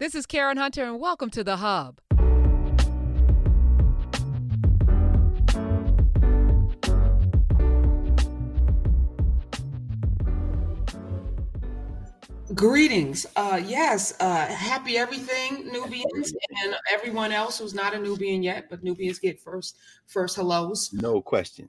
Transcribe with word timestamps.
This 0.00 0.16
is 0.16 0.26
Karen 0.26 0.56
Hunter, 0.56 0.82
and 0.82 0.98
welcome 0.98 1.30
to 1.30 1.44
The 1.44 1.58
Hub. 1.58 2.00
Greetings. 12.54 13.24
Uh, 13.36 13.62
yes, 13.64 14.14
uh, 14.18 14.46
happy 14.46 14.98
everything, 14.98 15.70
Knubians, 15.70 16.32
and 16.64 16.74
everyone 16.92 17.30
else 17.30 17.60
who's 17.60 17.72
not 17.72 17.94
a 17.94 17.96
Knubian 17.96 18.42
yet, 18.42 18.68
but 18.68 18.84
Knubians 18.84 19.20
get 19.20 19.40
first 19.40 19.78
first 20.08 20.34
hellos. 20.34 20.92
No 20.92 21.22
question. 21.22 21.68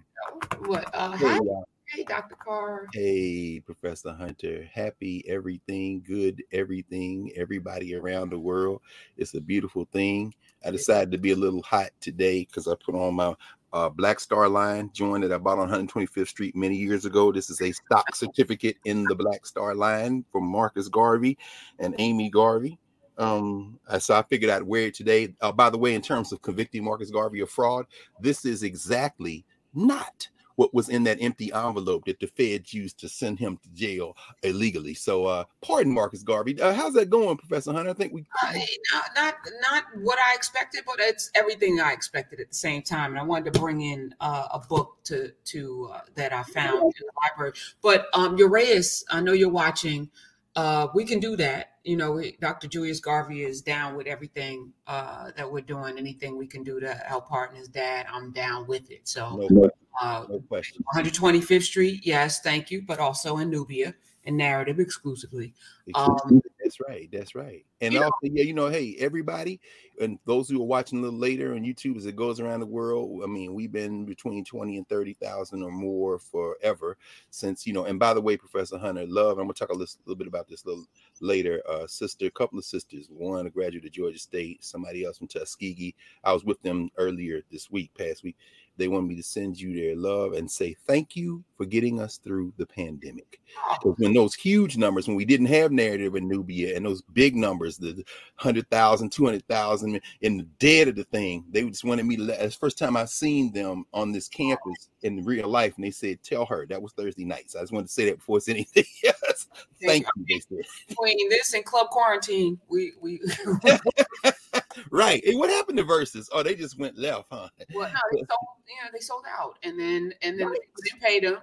What? 0.61 0.89
Uh, 0.95 1.11
Hey, 1.11 1.27
hi, 1.27 1.39
hey, 1.87 2.03
Dr. 2.03 2.35
Carr. 2.35 2.87
hey, 2.93 3.61
Professor 3.65 4.13
Hunter. 4.13 4.69
Happy 4.73 5.23
everything, 5.27 6.03
good 6.05 6.43
everything, 6.51 7.31
everybody 7.35 7.95
around 7.95 8.29
the 8.29 8.39
world. 8.39 8.81
It's 9.17 9.33
a 9.33 9.41
beautiful 9.41 9.87
thing. 9.91 10.33
I 10.65 10.71
decided 10.71 11.11
to 11.11 11.17
be 11.17 11.31
a 11.31 11.35
little 11.35 11.61
hot 11.61 11.91
today 12.01 12.45
because 12.45 12.67
I 12.67 12.75
put 12.83 12.95
on 12.95 13.15
my 13.15 13.35
uh, 13.73 13.89
Black 13.89 14.19
Star 14.19 14.47
line 14.47 14.89
joint 14.93 15.21
that 15.21 15.33
I 15.33 15.37
bought 15.37 15.59
on 15.59 15.69
125th 15.69 16.29
Street 16.29 16.55
many 16.55 16.77
years 16.77 17.05
ago. 17.05 17.31
This 17.31 17.49
is 17.49 17.61
a 17.61 17.71
stock 17.71 18.15
certificate 18.15 18.77
in 18.85 19.03
the 19.03 19.15
Black 19.15 19.45
Star 19.45 19.75
line 19.75 20.23
from 20.31 20.45
Marcus 20.45 20.87
Garvey 20.87 21.37
and 21.79 21.93
Amy 21.99 22.29
Garvey. 22.29 22.79
Um, 23.17 23.79
so 23.99 24.15
I 24.15 24.23
figured 24.23 24.51
I'd 24.51 24.63
wear 24.63 24.87
it 24.87 24.93
today. 24.93 25.33
Uh, 25.41 25.51
by 25.51 25.69
the 25.69 25.77
way, 25.77 25.93
in 25.93 26.01
terms 26.01 26.31
of 26.31 26.41
convicting 26.41 26.83
Marcus 26.83 27.11
Garvey 27.11 27.41
of 27.41 27.49
fraud, 27.49 27.85
this 28.19 28.45
is 28.45 28.63
exactly 28.63 29.45
not 29.73 30.27
what 30.55 30.73
was 30.73 30.89
in 30.89 31.03
that 31.03 31.17
empty 31.21 31.51
envelope 31.53 32.05
that 32.05 32.19
the 32.19 32.27
feds 32.27 32.73
used 32.73 32.99
to 32.99 33.09
send 33.09 33.39
him 33.39 33.57
to 33.57 33.69
jail 33.69 34.15
illegally. 34.43 34.93
So, 34.93 35.25
uh, 35.25 35.43
pardon 35.61 35.93
Marcus 35.93 36.23
Garvey. 36.23 36.59
Uh, 36.59 36.73
how's 36.73 36.93
that 36.93 37.09
going, 37.09 37.37
Professor 37.37 37.73
Hunter? 37.73 37.89
I 37.89 37.93
think 37.93 38.13
we. 38.13 38.25
Uh, 38.41 38.53
not, 38.93 39.09
not 39.15 39.35
not 39.61 39.83
what 40.01 40.19
I 40.19 40.35
expected, 40.35 40.81
but 40.85 40.95
it's 40.99 41.29
everything 41.35 41.79
I 41.79 41.93
expected 41.93 42.39
at 42.39 42.49
the 42.49 42.55
same 42.55 42.81
time. 42.81 43.11
And 43.11 43.19
I 43.19 43.23
wanted 43.23 43.53
to 43.53 43.59
bring 43.59 43.81
in 43.81 44.13
uh, 44.19 44.47
a 44.53 44.59
book 44.59 44.97
to 45.05 45.31
to 45.45 45.89
uh, 45.93 46.01
that 46.15 46.33
I 46.33 46.43
found 46.43 46.81
in 46.83 47.05
the 47.05 47.11
library. 47.23 47.53
But 47.81 48.07
um, 48.13 48.37
Uraeus, 48.37 49.03
I 49.09 49.21
know 49.21 49.33
you're 49.33 49.49
watching. 49.49 50.09
Uh, 50.55 50.87
we 50.95 51.03
can 51.03 51.19
do 51.19 51.35
that. 51.35 51.71
You 51.83 51.97
know, 51.97 52.13
we, 52.13 52.37
Dr. 52.39 52.67
Julius 52.67 53.01
Garvey 53.01 53.43
is 53.43 53.61
down 53.61 53.95
with 53.95 54.07
everything 54.07 54.71
uh, 54.87 55.31
that 55.35 55.51
we're 55.51 55.61
doing. 55.61 55.97
Anything 55.97 56.37
we 56.37 56.47
can 56.47 56.63
do 56.63 56.79
to 56.79 56.93
help 56.93 57.27
partner 57.27 57.59
his 57.59 57.67
dad, 57.67 58.05
I'm 58.09 58.31
down 58.31 58.65
with 58.65 58.89
it. 58.89 59.01
So, 59.07 59.45
No, 59.49 59.69
uh, 60.01 60.25
no 60.29 60.39
question. 60.47 60.83
125th 60.95 61.63
Street, 61.63 62.05
yes, 62.05 62.41
thank 62.41 62.71
you, 62.71 62.81
but 62.81 62.99
also 62.99 63.37
in 63.37 63.51
Knubia 63.51 63.93
and 64.25 64.39
Knarrative 64.39 64.79
exclusively. 64.79 65.53
Um, 65.93 66.41
that's 66.65 66.79
right. 66.79 67.07
That's 67.11 67.35
right. 67.35 67.63
And 67.79 67.93
you 67.93 67.99
know- 67.99 68.05
also, 68.05 68.17
yeah, 68.23 68.43
you 68.43 68.53
know, 68.53 68.69
hey, 68.69 68.95
everybody, 68.97 69.59
and 70.01 70.17
those 70.25 70.49
who 70.49 70.59
are 70.59 70.65
watching 70.65 70.97
a 70.97 71.01
little 71.03 71.19
later 71.19 71.53
on 71.53 71.61
YouTube 71.63 71.95
as 71.95 72.07
it 72.07 72.15
goes 72.15 72.39
around 72.39 72.59
the 72.59 72.65
world. 72.65 73.21
I 73.23 73.27
mean, 73.27 73.53
we've 73.53 73.71
been 73.71 74.03
between 74.03 74.43
20 74.43 74.77
and 74.77 74.89
30,000 74.89 75.61
or 75.61 75.71
more 75.71 76.17
forever 76.17 76.97
since, 77.29 77.67
you 77.67 77.73
know, 77.73 77.85
and 77.85 77.99
by 77.99 78.15
the 78.15 78.21
way, 78.21 78.35
Professor 78.35 78.79
Hunter, 78.79 79.05
love, 79.05 79.37
I'm 79.37 79.45
gonna 79.45 79.53
talk 79.53 79.69
a 79.69 79.73
little, 79.73 79.95
little 80.05 80.17
bit 80.17 80.27
about 80.27 80.47
this 80.47 80.65
little 80.65 80.85
later. 81.21 81.61
Uh, 81.69 81.85
sister, 81.85 82.25
a 82.25 82.31
couple 82.31 82.57
of 82.57 82.65
sisters, 82.65 83.07
one 83.09 83.45
a 83.45 83.49
graduate 83.51 83.85
of 83.85 83.91
Georgia 83.91 84.19
State, 84.19 84.63
somebody 84.63 85.05
else 85.05 85.19
from 85.19 85.27
Tuskegee. 85.27 85.93
I 86.23 86.33
was 86.33 86.43
with 86.43 86.61
them 86.63 86.89
earlier 86.97 87.43
this 87.51 87.69
week, 87.69 87.91
past 87.95 88.23
week. 88.23 88.37
They 88.77 88.87
want 88.87 89.07
me 89.07 89.15
to 89.15 89.23
send 89.23 89.59
you 89.59 89.73
their 89.73 89.95
love 89.95 90.33
and 90.33 90.49
say 90.49 90.75
thank 90.85 91.15
you 91.15 91.43
for 91.57 91.65
getting 91.65 91.99
us 92.01 92.17
through 92.17 92.53
the 92.57 92.65
pandemic. 92.65 93.39
Ah. 93.57 93.77
Because 93.81 93.97
when 93.99 94.13
those 94.13 94.33
huge 94.33 94.77
numbers, 94.77 95.07
when 95.07 95.15
we 95.15 95.25
didn't 95.25 95.47
have 95.47 95.71
Knarrative 95.71 96.17
in 96.17 96.29
Knubia 96.29 96.75
and 96.75 96.85
those 96.85 97.01
big 97.13 97.35
numbers, 97.35 97.77
the 97.77 97.93
100,000, 98.37 99.09
200,000 99.09 100.01
in 100.21 100.37
the 100.37 100.43
dead 100.59 100.89
of 100.89 100.95
the 100.95 101.05
thing, 101.05 101.45
they 101.51 101.63
just 101.63 101.83
wanted 101.83 102.05
me 102.05 102.17
to 102.17 102.23
let, 102.23 102.41
it's 102.41 102.55
the 102.55 102.59
first 102.59 102.77
time 102.77 102.97
I 102.97 103.05
seen 103.05 103.51
them 103.53 103.85
on 103.93 104.11
this 104.11 104.27
campus 104.27 104.89
in 105.03 105.23
real 105.23 105.47
life. 105.47 105.73
And 105.75 105.85
they 105.85 105.91
said, 105.91 106.21
tell 106.23 106.45
her 106.45 106.65
that 106.67 106.81
was 106.81 106.91
Thursday 106.93 107.25
night. 107.25 107.51
So 107.51 107.59
I 107.59 107.63
just 107.63 107.71
wanted 107.71 107.87
to 107.87 107.93
say 107.93 108.05
that 108.05 108.17
before 108.17 108.37
it's 108.37 108.49
anything 108.49 108.85
else. 109.05 109.47
Thank 109.81 110.05
you, 110.15 110.25
they 110.27 110.39
said. 110.39 110.65
between 110.89 111.29
this 111.29 111.53
and 111.53 111.63
club 111.63 111.89
quarantine, 111.89 112.59
we 112.69 112.93
we 113.01 113.21
Right. 114.91 115.21
Hey, 115.25 115.35
what 115.35 115.49
happened 115.49 115.77
to 115.77 115.83
Verzuz? 115.83 116.27
Oh, 116.31 116.43
they 116.43 116.55
just 116.55 116.77
went 116.77 116.97
left, 116.97 117.25
huh? 117.31 117.49
well, 117.73 117.89
no, 117.89 117.99
they 118.11 118.17
sold, 118.29 118.47
yeah, 118.67 118.89
they 118.91 118.99
sold 118.99 119.25
out, 119.29 119.57
and 119.63 119.79
then 119.79 120.13
and 120.21 120.39
then 120.39 120.49
they 120.51 120.99
paid 120.99 121.23
them. 121.23 121.37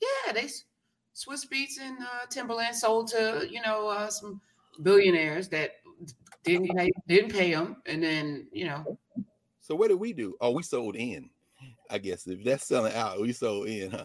Yeah, 0.00 0.32
they 0.32 0.48
Swizz 1.14 1.48
Beatz 1.52 1.80
and 1.80 1.98
uh, 2.00 2.26
Timbaland 2.32 2.74
sold 2.74 3.08
to 3.08 3.46
you 3.50 3.60
know 3.62 3.88
uh, 3.88 4.08
some 4.08 4.40
billionaires 4.82 5.48
that 5.48 5.72
didn't 6.44 6.68
pay, 6.76 6.90
didn't 7.08 7.32
pay 7.32 7.52
them, 7.52 7.76
and 7.86 8.02
then 8.02 8.46
you 8.52 8.66
know 8.66 8.98
So 9.60 9.74
what 9.74 9.88
did 9.88 9.98
we 9.98 10.12
do? 10.12 10.36
Oh, 10.40 10.52
we 10.52 10.62
sold 10.62 10.96
in. 10.96 11.30
I 11.90 11.98
guess 11.98 12.26
if 12.26 12.44
that's 12.44 12.66
selling 12.66 12.94
out, 12.94 13.20
we 13.20 13.32
sold 13.32 13.66
in, 13.66 13.90
huh? 13.90 14.04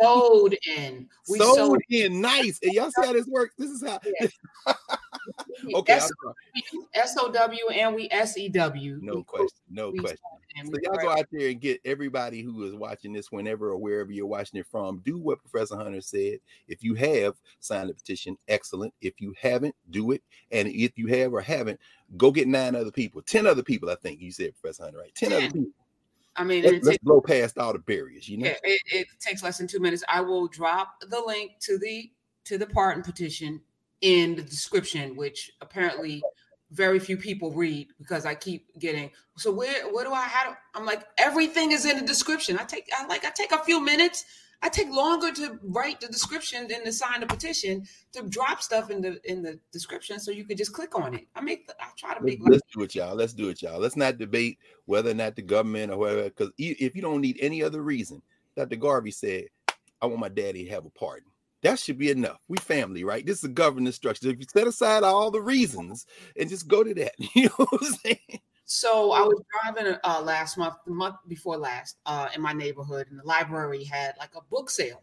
sold 0.00 0.54
in. 0.76 1.08
We 1.28 1.38
sold, 1.38 1.56
sold, 1.56 1.82
in. 1.88 2.20
Nice. 2.20 2.58
And 2.62 2.72
y'all 2.72 2.90
see 2.90 3.06
how 3.06 3.12
this 3.12 3.26
works? 3.26 3.54
This 3.58 3.70
is 3.70 3.84
how. 3.86 4.00
Yeah. 4.20 4.26
okay. 5.74 5.92
S- 5.94 6.10
SOW 7.14 7.68
and 7.74 7.94
we 7.94 8.08
SEW. 8.10 8.98
No 9.02 9.22
question. 9.22 9.58
No 9.70 9.92
question. 9.92 10.18
So 10.64 10.72
y'all 10.82 10.96
go 10.96 11.10
out 11.10 11.26
there 11.30 11.48
and 11.48 11.60
get 11.60 11.80
everybody 11.84 12.42
who 12.42 12.64
is 12.64 12.74
watching 12.74 13.12
this, 13.12 13.30
whenever 13.30 13.70
or 13.70 13.76
wherever 13.76 14.10
you're 14.12 14.26
watching 14.26 14.60
it 14.60 14.66
from, 14.66 14.98
do 15.04 15.18
what 15.18 15.40
Professor 15.40 15.76
Hunter 15.76 16.00
said. 16.00 16.38
If 16.68 16.82
you 16.82 16.94
have 16.94 17.34
signed 17.60 17.88
the 17.88 17.94
petition, 17.94 18.36
excellent. 18.48 18.92
If 19.00 19.20
you 19.20 19.34
haven't, 19.40 19.74
do 19.90 20.10
it. 20.10 20.22
And 20.50 20.68
if 20.68 20.98
you 20.98 21.06
have 21.08 21.32
or 21.32 21.40
haven't, 21.40 21.80
go 22.16 22.30
get 22.30 22.48
nine 22.48 22.74
other 22.74 22.90
people, 22.90 23.22
ten 23.22 23.46
other 23.46 23.62
people. 23.62 23.90
I 23.90 23.94
think 23.96 24.20
you 24.20 24.32
said, 24.32 24.52
Professor 24.60 24.84
Hunter, 24.84 24.98
right? 24.98 25.14
Ten 25.14 25.32
other 25.32 25.50
people. 25.50 25.70
I 26.36 26.44
mean, 26.44 26.62
Let's, 26.62 26.74
let's 26.84 26.88
takes, 26.88 27.04
blow 27.04 27.20
past 27.20 27.58
all 27.58 27.72
the 27.72 27.80
barriers. 27.80 28.28
You 28.28 28.38
know. 28.38 28.46
yeah, 28.46 28.54
it, 28.62 28.80
it 28.86 29.06
takes 29.20 29.42
less 29.42 29.58
than 29.58 29.66
two 29.66 29.80
minutes. 29.80 30.04
I 30.08 30.20
will 30.20 30.46
drop 30.48 31.00
the 31.00 31.20
link 31.20 31.52
to 31.60 31.78
the 31.78 32.10
to 32.44 32.58
the 32.58 32.66
pardon 32.66 33.02
petition 33.02 33.60
in 34.00 34.36
the 34.36 34.42
description, 34.42 35.16
which 35.16 35.50
apparently 35.60 36.22
very 36.72 36.98
few 36.98 37.16
people 37.16 37.50
read 37.50 37.88
because 37.98 38.24
I 38.24 38.34
keep 38.34 38.66
getting. 38.78 39.10
So 39.36 39.52
where 39.52 39.92
where 39.92 40.04
do 40.04 40.12
I 40.12 40.22
how 40.22 40.50
do 40.50 40.56
I'm 40.74 40.86
like 40.86 41.04
everything 41.18 41.72
is 41.72 41.84
in 41.84 41.98
the 41.98 42.06
description. 42.06 42.58
I 42.58 42.64
take 42.64 42.88
I 42.96 43.06
like 43.06 43.24
I 43.24 43.30
take 43.30 43.52
a 43.52 43.62
few 43.64 43.84
minutes. 43.84 44.24
I 44.62 44.68
take 44.68 44.90
longer 44.90 45.32
to 45.32 45.58
write 45.62 46.00
the 46.02 46.06
description 46.08 46.68
than 46.68 46.84
to 46.84 46.92
sign 46.92 47.20
the 47.20 47.26
petition 47.26 47.86
to 48.12 48.22
drop 48.28 48.62
stuff 48.62 48.90
in 48.90 49.00
the 49.00 49.18
in 49.24 49.42
the 49.42 49.58
description 49.72 50.20
so 50.20 50.30
you 50.30 50.44
can 50.44 50.56
just 50.56 50.74
click 50.74 50.94
on 50.98 51.14
it. 51.14 51.26
I 51.34 51.40
make 51.40 51.66
the, 51.66 51.74
I 51.80 51.86
try 51.96 52.14
to 52.14 52.22
make 52.22 52.40
let's 52.42 52.62
do 52.72 52.82
it, 52.82 52.94
y'all. 52.94 53.16
Let's 53.16 53.32
do 53.32 53.48
it, 53.48 53.62
y'all. 53.62 53.80
Let's 53.80 53.96
not 53.96 54.18
debate 54.18 54.58
whether 54.84 55.10
or 55.10 55.14
not 55.14 55.34
the 55.34 55.42
government 55.42 55.92
or 55.92 55.98
whatever, 55.98 56.24
because 56.24 56.50
if 56.58 56.94
you 56.94 57.00
don't 57.00 57.22
need 57.22 57.38
any 57.40 57.62
other 57.62 57.82
reason, 57.82 58.22
Dr. 58.56 58.76
Garvey 58.76 59.10
said, 59.10 59.44
I 60.02 60.06
want 60.06 60.20
my 60.20 60.28
daddy 60.28 60.64
to 60.64 60.70
have 60.70 60.84
a 60.84 60.90
pardon. 60.90 61.29
That 61.62 61.78
should 61.78 61.98
be 61.98 62.10
enough. 62.10 62.38
We 62.48 62.56
family, 62.58 63.04
right? 63.04 63.24
This 63.24 63.38
is 63.38 63.44
a 63.44 63.48
governance 63.48 63.96
structure. 63.96 64.30
If 64.30 64.38
you 64.38 64.46
set 64.50 64.66
aside 64.66 65.02
all 65.02 65.30
the 65.30 65.42
reasons 65.42 66.06
and 66.38 66.48
just 66.48 66.68
go 66.68 66.82
to 66.82 66.94
that, 66.94 67.12
you 67.34 67.44
know 67.44 67.66
what 67.66 67.82
I'm 67.82 67.92
saying? 68.02 68.40
So 68.64 69.12
I 69.12 69.20
was 69.22 69.42
driving 69.64 69.96
uh, 70.04 70.22
last 70.22 70.56
month, 70.56 70.74
the 70.86 70.92
month 70.92 71.16
before 71.28 71.56
last, 71.58 71.96
uh, 72.06 72.28
in 72.34 72.40
my 72.40 72.52
neighborhood, 72.52 73.08
and 73.10 73.18
the 73.18 73.24
library 73.24 73.82
had 73.84 74.14
like 74.18 74.30
a 74.36 74.42
book 74.50 74.70
sale. 74.70 75.02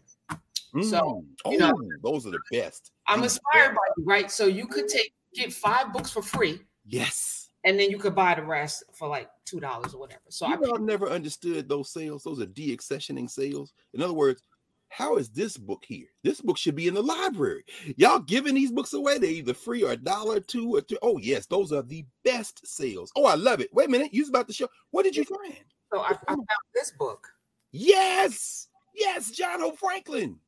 So, 0.84 1.23
Mm. 1.23 1.25
oh, 1.45 1.51
know- 1.51 1.90
those 2.03 2.25
are 2.28 2.31
the 2.31 2.40
best. 2.51 2.91
I'm 3.07 3.19
Mm. 3.22 3.24
inspired 3.24 3.75
by 3.75 3.81
you, 3.97 4.03
right? 4.03 4.29
So 4.31 4.45
you 4.45 4.68
could 4.68 4.88
take 4.88 5.13
get 5.34 5.53
five 5.53 5.94
books 5.94 6.12
for 6.12 6.22
free, 6.22 6.62
Yes. 6.85 7.50
and 7.63 7.79
then 7.79 7.89
you 7.91 7.97
could 7.97 8.16
buy 8.16 8.35
the 8.35 8.44
rest 8.44 8.84
for 8.94 9.07
like 9.07 9.29
two 9.45 9.59
dollars 9.59 9.94
or 9.94 10.00
whatever. 10.00 10.22
So 10.29 10.45
I 10.45 10.56
know, 10.56 10.74
I've 10.74 10.81
never 10.81 11.09
understood 11.09 11.69
those 11.69 11.91
sales. 11.91 12.24
Those 12.24 12.39
are 12.41 12.45
de-accessioning 12.45 13.29
sales. 13.29 13.74
In 13.94 14.01
other 14.01 14.13
words, 14.13 14.41
how 14.90 15.18
is 15.18 15.30
this 15.30 15.58
book 15.58 15.84
here? 15.88 16.08
This 16.24 16.42
book 16.42 16.58
should 16.58 16.75
be 16.75 16.88
in 16.88 16.94
the 16.94 17.02
library. 17.02 17.64
Y'all 17.98 18.20
giving 18.20 18.56
these 18.56 18.72
books 18.72 18.94
away. 18.94 19.18
They're 19.18 19.30
either 19.30 19.53
free 19.53 19.84
or 19.84 19.92
a 19.92 19.98
dollar, 19.98 20.40
two 20.40 20.75
or 20.75 20.81
two. 20.81 20.98
Oh, 21.02 21.18
yes, 21.18 21.46
those 21.46 21.72
are 21.72 21.81
the 21.81 22.06
best 22.24 22.66
sales. 22.66 23.12
Oh, 23.16 23.25
I 23.25 23.36
love 23.36 23.62
it. 23.62 23.74
Wait 23.74 23.88
a 23.88 23.92
minute. 23.92 24.13
You 24.13 24.22
was 24.22 24.30
about 24.30 24.48
to 24.48 24.54
show. 24.54 24.68
What 24.92 25.04
did 25.04 25.16
you 25.16 25.24
find? 25.24 25.63
so 25.94 26.01
I, 26.01 26.12
I 26.28 26.34
found 26.34 26.48
this 26.74 26.92
book. 26.92 27.28
Yes, 27.72 28.68
yes, 28.95 29.31
John 29.31 29.60
Hope 29.60 29.78
Franklin. 29.78 30.39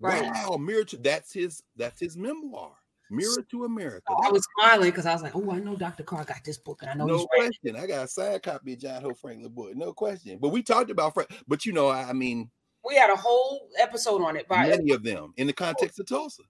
Right. 0.00 0.22
Wow, 0.22 0.56
Mirror 0.56 0.84
to 0.84 0.96
that's 0.98 1.32
his 1.32 1.62
that's 1.76 2.00
his 2.00 2.16
memoir. 2.16 2.72
Mirror 3.10 3.44
to 3.50 3.64
America. 3.64 4.02
So 4.08 4.16
I 4.26 4.30
was 4.30 4.46
smiling 4.58 4.90
because 4.90 5.06
I 5.06 5.12
was 5.12 5.22
like, 5.22 5.36
"Oh, 5.36 5.50
I 5.50 5.58
know 5.60 5.76
Dr. 5.76 6.02
Carr 6.02 6.24
got 6.24 6.42
this 6.44 6.58
book, 6.58 6.80
and 6.82 6.90
I 6.90 6.94
know 6.94 7.06
no 7.06 7.18
he's 7.18 7.26
read 7.38 7.46
it." 7.46 7.60
question. 7.62 7.76
I 7.76 7.86
got 7.86 8.04
a 8.04 8.08
signed 8.08 8.42
copy 8.42 8.72
of 8.72 8.80
John 8.80 9.02
Hope 9.02 9.18
Franklin 9.18 9.52
book. 9.52 9.74
No 9.76 9.92
question. 9.92 10.38
But 10.40 10.48
we 10.48 10.62
talked 10.62 10.90
about 10.90 11.16
but 11.46 11.64
you 11.64 11.72
know, 11.72 11.88
I, 11.88 12.08
I 12.08 12.12
mean, 12.12 12.50
We 12.84 12.96
had 12.96 13.10
a 13.10 13.16
whole 13.16 13.68
episode 13.78 14.22
on 14.22 14.36
it, 14.36 14.46
but 14.48 14.68
many 14.68 14.92
of 14.92 15.02
them 15.02 15.32
in 15.36 15.46
the 15.46 15.52
context 15.52 15.98
of 15.98 16.06
Tulsa. 16.06 16.42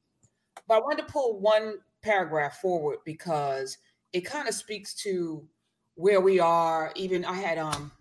but 0.67 0.77
I 0.77 0.81
wanted 0.81 1.07
to 1.07 1.13
pull 1.13 1.39
one 1.41 1.75
paragraph 2.03 2.61
forward 2.61 2.99
because 3.05 3.79
it 4.13 4.23
kind 4.23 4.49
of 4.49 4.55
speaks 4.55 4.95
to 5.03 5.47
where 5.95 6.21
we 6.21 6.41
are. 6.41 6.93
Even 6.97 7.25
I 7.25 7.35
had 7.35 7.59
um 7.59 7.93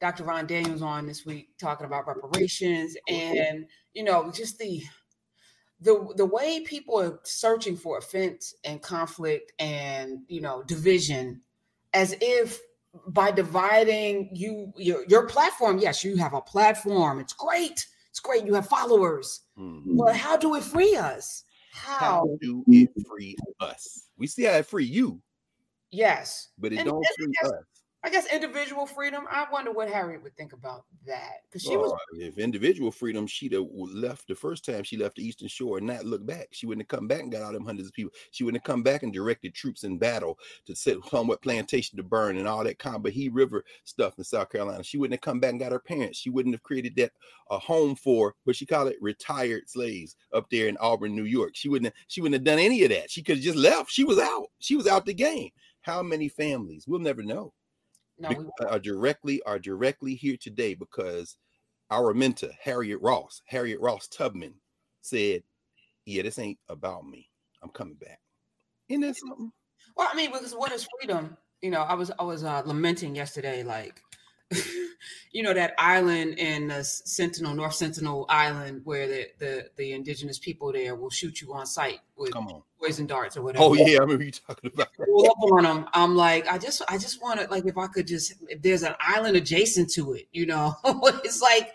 Dr. 0.00 0.24
Ron 0.24 0.46
Daniels 0.46 0.82
on 0.82 1.06
this 1.06 1.24
week 1.24 1.56
talking 1.58 1.86
about 1.86 2.06
reparations 2.06 2.96
and 3.08 3.66
you 3.94 4.04
know 4.04 4.30
just 4.30 4.58
the 4.58 4.82
the 5.80 6.12
the 6.16 6.26
way 6.26 6.60
people 6.60 7.00
are 7.00 7.20
searching 7.24 7.76
for 7.76 7.98
offense 7.98 8.54
and 8.64 8.82
conflict 8.82 9.52
and 9.58 10.20
you 10.28 10.40
know 10.40 10.62
division 10.64 11.40
as 11.94 12.14
if 12.20 12.60
by 13.08 13.30
dividing 13.30 14.30
you 14.32 14.72
your, 14.76 15.04
your 15.06 15.26
platform 15.26 15.78
yes 15.78 16.04
you 16.04 16.16
have 16.16 16.34
a 16.34 16.40
platform. 16.40 17.20
It's 17.20 17.32
great. 17.32 17.86
It's 18.10 18.20
great. 18.20 18.46
You 18.46 18.54
have 18.54 18.68
followers. 18.68 19.42
Mm-hmm. 19.58 19.96
but 19.96 20.16
how 20.16 20.36
do 20.36 20.54
it 20.54 20.62
free 20.62 20.96
us? 20.96 21.44
How? 21.72 21.98
how? 21.98 22.38
do 22.40 22.64
it 22.68 22.90
free 23.08 23.36
us? 23.60 24.08
We 24.16 24.26
see 24.26 24.44
how 24.44 24.52
it 24.52 24.66
free 24.66 24.84
you. 24.84 25.20
Yes. 25.90 26.48
But 26.58 26.72
it 26.72 26.80
and, 26.80 26.88
don't 26.88 27.06
free 27.18 27.32
us 27.44 27.52
I 28.06 28.08
guess 28.08 28.32
individual 28.32 28.86
freedom. 28.86 29.24
I 29.28 29.46
wonder 29.50 29.72
what 29.72 29.90
Harriet 29.90 30.22
would 30.22 30.36
think 30.36 30.52
about 30.52 30.84
that 31.08 31.40
because 31.50 31.62
she 31.62 31.76
was. 31.76 31.92
If 32.12 32.38
individual 32.38 32.92
freedom, 32.92 33.26
she'd 33.26 33.52
have 33.52 33.66
left 33.72 34.28
the 34.28 34.34
first 34.36 34.64
time 34.64 34.84
she 34.84 34.96
left 34.96 35.16
the 35.16 35.26
Eastern 35.26 35.48
Shore 35.48 35.78
and 35.78 35.88
not 35.88 36.04
look 36.04 36.24
back. 36.24 36.46
She 36.52 36.66
wouldn't 36.66 36.88
have 36.88 36.96
come 36.96 37.08
back 37.08 37.22
and 37.22 37.32
got 37.32 37.42
all 37.42 37.52
them 37.52 37.64
hundreds 37.64 37.88
of 37.88 37.94
people. 37.94 38.12
She 38.30 38.44
wouldn't 38.44 38.62
have 38.62 38.72
come 38.72 38.84
back 38.84 39.02
and 39.02 39.12
directed 39.12 39.56
troops 39.56 39.82
in 39.82 39.98
battle 39.98 40.38
to 40.66 40.76
set 40.76 40.98
what 41.10 41.42
plantation 41.42 41.96
to 41.96 42.04
burn 42.04 42.36
and 42.36 42.46
all 42.46 42.62
that 42.62 42.78
Combahee 42.78 43.30
River 43.32 43.64
stuff 43.82 44.16
in 44.18 44.22
South 44.22 44.50
Carolina. 44.50 44.84
She 44.84 44.98
wouldn't 44.98 45.14
have 45.14 45.28
come 45.28 45.40
back 45.40 45.50
and 45.50 45.60
got 45.60 45.72
her 45.72 45.80
parents. 45.80 46.20
She 46.20 46.30
wouldn't 46.30 46.54
have 46.54 46.62
created 46.62 46.94
that 46.98 47.10
a 47.50 47.58
home 47.58 47.96
for 47.96 48.36
what 48.44 48.54
she 48.54 48.66
called 48.66 48.86
it 48.86 49.02
retired 49.02 49.68
slaves 49.68 50.14
up 50.32 50.48
there 50.48 50.68
in 50.68 50.76
Auburn, 50.76 51.16
New 51.16 51.24
York. 51.24 51.56
She 51.56 51.68
wouldn't. 51.68 51.86
Have, 51.86 52.04
she 52.06 52.20
wouldn't 52.20 52.34
have 52.34 52.44
done 52.44 52.64
any 52.64 52.84
of 52.84 52.90
that. 52.90 53.10
She 53.10 53.24
could 53.24 53.38
have 53.38 53.44
just 53.44 53.58
left. 53.58 53.90
She 53.90 54.04
was 54.04 54.20
out. 54.20 54.46
She 54.60 54.76
was 54.76 54.86
out 54.86 55.06
the 55.06 55.14
game. 55.14 55.50
How 55.80 56.04
many 56.04 56.28
families? 56.28 56.86
We'll 56.86 57.00
never 57.00 57.24
know. 57.24 57.52
No, 58.18 58.30
we 58.30 58.66
are 58.66 58.78
directly 58.78 59.42
are 59.42 59.58
directly 59.58 60.14
here 60.14 60.36
today 60.40 60.74
because 60.74 61.36
our 61.90 62.14
mentor 62.14 62.50
Harriet 62.60 63.00
Ross, 63.02 63.42
Harriet 63.46 63.80
Ross 63.80 64.08
Tubman, 64.08 64.54
said, 65.02 65.42
"Yeah, 66.04 66.22
this 66.22 66.38
ain't 66.38 66.58
about 66.68 67.06
me. 67.06 67.28
I'm 67.62 67.70
coming 67.70 67.94
back." 67.94 68.20
Isn't 68.88 69.02
that 69.02 69.16
something? 69.16 69.52
Well, 69.96 70.08
I 70.10 70.16
mean, 70.16 70.32
because 70.32 70.54
what 70.54 70.72
is 70.72 70.86
freedom? 70.98 71.36
You 71.60 71.70
know, 71.70 71.82
I 71.82 71.94
was 71.94 72.10
I 72.18 72.22
was 72.22 72.44
uh, 72.44 72.62
lamenting 72.64 73.14
yesterday, 73.14 73.62
like 73.62 74.00
you 75.32 75.42
know 75.42 75.54
that 75.54 75.74
island 75.78 76.38
in 76.38 76.68
the 76.68 76.84
Sentinel, 76.84 77.54
North 77.54 77.74
Sentinel 77.74 78.26
Island, 78.28 78.82
where 78.84 79.06
the, 79.06 79.26
the 79.38 79.70
the 79.76 79.92
indigenous 79.92 80.38
people 80.38 80.72
there 80.72 80.94
will 80.94 81.10
shoot 81.10 81.40
you 81.40 81.52
on 81.54 81.66
sight 81.66 82.00
with 82.16 82.32
poison 82.80 83.06
darts 83.06 83.36
or 83.36 83.42
whatever. 83.42 83.64
Oh 83.64 83.74
yeah, 83.74 83.98
I 83.98 84.00
remember 84.00 84.24
you 84.24 84.32
talking 84.32 84.70
about. 84.72 84.88
Pull 84.96 85.30
up 85.30 85.42
on 85.42 85.62
them. 85.64 85.88
I'm 85.92 86.14
like, 86.14 86.46
I 86.48 86.58
just 86.58 86.82
I 86.88 86.98
just 86.98 87.22
want 87.22 87.40
to 87.40 87.46
like 87.48 87.66
if 87.66 87.76
I 87.76 87.86
could 87.86 88.06
just 88.06 88.34
if 88.48 88.62
there's 88.62 88.82
an 88.82 88.94
island 89.00 89.36
adjacent 89.36 89.90
to 89.92 90.14
it, 90.14 90.28
you 90.32 90.46
know, 90.46 90.74
it's 91.24 91.42
like 91.42 91.74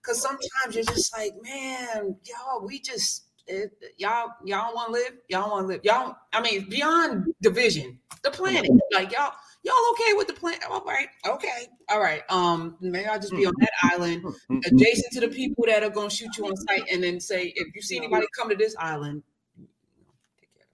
because 0.00 0.20
sometimes 0.20 0.74
you're 0.74 0.84
just 0.84 1.16
like, 1.16 1.32
man, 1.42 2.16
y'all, 2.24 2.64
we 2.64 2.80
just 2.80 3.24
it, 3.46 3.72
y'all 3.96 4.28
y'all 4.44 4.74
want 4.74 4.88
to 4.88 4.92
live, 4.92 5.12
y'all 5.28 5.50
want 5.50 5.64
to 5.64 5.68
live, 5.68 5.84
y'all. 5.84 6.16
I 6.32 6.40
mean, 6.40 6.68
beyond 6.68 7.34
division, 7.40 7.98
the 8.22 8.30
planet, 8.30 8.70
like 8.92 9.12
y'all 9.12 9.32
y'all 9.62 9.74
okay 9.92 10.12
with 10.14 10.26
the 10.26 10.32
plan? 10.32 10.58
All 10.70 10.84
right, 10.84 11.08
okay, 11.26 11.66
all 11.88 12.00
right. 12.00 12.22
Um, 12.28 12.76
maybe 12.80 13.06
I'll 13.06 13.20
just 13.20 13.32
be 13.32 13.46
on 13.46 13.54
that 13.58 13.72
island, 13.82 14.24
adjacent 14.66 15.12
to 15.12 15.20
the 15.20 15.28
people 15.28 15.64
that 15.66 15.82
are 15.82 15.90
gonna 15.90 16.10
shoot 16.10 16.30
you 16.36 16.46
on 16.46 16.56
sight, 16.56 16.84
and 16.90 17.02
then 17.02 17.20
say, 17.20 17.52
if 17.54 17.74
you 17.74 17.82
see 17.82 17.96
anybody 17.96 18.26
come 18.36 18.48
to 18.50 18.56
this 18.56 18.74
island, 18.78 19.22
take 20.40 20.54
care. 20.54 20.66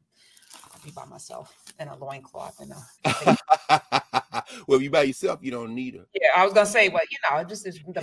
I'll 0.73 0.85
be 0.85 0.91
by 0.91 1.05
myself 1.05 1.55
in 1.79 1.89
a 1.89 1.97
loincloth 1.97 2.61
and 2.61 2.73
a. 2.73 3.37
well, 4.67 4.77
if 4.79 4.83
you 4.83 4.91
by 4.91 5.03
yourself, 5.03 5.41
you 5.43 5.51
don't 5.51 5.75
need 5.75 5.95
her. 5.95 6.07
Yeah, 6.15 6.29
I 6.37 6.45
was 6.45 6.53
gonna 6.53 6.67
say, 6.67 6.89
but 6.89 7.03
you 7.11 7.19
know, 7.31 7.45
just 7.45 7.67
is 7.67 7.81
the 7.95 8.03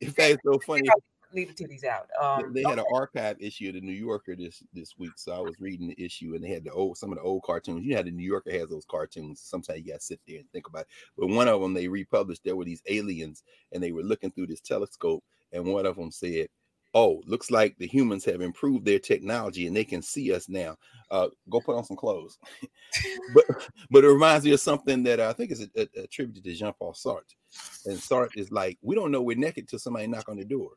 In 0.00 0.10
fact, 0.10 0.30
it's 0.32 0.42
so 0.44 0.58
funny 0.66 0.88
leave 1.32 1.54
the 1.54 1.64
titties 1.64 1.84
out. 1.84 2.08
Um, 2.20 2.52
they 2.52 2.62
had 2.62 2.78
an 2.78 2.84
archive 2.92 3.36
issue 3.40 3.68
of 3.68 3.74
the 3.74 3.80
New 3.80 3.92
Yorker 3.92 4.36
this 4.36 4.62
this 4.72 4.96
week, 4.98 5.12
so 5.16 5.32
I 5.32 5.40
was 5.40 5.60
reading 5.60 5.88
the 5.88 6.04
issue, 6.04 6.34
and 6.34 6.42
they 6.42 6.48
had 6.48 6.64
the 6.64 6.72
old 6.72 6.96
some 6.96 7.12
of 7.12 7.18
the 7.18 7.24
old 7.24 7.42
cartoons. 7.42 7.84
You 7.84 7.94
know, 7.94 8.02
the 8.02 8.10
New 8.10 8.26
Yorker 8.26 8.52
has 8.52 8.68
those 8.68 8.86
cartoons. 8.86 9.40
Sometimes 9.40 9.80
you 9.80 9.92
got 9.92 10.00
to 10.00 10.06
sit 10.06 10.20
there 10.26 10.38
and 10.38 10.50
think 10.50 10.68
about 10.68 10.82
it. 10.82 10.88
But 11.16 11.28
one 11.28 11.48
of 11.48 11.60
them 11.60 11.74
they 11.74 11.88
republished. 11.88 12.44
There 12.44 12.56
were 12.56 12.64
these 12.64 12.82
aliens, 12.88 13.42
and 13.72 13.82
they 13.82 13.92
were 13.92 14.02
looking 14.02 14.30
through 14.30 14.48
this 14.48 14.60
telescope, 14.60 15.24
and 15.52 15.66
one 15.66 15.86
of 15.86 15.96
them 15.96 16.10
said, 16.10 16.48
"Oh, 16.94 17.22
looks 17.26 17.50
like 17.50 17.76
the 17.78 17.86
humans 17.86 18.24
have 18.24 18.40
improved 18.40 18.84
their 18.84 18.98
technology, 18.98 19.66
and 19.66 19.76
they 19.76 19.84
can 19.84 20.02
see 20.02 20.32
us 20.32 20.48
now. 20.48 20.76
Uh, 21.10 21.28
go 21.50 21.60
put 21.60 21.76
on 21.76 21.84
some 21.84 21.96
clothes." 21.96 22.38
but 23.34 23.44
but 23.90 24.04
it 24.04 24.08
reminds 24.08 24.44
me 24.44 24.52
of 24.52 24.60
something 24.60 25.02
that 25.04 25.20
I 25.20 25.32
think 25.32 25.50
is 25.52 25.68
attributed 25.76 26.44
to 26.44 26.54
Jean 26.54 26.72
Paul 26.78 26.94
Sartre. 26.94 27.34
And 27.86 27.98
Sartre 27.98 28.36
is 28.36 28.50
like, 28.50 28.78
"We 28.82 28.94
don't 28.94 29.10
know 29.10 29.22
we're 29.22 29.36
naked 29.36 29.68
till 29.68 29.78
somebody 29.78 30.06
knock 30.06 30.28
on 30.28 30.36
the 30.36 30.44
door." 30.44 30.70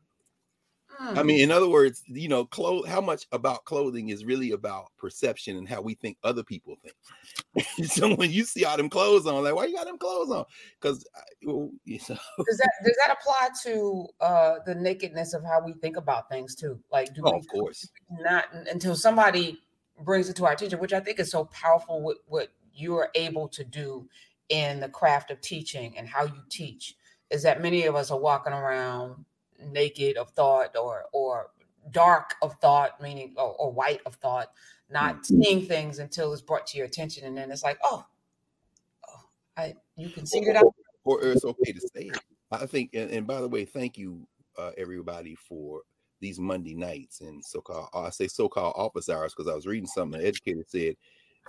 I 1.00 1.24
mean, 1.24 1.42
in 1.42 1.52
other 1.52 1.68
words, 1.68 2.04
you 2.08 2.28
know, 2.28 2.46
clothes. 2.46 2.88
How 2.88 3.02
much 3.02 3.26
about 3.32 3.66
clothing 3.66 4.10
is 4.10 4.24
really 4.24 4.52
about 4.52 4.92
perception 4.98 5.58
and 5.58 5.68
how 5.68 5.82
we 5.82 5.96
think 5.96 6.18
other 6.24 6.44
people 6.44 6.78
think. 6.84 7.68
so 7.92 8.16
when 8.16 8.32
you 8.32 8.44
see 8.44 8.66
all 8.66 8.78
them 8.78 8.90
clothes 8.90 9.26
on, 9.26 9.44
like, 9.44 9.56
why 9.56 9.66
you 9.66 9.76
got 9.76 9.86
them 9.86 9.98
clothes 9.98 10.32
on? 10.32 10.46
Because 10.80 11.06
you 11.42 11.48
know. 11.48 11.72
does 11.88 12.08
that 12.08 12.72
does 12.84 12.98
that 13.06 13.18
apply 13.20 13.50
to 13.64 14.08
uh 14.20 14.56
the 14.66 14.76
nakedness 14.76 15.34
of 15.34 15.44
how 15.44 15.62
we 15.64 15.74
think 15.74 15.98
about 15.98 16.30
things 16.30 16.56
too? 16.56 16.80
Like, 16.92 17.14
do 17.14 17.22
oh, 17.26 17.34
we, 17.34 17.40
of 17.40 17.48
course 17.48 17.88
not 18.20 18.46
until 18.70 18.96
somebody 18.96 19.60
brings 20.04 20.30
it 20.30 20.36
to 20.38 20.46
our 20.46 20.54
attention, 20.54 20.80
which 20.80 20.94
I 20.94 21.00
think 21.00 21.20
is 21.20 21.32
so 21.32 21.46
powerful. 21.46 22.02
What 22.02 22.18
what 22.28 22.50
you 22.74 22.96
are 22.98 23.10
able 23.16 23.48
to 23.50 23.64
do 23.64 24.08
in 24.50 24.80
the 24.80 24.90
craft 24.90 25.32
of 25.32 25.42
teaching 25.42 25.98
and 25.98 26.08
how 26.08 26.26
you 26.26 26.42
teach 26.50 26.96
is 27.30 27.44
that 27.44 27.62
many 27.62 27.86
of 27.86 27.96
us 27.96 28.12
are 28.12 28.20
walking 28.20 28.54
around 28.54 29.26
naked 29.72 30.18
of 30.18 30.30
thought 30.32 30.76
or 30.78 31.06
or 31.14 31.52
dark 31.92 32.36
of 32.42 32.56
thought, 32.56 33.02
meaning 33.02 33.34
or, 33.38 33.56
or 33.56 33.72
white 33.72 34.02
of 34.06 34.16
thought, 34.16 34.52
not 34.90 35.16
mm-hmm. 35.16 35.42
seeing 35.42 35.66
things 35.66 36.00
until 36.00 36.34
it's 36.34 36.42
brought 36.42 36.68
to 36.68 36.78
your 36.78 36.86
attention, 36.86 37.26
and 37.26 37.38
then 37.38 37.52
it's 37.52 37.64
like, 37.64 37.80
oh, 37.84 38.06
oh 39.08 39.24
I 39.58 39.76
you 39.96 40.10
can 40.10 40.26
see 40.26 40.40
it. 40.40 40.56
Or, 40.58 40.74
or, 41.04 41.24
it's 41.24 41.46
okay 41.46 41.72
to 41.72 41.82
say 41.96 42.06
it. 42.06 42.20
I 42.52 42.66
think, 42.66 42.92
and, 42.94 43.10
and 43.10 43.26
by 43.26 43.42
the 43.42 43.48
way, 43.48 43.66
thank 43.66 43.98
you 43.98 44.28
uh, 44.58 44.72
everybody 44.78 45.36
for 45.36 45.82
these 46.20 46.40
Monday 46.40 46.76
nights 46.76 47.22
and 47.22 47.44
so-called 47.44 47.90
I 47.94 48.12
say 48.12 48.28
so-called 48.28 48.76
office 48.78 49.10
hours 49.10 49.34
because 49.36 49.52
I 49.52 49.56
was 49.56 49.66
reading 49.66 49.88
something 49.88 50.22
an 50.22 50.26
educator 50.26 50.64
said 50.68 50.96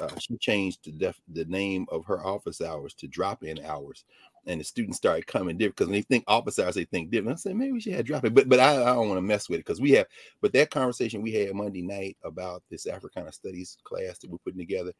uh, 0.00 0.09
she 0.19 0.37
changed 0.38 0.85
the 0.85 0.93
def- 0.93 1.20
the 1.29 1.44
name 1.44 1.87
of 1.91 2.06
her 2.06 2.25
office 2.25 2.62
hours 2.62 2.94
to 2.94 3.06
drop-in 3.06 3.62
hours 3.64 4.05
and 4.46 4.60
the 4.60 4.64
students 4.64 4.96
started 4.96 5.26
coming 5.26 5.56
different 5.56 5.76
because 5.76 5.90
they 5.90 6.02
think 6.02 6.24
office 6.26 6.58
hours, 6.58 6.74
they 6.74 6.84
think 6.84 7.10
different. 7.10 7.38
I 7.38 7.40
said 7.40 7.56
maybe 7.56 7.72
we 7.72 7.80
should 7.80 7.94
have 7.94 8.04
drop 8.04 8.24
it, 8.24 8.34
but 8.34 8.48
but 8.48 8.60
I, 8.60 8.82
I 8.82 8.94
don't 8.94 9.08
want 9.08 9.18
to 9.18 9.22
mess 9.22 9.48
with 9.48 9.60
it 9.60 9.66
because 9.66 9.80
we 9.80 9.92
have. 9.92 10.06
But 10.40 10.52
that 10.54 10.70
conversation 10.70 11.22
we 11.22 11.32
had 11.32 11.54
Monday 11.54 11.82
night 11.82 12.16
about 12.24 12.62
this 12.70 12.86
Africana 12.86 13.32
Studies 13.32 13.78
class 13.84 14.18
that 14.18 14.30
we're 14.30 14.38
putting 14.38 14.58
together, 14.58 14.92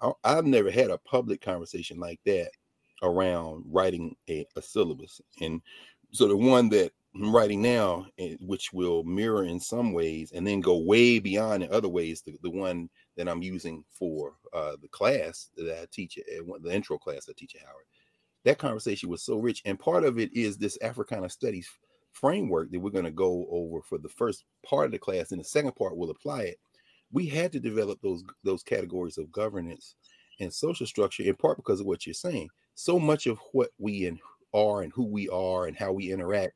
I, 0.00 0.34
have 0.34 0.46
never 0.46 0.70
had 0.70 0.90
a 0.90 0.98
public 0.98 1.40
conversation 1.40 1.98
like 1.98 2.20
that 2.26 2.50
around 3.02 3.64
writing 3.66 4.16
a, 4.28 4.46
a 4.56 4.62
syllabus, 4.62 5.20
and 5.40 5.60
so 6.12 6.28
the 6.28 6.36
one 6.36 6.68
that 6.70 6.92
I'm 7.16 7.34
writing 7.34 7.62
now, 7.62 8.06
eh, 8.18 8.36
which 8.40 8.72
will 8.72 9.04
mirror 9.04 9.44
in 9.44 9.60
some 9.60 9.92
ways, 9.92 10.32
and 10.32 10.46
then 10.46 10.60
go 10.60 10.78
way 10.78 11.20
beyond 11.20 11.62
in 11.62 11.72
other 11.72 11.88
ways. 11.88 12.22
The, 12.22 12.36
the 12.42 12.50
one 12.50 12.90
that 13.16 13.28
I'm 13.28 13.42
using 13.42 13.84
for 13.90 14.34
uh, 14.52 14.76
the 14.80 14.88
class 14.88 15.50
that 15.56 15.80
I 15.80 15.86
teach 15.92 16.18
at 16.18 16.24
the 16.62 16.74
intro 16.74 16.98
class 16.98 17.28
I 17.28 17.32
teach 17.36 17.54
at 17.54 17.62
Howard 17.62 17.84
that 18.44 18.58
conversation 18.58 19.08
was 19.08 19.22
so 19.22 19.38
rich. 19.38 19.62
And 19.64 19.78
part 19.78 20.04
of 20.04 20.18
it 20.18 20.34
is 20.34 20.56
this 20.56 20.78
Africana 20.82 21.28
studies 21.28 21.68
framework 22.12 22.70
that 22.70 22.80
we're 22.80 22.90
going 22.90 23.04
to 23.04 23.10
go 23.10 23.46
over 23.50 23.82
for 23.82 23.98
the 23.98 24.08
first 24.08 24.44
part 24.64 24.86
of 24.86 24.92
the 24.92 24.98
class. 24.98 25.32
And 25.32 25.40
the 25.40 25.44
second 25.44 25.74
part 25.76 25.96
will 25.96 26.10
apply 26.10 26.42
it. 26.42 26.58
We 27.12 27.26
had 27.26 27.52
to 27.52 27.60
develop 27.60 28.00
those 28.02 28.24
those 28.42 28.62
categories 28.62 29.18
of 29.18 29.32
governance 29.32 29.94
and 30.40 30.52
social 30.52 30.86
structure 30.86 31.22
in 31.22 31.34
part 31.36 31.56
because 31.56 31.80
of 31.80 31.86
what 31.86 32.06
you're 32.06 32.14
saying. 32.14 32.48
So 32.74 32.98
much 32.98 33.26
of 33.26 33.38
what 33.52 33.70
we 33.78 34.06
and 34.06 34.18
are 34.52 34.82
and 34.82 34.92
who 34.92 35.04
we 35.04 35.28
are 35.28 35.66
and 35.66 35.76
how 35.76 35.92
we 35.92 36.12
interact 36.12 36.54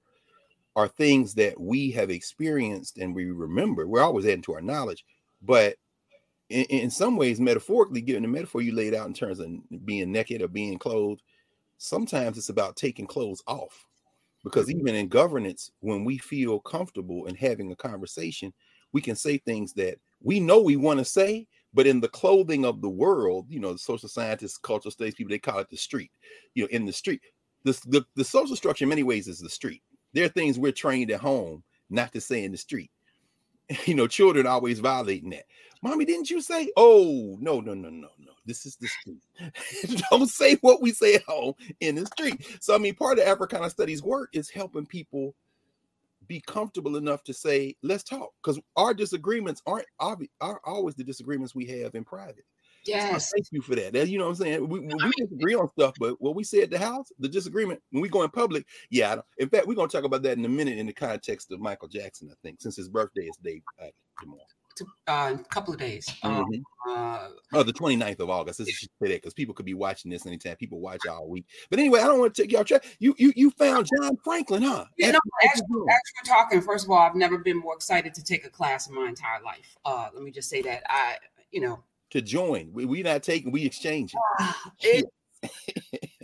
are 0.77 0.89
things 0.89 1.35
that 1.35 1.59
we 1.61 1.91
have 1.93 2.11
experienced 2.11 2.99
and 2.99 3.15
we 3.15 3.27
remember. 3.27 3.87
We're 3.87 4.03
always 4.03 4.27
adding 4.27 4.43
to 4.43 4.55
our 4.55 4.61
knowledge, 4.61 5.05
but 5.43 5.77
in, 6.51 6.65
in 6.65 6.91
some 6.91 7.17
ways, 7.17 7.41
metaphorically, 7.41 8.01
given 8.01 8.23
the 8.23 8.29
metaphor 8.29 8.63
you 8.63 8.73
laid 8.73 8.95
out 8.95 9.07
in 9.07 9.15
terms 9.15 9.41
of 9.41 9.49
being 9.85 10.13
naked 10.13 10.41
or 10.43 10.49
being 10.49 10.79
clothed, 10.79 11.23
sometimes 11.79 12.37
it's 12.37 12.49
about 12.49 12.77
taking 12.77 13.07
clothes 13.07 13.43
off 13.47 13.87
because 14.45 14.67
mm-hmm. 14.69 14.81
even 14.81 14.95
in 14.95 15.09
governance 15.09 15.71
when 15.81 16.05
we 16.05 16.19
feel 16.19 16.61
comfortable 16.61 17.27
in 17.27 17.35
having 17.35 17.73
a 17.73 17.77
conversation 17.77 18.53
we 18.93 19.01
can 19.01 19.17
say 19.17 19.39
things 19.39 19.73
that 19.73 19.99
we 20.23 20.41
know 20.41 20.61
we 20.61 20.77
want 20.77 20.99
to 20.99 21.05
say 21.05 21.47
but 21.75 21.87
in 21.87 22.01
the 22.01 22.09
clothing 22.09 22.65
of 22.65 22.81
the 22.81 22.89
world 22.89 23.47
you 23.49 23.61
know 23.61 23.73
the 23.73 23.79
social 23.79 24.09
scientists 24.09 24.59
cultural 24.59 24.91
studies 24.91 25.15
people 25.15 25.31
they 25.31 25.39
call 25.39 25.59
it 25.59 25.71
the 25.71 25.77
street 25.77 26.11
you 26.55 26.65
know 26.65 26.69
in 26.71 26.85
the 26.85 26.93
street. 26.93 27.21
The, 27.65 27.73
the, 27.87 28.05
the 28.15 28.25
social 28.25 28.57
structure 28.57 28.85
in 28.85 28.89
many 28.89 29.03
ways 29.03 29.27
is 29.27 29.41
the 29.41 29.51
street. 29.51 29.83
There 30.15 30.25
are 30.25 30.29
things 30.29 30.59
we're 30.59 30.73
trained 30.73 31.11
at 31.11 31.21
home 31.21 31.63
not 31.91 32.13
to 32.13 32.21
say 32.21 32.45
in 32.45 32.53
the 32.53 32.59
street. 32.59 32.91
You 33.85 33.95
know 33.95 34.07
children 34.07 34.47
always 34.47 34.79
violating 34.79 35.31
that. 35.31 35.45
Mommy 35.83 36.07
didn't 36.07 36.31
you 36.31 36.41
say? 36.41 36.71
Oh 36.77 37.37
no 37.41 37.61
no 37.61 37.75
no 37.75 37.91
no 37.91 38.09
no 38.19 38.33
this 38.49 38.67
is 38.67 38.77
the 38.77 38.89
street. 38.89 39.23
Don't 40.11 40.29
say 40.29 40.57
what 40.57 40.83
we 40.83 40.91
say 40.91 41.15
at 41.15 41.23
home 41.25 41.55
in 41.81 41.95
the 41.95 42.07
street. 42.07 42.45
So, 42.61 42.75
I 42.75 42.79
mean, 42.79 42.95
part 42.95 43.19
of 43.19 43.27
Africana 43.27 43.71
Studies 43.71 44.03
work 44.03 44.31
is 44.33 44.51
helping 44.51 44.87
people 44.87 45.35
be 46.27 46.41
comfortable 46.41 46.97
enough 46.97 47.23
to 47.25 47.35
say, 47.35 47.77
let's 47.83 48.03
talk. 48.03 48.31
Because 48.43 48.59
our 48.77 48.95
disagreements 48.95 49.63
aren't 49.67 49.87
obvi- 50.01 50.31
are 50.41 50.61
always 50.65 50.95
the 50.95 51.05
disagreements 51.05 51.55
we 51.55 51.67
have 51.67 51.95
in 51.95 52.05
private. 52.05 52.45
Yes. 52.85 53.29
So 53.29 53.33
thank 53.37 53.47
you 53.51 53.61
for 53.61 53.75
that. 53.75 53.93
that. 53.93 54.09
You 54.09 54.19
know 54.19 54.25
what 54.25 54.31
I'm 54.31 54.37
saying? 54.37 54.69
We, 54.69 54.81
we 54.81 54.89
disagree 55.19 55.55
on 55.55 55.69
stuff, 55.69 55.95
but 56.01 56.21
what 56.21 56.35
we 56.35 56.43
say 56.43 56.63
at 56.63 56.71
the 56.71 56.79
house, 56.79 57.13
the 57.19 57.29
disagreement, 57.29 57.83
when 57.91 58.03
we 58.03 58.09
go 58.09 58.23
in 58.23 58.31
public, 58.31 58.67
yeah. 58.89 59.17
in 59.37 59.49
fact, 59.51 59.67
we're 59.67 59.75
going 59.75 59.89
to 59.89 59.97
talk 59.97 60.07
about 60.07 60.23
that 60.23 60.39
in 60.39 60.45
a 60.45 60.49
minute 60.49 60.79
in 60.79 60.87
the 60.87 60.93
context 60.93 61.53
of 61.53 61.61
Michael 61.61 61.89
Jackson, 61.89 62.31
I 62.31 62.35
think, 62.43 62.63
since 62.63 62.77
his 62.77 62.89
birthday 62.89 63.27
is 63.27 63.37
day 63.43 63.63
uh, 63.83 63.89
tomorrow 64.21 64.41
a 64.81 65.11
uh, 65.11 65.37
couple 65.51 65.73
of 65.73 65.81
days. 65.81 66.09
Um, 66.23 66.45
mm-hmm. 66.45 66.91
uh, 66.91 67.29
oh, 67.55 67.63
the 67.63 67.73
29th 67.73 68.21
of 68.21 68.31
August. 68.31 68.59
This 68.59 68.69
is 68.69 68.79
say 68.81 68.89
that 69.01 69.09
because 69.09 69.35
people 69.35 69.55
could 69.55 69.67
be 69.67 69.75
watching 69.75 70.11
this 70.11 70.27
anytime. 70.27 70.57
People 70.57 70.81
watch 70.81 71.07
all 71.09 71.29
week. 71.29 71.47
But 71.71 71.79
anyway, 71.79 72.01
I 72.01 72.05
don't 72.05 72.19
want 72.19 72.35
to 72.35 72.43
take 72.43 72.53
y'all 72.53 72.65
track. 72.65 72.85
You 72.99 73.15
you 73.19 73.33
you 73.37 73.51
found 73.51 73.89
John 73.97 74.17
Franklin, 74.25 74.63
huh? 74.63 74.85
Yeah, 74.97 75.13
no, 75.13 75.21
as, 75.53 75.63
we're 75.69 75.87
talking, 76.25 76.61
first 76.61 76.85
of 76.85 76.91
all, 76.91 76.99
I've 76.99 77.15
never 77.15 77.39
been 77.39 77.59
more 77.59 77.75
excited 77.75 78.15
to 78.15 78.25
take 78.25 78.45
a 78.45 78.51
class 78.51 78.89
in 78.89 78.95
my 78.95 79.09
entire 79.09 79.43
life. 79.43 79.77
Uh, 79.85 80.09
let 80.15 80.23
me 80.23 80.31
just 80.31 80.49
say 80.51 80.63
that 80.63 80.83
I, 80.89 81.17
you 81.51 81.61
know, 81.61 81.83
to 82.11 82.23
join. 82.23 82.71
We 82.73 82.85
we 82.85 83.03
not 83.03 83.23
taking, 83.23 83.53
we 83.53 83.65
exchanging. 83.65 84.21
Uh, 84.39 84.53
it, 84.81 85.05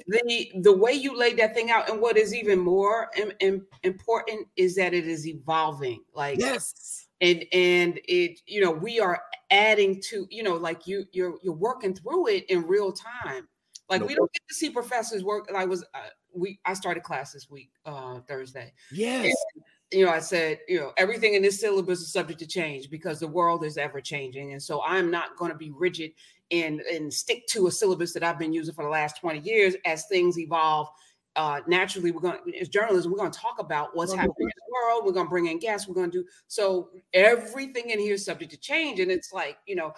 the 0.07 0.51
the 0.63 0.77
way 0.77 0.93
you 0.93 1.17
laid 1.17 1.39
that 1.39 1.55
thing 1.55 1.71
out, 1.71 1.89
and 1.89 2.01
what 2.01 2.17
is 2.17 2.35
even 2.35 2.59
more 2.59 3.11
Im- 3.17 3.33
Im- 3.41 3.67
important 3.83 4.47
is 4.57 4.75
that 4.77 4.95
it 4.95 5.07
is 5.07 5.27
evolving. 5.27 6.03
Like 6.15 6.41
yes 6.41 7.04
and 7.21 7.45
and 7.53 8.01
it 8.09 8.41
you 8.47 8.61
know 8.61 8.71
we 8.71 9.01
are 9.01 9.23
adding 9.51 10.01
to 10.09 10.27
you 10.31 10.43
know 10.43 10.55
like 10.55 10.87
you 10.87 11.05
you're 11.13 11.35
you're 11.43 11.55
working 11.55 11.95
through 11.95 12.29
it 12.29 12.45
in 12.49 12.67
real 12.67 12.93
time. 12.93 13.49
Like 13.91 14.01
no, 14.01 14.07
we 14.07 14.15
don't 14.15 14.33
get 14.33 14.43
to 14.49 14.55
see 14.55 14.71
professors 14.71 15.23
work 15.23 15.51
i 15.55 15.67
was 15.67 15.85
uh, 15.95 16.09
we 16.33 16.59
i 16.65 16.73
started 16.73 17.03
class 17.03 17.33
this 17.33 17.51
week 17.51 17.71
uh 17.85 18.21
thursday. 18.21 18.73
Yes. 18.91 19.27
And, 19.55 19.65
you 19.95 20.05
know 20.05 20.11
i 20.11 20.19
said 20.19 20.59
you 20.69 20.79
know 20.79 20.93
everything 20.97 21.35
in 21.35 21.43
this 21.43 21.61
syllabus 21.61 22.01
is 22.01 22.13
subject 22.13 22.41
to 22.41 22.47
change 22.47 22.91
because 22.91 23.21
the 23.21 23.29
world 23.29 23.65
is 23.65 23.77
ever 23.77 24.01
changing 24.01 24.53
and 24.53 24.63
so 24.63 24.83
i'm 24.85 25.11
not 25.11 25.37
going 25.37 25.53
to 25.53 25.57
be 25.57 25.71
rigid 25.71 26.11
and 26.51 26.81
and 26.81 27.13
stick 27.13 27.47
to 27.49 27.67
a 27.67 27.71
syllabus 27.71 28.13
that 28.13 28.25
i've 28.25 28.39
been 28.39 28.53
using 28.53 28.75
for 28.75 28.85
the 28.85 28.91
last 28.91 29.21
20 29.21 29.41
years 29.41 29.77
as 29.85 30.07
things 30.07 30.39
evolve 30.39 30.89
uh, 31.37 31.61
naturally 31.67 32.11
we're 32.11 32.21
going 32.21 32.39
as 32.61 32.69
journalism 32.69 33.11
we're 33.11 33.19
going 33.19 33.31
to 33.31 33.39
talk 33.39 33.59
about 33.59 33.95
what's 33.95 34.13
happening 34.13 34.35
in 34.39 34.47
the 34.47 34.73
world 34.73 35.05
we're 35.05 35.13
going 35.13 35.27
to 35.27 35.31
bring 35.31 35.47
in 35.47 35.59
guests 35.59 35.89
we're 35.89 35.95
going 35.95 36.11
to 36.11 36.23
do 36.23 36.29
so 36.47 36.91
everything 37.13 37.91
in 37.91 37.99
here 37.99 38.15
is 38.15 38.25
subject 38.25 38.51
to 38.51 38.57
change 38.57 39.01
and 39.01 39.11
it's 39.11 39.33
like 39.33 39.59
you 39.67 39.75
know 39.75 39.93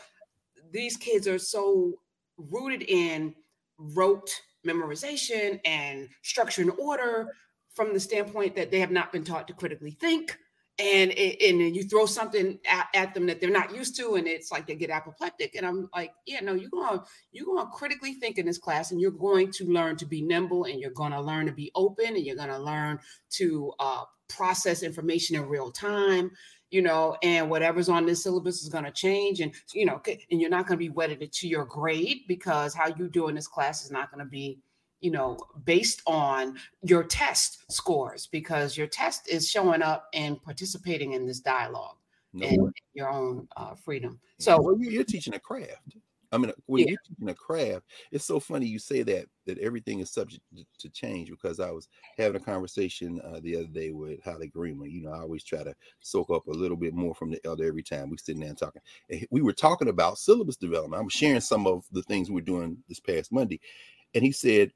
these 0.73 0.97
kids 0.97 1.29
are 1.29 1.39
so 1.39 1.93
rooted 2.39 2.83
in 2.83 3.35
rote 3.79 4.31
memorization 4.67 5.61
and 5.65 6.09
structure 6.23 6.63
and 6.63 6.73
order 6.79 7.29
from 7.75 7.93
the 7.93 8.01
standpoint 8.01 8.57
that 8.57 8.71
they 8.71 8.81
have 8.81 8.91
not 8.91 9.13
been 9.13 9.25
taught 9.25 9.47
to 9.47 9.53
critically 9.53 9.91
think 9.91 10.39
and 10.79 11.11
it, 11.13 11.43
and 11.43 11.75
you 11.75 11.85
throw 11.85 12.05
something 12.05 12.59
at, 12.69 12.89
at, 12.95 13.15
them 13.15 13.27
that 13.27 13.41
they're 13.41 13.51
not 13.51 13.75
used 13.75 13.97
to 13.97 14.17
and 14.17 14.27
it's 14.27 14.53
like 14.53 14.67
they 14.67 14.75
get 14.75 14.91
apoplectic 14.91 15.55
and 15.55 15.67
i'm 15.67 15.89
like 15.95 16.13
yeah 16.27 16.41
no 16.41 16.53
you're 16.53 16.71
going 16.71 17.01
you're 17.33 17.47
going 17.47 17.65
to 17.65 17.71
critically 17.73 18.15
think 18.15 18.37
in 18.37 18.45
this 18.45 18.59
class 18.59 18.91
and 18.91 19.01
you're 19.01 19.11
going 19.11 19.51
to 19.51 19.65
learn 19.65 19.97
to 19.97 20.05
be 20.05 20.21
nimble 20.21 20.65
and 20.65 20.81
you're 20.81 20.91
going 20.91 21.13
to 21.13 21.21
learn 21.21 21.47
to 21.47 21.53
be 21.53 21.71
open 21.75 22.09
and 22.09 22.25
you're 22.25 22.37
going 22.37 22.49
to 22.49 22.59
learn 22.59 22.99
to 23.31 23.73
uh, 23.81 24.05
process 24.29 24.83
information 24.83 25.37
in 25.37 25.49
real 25.49 25.71
time 25.71 26.31
you 26.71 26.83
know 26.83 27.17
and 27.23 27.49
whatever's 27.49 27.89
on 27.89 28.05
this 28.05 28.23
syllabus 28.23 28.63
is 28.63 28.69
going 28.69 28.85
to 28.85 28.91
change 28.91 29.41
and 29.41 29.55
you 29.73 29.87
know 29.87 30.01
and 30.31 30.41
you're 30.41 30.51
not 30.51 30.67
going 30.67 30.77
to 30.77 30.85
be 30.85 30.91
wedded 30.91 31.33
to 31.33 31.49
your 31.49 31.65
grade 31.65 32.23
because 32.29 32.75
how 32.75 32.89
you 32.99 33.09
do 33.09 33.29
in 33.29 33.35
this 33.35 33.49
class 33.49 33.85
is 33.85 33.91
not 33.91 34.11
going 34.11 34.25
to 34.25 34.29
be 34.29 34.59
you 35.07 35.13
know, 35.13 35.39
based 35.65 36.03
on 36.05 36.57
your 36.83 37.05
test 37.05 37.61
scores 37.71 38.27
because 38.27 38.77
your 38.77 38.89
test 38.89 39.29
is 39.29 39.49
showing 39.49 39.81
up 39.81 40.09
and 40.13 40.43
participating 40.43 41.13
in 41.13 41.25
this 41.25 41.39
dialogue 41.39 41.95
no 42.33 42.45
and 42.45 42.73
your 42.93 43.09
own 43.09 43.47
uh, 43.57 43.77
freedom. 43.77 44.19
So 44.41 44.61
well, 44.61 44.77
you're 44.81 45.05
teaching 45.05 45.35
a 45.35 45.39
craft. 45.39 45.97
I 46.33 46.39
mean, 46.39 46.51
when 46.67 46.83
yeah. 46.83 46.91
you're 46.91 46.99
teaching 47.07 47.29
a 47.29 47.35
craft, 47.35 47.85
it's 48.11 48.25
so 48.25 48.41
funny 48.41 48.67
you 48.67 48.81
say 48.81 49.05
that 49.05 49.27
that 49.47 49.59
everything 49.59 50.01
is 50.01 50.11
subject 50.11 50.43
to 50.81 50.89
change 50.89 51.31
because 51.31 51.61
I 51.61 51.71
was 51.71 51.89
having 52.19 52.35
a 52.35 52.45
conversation 52.45 53.21
uh, 53.23 53.39
the 53.41 53.55
other 53.55 53.69
day 53.69 53.93
with 53.93 54.21
Haile 54.25 54.41
Gerima. 54.41 54.91
You 54.91 55.03
know, 55.03 55.13
I 55.13 55.21
always 55.21 55.45
try 55.45 55.63
to 55.63 55.77
soak 56.01 56.31
up 56.31 56.49
a 56.49 56.51
little 56.51 56.77
bit 56.77 56.95
more 56.95 57.15
from 57.15 57.31
the 57.31 57.39
elder 57.45 57.65
every 57.65 57.85
time 57.85 58.11
we're 58.11 58.17
sitting 58.17 58.41
there 58.41 58.51
and 58.51 58.59
talking. 58.59 58.83
And 59.09 59.25
we 59.31 59.41
were 59.41 59.53
talking 59.53 59.87
about 59.87 60.19
syllabus 60.19 60.57
development. 60.57 61.01
I 61.01 61.05
was 61.05 61.13
sharing 61.13 61.41
some 61.41 61.69
of 61.69 61.85
the 61.93 62.03
things 62.03 62.29
we 62.29 62.41
are 62.41 62.45
doing 62.45 62.79
this 62.89 62.99
past 62.99 63.31
Monday, 63.31 63.61
and 64.13 64.25
he 64.25 64.33
said 64.33 64.73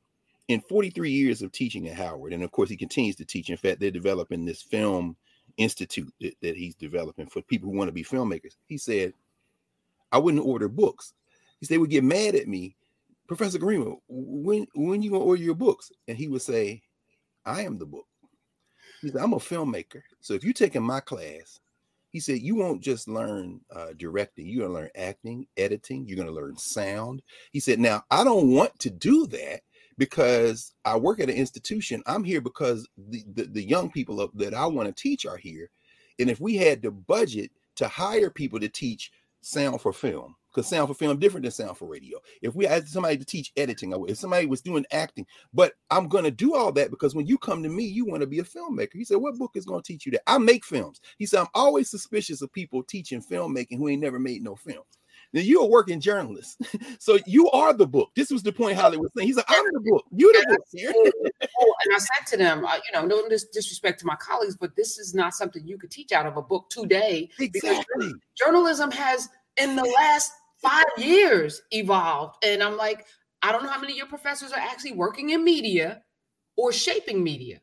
in 0.51 0.61
43 0.63 1.11
years 1.11 1.43
of 1.43 1.53
teaching 1.53 1.89
at 1.89 1.97
Howard, 1.97 2.33
and 2.33 2.43
of 2.43 2.51
course 2.51 2.69
he 2.69 2.77
continues 2.77 3.15
to 3.17 3.25
teach. 3.25 3.51
In 3.51 3.57
fact, 3.57 3.79
they're 3.79 3.91
developing 3.91 4.45
this 4.45 4.63
film 4.63 5.17
institute 5.57 6.13
that, 6.21 6.35
that 6.43 6.57
he's 6.57 6.75
developing 6.75 7.27
for 7.27 7.41
people 7.43 7.71
who 7.71 7.77
want 7.77 7.89
to 7.89 7.93
be 7.93 8.03
filmmakers. 8.03 8.57
He 8.67 8.77
said, 8.77 9.15
I 10.11 10.19
wouldn't 10.19 10.45
order 10.45 10.69
books. 10.69 11.15
He 11.61 11.67
said, 11.67 11.75
they 11.75 11.79
would 11.79 11.91
get 11.91 12.03
mad 12.03 12.35
at 12.35 12.49
me. 12.49 12.77
Professor 13.29 13.59
Gerima, 13.59 13.97
when 14.09 14.67
when 14.75 15.03
you 15.03 15.11
gonna 15.11 15.23
order 15.23 15.41
your 15.41 15.55
books? 15.55 15.93
And 16.09 16.19
he 16.19 16.27
would 16.27 16.43
say, 16.43 16.83
I 17.47 17.63
am 17.63 17.79
the 17.79 17.87
book. 17.87 18.07
He 19.03 19.09
said, 19.09 19.21
I'm 19.21 19.35
a 19.35 19.37
filmmaker. 19.37 20.03
So 20.21 20.35
if 20.35 20.43
you're 20.43 20.53
taking 20.53 20.83
my 20.83 20.99
class, 20.99 21.61
he 22.09 22.19
said, 22.19 22.41
you 22.41 22.57
won't 22.57 22.83
just 22.83 23.07
learn 23.07 23.61
uh, 23.73 23.93
directing, 23.97 24.49
you're 24.49 24.67
gonna 24.67 24.81
learn 24.81 24.91
acting, 24.97 25.47
editing, 25.57 26.07
you're 26.07 26.17
gonna 26.17 26.33
learn 26.33 26.57
sound. 26.57 27.23
He 27.53 27.61
said, 27.61 27.79
Now 27.79 28.03
I 28.11 28.25
don't 28.25 28.51
want 28.51 28.77
to 28.81 28.91
do 28.91 29.29
that 29.29 29.61
because 30.01 30.73
I 30.87 30.97
work 30.97 31.21
at 31.21 31.29
an 31.29 31.37
institution. 31.37 32.03
I'm 32.07 32.25
here 32.25 32.41
because 32.41 32.89
the, 32.97 33.23
the, 33.35 33.45
the 33.45 33.63
young 33.63 33.91
people 33.91 34.19
of, 34.19 34.31
that 34.39 34.55
I 34.55 34.65
want 34.65 34.89
to 34.89 34.95
teach 35.03 35.27
are 35.27 35.37
here. 35.37 35.71
And 36.19 36.31
if 36.31 36.41
we 36.41 36.57
had 36.57 36.81
the 36.81 36.91
budget 36.91 37.51
to 37.77 37.87
hire 37.87 38.31
people 38.31 38.59
to 38.61 38.69
teach 38.71 39.13
sound 39.43 39.83
for 39.83 39.93
film, 39.93 40.37
because 40.51 40.67
sound 40.67 40.89
for 40.89 40.95
film 40.95 41.19
different 41.19 41.45
than 41.45 41.53
sound 41.53 41.77
for 41.77 41.87
radio. 41.87 42.19
If 42.41 42.55
we 42.55 42.65
had 42.65 42.89
somebody 42.89 43.19
to 43.19 43.27
teach 43.27 43.53
editing, 43.59 43.93
if 44.09 44.17
somebody 44.17 44.47
was 44.47 44.63
doing 44.63 44.87
acting, 44.91 45.27
but 45.53 45.75
I'm 45.91 46.09
going 46.09 46.25
to 46.25 46.31
do 46.31 46.55
all 46.57 46.73
that 46.73 46.91
because 46.91 47.15
when 47.15 47.27
you 47.27 47.37
come 47.37 47.63
to 47.63 47.69
me, 47.69 47.85
you 47.85 48.07
want 48.07 48.23
to 48.23 48.27
be 48.27 48.39
a 48.39 48.45
filmmaker. 48.45 48.95
He 48.95 49.05
said, 49.05 49.19
"What 49.19 49.39
book 49.39 49.53
is 49.55 49.67
going 49.67 49.83
to 49.83 49.87
teach 49.87 50.07
you 50.07 50.13
that?" 50.13 50.23
I 50.27 50.39
make 50.39 50.65
films. 50.65 51.01
He 51.19 51.27
said, 51.27 51.41
"I'm 51.41 51.49
always 51.55 51.91
suspicious 51.91 52.41
of 52.41 52.51
people 52.55 52.83
teaching 52.83 53.23
filmmaking 53.23 53.77
who 53.77 53.89
ain't 53.89 54.03
never 54.03 54.19
made 54.19 54.43
no 54.43 54.57
film." 54.57 54.83
Now 55.33 55.41
you're 55.41 55.63
a 55.63 55.67
working 55.67 56.01
journalist, 56.01 56.61
so 56.99 57.19
you 57.27 57.49
are 57.51 57.73
the 57.73 57.87
book. 57.87 58.11
This 58.17 58.31
was 58.31 58.43
the 58.43 58.53
point 58.53 58.77
Haile 58.77 58.99
was 58.99 59.11
saying. 59.17 59.29
He's 59.29 59.37
like, 59.37 59.47
I'm 59.49 59.65
the 59.73 59.81
book. 59.81 60.05
You 60.11 60.33
the 60.33 60.57
book. 60.57 61.33
Oh, 61.63 61.75
and 61.85 61.95
I 61.95 61.99
said 61.99 62.27
to 62.29 62.37
them, 62.37 62.65
uh, 62.65 62.77
you 62.77 62.93
know, 62.93 63.07
no 63.07 63.29
disrespect 63.29 64.01
to 64.01 64.07
my 64.07 64.17
colleagues, 64.17 64.57
but 64.57 64.77
this 64.77 64.99
is 64.99 65.15
not 65.15 65.35
something 65.35 65.67
you 65.67 65.77
could 65.79 65.91
teach 65.91 66.11
out 66.11 66.27
of 66.27 66.37
a 66.37 66.43
book 66.43 66.71
today. 66.71 67.29
Exactly. 67.39 67.83
Because 67.99 68.15
journalism 68.37 68.91
has, 68.91 69.29
in 69.59 69.77
the 69.77 69.85
last 69.85 70.33
five 70.57 70.85
years, 70.97 71.61
evolved. 71.71 72.37
And 72.45 72.63
I'm 72.63 72.77
like, 72.77 73.07
I 73.43 73.53
don't 73.53 73.63
know 73.63 73.69
how 73.69 73.81
many 73.81 73.93
of 73.93 73.99
your 73.99 74.07
professors 74.07 74.53
are 74.53 74.61
actually 74.61 74.93
working 74.93 75.31
in 75.31 75.45
media 75.45 76.03
or 76.57 76.73
shaping 76.73 77.23
media, 77.23 77.61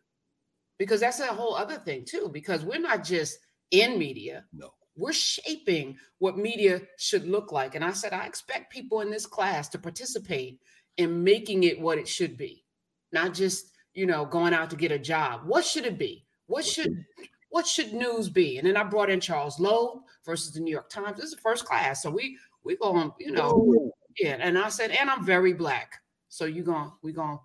because 0.77 0.99
that's 0.99 1.19
a 1.19 1.27
whole 1.27 1.55
other 1.55 1.75
thing 1.75 2.05
too. 2.05 2.29
Because 2.31 2.63
we're 2.63 2.79
not 2.79 3.03
just 3.03 3.39
in 3.71 3.97
media. 3.97 4.45
No 4.53 4.73
we're 4.97 5.13
shaping 5.13 5.97
what 6.19 6.37
media 6.37 6.81
should 6.97 7.27
look 7.27 7.51
like. 7.51 7.75
And 7.75 7.85
I 7.85 7.91
said, 7.91 8.13
I 8.13 8.25
expect 8.25 8.71
people 8.71 9.01
in 9.01 9.11
this 9.11 9.25
class 9.25 9.69
to 9.69 9.77
participate 9.77 10.59
in 10.97 11.23
making 11.23 11.63
it 11.63 11.79
what 11.79 11.99
it 11.99 12.07
should 12.07 12.35
be, 12.35 12.65
not 13.11 13.33
just, 13.33 13.71
you 13.93 14.05
know, 14.05 14.25
going 14.25 14.53
out 14.53 14.69
to 14.71 14.75
get 14.75 14.91
a 14.91 14.99
job. 14.99 15.41
What 15.45 15.63
should 15.63 15.85
it 15.85 15.97
be? 15.97 16.25
What 16.47 16.65
should 16.65 17.05
what 17.49 17.65
should 17.65 17.93
news 17.93 18.29
be? 18.29 18.57
And 18.57 18.67
then 18.67 18.75
I 18.75 18.83
brought 18.83 19.09
in 19.09 19.19
Charles 19.19 19.59
Loeb 19.59 20.01
versus 20.25 20.53
the 20.53 20.59
New 20.59 20.71
York 20.71 20.89
Times. 20.89 21.17
This 21.17 21.25
is 21.25 21.35
the 21.35 21.41
first 21.41 21.65
class. 21.65 22.01
So 22.01 22.09
we 22.09 22.37
we 22.63 22.75
going, 22.77 23.11
you 23.19 23.31
know, 23.31 23.91
yeah. 24.19 24.37
And 24.39 24.57
I 24.57 24.69
said, 24.69 24.91
and 24.91 25.09
I'm 25.09 25.25
very 25.25 25.53
black. 25.53 26.01
So 26.29 26.45
you 26.45 26.63
going, 26.63 26.91
we 27.03 27.13
going 27.13 27.39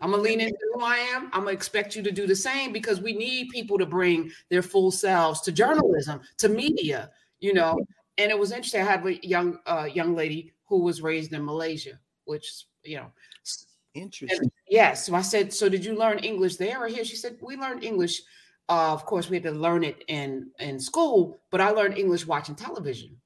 I'm 0.00 0.10
gonna 0.10 0.22
lean 0.22 0.40
into 0.40 0.58
who 0.74 0.80
I 0.80 0.96
am. 0.96 1.26
I'm 1.26 1.44
gonna 1.44 1.52
expect 1.52 1.94
you 1.94 2.02
to 2.02 2.10
do 2.10 2.26
the 2.26 2.36
same 2.36 2.72
because 2.72 3.00
we 3.00 3.12
need 3.12 3.50
people 3.50 3.78
to 3.78 3.86
bring 3.86 4.30
their 4.50 4.62
full 4.62 4.90
selves 4.90 5.40
to 5.42 5.52
journalism, 5.52 6.20
to 6.38 6.48
media, 6.48 7.10
you 7.40 7.54
know. 7.54 7.78
And 8.18 8.30
it 8.30 8.38
was 8.38 8.50
interesting. 8.50 8.82
I 8.82 8.84
had 8.84 9.06
a 9.06 9.26
young 9.26 9.58
uh, 9.66 9.88
young 9.92 10.14
lady 10.14 10.52
who 10.66 10.80
was 10.80 11.00
raised 11.00 11.32
in 11.32 11.44
Malaysia, 11.44 11.98
which 12.24 12.64
you 12.82 12.96
know, 12.96 13.12
interesting. 13.94 14.50
yes. 14.68 15.06
So 15.06 15.14
I 15.14 15.22
said, 15.22 15.52
so 15.52 15.68
did 15.68 15.84
you 15.84 15.94
learn 15.96 16.18
English 16.18 16.56
there 16.56 16.82
or 16.82 16.88
here? 16.88 17.04
She 17.04 17.16
said, 17.16 17.36
we 17.40 17.56
learned 17.56 17.84
English. 17.84 18.20
Uh, 18.68 18.92
of 18.92 19.04
course, 19.04 19.28
we 19.28 19.36
had 19.36 19.42
to 19.44 19.52
learn 19.52 19.84
it 19.84 20.02
in 20.08 20.50
in 20.58 20.80
school, 20.80 21.40
but 21.50 21.60
I 21.60 21.70
learned 21.70 21.98
English 21.98 22.26
watching 22.26 22.54
television. 22.54 23.16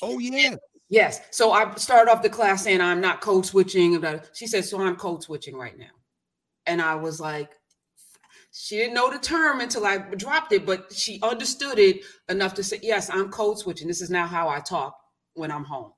Oh 0.00 0.18
yeah. 0.18 0.56
Yes. 0.92 1.22
So 1.30 1.52
I 1.52 1.74
started 1.76 2.12
off 2.12 2.22
the 2.22 2.28
class 2.28 2.64
saying 2.64 2.82
I'm 2.82 3.00
not 3.00 3.22
code 3.22 3.46
switching. 3.46 3.98
She 4.34 4.46
said, 4.46 4.66
so 4.66 4.78
I'm 4.78 4.96
code 4.96 5.22
switching 5.22 5.56
right 5.56 5.76
now. 5.78 5.86
And 6.66 6.82
I 6.82 6.96
was 6.96 7.18
like, 7.18 7.50
she 8.52 8.76
didn't 8.76 8.92
know 8.92 9.10
the 9.10 9.18
term 9.18 9.62
until 9.62 9.86
I 9.86 9.96
dropped 9.96 10.52
it, 10.52 10.66
but 10.66 10.92
she 10.92 11.18
understood 11.22 11.78
it 11.78 12.04
enough 12.28 12.52
to 12.54 12.62
say, 12.62 12.78
yes, 12.82 13.08
I'm 13.10 13.30
code 13.30 13.58
switching. 13.58 13.88
This 13.88 14.02
is 14.02 14.10
now 14.10 14.26
how 14.26 14.50
I 14.50 14.60
talk 14.60 14.94
when 15.32 15.50
I'm 15.50 15.64
home. 15.64 15.92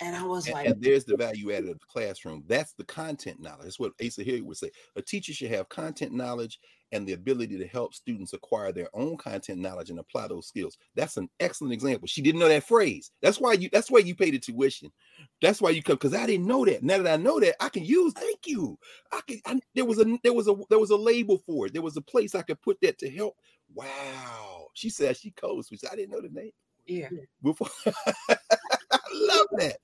And 0.00 0.16
I 0.16 0.24
was 0.24 0.46
and, 0.46 0.54
like, 0.54 0.66
and 0.66 0.82
there's 0.82 1.04
the 1.04 1.18
value 1.18 1.52
added 1.52 1.68
of 1.68 1.78
the 1.78 1.86
classroom. 1.86 2.42
That's 2.48 2.72
the 2.72 2.84
content 2.84 3.38
knowledge. 3.38 3.64
That's 3.64 3.78
what 3.78 3.92
Asa 4.02 4.22
Hilliard 4.22 4.46
would 4.46 4.56
say. 4.56 4.70
A 4.96 5.02
teacher 5.02 5.34
should 5.34 5.50
have 5.50 5.68
content 5.68 6.12
knowledge 6.12 6.58
and 6.92 7.06
the 7.06 7.14
ability 7.14 7.58
to 7.58 7.66
help 7.66 7.94
students 7.94 8.32
acquire 8.32 8.70
their 8.70 8.88
own 8.94 9.16
content 9.16 9.60
knowledge 9.60 9.90
and 9.90 9.98
apply 9.98 10.28
those 10.28 10.46
skills. 10.46 10.76
That's 10.94 11.16
an 11.16 11.28
excellent 11.40 11.72
example. 11.72 12.06
She 12.06 12.22
didn't 12.22 12.40
know 12.40 12.48
that 12.48 12.64
phrase. 12.64 13.10
That's 13.22 13.40
why 13.40 13.54
you 13.54 13.68
that's 13.72 13.90
why 13.90 14.00
you 14.00 14.14
paid 14.14 14.34
the 14.34 14.38
tuition. 14.38 14.92
That's 15.40 15.60
why 15.60 15.70
you 15.70 15.82
come 15.82 15.96
because 15.96 16.14
I 16.14 16.26
didn't 16.26 16.46
know 16.46 16.64
that. 16.64 16.82
Now 16.82 16.98
that 16.98 17.20
I 17.20 17.22
know 17.22 17.40
that, 17.40 17.62
I 17.62 17.68
can 17.68 17.84
use 17.84 18.12
thank 18.12 18.46
you. 18.46 18.78
I 19.10 19.20
can 19.26 19.40
I, 19.46 19.60
there 19.74 19.84
was 19.84 19.98
a 19.98 20.18
there 20.22 20.34
was 20.34 20.48
a 20.48 20.54
there 20.70 20.78
was 20.78 20.90
a 20.90 20.96
label 20.96 21.38
for 21.38 21.66
it. 21.66 21.72
There 21.72 21.82
was 21.82 21.96
a 21.96 22.02
place 22.02 22.34
I 22.34 22.42
could 22.42 22.60
put 22.60 22.78
that 22.82 22.98
to 22.98 23.10
help. 23.10 23.34
Wow. 23.74 24.68
She 24.74 24.90
said 24.90 25.16
she 25.16 25.30
codes, 25.30 25.70
which 25.70 25.82
I 25.90 25.96
didn't 25.96 26.10
know 26.12 26.20
the 26.20 26.28
name. 26.28 26.52
yeah. 26.86 27.08
Before 27.42 27.68
I 28.30 28.98
love 29.12 29.46
that. 29.58 29.76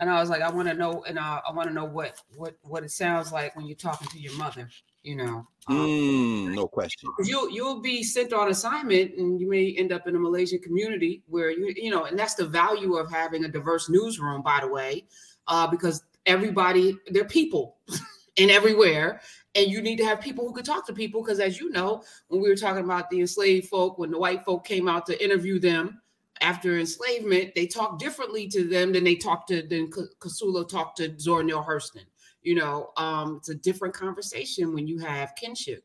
And 0.00 0.10
I 0.10 0.20
was 0.20 0.30
like, 0.30 0.42
I 0.42 0.50
want 0.50 0.66
to 0.66 0.74
know, 0.74 1.04
and 1.06 1.16
uh, 1.16 1.40
I 1.48 1.52
want 1.52 1.68
to 1.68 1.74
know 1.74 1.84
what 1.84 2.20
what 2.34 2.56
what 2.62 2.82
it 2.82 2.90
sounds 2.90 3.30
like 3.30 3.54
when 3.54 3.66
you're 3.66 3.76
talking 3.76 4.08
to 4.08 4.18
your 4.18 4.36
mother. 4.36 4.68
You 5.02 5.16
know, 5.16 5.46
um, 5.68 5.86
Mm, 5.86 6.54
no 6.54 6.68
question. 6.68 7.10
you'll 7.24 7.50
you'll 7.50 7.80
be 7.80 8.02
sent 8.02 8.32
on 8.32 8.50
assignment, 8.50 9.16
and 9.16 9.40
you 9.40 9.48
may 9.48 9.74
end 9.76 9.92
up 9.92 10.06
in 10.06 10.14
a 10.14 10.18
Malaysian 10.18 10.60
community 10.60 11.22
where 11.26 11.50
you 11.50 11.72
you 11.76 11.90
know, 11.90 12.04
and 12.04 12.18
that's 12.18 12.34
the 12.34 12.46
value 12.46 12.94
of 12.96 13.10
having 13.10 13.44
a 13.44 13.48
diverse 13.48 13.88
newsroom, 13.88 14.42
by 14.42 14.60
the 14.60 14.68
way, 14.68 15.04
uh, 15.48 15.66
because 15.66 16.04
everybody 16.26 16.96
they're 17.10 17.24
people, 17.24 17.78
and 18.38 18.50
everywhere, 18.50 19.20
and 19.54 19.66
you 19.70 19.82
need 19.82 19.96
to 19.96 20.04
have 20.04 20.20
people 20.20 20.46
who 20.46 20.52
can 20.54 20.64
talk 20.64 20.86
to 20.86 20.92
people. 20.92 21.22
Because 21.22 21.40
as 21.40 21.60
you 21.60 21.70
know, 21.70 22.02
when 22.28 22.40
we 22.40 22.48
were 22.48 22.56
talking 22.56 22.84
about 22.84 23.10
the 23.10 23.20
enslaved 23.20 23.68
folk, 23.68 23.98
when 23.98 24.10
the 24.10 24.18
white 24.18 24.44
folk 24.44 24.64
came 24.64 24.88
out 24.88 25.06
to 25.06 25.24
interview 25.24 25.58
them 25.58 26.00
after 26.40 26.78
enslavement, 26.78 27.54
they 27.54 27.66
talked 27.66 28.00
differently 28.00 28.48
to 28.48 28.64
them 28.64 28.92
than 28.92 29.04
they 29.04 29.14
talked 29.14 29.48
to 29.48 29.62
than 29.62 29.90
Kossola 29.90 30.68
talked 30.68 30.98
to 30.98 31.18
Zora 31.18 31.44
Neale 31.44 31.62
Hurston. 31.62 32.04
You 32.42 32.56
know, 32.56 32.90
um, 32.96 33.36
it's 33.36 33.50
a 33.50 33.54
different 33.54 33.94
conversation 33.94 34.74
when 34.74 34.86
you 34.86 34.98
have 34.98 35.34
kinship, 35.36 35.84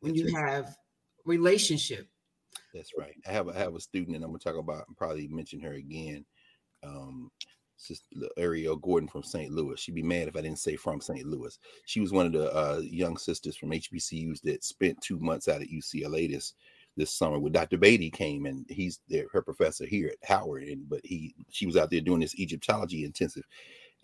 when 0.00 0.14
you 0.14 0.24
That's 0.30 0.36
have 0.36 0.76
relationship. 1.24 2.08
That's 2.72 2.92
right. 2.96 3.14
I 3.26 3.32
have 3.32 3.48
a, 3.48 3.50
I 3.52 3.58
have 3.58 3.74
a 3.74 3.80
student, 3.80 4.16
and 4.16 4.24
I'm 4.24 4.30
gonna 4.30 4.38
talk 4.38 4.56
about 4.56 4.86
and 4.88 4.96
probably 4.96 5.28
mention 5.28 5.60
her 5.60 5.72
again. 5.72 6.24
Um, 6.84 7.30
Sister 7.78 8.28
Ariel 8.36 8.76
Gordon 8.76 9.08
from 9.08 9.22
St. 9.22 9.52
Louis. 9.52 9.78
She'd 9.78 9.94
be 9.94 10.02
mad 10.02 10.28
if 10.28 10.36
I 10.36 10.40
didn't 10.40 10.58
say 10.58 10.76
from 10.76 11.00
St. 11.00 11.24
Louis. 11.24 11.58
She 11.86 12.00
was 12.00 12.12
one 12.12 12.26
of 12.26 12.32
the 12.32 12.52
uh, 12.52 12.80
young 12.82 13.16
sisters 13.16 13.56
from 13.56 13.70
HBCUs 13.70 14.42
that 14.42 14.64
spent 14.64 15.00
two 15.00 15.18
months 15.20 15.48
out 15.48 15.62
at 15.62 15.68
UCLA 15.68 16.30
this 16.30 16.54
this 16.96 17.12
summer. 17.12 17.38
With 17.38 17.52
Dr. 17.52 17.78
Beatty 17.78 18.10
came, 18.10 18.46
and 18.46 18.66
he's 18.68 19.00
there, 19.08 19.26
her 19.32 19.42
professor 19.42 19.86
here 19.86 20.08
at 20.08 20.28
Howard, 20.28 20.64
and 20.64 20.88
but 20.88 21.00
he 21.04 21.34
she 21.50 21.66
was 21.66 21.76
out 21.76 21.90
there 21.90 22.00
doing 22.00 22.20
this 22.20 22.38
Egyptology 22.38 23.04
intensive, 23.04 23.44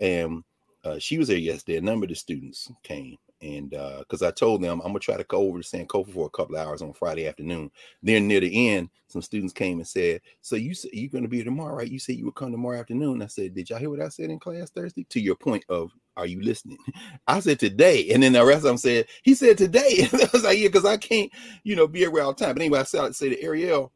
and 0.01 0.45
uh, 0.85 0.99
she 0.99 1.19
was 1.19 1.29
there 1.29 1.39
yesterday. 1.39 1.79
A 1.79 1.83
number 1.83 2.05
of 2.05 2.11
the 2.11 2.15
students 2.15 2.71
came, 2.83 3.17
and 3.41 3.71
because 3.71 4.23
I 4.23 4.31
told 4.31 4.63
them 4.63 4.81
I'm 4.81 4.89
gonna 4.89 4.99
try 4.99 5.17
to 5.17 5.25
go 5.25 5.39
over 5.39 5.59
to 5.59 5.65
San 5.67 5.87
Sankofa 5.87 6.13
for 6.13 6.27
a 6.27 6.31
couple 6.31 6.57
hours 6.57 6.83
on 6.83 6.93
Friday 6.93 7.27
afternoon. 7.27 7.71
Then 8.03 8.29
near 8.29 8.41
the 8.41 8.71
end, 8.71 8.91
some 9.09 9.23
students 9.23 9.53
came 9.53 9.79
and 9.79 9.89
said, 9.89 10.21
"So 10.43 10.57
you 10.57 10.75
you're 10.93 11.11
gonna 11.11 11.29
be 11.29 11.39
here 11.39 11.45
tomorrow, 11.45 11.75
right? 11.75 11.91
You 11.91 11.99
said 11.99 12.17
you 12.17 12.27
would 12.27 12.35
come 12.35 12.53
tomorrow 12.53 12.79
afternoon." 12.79 13.23
I 13.23 13.27
said, 13.27 13.55
"Did 13.55 13.71
y'all 13.71 13.79
hear 13.79 13.91
what 13.91 14.01
I 14.01 14.09
said 14.09 14.31
in 14.31 14.39
class 14.39 14.71
Thursday?" 14.71 15.05
To 15.09 15.21
your 15.21 15.37
point 15.37 15.65
of, 15.69 15.93
are 16.17 16.27
you 16.27 16.43
listening? 16.43 16.79
I 17.27 17.41
said 17.41 17.59
today, 17.61 18.11
and 18.13 18.23
then 18.23 18.33
the 18.35 18.45
rest 18.45 18.59
of 18.59 18.65
them 18.65 18.79
said, 18.79 19.07
"He 19.23 19.35
said 19.35 19.59
today." 19.59 20.09
I 20.13 20.29
was 20.33 20.45
like, 20.45 20.59
"Yeah, 20.59 20.69
because 20.69 20.85
I 20.85 20.97
can't, 20.97 21.31
you 21.65 21.77
know, 21.77 21.87
be 21.87 22.05
around 22.05 22.37
time." 22.37 22.55
But 22.55 22.63
anyway, 22.63 22.81
I 22.81 22.85
said, 22.85 23.15
say 23.15 23.31
to 23.31 23.43
Ariel, 23.43 23.93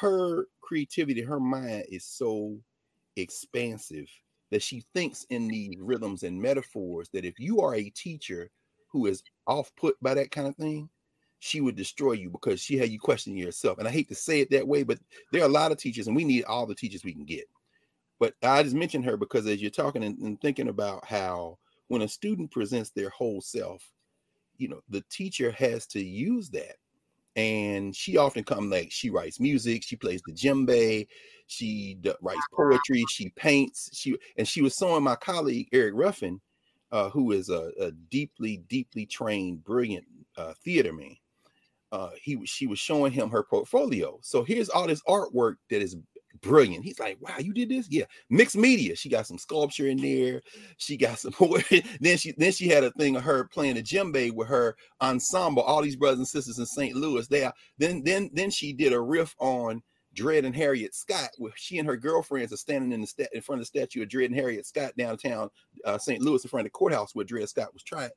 her 0.00 0.46
creativity, 0.60 1.22
her 1.22 1.40
mind 1.40 1.84
is 1.90 2.04
so 2.04 2.58
expansive 3.16 4.08
that 4.50 4.62
she 4.62 4.84
thinks 4.94 5.24
in 5.30 5.48
these 5.48 5.76
rhythms 5.78 6.22
and 6.22 6.40
metaphors 6.40 7.08
that 7.12 7.24
if 7.24 7.38
you 7.38 7.60
are 7.60 7.74
a 7.74 7.90
teacher 7.90 8.50
who 8.88 9.06
is 9.06 9.22
off 9.46 9.70
put 9.76 10.00
by 10.02 10.14
that 10.14 10.30
kind 10.30 10.48
of 10.48 10.56
thing, 10.56 10.88
she 11.38 11.60
would 11.60 11.76
destroy 11.76 12.12
you 12.12 12.30
because 12.30 12.60
she 12.60 12.76
had 12.76 12.90
you 12.90 12.98
questioning 12.98 13.38
yourself. 13.38 13.78
And 13.78 13.88
I 13.88 13.90
hate 13.90 14.08
to 14.08 14.14
say 14.14 14.40
it 14.40 14.50
that 14.50 14.66
way, 14.66 14.82
but 14.82 14.98
there 15.32 15.42
are 15.42 15.46
a 15.46 15.48
lot 15.48 15.72
of 15.72 15.78
teachers, 15.78 16.06
and 16.06 16.14
we 16.14 16.24
need 16.24 16.44
all 16.44 16.66
the 16.66 16.74
teachers 16.74 17.04
we 17.04 17.14
can 17.14 17.24
get. 17.24 17.44
But 18.18 18.34
I 18.42 18.62
just 18.62 18.76
mentioned 18.76 19.06
her 19.06 19.16
because 19.16 19.46
as 19.46 19.62
you're 19.62 19.70
talking 19.70 20.04
and, 20.04 20.18
and 20.18 20.40
thinking 20.40 20.68
about 20.68 21.04
how 21.06 21.58
when 21.88 22.02
a 22.02 22.08
student 22.08 22.50
presents 22.50 22.90
their 22.90 23.08
whole 23.10 23.40
self, 23.40 23.82
you 24.58 24.68
know, 24.68 24.80
the 24.90 25.02
teacher 25.10 25.50
has 25.52 25.86
to 25.86 26.04
use 26.04 26.50
that. 26.50 26.76
And 27.36 27.94
she 27.94 28.16
often 28.16 28.44
come 28.44 28.70
like 28.70 28.90
she 28.90 29.08
writes 29.10 29.38
music, 29.38 29.84
she 29.84 29.96
plays 29.96 30.20
the 30.26 30.32
djembe, 30.32 31.06
she 31.46 31.96
d- 32.00 32.12
writes 32.20 32.46
poetry, 32.52 33.04
she 33.08 33.30
paints. 33.30 33.90
She 33.92 34.16
and 34.36 34.46
she 34.46 34.62
was 34.62 34.74
showing 34.74 35.04
my 35.04 35.16
colleague 35.16 35.68
Eric 35.72 35.94
Ruffin, 35.96 36.40
uh, 36.92 37.10
who 37.10 37.32
is 37.32 37.48
a, 37.48 37.70
a 37.80 37.92
deeply, 37.92 38.58
deeply 38.68 39.06
trained, 39.06 39.64
brilliant 39.64 40.06
uh, 40.36 40.54
theater 40.64 40.92
man. 40.92 41.16
Uh, 41.92 42.10
he 42.22 42.36
was 42.36 42.48
she 42.48 42.66
was 42.66 42.78
showing 42.78 43.12
him 43.12 43.30
her 43.30 43.42
portfolio. 43.42 44.18
So 44.22 44.44
here's 44.44 44.68
all 44.68 44.86
this 44.86 45.02
artwork 45.08 45.56
that 45.70 45.82
is 45.82 45.96
brilliant. 46.40 46.84
He's 46.84 46.98
like, 46.98 47.18
"Wow, 47.20 47.38
you 47.38 47.52
did 47.52 47.68
this? 47.68 47.86
Yeah, 47.90 48.04
mixed 48.28 48.56
media. 48.56 48.96
She 48.96 49.08
got 49.08 49.26
some 49.26 49.38
sculpture 49.38 49.88
in 49.88 49.98
there. 49.98 50.42
She 50.76 50.96
got 50.96 51.18
some. 51.18 51.34
then 52.00 52.16
she 52.16 52.32
then 52.36 52.52
she 52.52 52.68
had 52.68 52.84
a 52.84 52.90
thing 52.92 53.16
of 53.16 53.22
her 53.22 53.44
playing 53.44 53.74
the 53.76 53.82
djembe 53.82 54.32
with 54.32 54.48
her 54.48 54.76
ensemble. 55.00 55.62
All 55.62 55.82
these 55.82 55.96
brothers 55.96 56.18
and 56.18 56.28
sisters 56.28 56.58
in 56.58 56.66
St. 56.66 56.96
Louis. 56.96 57.26
They 57.28 57.44
are, 57.44 57.54
then 57.78 58.02
then 58.04 58.30
then 58.32 58.50
she 58.50 58.72
did 58.72 58.92
a 58.92 59.00
riff 59.00 59.34
on 59.38 59.82
Dred 60.14 60.44
and 60.44 60.54
Harriet 60.54 60.94
Scott, 60.94 61.30
where 61.38 61.52
she 61.56 61.78
and 61.78 61.88
her 61.88 61.96
girlfriends 61.96 62.52
are 62.52 62.56
standing 62.56 62.92
in 62.92 63.00
the 63.00 63.06
sta- 63.06 63.28
in 63.32 63.42
front 63.42 63.60
of 63.60 63.62
the 63.62 63.78
statue 63.80 64.02
of 64.02 64.08
Dred 64.08 64.30
and 64.30 64.34
Harriet 64.34 64.66
Scott 64.66 64.92
downtown 64.96 65.50
uh, 65.84 65.98
St. 65.98 66.20
Louis, 66.20 66.42
in 66.42 66.48
front 66.48 66.66
of 66.66 66.72
the 66.72 66.76
courthouse 66.76 67.14
where 67.14 67.24
Dred 67.24 67.48
Scott 67.48 67.72
was 67.72 67.82
tried, 67.82 68.10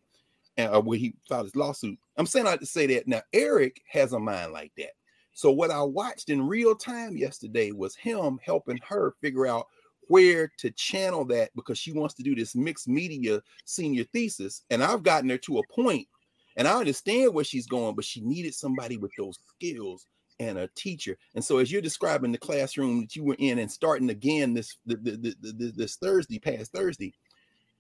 and 0.58 0.74
uh, 0.74 0.82
where 0.82 0.98
he 0.98 1.14
filed 1.30 1.46
his 1.46 1.56
lawsuit. 1.56 1.98
I'm 2.18 2.26
saying 2.26 2.48
I 2.48 2.52
have 2.52 2.60
to 2.60 2.66
say 2.66 2.88
that 2.88 3.08
now. 3.08 3.22
Eric 3.32 3.82
has 3.90 4.14
a 4.14 4.20
mind 4.20 4.54
like 4.54 4.72
that. 4.78 4.92
So 5.34 5.52
what 5.52 5.72
I 5.72 5.82
watched 5.82 6.30
in 6.30 6.48
real 6.48 6.76
time 6.76 7.18
yesterday 7.18 7.72
was 7.72 7.96
him 7.96 8.40
helping 8.44 8.80
her 8.88 9.16
figure 9.22 9.48
out 9.48 9.68
where 10.08 10.52
to 10.58 10.72
channel 10.72 11.26
that 11.26 11.50
because 11.56 11.78
she 11.78 11.92
wants 11.92 12.14
to 12.16 12.24
do 12.24 12.36
this 12.36 12.56
mixed 12.56 12.88
media 12.88 13.42
senior 13.66 14.04
thesis, 14.04 14.64
and 14.70 14.84
I've 14.84 15.04
gotten 15.04 15.30
her 15.30 15.38
to 15.40 15.60
a 15.60 15.68
point, 15.74 16.08
and 16.56 16.68
I 16.68 16.78
understand 16.78 17.34
where 17.34 17.44
she's 17.44 17.68
going, 17.68 17.96
but 17.96 18.06
she 18.06 18.22
needed 18.22 18.54
somebody 18.54 18.98
with 18.98 19.12
those 19.18 19.40
skills 19.56 20.06
and 20.40 20.58
a 20.58 20.70
teacher. 20.76 21.18
And 21.36 21.44
so, 21.44 21.58
as 21.58 21.72
you're 21.72 21.82
describing 21.82 22.32
the 22.32 22.38
classroom 22.38 23.02
that 23.02 23.16
you 23.16 23.24
were 23.24 23.38
in, 23.40 23.60
and 23.60 23.72
starting 23.72 24.10
again 24.10 24.54
this 24.54 24.78
the, 24.86 24.96
the, 24.98 25.36
the, 25.42 25.74
this 25.76 25.96
Thursday, 25.96 26.40
past 26.40 26.72
Thursday, 26.72 27.14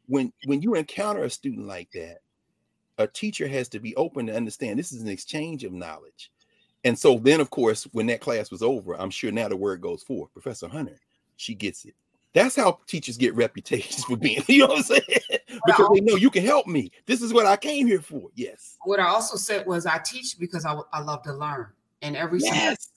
when 0.08 0.32
when 0.46 0.62
you 0.62 0.76
encounter 0.76 1.24
a 1.24 1.30
student 1.30 1.68
like 1.68 1.92
that, 1.94 2.20
a 2.98 3.08
teacher 3.08 3.48
has 3.48 3.68
to 3.70 3.80
be 3.80 3.96
open 3.96 4.28
to 4.28 4.36
understand 4.36 4.80
this 4.80 4.92
is 4.92 5.02
an 5.02 5.10
exchange 5.10 5.64
of 5.64 5.74
knowledge. 5.74 6.32
And 6.84 6.98
so 6.98 7.18
then, 7.18 7.40
of 7.40 7.50
course, 7.50 7.84
when 7.94 8.08
that 8.08 8.22
class 8.22 8.52
was 8.52 8.62
over, 8.62 8.94
I'm 8.94 9.10
sure 9.10 9.32
now 9.32 9.48
the 9.48 9.56
word 9.56 9.82
goes 9.82 10.04
forth. 10.04 10.34
Professor 10.34 10.68
Hunter, 10.68 11.00
she 11.38 11.56
gets 11.56 11.86
it. 11.86 11.96
That's 12.34 12.56
how 12.56 12.80
teachers 12.88 13.18
get 13.18 13.36
reputations 13.36 14.04
for 14.06 14.18
being, 14.18 14.44
you 14.48 14.60
know 14.60 14.68
what 14.68 14.78
I'm 14.78 14.84
saying? 14.84 15.04
because 15.66 15.90
they 15.94 16.02
know 16.02 16.16
you 16.16 16.30
can 16.30 16.44
help 16.44 16.68
me. 16.68 16.92
This 17.06 17.22
is 17.22 17.34
what 17.34 17.46
I 17.46 17.56
came 17.58 17.88
here 17.88 18.02
for. 18.02 18.30
Yes. 18.36 18.78
What 18.86 19.00
I 19.00 19.08
also 19.08 19.38
said 19.38 19.66
was 19.66 19.86
I 19.86 20.00
teach 20.00 20.38
because 20.40 20.66
I, 20.66 20.78
I 20.92 21.00
love 21.02 21.24
to 21.24 21.34
learn, 21.34 21.68
and 22.02 22.18
every 22.18 22.40
Yes. 22.40 22.50
semester, 22.50 22.92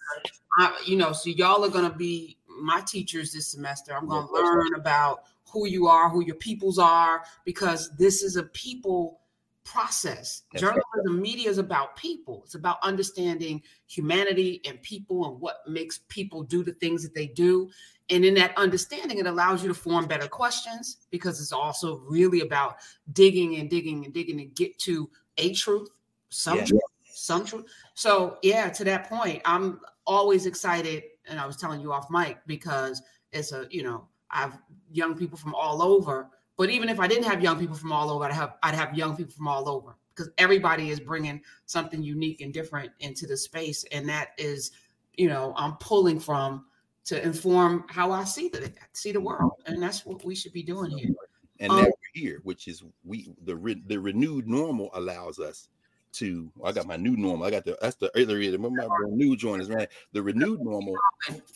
I, 0.59 0.83
you 0.87 0.97
know, 0.97 1.13
so 1.13 1.31
y'all 1.31 1.65
are 1.65 1.69
gonna 1.71 1.95
be 1.95 2.39
my 2.49 2.81
teachers 2.81 3.33
this 3.33 3.49
semester. 3.49 3.95
I'm 3.95 4.09
gonna 4.09 4.27
Yeah, 4.27 4.39
that's 4.41 4.49
learn 4.49 4.75
about 4.75 5.25
who 5.49 5.67
you 5.69 5.87
are, 5.87 6.09
who 6.09 6.25
your 6.25 6.35
peoples 6.37 6.79
are, 6.79 7.23
because 7.45 7.95
this 7.97 8.23
is 8.23 8.37
a 8.37 8.45
people 8.45 9.21
process. 9.67 10.45
That's 10.53 10.63
right. 10.63 10.75
Journalism, 10.95 11.21
media 11.21 11.51
is 11.51 11.59
about 11.59 11.97
people. 11.97 12.43
It's 12.45 12.55
about 12.55 12.79
understanding 12.83 13.61
humanity 13.87 14.63
and 14.65 14.81
people 14.81 15.29
and 15.29 15.41
what 15.41 15.57
makes 15.69 16.01
people 16.09 16.43
do 16.43 16.63
the 16.63 16.73
things 16.75 17.03
that 17.03 17.15
they 17.15 17.27
do. 17.27 17.69
And 18.09 18.25
in 18.25 18.35
that 18.35 18.57
understanding, 18.57 19.19
it 19.19 19.27
allows 19.27 19.63
you 19.63 19.69
to 19.69 19.75
form 19.75 20.07
better 20.07 20.29
questions 20.29 20.99
because 21.11 21.41
it's 21.41 21.53
also 21.53 21.99
really 22.09 22.41
about 22.41 22.77
digging 23.13 23.57
and 23.57 23.69
digging 23.69 24.05
and 24.05 24.15
digging 24.15 24.39
to 24.39 24.45
get 24.45 24.79
to 24.81 25.11
a 25.37 25.53
truth, 25.53 25.89
some 26.31 26.59
Yeah. 26.59 26.65
truth, 26.65 26.81
some 27.13 27.45
truth. 27.45 27.67
So 27.95 28.39
yeah, 28.43 28.71
to 28.71 28.85
that 28.85 29.09
point, 29.09 29.43
I'm 29.45 29.81
always 30.07 30.47
excited, 30.47 31.03
and 31.27 31.41
I 31.41 31.47
was 31.47 31.57
telling 31.57 31.81
you 31.81 31.93
off 31.93 32.09
mic 32.09 32.39
because 32.47 33.03
it's 33.33 33.51
a 33.51 33.67
you 33.71 33.83
know 33.83 34.07
I've 34.31 34.57
young 34.93 35.17
people 35.17 35.37
from 35.37 35.55
all 35.55 35.83
over. 35.83 36.31
But 36.57 36.71
even 36.71 36.89
if 36.89 36.99
I 37.01 37.07
didn't 37.07 37.25
have 37.25 37.43
young 37.43 37.59
people 37.59 37.77
from 37.77 37.93
all 37.93 38.11
over, 38.11 38.25
I'd 38.25 38.33
have 38.33 38.55
I'd 38.63 38.75
have 38.75 38.97
young 38.97 39.17
people 39.17 39.33
from 39.33 39.49
all 39.49 39.69
over 39.69 39.97
because 40.15 40.33
everybody 40.39 40.91
is 40.91 41.01
bringing 41.01 41.43
something 41.67 42.03
unique 42.03 42.41
and 42.41 42.53
different 42.53 42.91
into 43.01 43.27
the 43.27 43.37
space, 43.37 43.85
and 43.93 44.09
that 44.09 44.31
is 44.39 44.73
you 45.17 45.29
know 45.29 45.53
I'm 45.57 45.77
pulling 45.77 46.19
from 46.19 46.65
to 47.05 47.23
inform 47.23 47.85
how 47.89 48.11
I 48.11 48.25
see 48.25 48.49
the 48.49 48.73
see 48.93 49.13
the 49.13 49.21
world, 49.21 49.53
and 49.67 49.83
that's 49.83 50.07
what 50.07 50.25
we 50.25 50.35
should 50.35 50.53
be 50.53 50.63
doing 50.63 50.91
here. 50.97 51.15
And 51.61 51.73
Um, 51.73 51.79
now 51.79 51.85
we're 51.85 51.93
here, 52.15 52.41
which 52.43 52.69
is 52.69 52.83
we 53.05 53.33
the 53.45 53.57
re, 53.57 53.83
the 53.87 53.99
renewed 53.99 54.49
normal 54.49 54.91
allows 54.95 55.39
us 55.39 55.69
to 56.19 56.51
I 56.65 56.73
got 56.73 56.87
my 56.87 56.97
new 56.97 57.17
normal. 57.17 57.47
I 57.47 57.51
got 57.51 57.65
the 57.65 57.79
that's 57.81 57.97
the 57.97 58.11
earlier 58.17 58.53
remember 58.53 58.87
my 58.89 59.09
new 59.09 59.37
joiners, 59.37 59.69
man. 59.69 59.87
The 60.13 60.23
renewed 60.23 60.61
normal. 60.61 60.97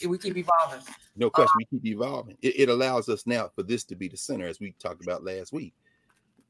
We 0.06 0.18
keep 0.18 0.36
evolving. 0.36 0.80
No 1.16 1.28
uh, 1.28 1.30
question, 1.30 1.52
we 1.58 1.64
keep 1.66 1.86
evolving. 1.86 2.36
It, 2.42 2.60
it 2.60 2.68
allows 2.68 3.08
us 3.08 3.26
now 3.26 3.50
for 3.54 3.62
this 3.62 3.84
to 3.84 3.96
be 3.96 4.08
the 4.08 4.16
center, 4.16 4.46
as 4.46 4.60
we 4.60 4.74
talked 4.78 5.02
about 5.02 5.24
last 5.24 5.52
week. 5.52 5.74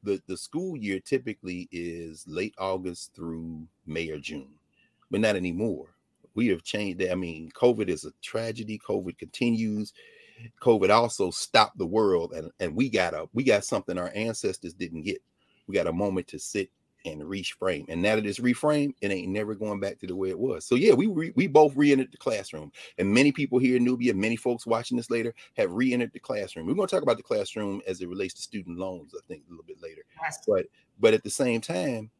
The 0.02 0.20
the 0.26 0.36
school 0.36 0.76
year 0.76 1.00
typically 1.00 1.68
is 1.72 2.24
late 2.26 2.54
August 2.58 3.14
through 3.14 3.66
May 3.86 4.10
or 4.10 4.18
June, 4.18 4.48
but 5.10 5.20
not 5.20 5.36
anymore. 5.36 5.88
We 6.34 6.48
have 6.48 6.62
changed 6.62 7.00
that. 7.00 7.12
I 7.12 7.16
mean, 7.16 7.50
COVID 7.54 7.88
is 7.88 8.04
a 8.04 8.12
tragedy. 8.22 8.80
COVID 8.86 9.18
continues. 9.18 9.92
COVID 10.62 10.90
also 10.90 11.30
stopped 11.30 11.76
the 11.76 11.86
world, 11.86 12.32
and, 12.32 12.50
and 12.60 12.74
we 12.74 12.88
got 12.88 13.14
a 13.14 13.28
we 13.34 13.44
got 13.44 13.64
something 13.64 13.98
our 13.98 14.10
ancestors 14.14 14.72
didn't 14.72 15.02
get. 15.02 15.22
We 15.66 15.74
got 15.74 15.86
a 15.86 15.92
moment 15.92 16.26
to 16.28 16.38
sit 16.38 16.70
and 17.04 17.22
reframe. 17.22 17.86
And 17.88 18.02
now 18.02 18.16
that 18.16 18.26
it's 18.26 18.38
reframed, 18.38 18.94
it 19.00 19.10
ain't 19.10 19.28
never 19.28 19.54
going 19.54 19.80
back 19.80 19.98
to 20.00 20.06
the 20.06 20.16
way 20.16 20.30
it 20.30 20.38
was. 20.38 20.64
So 20.64 20.74
yeah, 20.74 20.92
we 20.92 21.06
re- 21.06 21.32
we 21.34 21.46
both 21.46 21.74
re-entered 21.76 22.12
the 22.12 22.18
classroom, 22.18 22.72
and 22.98 23.12
many 23.12 23.32
people 23.32 23.58
here 23.58 23.76
in 23.76 23.84
Knubia, 23.86 24.14
many 24.14 24.36
folks 24.36 24.66
watching 24.66 24.96
this 24.96 25.10
later 25.10 25.34
have 25.56 25.72
re-entered 25.72 26.12
the 26.12 26.20
classroom. 26.20 26.66
We're 26.66 26.74
going 26.74 26.88
to 26.88 26.94
talk 26.94 27.02
about 27.02 27.16
the 27.16 27.22
classroom 27.22 27.80
as 27.86 28.00
it 28.00 28.08
relates 28.08 28.34
to 28.34 28.42
student 28.42 28.78
loans, 28.78 29.14
I 29.16 29.20
think, 29.28 29.42
a 29.46 29.50
little 29.50 29.64
bit 29.64 29.82
later. 29.82 30.02
But 30.46 30.66
but 31.00 31.14
at 31.14 31.24
the 31.24 31.30
same 31.30 31.60
time, 31.60 32.10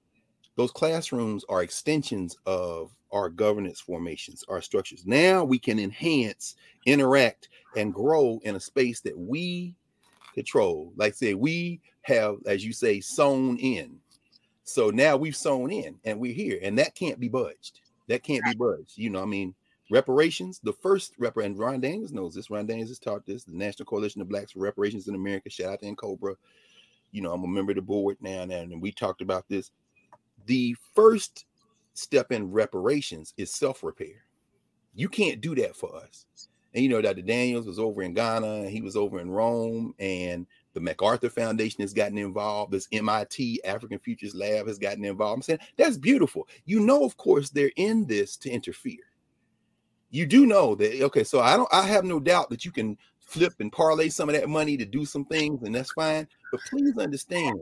those 0.57 0.71
classrooms 0.71 1.45
are 1.49 1.63
extensions 1.63 2.37
of 2.47 2.95
our 3.13 3.29
governance 3.29 3.81
formations, 3.81 4.45
our 4.49 4.61
structures. 4.61 5.07
Now 5.07 5.45
we 5.45 5.59
can 5.59 5.79
enhance, 5.79 6.57
interact, 6.87 7.49
and 7.77 7.95
grow 7.95 8.41
in 8.45 8.57
a 8.57 8.61
space 8.61 9.01
that 9.01 9.19
we 9.19 9.75
control. 10.35 10.93
Like 10.97 11.15
say, 11.15 11.35
we 11.35 11.81
have, 12.03 12.37
as 12.47 12.65
you 12.65 12.73
say, 12.73 13.01
sewn 13.01 13.57
in 13.59 14.00
so 14.71 14.91
now 14.91 15.17
we've 15.17 15.37
sewn 15.37 15.73
in 15.73 15.99
and 16.05 16.21
we're 16.21 16.33
here, 16.33 16.59
and 16.63 16.79
that 16.79 16.95
can't 16.95 17.19
be 17.19 17.29
budged. 17.29 17.81
That 18.07 18.23
can't 18.23 18.45
be 18.45 18.55
budged. 18.55 18.97
You 18.97 19.11
know, 19.11 19.21
I 19.21 19.25
mean, 19.25 19.53
reparations, 19.91 20.61
the 20.63 20.73
first 20.73 21.19
repar 21.19 21.45
and 21.45 21.59
Ron 21.59 21.81
Daniels 21.81 22.13
knows 22.13 22.35
this. 22.35 22.51
Ron 22.51 22.67
Daniels 22.67 22.91
has 22.91 23.01
taught 23.01 23.27
this, 23.27 23.43
the 23.43 23.53
National 23.53 23.87
Coalition 23.87 24.21
of 24.21 24.29
Blacks 24.29 24.53
for 24.53 24.61
Reparations 24.61 25.09
in 25.09 25.17
America. 25.17 25.51
Shout 25.51 25.73
out 25.73 25.81
to 25.81 25.95
Cobra. 25.97 26.37
You 27.11 27.21
know, 27.21 27.33
I'm 27.33 27.43
a 27.43 27.49
member 27.49 27.73
of 27.73 27.77
the 27.77 27.83
board 27.83 28.17
now, 28.21 28.43
and, 28.43 28.53
and 28.53 28.81
we 28.81 28.93
talked 28.93 29.23
about 29.23 29.49
this. 29.49 29.73
The 30.47 30.77
first 30.95 31.47
step 31.95 32.31
in 32.31 32.53
reparations 32.53 33.35
is 33.37 33.53
self-repair. 33.53 34.25
You 34.95 35.09
can't 35.09 35.41
do 35.41 35.57
that 35.57 35.75
for 35.75 35.97
us. 35.97 36.27
And 36.75 36.85
you 36.85 36.89
know, 36.89 37.03
Dr. 37.03 37.23
Daniels 37.23 37.67
was 37.67 37.81
over 37.81 38.03
in 38.03 38.15
Ghana, 38.15 38.69
he 38.69 38.83
was 38.83 38.95
over 38.97 39.21
in 39.21 39.31
Rome, 39.31 39.95
and 39.99 40.47
the 40.73 40.81
MacArthur 40.81 41.31
Foundation 41.31 41.81
has 41.81 41.93
gotten 41.93 42.19
involved. 42.19 42.73
This 42.73 42.89
MIT 42.93 43.63
African 43.65 43.99
Futures 43.99 44.35
Lab 44.35 44.67
has 44.67 44.79
gotten 44.79 45.05
involved. 45.05 45.39
I'm 45.39 45.43
saying 45.43 45.61
that's 45.77 45.97
beautiful. 45.97 46.47
You 46.65 46.81
know, 46.81 47.05
of 47.05 47.17
course, 47.17 47.51
they're 47.51 47.73
in 47.77 48.07
this 48.07 48.37
to 48.39 48.51
interfere. 48.51 49.05
You 50.11 50.27
do 50.27 50.47
know 50.47 50.75
that. 50.75 51.03
Okay, 51.03 51.25
so 51.25 51.41
I 51.41 51.57
don't. 51.57 51.73
I 51.73 51.83
have 51.83 52.05
no 52.05 52.21
doubt 52.21 52.51
that 52.51 52.65
you 52.65 52.73
can 52.73 52.97
flip 53.19 53.55
and 53.61 53.71
parlay 53.71 54.09
some 54.09 54.29
of 54.29 54.35
that 54.35 54.49
money 54.49 54.77
to 54.77 54.85
do 54.85 55.05
some 55.05 55.25
things, 55.25 55.63
and 55.63 55.75
that's 55.75 55.93
fine. 55.93 56.27
But 56.51 56.61
please 56.69 56.99
understand, 56.99 57.61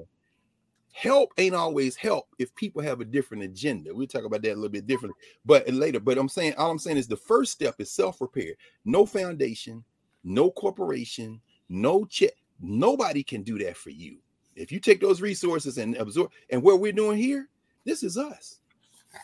help 0.92 1.32
ain't 1.36 1.54
always 1.54 1.94
help 1.94 2.26
if 2.38 2.54
people 2.54 2.82
have 2.82 3.00
a 3.00 3.04
different 3.04 3.42
agenda. 3.42 3.94
We'll 3.94 4.06
talk 4.06 4.24
about 4.24 4.42
that 4.42 4.52
a 4.52 4.54
little 4.54 4.70
bit 4.70 4.86
differently, 4.86 5.18
but 5.44 5.68
later. 5.72 6.00
But 6.00 6.18
I'm 6.18 6.28
saying 6.28 6.54
all 6.56 6.70
I'm 6.70 6.78
saying 6.78 6.96
is 6.96 7.06
the 7.06 7.16
first 7.16 7.52
step 7.52 7.74
is 7.78 7.90
self 7.90 8.20
repair. 8.20 8.54
No 8.84 9.04
foundation, 9.04 9.84
no 10.24 10.50
corporation, 10.50 11.40
no 11.68 12.06
check 12.06 12.32
Nobody 12.60 13.22
can 13.22 13.42
do 13.42 13.58
that 13.58 13.76
for 13.76 13.90
you. 13.90 14.18
If 14.56 14.72
you 14.72 14.80
take 14.80 15.00
those 15.00 15.20
resources 15.20 15.78
and 15.78 15.96
absorb, 15.96 16.32
and 16.50 16.62
what 16.62 16.80
we're 16.80 16.92
doing 16.92 17.18
here, 17.18 17.48
this 17.84 18.02
is 18.02 18.18
us. 18.18 18.58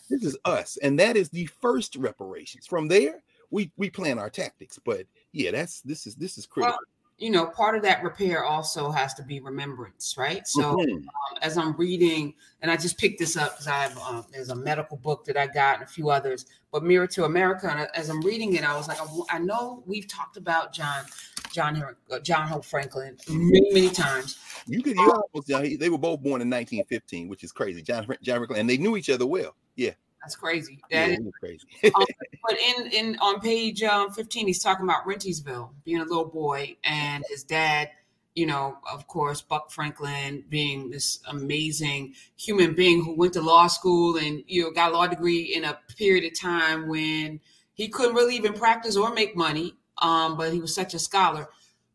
This 0.08 0.24
is 0.24 0.36
us, 0.44 0.78
and 0.82 0.98
that 0.98 1.16
is 1.16 1.28
the 1.28 1.46
first 1.46 1.96
reparations. 1.96 2.66
From 2.66 2.88
there, 2.88 3.22
we 3.50 3.70
we 3.76 3.90
plan 3.90 4.18
our 4.18 4.30
tactics. 4.30 4.78
But 4.78 5.06
yeah, 5.32 5.50
that's 5.50 5.82
this 5.82 6.06
is 6.06 6.14
this 6.14 6.38
is 6.38 6.46
critical. 6.46 6.72
Well, 6.72 6.78
you 7.18 7.30
know, 7.30 7.46
part 7.46 7.76
of 7.76 7.82
that 7.82 8.02
repair 8.02 8.44
also 8.44 8.90
has 8.90 9.14
to 9.14 9.22
be 9.22 9.38
remembrance, 9.38 10.16
right? 10.18 10.46
So, 10.48 10.76
mm-hmm. 10.76 10.96
um, 10.96 11.04
as 11.42 11.56
I'm 11.56 11.72
reading, 11.76 12.34
and 12.60 12.70
I 12.70 12.76
just 12.76 12.98
picked 12.98 13.20
this 13.20 13.36
up 13.36 13.52
because 13.52 13.68
I 13.68 13.82
have 13.82 13.98
um, 13.98 14.24
there's 14.32 14.48
a 14.48 14.56
medical 14.56 14.96
book 14.96 15.24
that 15.26 15.36
I 15.36 15.46
got 15.46 15.76
and 15.76 15.84
a 15.84 15.86
few 15.86 16.10
others, 16.10 16.46
but 16.72 16.82
Mirror 16.82 17.06
to 17.08 17.24
America. 17.24 17.68
And 17.70 17.88
as 17.94 18.08
I'm 18.08 18.20
reading 18.22 18.54
it, 18.54 18.64
I 18.64 18.76
was 18.76 18.88
like, 18.88 18.98
I 19.30 19.38
know 19.38 19.84
we've 19.86 20.08
talked 20.08 20.36
about 20.36 20.72
John, 20.72 21.04
John, 21.54 21.80
uh, 22.10 22.18
John 22.18 22.48
Hope 22.48 22.64
Franklin 22.64 23.16
many, 23.28 23.72
many 23.72 23.90
times. 23.90 24.38
You 24.66 24.82
could, 24.82 24.96
you 24.96 25.22
almost, 25.32 25.46
they 25.46 25.88
were 25.88 25.98
both 25.98 26.20
born 26.20 26.42
in 26.42 26.50
1915, 26.50 27.28
which 27.28 27.44
is 27.44 27.52
crazy. 27.52 27.80
John, 27.80 28.06
John 28.22 28.38
Franklin, 28.38 28.60
and 28.60 28.68
they 28.68 28.76
knew 28.76 28.96
each 28.96 29.08
other 29.08 29.26
well. 29.26 29.54
Yeah. 29.76 29.92
That's 30.20 30.36
crazy. 30.36 30.80
That 30.90 31.10
yeah, 31.10 31.16
is 31.16 31.32
crazy. 31.38 31.66
um, 31.94 32.04
but 32.42 32.56
in 32.58 32.86
in 32.92 33.16
on 33.20 33.40
page 33.40 33.82
um, 33.82 34.10
15, 34.10 34.46
he's 34.46 34.62
talking 34.62 34.84
about 34.84 35.06
Rentiesville 35.06 35.68
being 35.84 36.00
a 36.00 36.04
little 36.04 36.24
boy 36.24 36.76
and 36.82 37.22
his 37.28 37.44
dad. 37.44 37.90
You 38.34 38.46
know, 38.46 38.78
of 38.90 39.06
course, 39.06 39.42
Buck 39.42 39.70
Franklin 39.70 40.42
being 40.48 40.90
this 40.90 41.20
amazing 41.28 42.14
human 42.36 42.74
being 42.74 43.04
who 43.04 43.14
went 43.14 43.34
to 43.34 43.42
law 43.42 43.66
school 43.66 44.16
and 44.16 44.42
you 44.46 44.62
know 44.62 44.70
got 44.70 44.92
a 44.92 44.94
law 44.94 45.06
degree 45.06 45.54
in 45.54 45.64
a 45.64 45.78
period 45.96 46.24
of 46.24 46.40
time 46.40 46.88
when 46.88 47.38
he 47.74 47.88
couldn't 47.88 48.14
really 48.14 48.34
even 48.34 48.54
practice 48.54 48.96
or 48.96 49.12
make 49.12 49.36
money. 49.36 49.76
Um, 50.02 50.36
but 50.36 50.52
he 50.52 50.60
was 50.60 50.74
such 50.74 50.94
a 50.94 50.98
scholar. 50.98 51.48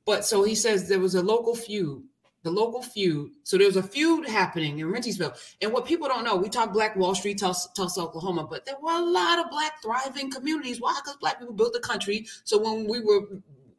But 0.06 0.26
so 0.26 0.44
he 0.44 0.56
says 0.56 0.88
there 0.88 1.00
was 1.00 1.16
a 1.16 1.22
local 1.22 1.56
feud 1.56 2.04
the 2.44 2.52
local 2.52 2.82
feud. 2.82 3.32
So 3.44 3.58
there 3.58 3.68
was 3.68 3.76
a 3.76 3.84
feud 3.84 4.28
happening 4.28 4.80
in 4.80 4.88
Rentiesville. 4.88 5.38
And 5.62 5.74
what 5.74 5.86
people 5.86 6.08
don't 6.08 6.24
know, 6.24 6.36
we 6.36 6.50
talk 6.50 6.72
Black 6.72 6.96
Wall 6.96 7.14
Street, 7.14 7.40
Tulsa, 7.40 7.70
Tulsa, 7.76 8.02
Oklahoma, 8.02 8.48
but 8.50 8.66
there 8.66 8.76
were 8.82 8.94
a 8.94 9.02
lot 9.02 9.40
of 9.40 9.50
Black 9.50 9.82
thriving 9.82 10.32
communities. 10.32 10.80
Why? 10.80 10.98
Because 11.04 11.18
Black 11.18 11.40
people 11.40 11.54
built 11.54 11.74
the 11.74 11.80
country. 11.80 12.28
So 12.44 12.58
when 12.58 12.88
we 12.88 13.02
were 13.02 13.22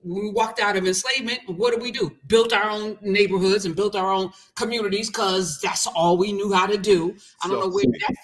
when 0.03 0.23
we 0.23 0.31
walked 0.31 0.61
out 0.61 0.77
of 0.77 0.87
enslavement, 0.87 1.41
what 1.47 1.73
did 1.73 1.83
we 1.83 1.93
do? 1.93 2.11
Built 2.27 2.55
our 2.55 2.71
own 2.71 2.97
neighborhoods 3.03 3.67
and 3.67 3.77
built 3.77 3.95
our 3.95 4.11
own 4.11 4.31
communities 4.55 5.09
because 5.09 5.61
that's 5.61 5.87
all 5.87 6.17
we 6.17 6.33
knew 6.33 6.53
how 6.53 6.67
to 6.67 6.79
do. 6.79 7.15
I 7.45 7.49
don't 7.49 7.61
so, 7.61 7.69
know 7.69 7.75
where 7.75 7.85
that 7.85 8.15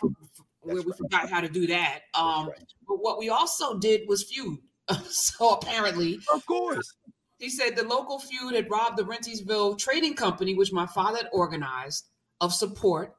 where 0.61 0.77
we 0.77 0.83
right. 0.83 0.97
forgot 0.97 1.31
how 1.31 1.41
to 1.41 1.49
do 1.49 1.67
that. 1.67 2.01
Um, 2.15 2.49
right. 2.49 2.73
But 2.89 2.97
what 3.03 3.19
we 3.19 3.29
also 3.29 3.79
did 3.79 4.09
was 4.09 4.25
feud. 4.25 4.59
so 5.09 5.55
apparently, 5.55 6.19
of 6.33 6.45
course, 6.47 6.95
he 7.39 7.51
said 7.51 7.77
the 7.77 7.85
local 7.85 8.19
feud 8.19 8.55
had 8.55 8.71
robbed 8.71 8.97
the 8.97 9.05
Rentiesville 9.05 9.79
Trading 9.79 10.15
Company, 10.15 10.55
which 10.55 10.73
my 10.73 10.87
father 10.87 11.19
had 11.19 11.29
organized, 11.33 12.07
of 12.41 12.53
support. 12.53 13.15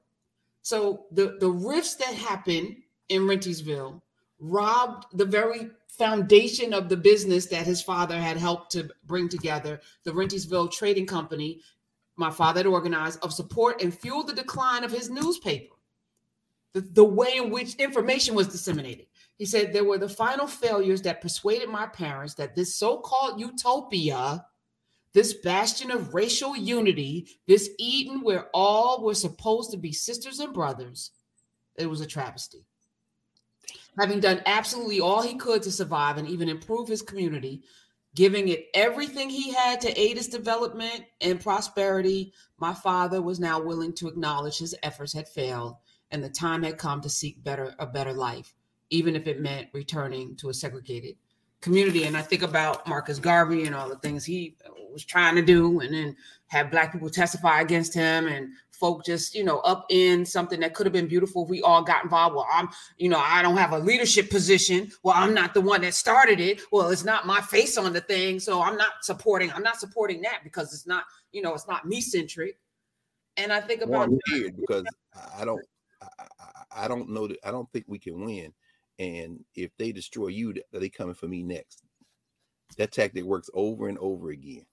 So 0.62 1.06
the, 1.12 1.38
the 1.40 1.50
rifts 1.50 1.96
that 1.96 2.14
happened 2.14 2.78
in 3.10 3.24
Rentiesville 3.24 4.02
robbed 4.40 5.06
the 5.14 5.26
very 5.26 5.70
foundation 5.88 6.74
of 6.74 6.90
the 6.90 6.98
business 6.98 7.48
that 7.48 7.66
his 7.66 7.82
father 7.82 8.20
had 8.20 8.38
helped 8.38 8.72
to 8.72 8.90
bring 9.06 9.30
together, 9.30 9.82
the 10.04 10.12
Rentiesville 10.12 10.72
Trading 10.72 11.06
Company, 11.06 11.62
my 12.16 12.30
father 12.30 12.60
had 12.60 12.68
organized, 12.68 13.24
of 13.24 13.34
support 13.34 13.82
and 13.82 13.98
fueled 13.98 14.28
the 14.28 14.34
decline 14.34 14.84
of 14.84 14.92
his 14.92 15.10
newspaper. 15.10 15.76
The, 16.74 16.82
the 16.82 17.04
way 17.04 17.38
in 17.38 17.50
which 17.50 17.76
information 17.76 18.36
was 18.36 18.48
disseminated. 18.48 19.08
He 19.38 19.46
said 19.46 19.72
there 19.72 19.84
were 19.84 20.00
the 20.00 20.10
final 20.10 20.48
failures 20.48 21.04
that 21.04 21.22
persuaded 21.22 21.70
my 21.70 21.86
parents 21.86 22.34
that 22.36 22.56
this 22.56 22.76
so 22.76 22.98
called 22.98 23.40
utopia, 23.40 24.46
this 25.14 25.34
bastion 25.34 25.92
of 25.92 26.14
racial 26.14 26.56
unity, 26.56 27.28
this 27.48 27.70
Eden 27.78 28.22
where 28.22 28.50
all 28.54 29.04
were 29.04 29.14
supposed 29.14 29.72
to 29.72 29.78
be 29.78 29.92
sisters 29.92 30.40
and 30.40 30.54
brothers, 30.54 31.12
it 31.76 31.86
was 31.86 32.02
a 32.02 32.08
travesty. 32.08 32.66
Having 34.00 34.22
done 34.22 34.42
absolutely 34.46 35.00
all 35.00 35.22
he 35.22 35.36
could 35.36 35.62
to 35.64 35.72
survive 35.72 36.18
and 36.18 36.28
even 36.28 36.50
improve 36.50 36.88
his 36.88 37.02
community, 37.04 37.62
giving 38.16 38.48
it 38.48 38.68
everything 38.74 39.30
he 39.30 39.52
had 39.52 39.80
to 39.82 40.00
aid 40.00 40.18
its 40.18 40.28
development 40.28 41.04
and 41.22 41.40
prosperity, 41.40 42.34
my 42.58 42.74
father 42.74 43.22
was 43.22 43.40
now 43.40 43.60
willing 43.60 43.94
to 43.94 44.08
acknowledge 44.08 44.58
his 44.58 44.76
efforts 44.82 45.14
had 45.14 45.28
failed 45.28 45.76
and 46.10 46.24
the 46.24 46.30
time 46.30 46.64
had 46.64 46.80
come 46.80 47.02
to 47.02 47.10
seek 47.10 47.44
better 47.44 47.76
a 47.78 47.86
better 47.86 48.14
life 48.14 48.56
even 48.90 49.16
if 49.16 49.28
it 49.28 49.42
meant 49.42 49.68
returning 49.74 50.36
to 50.38 50.50
a 50.50 50.54
segregated 50.54 51.16
community. 51.62 52.04
And 52.04 52.16
I 52.16 52.22
think 52.22 52.44
about 52.44 52.88
Marcus 52.88 53.20
Garvey 53.20 53.66
and 53.66 53.76
all 53.76 53.90
the 53.90 53.98
things 53.98 54.24
he 54.24 54.56
was 54.92 55.04
trying 55.04 55.36
to 55.36 55.42
do, 55.42 55.80
and 55.80 55.94
then 55.94 56.16
have 56.48 56.72
black 56.72 56.94
people 56.94 57.10
testify 57.10 57.62
against 57.62 57.94
him 57.94 58.28
and 58.28 58.50
folk 58.72 59.04
just, 59.04 59.36
you 59.36 59.44
know, 59.44 59.60
up 59.60 59.86
in 59.90 60.26
something 60.26 60.60
that 60.60 60.74
could 60.74 60.86
have 60.86 60.94
been 60.94 61.08
beautiful 61.08 61.44
if 61.44 61.50
we 61.50 61.62
all 61.62 61.84
got 61.84 62.04
involved. 62.04 62.36
Well, 62.36 62.48
I'm, 62.52 62.70
you 62.98 63.10
know, 63.10 63.20
I 63.20 63.42
don't 63.42 63.58
have 63.58 63.74
a 63.74 63.80
leadership 63.80 64.30
position. 64.30 64.92
Well, 65.04 65.16
I'm 65.18 65.34
not 65.34 65.54
the 65.54 65.62
one 65.62 65.82
that 65.82 65.94
started 65.94 66.40
it. 66.40 66.62
Well, 66.72 66.90
it's 66.90 67.04
not 67.04 67.26
my 67.26 67.42
face 67.42 67.78
on 67.78 67.92
the 67.92 68.02
thing. 68.02 68.40
So 68.40 68.62
I'm 68.62 68.78
not 68.78 69.04
supporting, 69.04 69.52
I'm 69.52 69.64
not 69.64 69.80
supporting 69.80 70.22
that 70.22 70.42
because 70.44 70.74
it's 70.74 70.88
not, 70.88 71.06
you 71.32 71.42
know, 71.42 71.54
it's 71.54 71.68
not 71.68 71.88
me 71.88 72.02
centric. 72.02 72.60
And 73.36 73.52
I 73.52 73.60
think 73.60 73.82
about 73.82 74.10
well, 74.10 74.20
weird 74.32 74.58
because 74.58 74.84
I 75.38 75.46
don't 75.46 75.62
I, 76.02 76.86
I 76.86 76.88
don't 76.88 77.10
know 77.10 77.28
that 77.28 77.38
I 77.44 77.52
don't 77.52 77.72
think 77.72 77.86
we 77.88 78.00
can 78.00 78.20
win 78.24 78.54
and 79.00 79.44
if 79.56 79.72
they 79.78 79.92
destroy 79.92 80.28
you, 80.28 80.54
are 80.74 80.80
they 80.80 80.90
coming 80.90 81.16
for 81.16 81.28
me 81.28 81.44
next. 81.44 81.84
That 82.78 82.92
tactic 82.92 83.24
works 83.26 83.50
over 83.54 83.88
and 83.90 83.98
over 84.00 84.30
again. 84.32 84.66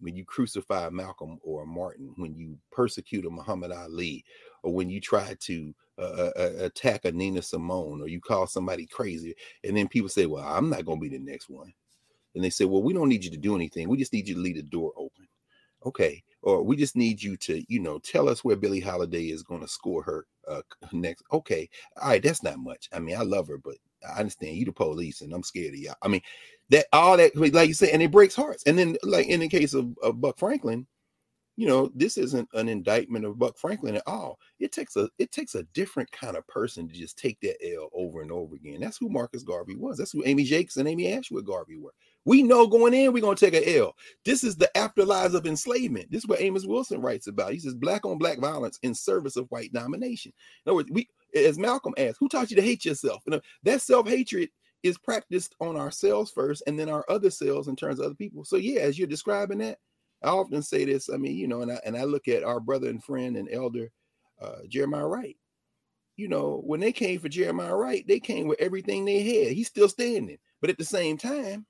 when 0.00 0.16
you 0.16 0.24
crucify 0.24 0.88
Malcolm 0.90 1.38
or 1.42 1.66
Martin, 1.66 2.12
when 2.16 2.34
you 2.34 2.58
persecute 2.72 3.26
a 3.26 3.30
Muhammad 3.30 3.72
Ali, 3.72 4.24
or 4.62 4.72
when 4.74 4.88
you 4.90 5.00
try 5.00 5.34
to 5.40 5.74
uh, 5.98 6.02
uh, 6.02 6.32
uh, 6.38 6.50
attack 6.64 7.04
a 7.04 7.12
Nina 7.12 7.42
Simone, 7.42 8.00
or 8.00 8.08
you 8.08 8.20
call 8.20 8.46
somebody 8.46 8.86
crazy, 8.86 9.34
and 9.64 9.76
then 9.76 9.88
people 9.88 10.08
say, 10.08 10.26
"Well, 10.26 10.44
I'm 10.44 10.70
not 10.70 10.86
going 10.86 10.98
to 10.98 11.08
be 11.10 11.16
the 11.16 11.22
next 11.22 11.48
one," 11.50 11.72
and 12.34 12.44
they 12.44 12.50
say, 12.50 12.64
"Well, 12.66 12.82
we 12.82 12.94
don't 12.94 13.08
need 13.10 13.24
you 13.24 13.30
to 13.32 13.36
do 13.38 13.54
anything. 13.56 13.88
We 13.88 13.98
just 13.98 14.12
need 14.12 14.28
you 14.28 14.34
to 14.36 14.40
leave 14.40 14.56
the 14.56 14.62
door 14.62 14.92
open." 14.96 15.28
Okay, 15.86 16.22
or 16.42 16.62
we 16.62 16.76
just 16.76 16.96
need 16.96 17.22
you 17.22 17.36
to, 17.38 17.62
you 17.72 17.80
know, 17.80 17.98
tell 17.98 18.28
us 18.28 18.44
where 18.44 18.56
Billie 18.56 18.80
Holiday 18.80 19.26
is 19.26 19.42
going 19.42 19.60
to 19.60 19.68
score 19.68 20.02
her 20.02 20.26
uh, 20.48 20.62
next. 20.92 21.24
Okay, 21.32 21.68
all 22.00 22.08
right, 22.08 22.22
that's 22.22 22.42
not 22.42 22.58
much. 22.58 22.88
I 22.92 22.98
mean, 22.98 23.16
I 23.16 23.22
love 23.22 23.48
her, 23.48 23.58
but 23.58 23.76
I 24.08 24.20
understand 24.20 24.56
you 24.56 24.64
the 24.64 24.72
police, 24.72 25.20
and 25.20 25.32
I'm 25.32 25.42
scared 25.42 25.74
of 25.74 25.80
y'all. 25.80 25.94
I 26.02 26.08
mean, 26.08 26.22
that 26.70 26.86
all 26.92 27.16
that 27.16 27.36
like 27.36 27.68
you 27.68 27.74
said, 27.74 27.90
and 27.90 28.02
it 28.02 28.10
breaks 28.10 28.34
hearts. 28.34 28.64
And 28.66 28.78
then, 28.78 28.96
like 29.02 29.26
in 29.26 29.40
the 29.40 29.48
case 29.48 29.74
of, 29.74 29.94
of 30.02 30.20
Buck 30.20 30.38
Franklin, 30.38 30.86
you 31.56 31.66
know, 31.66 31.90
this 31.94 32.16
isn't 32.16 32.48
an 32.54 32.70
indictment 32.70 33.26
of 33.26 33.38
Buck 33.38 33.58
Franklin 33.58 33.96
at 33.96 34.02
all. 34.06 34.38
It 34.60 34.72
takes 34.72 34.96
a 34.96 35.10
it 35.18 35.30
takes 35.30 35.54
a 35.54 35.64
different 35.74 36.10
kind 36.10 36.36
of 36.36 36.46
person 36.46 36.88
to 36.88 36.94
just 36.94 37.18
take 37.18 37.38
that 37.40 37.56
L 37.62 37.90
over 37.92 38.22
and 38.22 38.32
over 38.32 38.54
again. 38.54 38.80
That's 38.80 38.96
who 38.96 39.10
Marcus 39.10 39.42
Garvey 39.42 39.76
was. 39.76 39.98
That's 39.98 40.12
who 40.12 40.24
Amy 40.24 40.44
Jacques 40.44 40.76
and 40.76 40.88
Amy 40.88 41.12
Ashwood 41.12 41.44
Garvey 41.44 41.76
were. 41.76 41.92
We 42.24 42.42
know 42.42 42.66
going 42.66 42.94
in, 42.94 43.12
we're 43.12 43.22
gonna 43.22 43.36
take 43.36 43.54
a 43.54 43.78
L. 43.78 43.94
This 44.24 44.44
is 44.44 44.56
the 44.56 44.70
afterlives 44.76 45.34
of 45.34 45.46
enslavement. 45.46 46.10
This 46.10 46.22
is 46.22 46.28
what 46.28 46.40
Amos 46.40 46.66
Wilson 46.66 47.00
writes 47.00 47.26
about. 47.26 47.52
He 47.52 47.58
says 47.58 47.74
black 47.74 48.04
on 48.04 48.18
black 48.18 48.38
violence 48.38 48.78
in 48.82 48.94
service 48.94 49.36
of 49.36 49.46
white 49.50 49.72
domination. 49.72 50.32
In 50.64 50.70
other 50.70 50.76
words, 50.76 50.90
we 50.90 51.08
as 51.34 51.58
Malcolm 51.58 51.94
asked, 51.96 52.18
who 52.20 52.28
taught 52.28 52.50
you 52.50 52.56
to 52.56 52.62
hate 52.62 52.84
yourself? 52.84 53.22
You 53.26 53.32
know, 53.32 53.40
that 53.62 53.80
self-hatred 53.80 54.50
is 54.82 54.98
practiced 54.98 55.54
on 55.60 55.76
ourselves 55.76 56.30
first 56.30 56.62
and 56.66 56.78
then 56.78 56.88
our 56.88 57.04
other 57.08 57.30
selves 57.30 57.68
in 57.68 57.76
terms 57.76 57.98
of 57.98 58.06
other 58.06 58.14
people. 58.14 58.44
So 58.44 58.56
yeah, 58.56 58.80
as 58.80 58.98
you're 58.98 59.06
describing 59.08 59.58
that, 59.58 59.78
I 60.22 60.28
often 60.28 60.62
say 60.62 60.84
this. 60.84 61.08
I 61.08 61.16
mean, 61.16 61.36
you 61.36 61.48
know, 61.48 61.62
and 61.62 61.72
I 61.72 61.80
and 61.84 61.96
I 61.96 62.04
look 62.04 62.28
at 62.28 62.44
our 62.44 62.60
brother 62.60 62.88
and 62.88 63.02
friend 63.02 63.36
and 63.36 63.48
elder 63.50 63.90
uh, 64.40 64.58
Jeremiah 64.68 65.06
Wright. 65.06 65.36
You 66.16 66.28
know, 66.28 66.60
when 66.66 66.80
they 66.80 66.92
came 66.92 67.18
for 67.18 67.30
Jeremiah 67.30 67.74
Wright, 67.74 68.04
they 68.06 68.20
came 68.20 68.46
with 68.46 68.60
everything 68.60 69.04
they 69.04 69.22
had. 69.22 69.52
He's 69.54 69.68
still 69.68 69.88
standing, 69.88 70.36
but 70.60 70.68
at 70.68 70.76
the 70.76 70.84
same 70.84 71.16
time, 71.16 71.64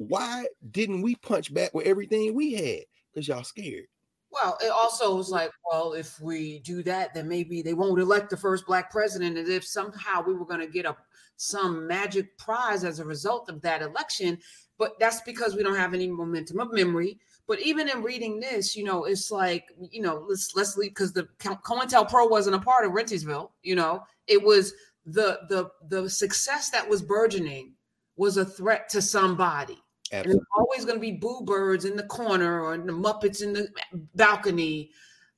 why 0.00 0.46
didn't 0.70 1.02
we 1.02 1.14
punch 1.16 1.52
back 1.52 1.74
with 1.74 1.86
everything 1.86 2.34
we 2.34 2.54
had? 2.54 2.84
Because 3.12 3.28
y'all 3.28 3.44
scared. 3.44 3.84
Well, 4.32 4.56
it 4.62 4.70
also 4.70 5.14
was 5.14 5.28
like, 5.28 5.50
well, 5.70 5.92
if 5.92 6.18
we 6.20 6.60
do 6.60 6.82
that, 6.84 7.12
then 7.12 7.28
maybe 7.28 7.60
they 7.60 7.74
won't 7.74 8.00
elect 8.00 8.30
the 8.30 8.36
first 8.36 8.64
black 8.64 8.90
president. 8.90 9.36
And 9.36 9.46
if 9.46 9.66
somehow 9.66 10.22
we 10.22 10.34
were 10.34 10.46
going 10.46 10.60
to 10.60 10.72
get 10.72 10.86
a 10.86 10.96
some 11.36 11.86
magic 11.86 12.36
prize 12.38 12.82
as 12.82 12.98
a 12.98 13.04
result 13.04 13.50
of 13.50 13.60
that 13.60 13.82
election, 13.82 14.38
but 14.78 14.98
that's 14.98 15.20
because 15.22 15.54
we 15.54 15.62
don't 15.62 15.76
have 15.76 15.92
any 15.92 16.08
momentum 16.08 16.60
of 16.60 16.72
memory. 16.72 17.18
But 17.46 17.60
even 17.60 17.88
in 17.88 18.02
reading 18.02 18.40
this, 18.40 18.74
you 18.74 18.84
know, 18.84 19.04
it's 19.04 19.30
like, 19.30 19.64
you 19.90 20.00
know, 20.00 20.24
let's 20.28 20.56
let's 20.56 20.78
leave 20.78 20.92
because 20.92 21.12
the 21.12 21.28
COINTELPRO 21.40 22.30
wasn't 22.30 22.56
a 22.56 22.60
part 22.60 22.86
of 22.86 22.92
Rentiesville. 22.92 23.50
You 23.62 23.74
know, 23.74 24.02
it 24.26 24.42
was 24.42 24.72
the 25.04 25.40
the 25.50 25.70
the 25.88 26.08
success 26.08 26.70
that 26.70 26.88
was 26.88 27.02
burgeoning 27.02 27.74
was 28.16 28.38
a 28.38 28.44
threat 28.44 28.88
to 28.90 29.02
somebody. 29.02 29.82
Absolutely. 30.12 30.38
There's 30.38 30.46
always 30.56 30.84
going 30.84 30.96
to 30.96 31.00
be 31.00 31.12
boo 31.12 31.42
birds 31.44 31.84
in 31.84 31.96
the 31.96 32.02
corner 32.04 32.62
or 32.62 32.76
the 32.76 32.92
Muppets 32.92 33.42
in 33.42 33.52
the 33.52 33.68
balcony 34.14 34.90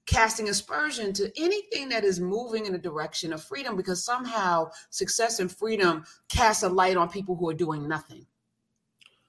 casting 0.06 0.48
aspersion 0.48 1.12
to 1.12 1.30
anything 1.40 1.88
that 1.90 2.04
is 2.04 2.18
moving 2.20 2.66
in 2.66 2.72
the 2.72 2.78
direction 2.78 3.32
of 3.32 3.42
freedom 3.42 3.76
because 3.76 4.04
somehow 4.04 4.68
success 4.90 5.38
and 5.40 5.50
freedom 5.50 6.04
casts 6.28 6.62
a 6.62 6.68
light 6.68 6.96
on 6.96 7.08
people 7.08 7.36
who 7.36 7.48
are 7.48 7.54
doing 7.54 7.86
nothing. 7.86 8.26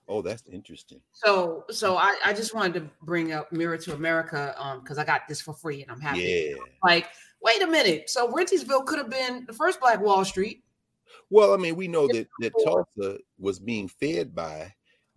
Oh, 0.08 0.22
that's 0.22 0.44
interesting. 0.48 1.00
So, 1.14 1.66
so 1.70 1.96
I, 1.96 2.18
I 2.26 2.34
just 2.34 2.54
wanted 2.54 2.74
to 2.76 2.90
bring 3.04 3.32
up 3.32 3.52
Mirror 3.52 3.78
to 3.78 3.94
America 3.94 4.54
um 4.58 4.82
because 4.82 4.98
I 4.98 5.06
got 5.06 5.22
this 5.28 5.42
for 5.42 5.54
free 5.54 5.82
and 5.82 5.92
I'm 5.92 6.02
happy. 6.02 6.52
Yeah. 6.52 6.64
Like, 6.84 7.08
wait 7.42 7.62
a 7.62 7.68
minute. 7.68 8.10
So 8.10 8.32
Rentiesville 8.32 8.86
could 8.86 8.98
have 8.98 9.10
been 9.10 9.46
the 9.46 9.54
first 9.54 9.80
Black 9.80 10.02
Wall 10.02 10.26
Street. 10.26 10.64
Well, 11.30 11.54
I 11.54 11.58
mean, 11.58 11.76
we 11.76 11.88
know 11.88 12.08
that 12.08 12.28
that 12.40 12.54
Tulsa 12.64 13.20
was 13.40 13.60
being 13.60 13.88
fed 13.88 14.36
by 14.36 14.74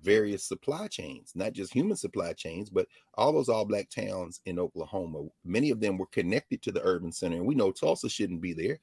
various 0.06 0.44
supply 0.44 0.86
chains, 0.86 1.32
not 1.34 1.52
just 1.52 1.74
human 1.74 1.96
supply 1.96 2.32
chains, 2.32 2.70
but 2.70 2.86
all 3.14 3.32
those 3.32 3.48
all 3.48 3.64
black 3.64 3.90
towns 3.90 4.40
in 4.46 4.58
Oklahoma. 4.58 5.26
Many 5.44 5.70
of 5.70 5.80
them 5.80 5.98
were 5.98 6.06
connected 6.06 6.62
to 6.62 6.72
the 6.72 6.80
urban 6.84 7.10
center, 7.10 7.36
and 7.36 7.46
we 7.46 7.56
know 7.56 7.72
Tulsa 7.72 8.08
shouldn't 8.08 8.40
be 8.40 8.52
there 8.52 8.78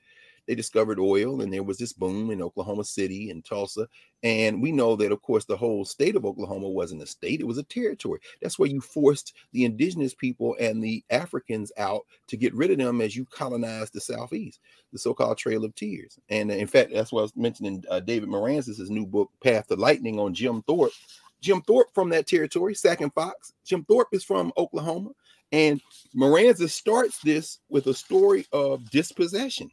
they 0.47 0.56
discovered 0.56 0.99
oil 0.99 1.41
and 1.41 1.53
there 1.53 1.63
was 1.63 1.77
this 1.77 1.93
boom 1.93 2.32
in 2.32 2.41
Oklahoma 2.41 2.84
City 2.84 3.29
and 3.32 3.43
Tulsa. 3.43 3.88
And 4.23 4.62
we 4.62 4.71
know 4.71 4.95
that, 4.95 5.12
of 5.12 5.21
course, 5.21 5.45
the 5.45 5.58
whole 5.58 5.86
state 5.86 6.15
of 6.15 6.25
Oklahoma 6.25 6.69
wasn't 6.69 7.01
a 7.01 7.08
state, 7.08 7.41
it 7.41 7.47
was 7.47 7.58
a 7.58 7.63
territory. 7.63 8.19
That's 8.41 8.58
where 8.58 8.69
you 8.69 8.82
forced 8.82 9.34
the 9.51 9.65
indigenous 9.65 10.13
people 10.13 10.56
and 10.60 10.84
the 10.84 11.03
Africans 11.10 11.71
out 11.77 12.03
to 12.27 12.38
get 12.38 12.53
rid 12.53 12.71
of 12.71 12.77
them 12.77 13.01
as 13.01 13.15
you 13.15 13.25
colonized 13.25 13.93
the 13.93 14.01
Southeast, 14.01 14.60
the 14.91 14.99
so 14.99 15.13
called 15.13 15.38
Trail 15.38 15.65
of 15.65 15.75
Tears. 15.75 16.17
And 16.29 16.51
uh, 16.51 16.56
in 16.56 16.67
fact, 16.67 16.91
that's 16.93 17.12
what 17.12 17.19
I 17.19 17.23
was 17.23 17.36
mentioning 17.36 17.84
uh, 17.89 17.99
David 17.99 18.29
Maraniss' 18.29 18.89
new 18.89 19.06
book, 19.06 19.29
Path 19.43 19.67
to 19.67 19.75
Lightning, 19.75 20.19
on 20.19 20.34
Jim 20.34 20.62
Thorpe. 20.63 20.93
Jim 21.41 21.62
Thorpe 21.62 21.93
from 21.93 22.10
that 22.10 22.25
territory, 22.25 22.73
Sac 22.73 23.01
and 23.01 23.13
Fox. 23.13 23.51
Jim 23.65 23.84
Thorpe 23.84 24.08
is 24.13 24.23
from 24.23 24.53
Oklahoma. 24.58 25.10
And 25.51 25.82
Maraniss 26.15 26.67
starts 26.71 27.19
this 27.19 27.60
with 27.69 27.88
a 27.88 27.93
story 27.93 28.45
of 28.53 28.89
dispossession 28.89 29.69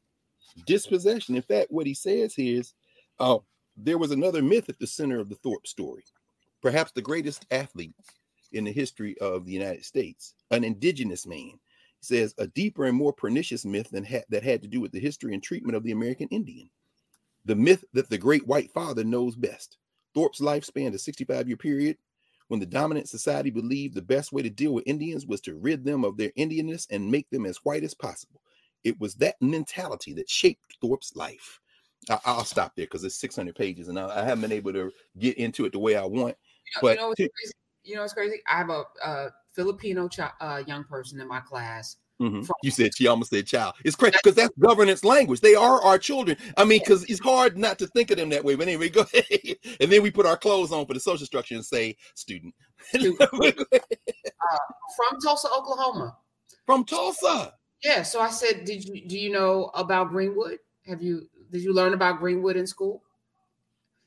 dispossession. 0.67 1.37
In 1.37 1.43
fact, 1.43 1.71
what 1.71 1.87
he 1.87 1.95
says 1.95 2.35
here 2.35 2.61
is 2.61 2.75
uh, 3.19 3.39
there 3.77 3.99
was 3.99 4.11
another 4.11 4.43
myth 4.43 4.69
at 4.69 4.79
the 4.79 4.87
center 4.87 5.19
of 5.21 5.29
the 5.29 5.37
Thorpe 5.37 5.67
story, 5.67 6.05
perhaps 6.63 6.93
the 6.93 7.03
greatest 7.03 7.47
athlete 7.51 7.95
in 8.53 8.65
the 8.65 8.73
history 8.73 9.17
of 9.19 9.45
the 9.45 9.53
United 9.53 9.85
States, 9.85 10.35
an 10.51 10.65
indigenous 10.65 11.27
man. 11.27 11.53
He 12.01 12.07
says 12.07 12.35
a 12.39 12.47
deeper 12.49 12.87
and 12.87 12.97
more 12.97 13.13
pernicious 13.13 13.65
myth 13.65 13.91
than 13.91 14.05
ha- 14.05 14.25
that 14.31 14.43
had 14.43 14.63
to 14.63 14.69
do 14.69 14.81
with 14.81 14.93
the 14.93 15.01
history 15.01 15.35
and 15.35 15.43
treatment 15.43 15.77
of 15.77 15.83
the 15.83 15.93
American 15.93 16.29
Indian. 16.29 16.71
The 17.45 17.55
myth 17.55 17.85
that 17.93 18.11
the 18.11 18.19
great 18.19 18.47
white 18.47 18.71
father 18.73 19.05
knows 19.05 19.37
best. 19.37 19.79
Thorpe's 20.15 20.41
life 20.41 20.65
spanned 20.65 20.95
a 20.95 20.99
65 20.99 21.47
year 21.47 21.57
period 21.57 21.97
when 22.49 22.59
the 22.59 22.67
dominant 22.67 23.09
society 23.09 23.51
believed 23.51 23.95
the 23.95 24.03
best 24.03 24.33
way 24.33 24.43
to 24.43 24.51
deal 24.51 24.73
with 24.75 24.83
Indians 24.87 25.25
was 25.25 25.41
to 25.43 25.55
rid 25.55 25.85
them 25.85 26.05
of 26.05 26.17
their 26.17 26.31
Indianness 26.31 26.87
and 26.91 27.09
make 27.09 27.31
them 27.31 27.47
as 27.47 27.59
white 27.59 27.85
as 27.85 27.95
possible. 27.95 28.43
It 28.85 29.01
was 29.01 29.15
that 29.17 29.37
mentality 29.41 30.13
that 30.15 30.29
shaped 30.29 30.77
Thorpe's 30.81 31.17
life. 31.17 31.61
I, 32.09 32.37
will 32.37 32.45
stop 32.45 32.75
there 32.77 32.87
because 32.87 33.05
it's 33.05 33.17
600 33.17 33.55
pages 33.55 33.89
and 33.89 33.99
I, 33.99 34.21
I, 34.21 34.25
haven't 34.25 34.41
been 34.41 34.53
able 34.53 34.73
to 34.73 34.91
get 35.19 35.37
into 35.37 35.67
it 35.67 35.73
the 35.73 35.79
way 35.79 35.97
I 35.97 36.05
want. 36.05 36.15
You 36.15 36.25
know, 36.25 36.35
but 36.81 36.91
you 36.91 36.97
know, 36.97 37.09
what's 37.09 37.19
crazy? 37.19 37.55
You 37.85 37.95
know 37.95 38.01
what's 38.03 38.15
crazy? 38.15 38.37
I 38.49 38.57
have 38.57 38.71
a, 38.71 38.85
a 39.05 39.29
Filipino 39.53 40.09
uh, 40.41 40.63
young 40.67 40.85
person 40.85 41.21
in 41.21 41.29
my 41.29 41.41
class. 41.41 41.97
Mm-hmm. 42.21 42.43
From- 42.43 42.57
you 42.63 42.71
said 42.71 42.95
she 42.95 43.07
almost 43.07 43.31
said 43.31 43.47
child. 43.47 43.75
It's 43.85 43.97
crazy 43.97 44.17
because 44.23 44.37
that's 44.37 44.55
governance 44.59 45.05
language. 45.05 45.41
They 45.41 45.55
are 45.55 45.83
our 45.83 45.99
children. 45.99 46.37
I 46.57 46.65
mean, 46.65 46.81
because 46.81 47.05
it's 47.05 47.21
hard 47.21 47.57
not 47.57 47.79
to 47.79 47.87
think 47.89 48.11
of 48.11 48.19
them 48.19 48.29
that 48.31 48.45
way. 48.45 48.57
But 48.57 48.69
anyway, 48.69 48.89
go 48.91 49.07
ahead. 49.13 49.57
And 49.81 49.91
then 49.91 50.03
we 50.03 50.11
put 50.11 50.27
our 50.27 50.37
clothes 50.37 50.73
on 50.73 50.85
for 50.87 50.95
the 50.95 51.01
social 51.01 51.27
structure 51.27 51.55
and 51.55 51.65
say 51.65 51.97
student. 52.15 52.55
uh, 52.95 52.99
from 53.01 55.21
Tulsa, 55.23 55.49
Oklahoma. 55.57 56.17
From 56.67 56.85
Tulsa. 56.85 57.55
Yeah. 57.83 58.03
So 58.03 58.21
I 58.21 58.31
said, 58.31 58.65
did 58.65 58.85
you 58.85 59.07
do 59.07 59.19
you 59.19 59.31
know 59.31 59.71
about 59.75 60.11
Greenwood? 60.11 60.59
Have 60.87 61.03
you 61.03 61.29
did 61.51 61.63
you 61.63 61.73
learn 61.73 61.95
about 61.95 62.19
Greenwood 62.19 62.57
in 62.57 62.67
school? 62.67 63.03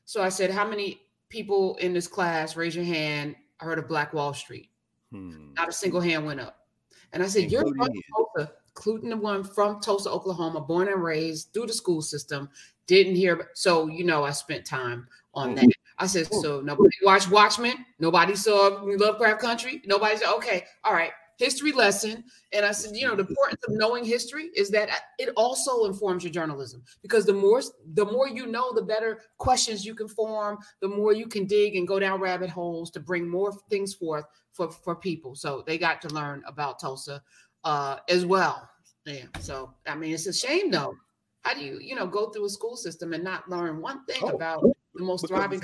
So 0.04 0.22
I 0.22 0.28
said, 0.28 0.50
how 0.50 0.68
many 0.68 1.00
people 1.28 1.76
in 1.76 1.92
this 1.92 2.06
class 2.06 2.56
raise 2.56 2.76
your 2.76 2.84
hand 2.84 3.36
heard 3.58 3.78
of 3.78 3.88
Black 3.88 4.12
Wall 4.12 4.34
Street? 4.34 4.70
Hmm. 5.10 5.54
Not 5.54 5.68
a 5.68 5.72
single 5.72 6.00
hand 6.00 6.26
went 6.26 6.40
up. 6.40 6.66
And 7.12 7.22
I 7.22 7.26
said, 7.26 7.44
Including 7.44 7.74
you're 7.76 7.86
from 7.86 8.34
Tulsa, 8.34 8.52
including 8.68 9.10
the 9.10 9.16
one 9.16 9.44
from 9.44 9.80
Tulsa, 9.80 10.10
Oklahoma, 10.10 10.60
born 10.60 10.88
and 10.88 11.02
raised 11.02 11.52
through 11.52 11.66
the 11.66 11.72
school 11.72 12.02
system. 12.02 12.48
Didn't 12.86 13.14
hear. 13.14 13.50
So 13.54 13.88
you 13.88 14.04
know, 14.04 14.24
I 14.24 14.30
spent 14.30 14.64
time 14.64 15.06
on 15.32 15.50
hmm. 15.50 15.54
that. 15.56 15.68
I 15.96 16.08
said, 16.08 16.26
so 16.26 16.60
nobody 16.60 16.90
watched 17.02 17.30
Watchmen. 17.30 17.86
Nobody 18.00 18.34
saw 18.34 18.82
Lovecraft 18.82 19.40
Country. 19.40 19.80
Nobody 19.86 20.16
said, 20.16 20.34
okay, 20.34 20.64
all 20.82 20.92
right 20.92 21.12
history 21.38 21.72
lesson. 21.72 22.24
And 22.52 22.64
I 22.64 22.72
said, 22.72 22.96
you 22.96 23.06
know, 23.06 23.16
the 23.16 23.26
importance 23.26 23.62
of 23.66 23.74
knowing 23.74 24.04
history 24.04 24.50
is 24.54 24.70
that 24.70 24.88
it 25.18 25.30
also 25.36 25.84
informs 25.84 26.24
your 26.24 26.32
journalism 26.32 26.82
because 27.02 27.26
the 27.26 27.32
more 27.32 27.62
the 27.94 28.04
more 28.04 28.28
you 28.28 28.46
know, 28.46 28.72
the 28.72 28.82
better 28.82 29.20
questions 29.38 29.84
you 29.84 29.94
can 29.94 30.08
form, 30.08 30.58
the 30.80 30.88
more 30.88 31.12
you 31.12 31.26
can 31.26 31.46
dig 31.46 31.76
and 31.76 31.88
go 31.88 31.98
down 31.98 32.20
rabbit 32.20 32.50
holes 32.50 32.90
to 32.92 33.00
bring 33.00 33.28
more 33.28 33.52
things 33.70 33.94
forth 33.94 34.24
for 34.52 34.70
for 34.70 34.96
people. 34.96 35.34
So 35.34 35.62
they 35.66 35.78
got 35.78 36.00
to 36.02 36.08
learn 36.08 36.42
about 36.46 36.80
Tulsa 36.80 37.22
uh, 37.64 37.98
as 38.08 38.24
well. 38.24 38.68
Yeah. 39.04 39.26
So 39.40 39.74
I 39.86 39.94
mean, 39.94 40.14
it's 40.14 40.26
a 40.26 40.32
shame 40.32 40.70
though. 40.70 40.96
How 41.42 41.52
do 41.52 41.60
you, 41.60 41.78
you 41.78 41.94
know, 41.94 42.06
go 42.06 42.30
through 42.30 42.46
a 42.46 42.50
school 42.50 42.76
system 42.76 43.12
and 43.12 43.22
not 43.22 43.50
learn 43.50 43.82
one 43.82 44.04
thing 44.06 44.22
oh, 44.22 44.28
about 44.28 44.64
the 44.94 45.04
most 45.04 45.26
thriving? 45.28 45.60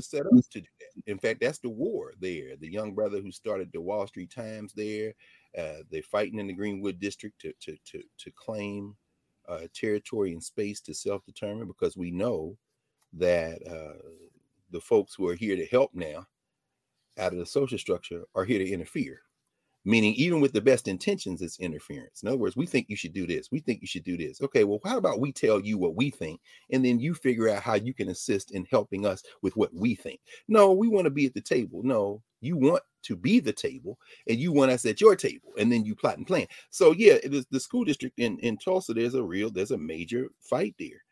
Set 0.00 0.26
up 0.26 0.32
to 0.50 0.60
do 0.60 0.66
in 1.06 1.18
fact, 1.18 1.40
that's 1.40 1.58
the 1.58 1.68
war 1.68 2.12
there. 2.20 2.56
The 2.56 2.70
young 2.70 2.94
brother 2.94 3.20
who 3.20 3.30
started 3.30 3.70
the 3.72 3.80
Wall 3.80 4.06
Street 4.06 4.30
Times 4.30 4.72
there, 4.72 5.14
uh, 5.58 5.82
they're 5.90 6.02
fighting 6.02 6.38
in 6.38 6.46
the 6.46 6.52
Greenwood 6.52 7.00
district 7.00 7.40
to 7.42 7.52
to 7.60 7.76
to, 7.86 8.02
to 8.18 8.30
claim 8.32 8.96
uh, 9.48 9.66
territory 9.74 10.32
and 10.32 10.42
space 10.42 10.80
to 10.80 10.94
self-determine 10.94 11.66
because 11.66 11.96
we 11.96 12.10
know 12.10 12.56
that 13.12 13.58
uh, 13.66 14.00
the 14.70 14.80
folks 14.80 15.14
who 15.14 15.28
are 15.28 15.34
here 15.34 15.56
to 15.56 15.66
help 15.66 15.90
now 15.94 16.26
out 17.18 17.32
of 17.32 17.38
the 17.38 17.46
social 17.46 17.78
structure 17.78 18.22
are 18.34 18.44
here 18.44 18.58
to 18.58 18.70
interfere 18.70 19.20
meaning 19.84 20.14
even 20.14 20.40
with 20.40 20.52
the 20.52 20.60
best 20.60 20.88
intentions 20.88 21.42
it's 21.42 21.60
interference. 21.60 22.22
In 22.22 22.28
other 22.28 22.38
words 22.38 22.56
we 22.56 22.66
think 22.66 22.86
you 22.88 22.96
should 22.96 23.12
do 23.12 23.26
this. 23.26 23.50
We 23.50 23.60
think 23.60 23.80
you 23.80 23.86
should 23.86 24.04
do 24.04 24.16
this. 24.16 24.40
Okay 24.40 24.64
well 24.64 24.80
how 24.84 24.98
about 24.98 25.20
we 25.20 25.32
tell 25.32 25.60
you 25.60 25.78
what 25.78 25.96
we 25.96 26.10
think 26.10 26.40
and 26.70 26.84
then 26.84 26.98
you 26.98 27.14
figure 27.14 27.48
out 27.48 27.62
how 27.62 27.74
you 27.74 27.94
can 27.94 28.08
assist 28.08 28.52
in 28.52 28.66
helping 28.70 29.06
us 29.06 29.22
with 29.42 29.56
what 29.56 29.72
we 29.74 29.94
think. 29.94 30.20
No 30.48 30.72
we 30.72 30.88
want 30.88 31.04
to 31.04 31.10
be 31.10 31.26
at 31.26 31.34
the 31.34 31.40
table. 31.40 31.82
No 31.82 32.22
you 32.40 32.56
want 32.56 32.82
to 33.04 33.16
be 33.16 33.40
the 33.40 33.52
table 33.52 33.98
and 34.28 34.38
you 34.38 34.52
want 34.52 34.70
us 34.70 34.84
at 34.86 35.00
your 35.00 35.16
table 35.16 35.52
and 35.58 35.70
then 35.70 35.84
you 35.84 35.94
plot 35.94 36.18
and 36.18 36.26
plan. 36.26 36.46
So 36.70 36.92
yeah 36.92 37.14
it 37.22 37.34
is 37.34 37.46
the 37.50 37.60
school 37.60 37.84
district 37.84 38.18
in 38.18 38.38
in 38.40 38.56
tulsa 38.58 38.94
there's 38.94 39.14
a 39.14 39.22
real 39.22 39.50
there's 39.50 39.70
a 39.70 39.78
major 39.78 40.28
fight 40.40 40.74
there 40.78 41.03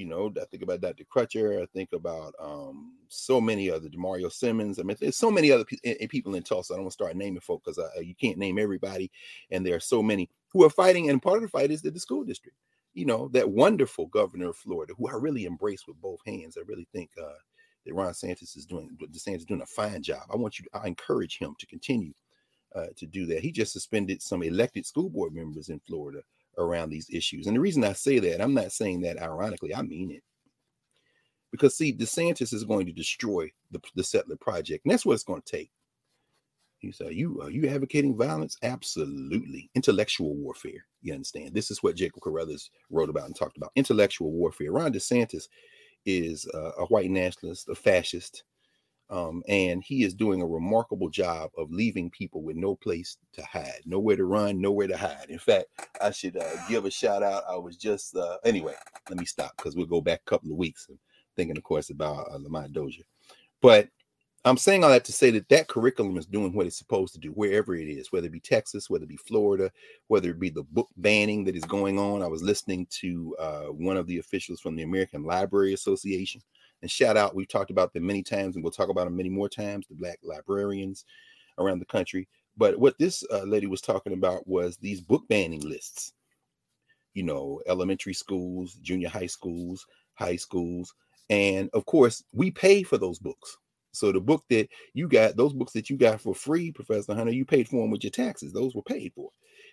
you 0.00 0.06
know, 0.06 0.32
I 0.40 0.46
think 0.46 0.62
about 0.62 0.80
Dr. 0.80 1.04
Crutcher. 1.04 1.62
I 1.62 1.66
think 1.66 1.92
about 1.92 2.34
um, 2.40 2.94
so 3.08 3.38
many 3.38 3.70
other 3.70 3.90
Demario 3.90 4.32
Simmons. 4.32 4.78
I 4.78 4.82
mean, 4.82 4.96
there's 4.98 5.18
so 5.18 5.30
many 5.30 5.52
other 5.52 5.66
pe- 5.66 6.06
people 6.06 6.34
in 6.34 6.42
Tulsa. 6.42 6.72
I 6.72 6.76
don't 6.76 6.84
want 6.84 6.92
to 6.92 6.94
start 6.94 7.16
naming 7.16 7.40
folk 7.40 7.62
because 7.62 7.78
you 8.02 8.14
can't 8.14 8.38
name 8.38 8.58
everybody, 8.58 9.10
and 9.50 9.64
there 9.64 9.76
are 9.76 9.80
so 9.80 10.02
many 10.02 10.30
who 10.48 10.64
are 10.64 10.70
fighting. 10.70 11.10
And 11.10 11.20
part 11.20 11.36
of 11.36 11.42
the 11.42 11.48
fight 11.48 11.70
is 11.70 11.82
that 11.82 11.92
the 11.92 12.00
school 12.00 12.24
district. 12.24 12.56
You 12.94 13.04
know, 13.06 13.28
that 13.28 13.48
wonderful 13.48 14.06
governor 14.06 14.48
of 14.48 14.56
Florida, 14.56 14.94
who 14.98 15.06
I 15.06 15.12
really 15.14 15.44
embrace 15.44 15.86
with 15.86 16.00
both 16.00 16.18
hands. 16.26 16.56
I 16.56 16.62
really 16.66 16.88
think 16.92 17.10
uh, 17.22 17.38
that 17.86 17.94
Ron 17.94 18.12
DeSantis 18.12 18.56
is 18.56 18.66
doing 18.66 18.96
DeSantis 19.00 19.36
is 19.36 19.44
doing 19.44 19.60
a 19.60 19.66
fine 19.66 20.02
job. 20.02 20.22
I 20.32 20.36
want 20.36 20.58
you. 20.58 20.64
To, 20.64 20.78
I 20.78 20.86
encourage 20.88 21.38
him 21.38 21.54
to 21.58 21.66
continue 21.66 22.14
uh, 22.74 22.86
to 22.96 23.06
do 23.06 23.26
that. 23.26 23.42
He 23.42 23.52
just 23.52 23.72
suspended 23.72 24.22
some 24.22 24.42
elected 24.42 24.86
school 24.86 25.10
board 25.10 25.34
members 25.34 25.68
in 25.68 25.78
Florida 25.80 26.22
around 26.60 26.90
these 26.90 27.08
issues. 27.10 27.46
And 27.46 27.56
the 27.56 27.60
reason 27.60 27.84
I 27.84 27.92
say 27.92 28.18
that, 28.18 28.40
I'm 28.40 28.54
not 28.54 28.72
saying 28.72 29.02
that 29.02 29.20
ironically, 29.20 29.74
I 29.74 29.82
mean 29.82 30.10
it. 30.10 30.22
Because 31.50 31.76
see, 31.76 31.92
DeSantis 31.92 32.54
is 32.54 32.64
going 32.64 32.86
to 32.86 32.92
destroy 32.92 33.50
the, 33.70 33.80
the 33.96 34.04
settler 34.04 34.36
project, 34.36 34.84
and 34.84 34.92
that's 34.92 35.04
what 35.04 35.14
it's 35.14 35.24
going 35.24 35.42
to 35.42 35.56
take. 35.56 35.70
He 36.78 36.92
said, 36.92 37.12
"You 37.12 37.42
are 37.42 37.50
you 37.50 37.68
advocating 37.68 38.16
violence? 38.16 38.56
Absolutely, 38.62 39.68
intellectual 39.74 40.34
warfare. 40.36 40.86
You 41.02 41.12
understand? 41.12 41.52
This 41.52 41.70
is 41.70 41.82
what 41.82 41.96
Jacob 41.96 42.22
Carruthers 42.22 42.70
wrote 42.88 43.10
about 43.10 43.26
and 43.26 43.36
talked 43.36 43.56
about. 43.56 43.72
Intellectual 43.76 44.30
warfare. 44.30 44.72
Ron 44.72 44.92
DeSantis 44.92 45.48
is 46.06 46.48
uh, 46.54 46.72
a 46.78 46.86
white 46.86 47.10
nationalist, 47.10 47.68
a 47.68 47.74
fascist, 47.74 48.44
um, 49.10 49.42
and 49.48 49.82
he 49.82 50.04
is 50.04 50.14
doing 50.14 50.40
a 50.40 50.46
remarkable 50.46 51.10
job 51.10 51.50
of 51.58 51.72
leaving 51.72 52.10
people 52.10 52.42
with 52.42 52.56
no 52.56 52.76
place 52.76 53.18
to 53.32 53.42
hide, 53.44 53.80
nowhere 53.84 54.16
to 54.16 54.24
run, 54.24 54.60
nowhere 54.60 54.86
to 54.86 54.96
hide. 54.96 55.26
In 55.28 55.38
fact, 55.38 55.66
I 56.00 56.12
should 56.12 56.36
uh, 56.36 56.66
give 56.68 56.84
a 56.84 56.90
shout 56.90 57.22
out. 57.22 57.42
I 57.48 57.56
was 57.56 57.76
just, 57.76 58.16
uh, 58.16 58.36
anyway, 58.44 58.74
let 59.08 59.18
me 59.18 59.26
stop 59.26 59.56
because 59.56 59.74
we'll 59.74 59.86
go 59.86 60.00
back 60.00 60.20
a 60.26 60.30
couple 60.30 60.52
of 60.52 60.56
weeks. 60.56 60.86
I'm 60.88 60.98
thinking, 61.36 61.56
of 61.56 61.64
course, 61.64 61.90
about 61.90 62.30
uh, 62.30 62.36
Lamont 62.36 62.72
Dozier. 62.72 63.04
But 63.60 63.88
I'm 64.44 64.56
saying 64.56 64.84
all 64.84 64.90
that 64.90 65.04
to 65.04 65.12
say 65.12 65.30
that 65.32 65.48
that 65.48 65.68
curriculum 65.68 66.16
is 66.16 66.24
doing 66.24 66.54
what 66.54 66.66
it's 66.66 66.78
supposed 66.78 67.12
to 67.14 67.20
do, 67.20 67.30
wherever 67.30 67.74
it 67.74 67.88
is, 67.88 68.12
whether 68.12 68.28
it 68.28 68.32
be 68.32 68.40
Texas, 68.40 68.88
whether 68.88 69.04
it 69.04 69.10
be 69.10 69.16
Florida, 69.16 69.72
whether 70.06 70.30
it 70.30 70.38
be 70.38 70.50
the 70.50 70.62
book 70.62 70.88
banning 70.96 71.44
that 71.44 71.56
is 71.56 71.64
going 71.64 71.98
on. 71.98 72.22
I 72.22 72.28
was 72.28 72.42
listening 72.42 72.86
to 73.00 73.36
uh, 73.38 73.64
one 73.64 73.96
of 73.96 74.06
the 74.06 74.18
officials 74.18 74.60
from 74.60 74.76
the 74.76 74.84
American 74.84 75.24
Library 75.24 75.74
Association 75.74 76.40
and 76.82 76.90
shout 76.90 77.16
out, 77.16 77.34
we've 77.34 77.48
talked 77.48 77.70
about 77.70 77.92
them 77.92 78.06
many 78.06 78.22
times, 78.22 78.54
and 78.54 78.64
we'll 78.64 78.72
talk 78.72 78.88
about 78.88 79.04
them 79.04 79.16
many 79.16 79.28
more 79.28 79.48
times 79.48 79.86
the 79.86 79.94
Black 79.94 80.18
librarians 80.22 81.04
around 81.58 81.78
the 81.78 81.84
country. 81.86 82.28
But 82.56 82.78
what 82.78 82.98
this 82.98 83.24
uh, 83.32 83.42
lady 83.42 83.66
was 83.66 83.80
talking 83.80 84.12
about 84.12 84.46
was 84.46 84.76
these 84.76 85.00
book 85.00 85.22
banning 85.28 85.60
lists. 85.60 86.12
You 87.14 87.24
know, 87.24 87.60
elementary 87.66 88.14
schools, 88.14 88.74
junior 88.74 89.08
high 89.08 89.26
schools, 89.26 89.86
high 90.14 90.36
schools. 90.36 90.94
And 91.28 91.70
of 91.72 91.84
course, 91.86 92.22
we 92.32 92.50
pay 92.50 92.82
for 92.82 92.98
those 92.98 93.18
books. 93.18 93.56
So 93.92 94.12
the 94.12 94.20
book 94.20 94.44
that 94.50 94.68
you 94.94 95.08
got, 95.08 95.36
those 95.36 95.52
books 95.52 95.72
that 95.72 95.90
you 95.90 95.96
got 95.96 96.20
for 96.20 96.34
free, 96.34 96.70
Professor 96.70 97.14
Hunter, 97.14 97.32
you 97.32 97.44
paid 97.44 97.68
for 97.68 97.82
them 97.82 97.90
with 97.90 98.04
your 98.04 98.12
taxes. 98.12 98.52
Those 98.52 98.74
were 98.74 98.82
paid 98.82 99.12
for. 99.14 99.30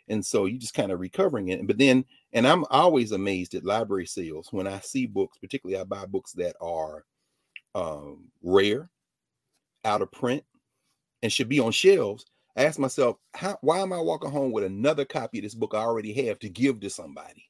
And 0.10 0.26
so 0.26 0.46
you 0.46 0.58
just 0.58 0.74
kind 0.74 0.92
of 0.92 1.00
recovering 1.00 1.50
it. 1.50 1.66
But 1.68 1.78
then, 1.78 2.06
and 2.34 2.48
I'm 2.48 2.66
always 2.70 3.12
amazed 3.12 3.56
at 3.56 3.66
library 3.66 4.06
sales 4.06 4.50
when 4.52 4.68
I 4.68 4.80
see 4.80 5.06
books, 5.06 5.38
particularly 5.38 5.80
I 5.80 5.84
buy 5.84 6.06
books 6.06 6.32
that 6.34 6.56
are 6.62 7.04
um, 7.76 8.26
rare, 8.42 8.90
out 9.86 10.02
of 10.02 10.12
print, 10.12 10.44
and 11.22 11.32
should 11.32 11.50
be 11.50 11.60
on 11.60 11.72
shelves. 11.72 12.26
I 12.56 12.64
ask 12.64 12.80
myself, 12.80 13.18
how, 13.34 13.58
why 13.62 13.80
am 13.80 13.94
I 13.94 14.00
walking 14.00 14.32
home 14.32 14.52
with 14.52 14.64
another 14.64 15.06
copy 15.06 15.40
of 15.40 15.44
this 15.44 15.54
book 15.54 15.74
I 15.74 15.80
already 15.80 16.14
have 16.26 16.40
to 16.40 16.50
give 16.50 16.80
to 16.80 16.90
somebody 16.90 17.44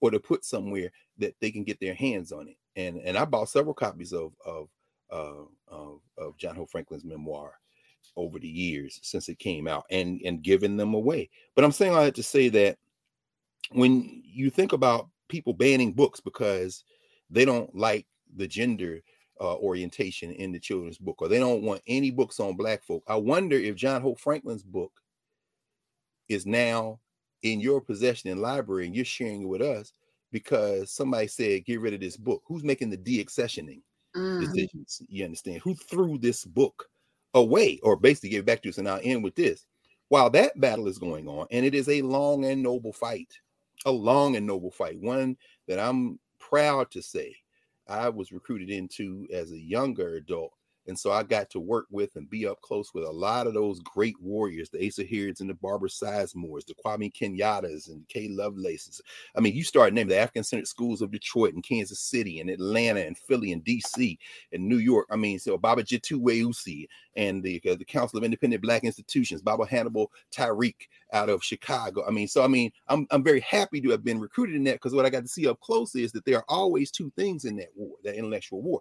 or 0.00 0.10
to 0.10 0.20
put 0.20 0.44
somewhere 0.44 0.90
that 1.18 1.34
they 1.40 1.50
can 1.50 1.64
get 1.64 1.80
their 1.80 1.94
hands 1.94 2.32
on 2.32 2.48
it? 2.48 2.56
And 2.74 2.98
and 2.98 3.16
I 3.16 3.24
bought 3.24 3.48
several 3.48 3.74
copies 3.74 4.12
of 4.12 4.32
of 4.44 4.68
uh, 5.10 5.44
of, 5.68 6.00
of 6.18 6.36
John 6.38 6.56
Hope 6.56 6.70
Franklin's 6.70 7.04
memoir 7.04 7.52
over 8.16 8.38
the 8.38 8.48
years 8.48 8.98
since 9.02 9.28
it 9.28 9.38
came 9.38 9.66
out 9.66 9.84
and 9.90 10.20
and 10.24 10.42
giving 10.42 10.76
them 10.76 10.94
away. 10.94 11.30
But 11.54 11.64
I'm 11.64 11.72
saying 11.72 11.94
all 11.94 12.02
that 12.02 12.14
to 12.16 12.22
say 12.22 12.48
that 12.50 12.78
when 13.70 14.22
you 14.24 14.50
think 14.50 14.72
about 14.72 15.08
people 15.28 15.52
banning 15.52 15.92
books 15.92 16.20
because 16.20 16.84
they 17.30 17.44
don't 17.44 17.74
like 17.74 18.06
the 18.36 18.46
gender 18.46 19.00
uh, 19.40 19.56
orientation 19.56 20.30
in 20.32 20.52
the 20.52 20.60
children's 20.60 20.98
book 20.98 21.20
or 21.20 21.28
they 21.28 21.38
don't 21.38 21.62
want 21.62 21.82
any 21.86 22.10
books 22.10 22.38
on 22.40 22.56
black 22.56 22.82
folk, 22.84 23.02
I 23.08 23.16
wonder 23.16 23.56
if 23.56 23.76
John 23.76 24.02
Hope 24.02 24.20
Franklin's 24.20 24.62
book 24.62 24.92
is 26.28 26.46
now 26.46 27.00
in 27.42 27.60
your 27.60 27.80
possession 27.80 28.30
in 28.30 28.40
library 28.40 28.86
and 28.86 28.94
you're 28.94 29.04
sharing 29.04 29.42
it 29.42 29.48
with 29.48 29.62
us 29.62 29.92
because 30.30 30.90
somebody 30.90 31.26
said 31.26 31.64
get 31.64 31.80
rid 31.80 31.94
of 31.94 32.00
this 32.00 32.16
book. 32.16 32.42
Who's 32.46 32.64
making 32.64 32.90
the 32.90 32.96
deaccessioning 32.96 33.82
mm. 34.16 34.40
decisions? 34.40 35.02
You 35.08 35.24
understand? 35.24 35.60
Who 35.62 35.74
threw 35.74 36.18
this 36.18 36.44
book 36.44 36.88
away 37.34 37.78
or 37.82 37.96
basically 37.96 38.30
give 38.30 38.40
it 38.40 38.46
back 38.46 38.62
to 38.62 38.68
us. 38.68 38.78
And 38.78 38.88
I'll 38.88 39.00
end 39.02 39.24
with 39.24 39.34
this. 39.34 39.66
While 40.08 40.30
that 40.30 40.60
battle 40.60 40.88
is 40.88 40.98
going 40.98 41.26
on, 41.26 41.46
and 41.50 41.64
it 41.64 41.74
is 41.74 41.88
a 41.88 42.02
long 42.02 42.44
and 42.44 42.62
noble 42.62 42.92
fight, 42.92 43.32
a 43.86 43.90
long 43.90 44.36
and 44.36 44.46
noble 44.46 44.70
fight, 44.70 44.98
one 45.00 45.36
that 45.66 45.78
I'm 45.78 46.18
proud 46.38 46.90
to 46.90 47.02
say 47.02 47.34
I 47.88 48.08
was 48.10 48.32
recruited 48.32 48.70
into 48.70 49.26
as 49.32 49.52
a 49.52 49.58
younger 49.58 50.16
adult 50.16 50.52
and 50.86 50.98
so 50.98 51.12
I 51.12 51.22
got 51.22 51.48
to 51.50 51.60
work 51.60 51.86
with 51.90 52.16
and 52.16 52.28
be 52.28 52.46
up 52.46 52.60
close 52.60 52.92
with 52.92 53.04
a 53.04 53.10
lot 53.10 53.46
of 53.46 53.54
those 53.54 53.78
great 53.80 54.20
warriors, 54.20 54.68
the 54.68 54.84
Asa 54.84 55.04
Hilliards 55.04 55.40
and 55.40 55.48
the 55.48 55.54
Barbara 55.54 55.88
Sizemores, 55.88 56.66
the 56.66 56.74
Kwame 56.74 57.12
Kenyattas 57.12 57.88
and 57.88 58.06
Kay 58.08 58.28
Lovelaces. 58.28 59.00
I 59.36 59.40
mean, 59.40 59.54
you 59.54 59.62
start 59.62 59.92
naming 59.92 60.08
the 60.08 60.18
African 60.18 60.42
Centered 60.42 60.66
Schools 60.66 61.00
of 61.00 61.12
Detroit 61.12 61.54
and 61.54 61.62
Kansas 61.62 62.00
City 62.00 62.40
and 62.40 62.50
Atlanta 62.50 63.00
and 63.00 63.16
Philly 63.16 63.52
and 63.52 63.64
DC 63.64 64.18
and 64.52 64.68
New 64.68 64.78
York. 64.78 65.06
I 65.10 65.16
mean, 65.16 65.38
so 65.38 65.56
Baba 65.56 65.84
Jitu 65.84 66.20
Weusi 66.20 66.88
and 67.14 67.42
the, 67.42 67.62
uh, 67.70 67.76
the 67.76 67.84
Council 67.84 68.18
of 68.18 68.24
Independent 68.24 68.62
Black 68.62 68.82
Institutions, 68.84 69.42
Baba 69.42 69.66
Hannibal 69.66 70.10
Tariq 70.32 70.74
out 71.12 71.28
of 71.28 71.44
Chicago. 71.44 72.04
I 72.06 72.10
mean, 72.10 72.26
so 72.26 72.42
I 72.42 72.48
mean, 72.48 72.72
I'm, 72.88 73.06
I'm 73.10 73.22
very 73.22 73.40
happy 73.40 73.80
to 73.82 73.90
have 73.90 74.02
been 74.02 74.18
recruited 74.18 74.56
in 74.56 74.64
that 74.64 74.74
because 74.74 74.94
what 74.94 75.06
I 75.06 75.10
got 75.10 75.22
to 75.22 75.28
see 75.28 75.46
up 75.46 75.60
close 75.60 75.94
is 75.94 76.10
that 76.12 76.24
there 76.24 76.38
are 76.38 76.44
always 76.48 76.90
two 76.90 77.12
things 77.16 77.44
in 77.44 77.56
that 77.56 77.68
war, 77.76 77.96
that 78.02 78.16
intellectual 78.16 78.62
war 78.62 78.80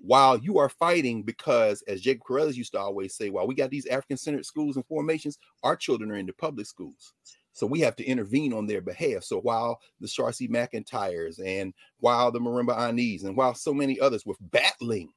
while 0.00 0.38
you 0.38 0.58
are 0.58 0.68
fighting 0.68 1.22
because 1.22 1.82
as 1.88 2.00
jacob 2.00 2.22
Carruthers 2.24 2.56
used 2.56 2.72
to 2.72 2.78
always 2.78 3.14
say 3.14 3.30
while 3.30 3.46
we 3.46 3.54
got 3.54 3.70
these 3.70 3.86
african-centered 3.86 4.46
schools 4.46 4.76
and 4.76 4.86
formations 4.86 5.38
our 5.62 5.76
children 5.76 6.10
are 6.10 6.16
in 6.16 6.26
the 6.26 6.32
public 6.32 6.66
schools. 6.66 7.12
So 7.52 7.66
we 7.66 7.80
have 7.80 7.96
to 7.96 8.04
intervene 8.04 8.52
on 8.52 8.66
their 8.66 8.80
behalf. 8.80 9.24
So 9.24 9.40
while 9.40 9.80
the 10.00 10.06
Charshee 10.06 10.48
McIntyres 10.48 11.44
and 11.44 11.74
while 11.98 12.30
the 12.30 12.38
marimba 12.38 12.78
anis 12.78 13.24
and 13.24 13.36
while 13.36 13.52
so 13.54 13.74
many 13.74 13.98
others 13.98 14.24
were 14.24 14.36
battling 14.40 15.10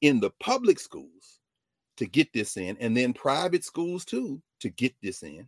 in 0.00 0.20
the 0.20 0.30
public 0.40 0.80
schools 0.80 1.40
to 1.98 2.06
get 2.06 2.32
this 2.32 2.56
in 2.56 2.78
and 2.80 2.96
then 2.96 3.12
private 3.12 3.62
schools 3.62 4.06
too 4.06 4.40
to 4.60 4.70
get 4.70 4.94
this 5.02 5.22
in 5.22 5.46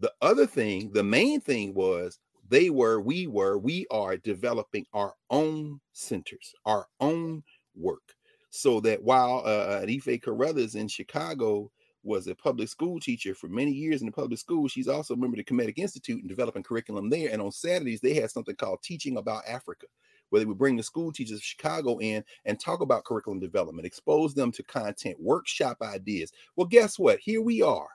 the 0.00 0.12
other 0.20 0.46
thing 0.46 0.90
the 0.92 1.04
main 1.04 1.40
thing 1.40 1.72
was 1.74 2.18
they 2.48 2.70
were 2.70 3.00
we 3.00 3.28
were 3.28 3.56
we 3.56 3.86
are 3.92 4.16
developing 4.16 4.84
our 4.92 5.14
own 5.30 5.80
centers 5.92 6.52
our 6.66 6.88
own 6.98 7.42
work. 7.80 8.14
So 8.50 8.80
that 8.80 9.02
while 9.02 9.42
uh, 9.44 9.84
Ife 9.88 10.20
Carruthers 10.22 10.74
in 10.74 10.88
Chicago 10.88 11.70
was 12.02 12.26
a 12.26 12.34
public 12.34 12.68
school 12.68 12.98
teacher 12.98 13.34
for 13.34 13.48
many 13.48 13.70
years 13.70 14.00
in 14.00 14.06
the 14.06 14.12
public 14.12 14.38
school, 14.38 14.68
she's 14.68 14.88
also 14.88 15.14
a 15.14 15.16
member 15.16 15.38
of 15.38 15.44
the 15.44 15.54
Kemetic 15.54 15.78
Institute 15.78 16.20
and 16.20 16.28
developing 16.28 16.62
curriculum 16.62 17.08
there. 17.10 17.30
And 17.30 17.40
on 17.40 17.52
Saturdays, 17.52 18.00
they 18.00 18.14
had 18.14 18.30
something 18.30 18.56
called 18.56 18.82
Teaching 18.82 19.18
About 19.18 19.44
Africa, 19.46 19.86
where 20.30 20.40
they 20.40 20.46
would 20.46 20.58
bring 20.58 20.76
the 20.76 20.82
school 20.82 21.12
teachers 21.12 21.36
of 21.36 21.42
Chicago 21.42 21.98
in 21.98 22.24
and 22.44 22.58
talk 22.58 22.80
about 22.80 23.04
curriculum 23.04 23.38
development, 23.38 23.86
expose 23.86 24.34
them 24.34 24.50
to 24.52 24.62
content, 24.62 25.16
workshop 25.20 25.76
ideas. 25.82 26.32
Well, 26.56 26.66
guess 26.66 26.98
what? 26.98 27.18
Here 27.20 27.42
we 27.42 27.62
are. 27.62 27.88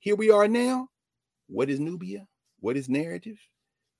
Here 0.00 0.16
we 0.16 0.30
are 0.30 0.48
now. 0.48 0.88
What 1.48 1.70
is 1.70 1.78
Knubia? 1.78 2.26
What 2.60 2.76
is 2.76 2.88
Knarrative? 2.88 3.38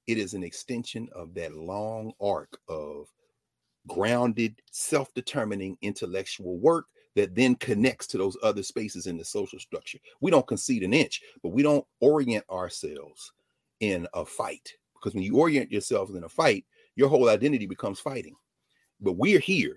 It 0.07 0.19
is 0.19 0.35
an 0.35 0.43
extension 0.43 1.09
of 1.15 1.33
that 1.35 1.55
long 1.55 2.13
arc 2.21 2.59
of 2.69 3.09
grounded, 3.89 4.61
self 4.73 5.13
determining 5.15 5.79
intellectual 5.83 6.59
work 6.59 6.87
that 7.17 7.35
then 7.35 7.57
connects 7.57 8.07
to 8.09 8.19
those 8.19 8.37
other 8.43 8.63
spaces 8.63 9.07
in 9.07 9.19
the 9.19 9.25
social 9.25 9.59
structure. 9.61 9.99
We 10.21 10.31
don't 10.31 10.47
concede 10.47 10.83
an 10.85 10.95
inch, 10.95 11.23
but 11.43 11.51
we 11.51 11.63
don't 11.63 11.87
orient 12.01 12.45
ourselves 12.51 13.33
in 13.81 14.07
a 14.15 14.25
fight 14.27 14.75
because 14.95 15.15
when 15.15 15.25
you 15.25 15.39
orient 15.39 15.73
yourself 15.73 16.11
in 16.11 16.25
a 16.25 16.29
fight, 16.29 16.65
your 16.97 17.09
whole 17.09 17.29
identity 17.31 17.67
becomes 17.67 18.01
fighting. 18.01 18.37
But 19.01 19.15
we're 19.15 19.41
here 19.41 19.77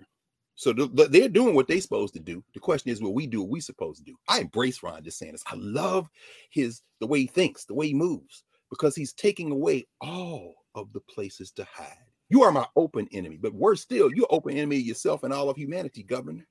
So 0.56 0.72
the, 0.72 0.88
they're 1.10 1.28
doing 1.28 1.54
what 1.54 1.68
they're 1.68 1.80
supposed 1.80 2.14
to 2.14 2.20
do. 2.20 2.44
The 2.54 2.60
question 2.60 2.90
is, 2.90 3.02
what 3.02 3.14
we 3.14 3.26
do, 3.26 3.40
what 3.42 3.50
we 3.50 3.60
supposed 3.60 3.98
to 3.98 4.04
do. 4.04 4.16
I 4.28 4.40
embrace 4.40 4.82
Ron 4.82 5.02
DeSantis. 5.02 5.42
I 5.46 5.56
love 5.56 6.08
his 6.50 6.82
the 7.00 7.06
way 7.06 7.20
he 7.20 7.26
thinks, 7.26 7.64
the 7.64 7.74
way 7.74 7.88
he 7.88 7.94
moves, 7.94 8.44
because 8.70 8.96
he's 8.96 9.12
taking 9.14 9.50
away 9.52 9.86
all 10.00 10.54
of 10.74 10.92
the 10.92 11.00
places 11.00 11.50
to 11.52 11.64
hide. 11.72 12.05
You 12.28 12.42
are 12.42 12.52
my 12.52 12.66
open 12.74 13.08
enemy, 13.12 13.38
but 13.40 13.54
worse 13.54 13.82
still, 13.82 14.10
you're 14.12 14.26
open 14.30 14.56
enemy 14.56 14.76
yourself 14.76 15.22
and 15.22 15.32
all 15.32 15.48
of 15.48 15.56
humanity, 15.56 16.02
Governor. 16.02 16.46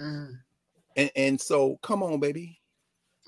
Mm. 0.00 0.38
And, 0.96 1.10
and 1.16 1.40
so, 1.40 1.78
come 1.82 2.02
on, 2.02 2.18
baby. 2.20 2.60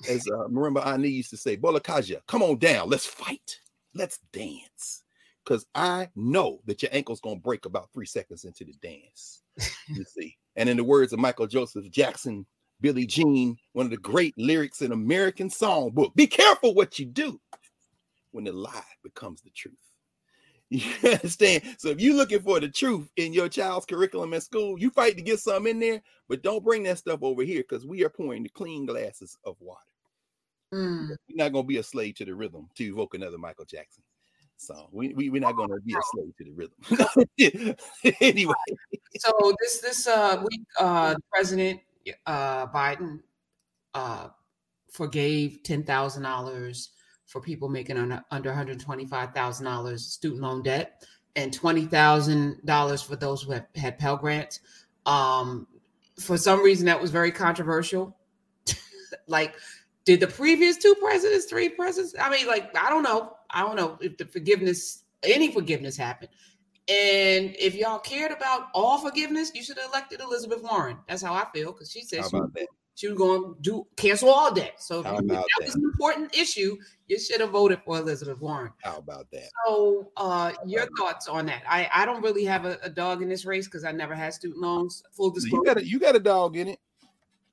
As 0.09 0.25
uh, 0.27 0.47
Marimba 0.47 0.85
Ani 0.85 1.09
used 1.09 1.29
to 1.29 1.37
say, 1.37 1.57
Bolekaja, 1.57 2.21
come 2.27 2.41
on 2.41 2.57
down. 2.57 2.89
Let's 2.89 3.05
fight. 3.05 3.59
Let's 3.93 4.19
dance. 4.33 5.03
Because 5.43 5.65
I 5.75 6.09
know 6.15 6.59
that 6.65 6.81
your 6.81 6.89
ankle's 6.93 7.21
going 7.21 7.37
to 7.37 7.41
break 7.41 7.65
about 7.65 7.89
three 7.93 8.05
seconds 8.05 8.45
into 8.45 8.65
the 8.65 8.73
dance. 8.81 9.43
you 9.87 10.03
see. 10.05 10.37
And 10.55 10.69
in 10.69 10.77
the 10.77 10.83
words 10.83 11.13
of 11.13 11.19
Michael 11.19 11.47
Joseph 11.47 11.89
Jackson, 11.91 12.45
Billie 12.81 13.05
Jean, 13.05 13.57
one 13.73 13.85
of 13.85 13.91
the 13.91 13.97
great 13.97 14.33
lyrics 14.37 14.81
in 14.81 14.91
American 14.91 15.49
songbook, 15.49 16.15
be 16.15 16.25
careful 16.27 16.73
what 16.73 16.97
you 16.97 17.05
do 17.05 17.39
when 18.31 18.43
the 18.43 18.51
lie 18.51 18.83
becomes 19.03 19.41
the 19.41 19.51
truth. 19.51 19.75
You 21.03 21.11
understand? 21.11 21.63
So 21.77 21.89
if 21.89 21.99
you're 21.99 22.15
looking 22.15 22.39
for 22.39 22.61
the 22.61 22.69
truth 22.69 23.11
in 23.17 23.33
your 23.33 23.49
child's 23.49 23.85
curriculum 23.85 24.33
at 24.33 24.43
school, 24.43 24.79
you 24.79 24.89
fight 24.89 25.17
to 25.17 25.21
get 25.21 25.41
some 25.41 25.67
in 25.67 25.79
there, 25.79 26.01
but 26.29 26.43
don't 26.43 26.63
bring 26.63 26.83
that 26.83 26.97
stuff 26.97 27.19
over 27.23 27.43
here 27.43 27.61
because 27.67 27.85
we 27.85 28.05
are 28.05 28.09
pouring 28.09 28.43
the 28.43 28.49
clean 28.49 28.85
glasses 28.85 29.37
of 29.43 29.57
water. 29.59 29.81
Mm. 30.73 31.09
You're 31.27 31.37
not 31.37 31.51
going 31.51 31.65
to 31.65 31.67
be 31.67 31.77
a 31.77 31.83
slave 31.83 32.15
to 32.15 32.25
the 32.25 32.33
rhythm 32.33 32.69
to 32.75 32.85
evoke 32.85 33.15
another 33.15 33.37
Michael 33.37 33.65
Jackson 33.65 34.01
song. 34.55 34.87
We, 34.93 35.13
we, 35.13 35.29
we're 35.29 35.41
not 35.41 35.57
going 35.57 35.71
to 35.71 35.81
be 35.85 35.93
a 35.93 36.01
slave 36.13 36.37
to 36.37 36.45
the 36.45 36.53
rhythm. 36.53 37.75
anyway. 38.21 38.53
So 39.17 39.53
this 39.59 39.81
this 39.81 40.07
uh 40.07 40.41
week, 40.49 40.61
uh, 40.79 41.15
President 41.33 41.81
uh, 42.25 42.67
Biden 42.67 43.19
uh, 43.93 44.29
forgave 44.89 45.59
$10,000 45.63 46.87
for 47.31 47.39
people 47.39 47.69
making 47.69 47.97
under, 47.97 48.21
under 48.29 48.51
$125,000 48.51 49.99
student 49.99 50.41
loan 50.41 50.61
debt 50.61 51.05
and 51.37 51.57
$20,000 51.57 53.05
for 53.05 53.15
those 53.15 53.41
who 53.41 53.53
have 53.53 53.67
had 53.73 53.97
Pell 53.97 54.17
Grants. 54.17 54.59
Um, 55.05 55.65
for 56.19 56.37
some 56.37 56.61
reason, 56.61 56.85
that 56.87 57.01
was 57.01 57.09
very 57.09 57.31
controversial. 57.31 58.17
like, 59.27 59.55
did 60.03 60.19
the 60.19 60.27
previous 60.27 60.75
two 60.75 60.93
presidents, 60.95 61.45
three 61.45 61.69
presidents, 61.69 62.13
I 62.19 62.29
mean, 62.29 62.47
like, 62.47 62.75
I 62.77 62.89
don't 62.89 63.03
know. 63.03 63.37
I 63.49 63.61
don't 63.61 63.77
know 63.77 63.97
if 64.01 64.17
the 64.17 64.25
forgiveness, 64.25 65.03
any 65.23 65.53
forgiveness 65.53 65.95
happened. 65.95 66.31
And 66.89 67.55
if 67.57 67.75
y'all 67.75 67.99
cared 67.99 68.33
about 68.33 68.67
all 68.73 68.97
forgiveness, 68.97 69.53
you 69.55 69.63
should 69.63 69.77
have 69.77 69.89
elected 69.89 70.19
Elizabeth 70.19 70.63
Warren. 70.63 70.97
That's 71.07 71.21
how 71.21 71.33
I 71.33 71.45
feel 71.53 71.71
because 71.71 71.89
she 71.89 72.01
said 72.01 72.25
she, 72.25 72.37
she, 72.95 73.07
was 73.07 73.17
going 73.17 73.55
to 73.55 73.61
do 73.61 73.87
cancel 73.95 74.29
all 74.29 74.53
debt. 74.53 74.75
So 74.77 74.99
if 74.99 75.05
that, 75.05 75.27
that, 75.27 75.45
was 75.61 75.75
an 75.75 75.83
important 75.83 76.35
issue, 76.35 76.77
you 77.07 77.19
should 77.19 77.41
have 77.41 77.51
voted 77.51 77.81
for 77.85 77.97
Elizabeth 77.97 78.39
Warren. 78.39 78.71
How 78.83 78.97
about 78.97 79.29
that? 79.31 79.49
So, 79.65 80.11
uh, 80.17 80.53
your 80.65 80.87
thoughts 80.97 81.27
on 81.27 81.45
that? 81.47 81.63
I, 81.67 81.89
I 81.93 82.05
don't 82.05 82.21
really 82.21 82.45
have 82.45 82.65
a, 82.65 82.77
a 82.83 82.89
dog 82.89 83.21
in 83.21 83.29
this 83.29 83.45
race 83.45 83.65
because 83.65 83.83
I 83.83 83.91
never 83.91 84.15
had 84.15 84.33
student 84.33 84.61
loans. 84.61 85.03
Full 85.11 85.31
disclosure. 85.31 85.55
You 85.55 85.65
got 85.65 85.77
a, 85.77 85.87
you 85.87 85.99
got 85.99 86.15
a 86.15 86.19
dog 86.19 86.57
in 86.57 86.67
it. 86.67 86.79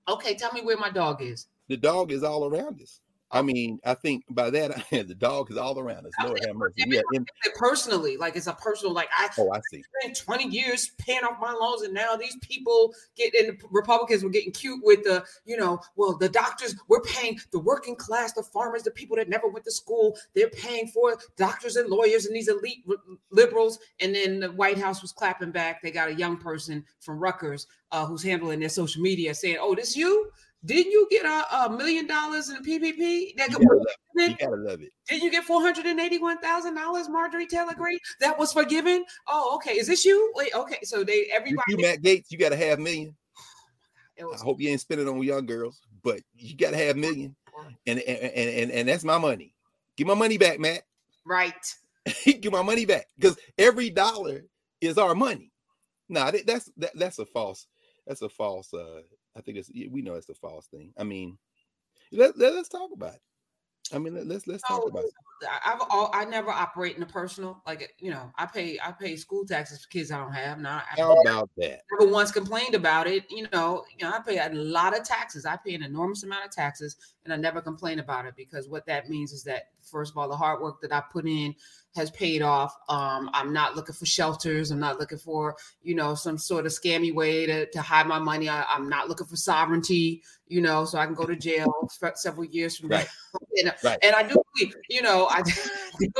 Okay, 0.08 0.34
tell 0.34 0.52
me 0.52 0.62
where 0.62 0.76
my 0.76 0.90
dog 0.90 1.22
is. 1.22 1.48
The 1.68 1.76
dog 1.76 2.12
is 2.12 2.22
all 2.22 2.46
around 2.46 2.80
us. 2.80 3.00
I 3.30 3.42
mean, 3.42 3.78
I 3.84 3.94
think 3.94 4.24
by 4.30 4.50
that 4.50 4.86
the 4.90 5.14
dog 5.14 5.50
is 5.50 5.58
all 5.58 5.78
around 5.78 6.06
us. 6.06 6.12
Lord 6.22 6.42
have 6.46 6.56
mercy. 6.56 6.84
Yeah, 6.86 7.02
personally, 7.56 8.16
like 8.16 8.36
it's 8.36 8.46
a 8.46 8.54
personal. 8.54 8.94
Like 8.94 9.08
I, 9.16 9.28
oh, 9.38 9.52
I 9.52 9.60
see. 9.70 9.82
Spent 10.00 10.16
twenty 10.16 10.48
years 10.48 10.92
paying 10.98 11.24
off 11.24 11.38
my 11.40 11.52
loans, 11.52 11.82
and 11.82 11.92
now 11.92 12.16
these 12.16 12.36
people 12.40 12.94
get 13.16 13.34
and 13.34 13.60
Republicans 13.70 14.24
were 14.24 14.30
getting 14.30 14.52
cute 14.52 14.80
with 14.82 15.04
the, 15.04 15.24
you 15.44 15.56
know, 15.56 15.80
well, 15.96 16.16
the 16.16 16.28
doctors 16.28 16.74
we're 16.88 17.02
paying 17.02 17.38
the 17.50 17.58
working 17.58 17.96
class, 17.96 18.32
the 18.32 18.42
farmers, 18.42 18.82
the 18.82 18.90
people 18.90 19.16
that 19.16 19.28
never 19.28 19.48
went 19.48 19.64
to 19.66 19.72
school. 19.72 20.16
They're 20.34 20.50
paying 20.50 20.88
for 20.88 21.18
doctors 21.36 21.76
and 21.76 21.90
lawyers 21.90 22.26
and 22.26 22.34
these 22.34 22.48
elite 22.48 22.84
liberals. 23.30 23.78
And 24.00 24.14
then 24.14 24.40
the 24.40 24.52
White 24.52 24.78
House 24.78 25.02
was 25.02 25.12
clapping 25.12 25.50
back. 25.50 25.82
They 25.82 25.90
got 25.90 26.08
a 26.08 26.14
young 26.14 26.38
person 26.38 26.84
from 27.00 27.18
Rutgers 27.18 27.66
uh, 27.92 28.06
who's 28.06 28.22
handling 28.22 28.60
their 28.60 28.68
social 28.68 29.02
media, 29.02 29.34
saying, 29.34 29.58
"Oh, 29.60 29.74
this 29.74 29.96
you." 29.96 30.30
Didn't 30.64 30.90
you 30.90 31.06
get 31.10 31.24
a, 31.24 31.66
a 31.66 31.70
million 31.70 32.06
dollars 32.06 32.48
in 32.48 32.60
the 32.60 32.68
PPP? 32.68 33.36
That 33.36 33.50
you, 33.50 33.58
gotta 33.58 34.30
you 34.30 34.36
gotta 34.36 34.56
love 34.56 34.82
it. 34.82 34.92
Didn't 35.08 35.22
you 35.22 35.30
get 35.30 35.44
four 35.44 35.60
hundred 35.60 35.86
and 35.86 36.00
eighty-one 36.00 36.38
thousand 36.38 36.74
dollars, 36.74 37.08
Marjorie 37.08 37.46
Taylor 37.46 37.74
Greene? 37.74 37.98
That 38.20 38.36
was 38.36 38.52
forgiven. 38.52 39.04
Oh, 39.28 39.54
okay. 39.56 39.74
Is 39.74 39.86
this 39.86 40.04
you? 40.04 40.32
Wait, 40.34 40.52
okay. 40.54 40.78
So 40.82 41.04
they 41.04 41.26
everybody. 41.32 41.62
You, 41.68 41.76
Matt 41.78 42.02
Gaetz, 42.02 42.26
you 42.30 42.38
got 42.38 42.52
a 42.52 42.56
half 42.56 42.78
million. 42.78 43.14
I 44.20 44.36
hope 44.42 44.60
you 44.60 44.70
ain't 44.70 44.80
spending 44.80 45.08
on 45.08 45.22
young 45.22 45.46
girls, 45.46 45.80
but 46.02 46.20
you 46.36 46.56
got 46.56 46.74
a 46.74 46.76
half 46.76 46.96
million, 46.96 47.36
and, 47.86 48.00
and 48.00 48.32
and 48.34 48.70
and 48.72 48.88
that's 48.88 49.04
my 49.04 49.18
money. 49.18 49.54
Give 49.96 50.08
my 50.08 50.14
money 50.14 50.38
back, 50.38 50.58
Matt. 50.60 50.82
Right. 51.26 51.74
Give 52.24 52.52
my 52.52 52.62
money 52.62 52.86
back 52.86 53.04
because 53.16 53.36
every 53.58 53.90
dollar 53.90 54.46
is 54.80 54.96
our 54.96 55.14
money. 55.14 55.52
Nah, 56.08 56.30
that's 56.30 56.70
that, 56.78 56.92
that's 56.94 57.18
a 57.18 57.26
false. 57.26 57.66
That's 58.06 58.22
a 58.22 58.30
false 58.30 58.72
uh 58.72 59.02
I 59.38 59.40
think 59.40 59.58
it's 59.58 59.70
we 59.70 60.02
know 60.02 60.14
it's 60.14 60.28
a 60.28 60.34
false 60.34 60.66
thing. 60.66 60.92
I 60.98 61.04
mean, 61.04 61.38
let, 62.12 62.36
let 62.36 62.54
us 62.54 62.68
talk 62.68 62.90
about 62.92 63.14
it. 63.14 63.22
I 63.94 63.98
mean, 63.98 64.14
let, 64.14 64.36
us 64.36 64.46
let's 64.46 64.62
talk 64.64 64.82
oh, 64.84 64.88
about 64.88 65.04
it. 65.04 65.12
I've 65.64 65.80
all, 65.88 66.10
I 66.12 66.24
never 66.24 66.50
operate 66.50 66.94
in 66.94 67.00
the 67.00 67.06
personal. 67.06 67.62
Like 67.66 67.94
you 67.98 68.10
know, 68.10 68.30
I 68.36 68.44
pay 68.44 68.78
I 68.84 68.92
pay 68.92 69.16
school 69.16 69.46
taxes 69.46 69.82
for 69.82 69.88
kids 69.88 70.10
I 70.10 70.18
don't 70.18 70.32
have. 70.32 70.58
Now, 70.58 70.82
how 70.84 71.14
about 71.20 71.48
that? 71.56 71.82
Never 71.98 72.12
once 72.12 72.32
complained 72.32 72.74
about 72.74 73.06
it. 73.06 73.24
You 73.30 73.46
know, 73.52 73.84
you 73.96 74.04
know, 74.04 74.12
I 74.12 74.18
pay 74.18 74.38
a 74.38 74.50
lot 74.52 74.98
of 74.98 75.04
taxes. 75.04 75.46
I 75.46 75.56
pay 75.56 75.74
an 75.74 75.82
enormous 75.82 76.24
amount 76.24 76.44
of 76.44 76.50
taxes, 76.50 76.96
and 77.24 77.32
I 77.32 77.36
never 77.36 77.62
complain 77.62 78.00
about 78.00 78.26
it 78.26 78.34
because 78.36 78.68
what 78.68 78.84
that 78.86 79.08
means 79.08 79.32
is 79.32 79.44
that 79.44 79.68
first 79.80 80.12
of 80.12 80.18
all, 80.18 80.28
the 80.28 80.36
hard 80.36 80.60
work 80.60 80.80
that 80.82 80.92
I 80.92 81.02
put 81.10 81.26
in 81.26 81.54
has 81.98 82.10
paid 82.12 82.42
off. 82.42 82.74
Um, 82.88 83.28
I'm 83.34 83.52
not 83.52 83.76
looking 83.76 83.94
for 83.94 84.06
shelters. 84.06 84.70
I'm 84.70 84.78
not 84.78 84.98
looking 84.98 85.18
for, 85.18 85.56
you 85.82 85.94
know, 85.94 86.14
some 86.14 86.38
sort 86.38 86.64
of 86.64 86.72
scammy 86.72 87.12
way 87.12 87.44
to, 87.46 87.66
to 87.66 87.82
hide 87.82 88.06
my 88.06 88.18
money. 88.18 88.48
I, 88.48 88.64
am 88.74 88.88
not 88.88 89.08
looking 89.08 89.26
for 89.26 89.36
sovereignty, 89.36 90.22
you 90.46 90.60
know, 90.60 90.84
so 90.84 90.98
I 90.98 91.06
can 91.06 91.14
go 91.14 91.26
to 91.26 91.36
jail 91.36 91.72
for 91.98 92.12
several 92.14 92.46
years 92.46 92.76
from 92.76 92.88
right. 92.90 93.06
now. 93.34 93.40
and, 93.58 93.74
right. 93.84 93.98
and 94.02 94.14
I 94.14 94.22
do 94.22 94.40
believe, 94.54 94.74
you 94.88 95.02
know, 95.02 95.26
I 95.30 95.42
do, 95.42 95.52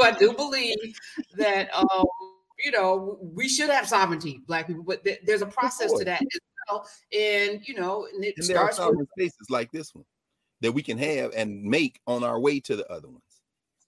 I 0.03 0.11
do 0.13 0.33
believe 0.33 0.99
that, 1.37 1.75
um, 1.75 2.07
you 2.65 2.73
know, 2.73 3.19
we 3.21 3.49
should 3.49 3.71
have 3.71 3.89
sovereignty, 3.89 4.41
black 4.47 4.67
people, 4.67 4.83
but 4.83 5.05
th- 5.05 5.21
there's 5.25 5.43
a 5.43 5.47
process 5.47 5.93
to 5.93 6.05
that 6.05 6.21
as 6.21 6.41
well. 6.69 6.89
And, 7.13 7.67
you 7.67 7.75
know, 7.75 8.07
and 8.13 8.25
it 8.25 8.35
and 8.37 8.45
starts 8.45 8.79
there 8.79 8.87
are 8.87 8.93
with 8.93 9.09
spaces 9.17 9.49
like 9.49 9.71
this 9.71 9.95
one 9.95 10.05
that 10.61 10.73
we 10.73 10.83
can 10.83 10.99
have 10.99 11.33
and 11.37 11.63
make 11.63 12.01
on 12.07 12.25
our 12.25 12.41
way 12.41 12.59
to 12.61 12.75
the 12.75 12.91
other 12.91 13.09
ones. 13.09 13.23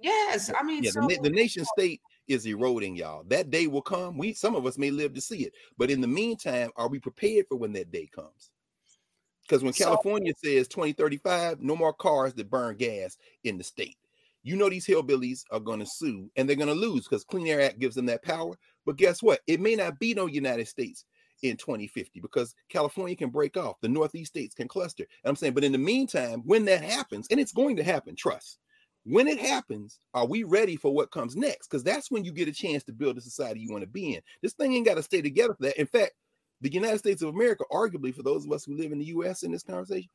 Yes, 0.00 0.50
I 0.58 0.62
mean, 0.62 0.82
yeah, 0.82 0.90
so- 0.90 1.06
the, 1.06 1.18
the 1.22 1.30
nation 1.30 1.64
state 1.64 2.00
is 2.28 2.46
eroding, 2.46 2.96
y'all. 2.96 3.24
That 3.28 3.50
day 3.50 3.66
will 3.66 3.82
come. 3.82 4.16
We 4.16 4.32
some 4.32 4.54
of 4.54 4.66
us 4.66 4.78
may 4.78 4.90
live 4.90 5.14
to 5.14 5.20
see 5.20 5.44
it, 5.44 5.52
but 5.76 5.90
in 5.90 6.00
the 6.00 6.06
meantime, 6.08 6.70
are 6.76 6.88
we 6.88 6.98
prepared 6.98 7.46
for 7.48 7.56
when 7.56 7.72
that 7.72 7.90
day 7.90 8.08
comes? 8.14 8.50
Because 9.42 9.64
when 9.64 9.72
so- 9.72 9.84
California 9.86 10.32
says 10.36 10.68
2035, 10.68 11.60
no 11.60 11.74
more 11.74 11.92
cars 11.92 12.34
that 12.34 12.50
burn 12.50 12.76
gas 12.76 13.18
in 13.44 13.58
the 13.58 13.64
state. 13.64 13.96
You 14.42 14.56
know 14.56 14.70
these 14.70 14.86
hillbillies 14.86 15.44
are 15.50 15.60
going 15.60 15.80
to 15.80 15.86
sue 15.86 16.30
and 16.36 16.48
they're 16.48 16.56
going 16.56 16.68
to 16.68 16.74
lose 16.74 17.06
because 17.06 17.24
Clean 17.24 17.46
Air 17.46 17.60
Act 17.60 17.78
gives 17.78 17.94
them 17.94 18.06
that 18.06 18.22
power. 18.22 18.54
But 18.86 18.96
guess 18.96 19.22
what? 19.22 19.40
It 19.46 19.60
may 19.60 19.74
not 19.76 19.98
be 19.98 20.14
no 20.14 20.26
United 20.26 20.66
States 20.66 21.04
in 21.42 21.56
2050 21.58 22.20
because 22.20 22.54
California 22.70 23.16
can 23.16 23.28
break 23.28 23.56
off. 23.58 23.80
The 23.80 23.88
Northeast 23.88 24.32
states 24.32 24.54
can 24.54 24.68
cluster. 24.68 25.04
And 25.24 25.28
I'm 25.28 25.36
saying, 25.36 25.52
but 25.52 25.64
in 25.64 25.72
the 25.72 25.78
meantime, 25.78 26.42
when 26.46 26.64
that 26.66 26.82
happens, 26.82 27.26
and 27.30 27.38
it's 27.38 27.52
going 27.52 27.76
to 27.76 27.82
happen, 27.82 28.16
trust 28.16 28.58
when 29.04 29.28
it 29.28 29.38
happens, 29.38 29.98
are 30.14 30.26
we 30.26 30.42
ready 30.42 30.76
for 30.76 30.92
what 30.92 31.10
comes 31.10 31.36
next? 31.36 31.68
Because 31.68 31.82
that's 31.82 32.10
when 32.10 32.24
you 32.24 32.32
get 32.32 32.48
a 32.48 32.52
chance 32.52 32.84
to 32.84 32.92
build 32.92 33.16
the 33.16 33.20
society 33.20 33.60
you 33.60 33.70
want 33.70 33.82
to 33.82 33.88
be 33.88 34.14
in. 34.14 34.20
This 34.42 34.52
thing 34.52 34.74
ain't 34.74 34.86
got 34.86 34.96
to 34.96 35.02
stay 35.02 35.22
together 35.22 35.54
for 35.54 35.64
that. 35.64 35.80
In 35.80 35.86
fact, 35.86 36.12
the 36.60 36.72
United 36.72 36.98
States 36.98 37.22
of 37.22 37.30
America, 37.30 37.64
arguably 37.72 38.14
for 38.14 38.22
those 38.22 38.44
of 38.44 38.52
us 38.52 38.64
who 38.64 38.76
live 38.76 38.92
in 38.92 38.98
the 38.98 39.06
US 39.06 39.42
in 39.42 39.52
this 39.52 39.62
conversation, 39.62 40.10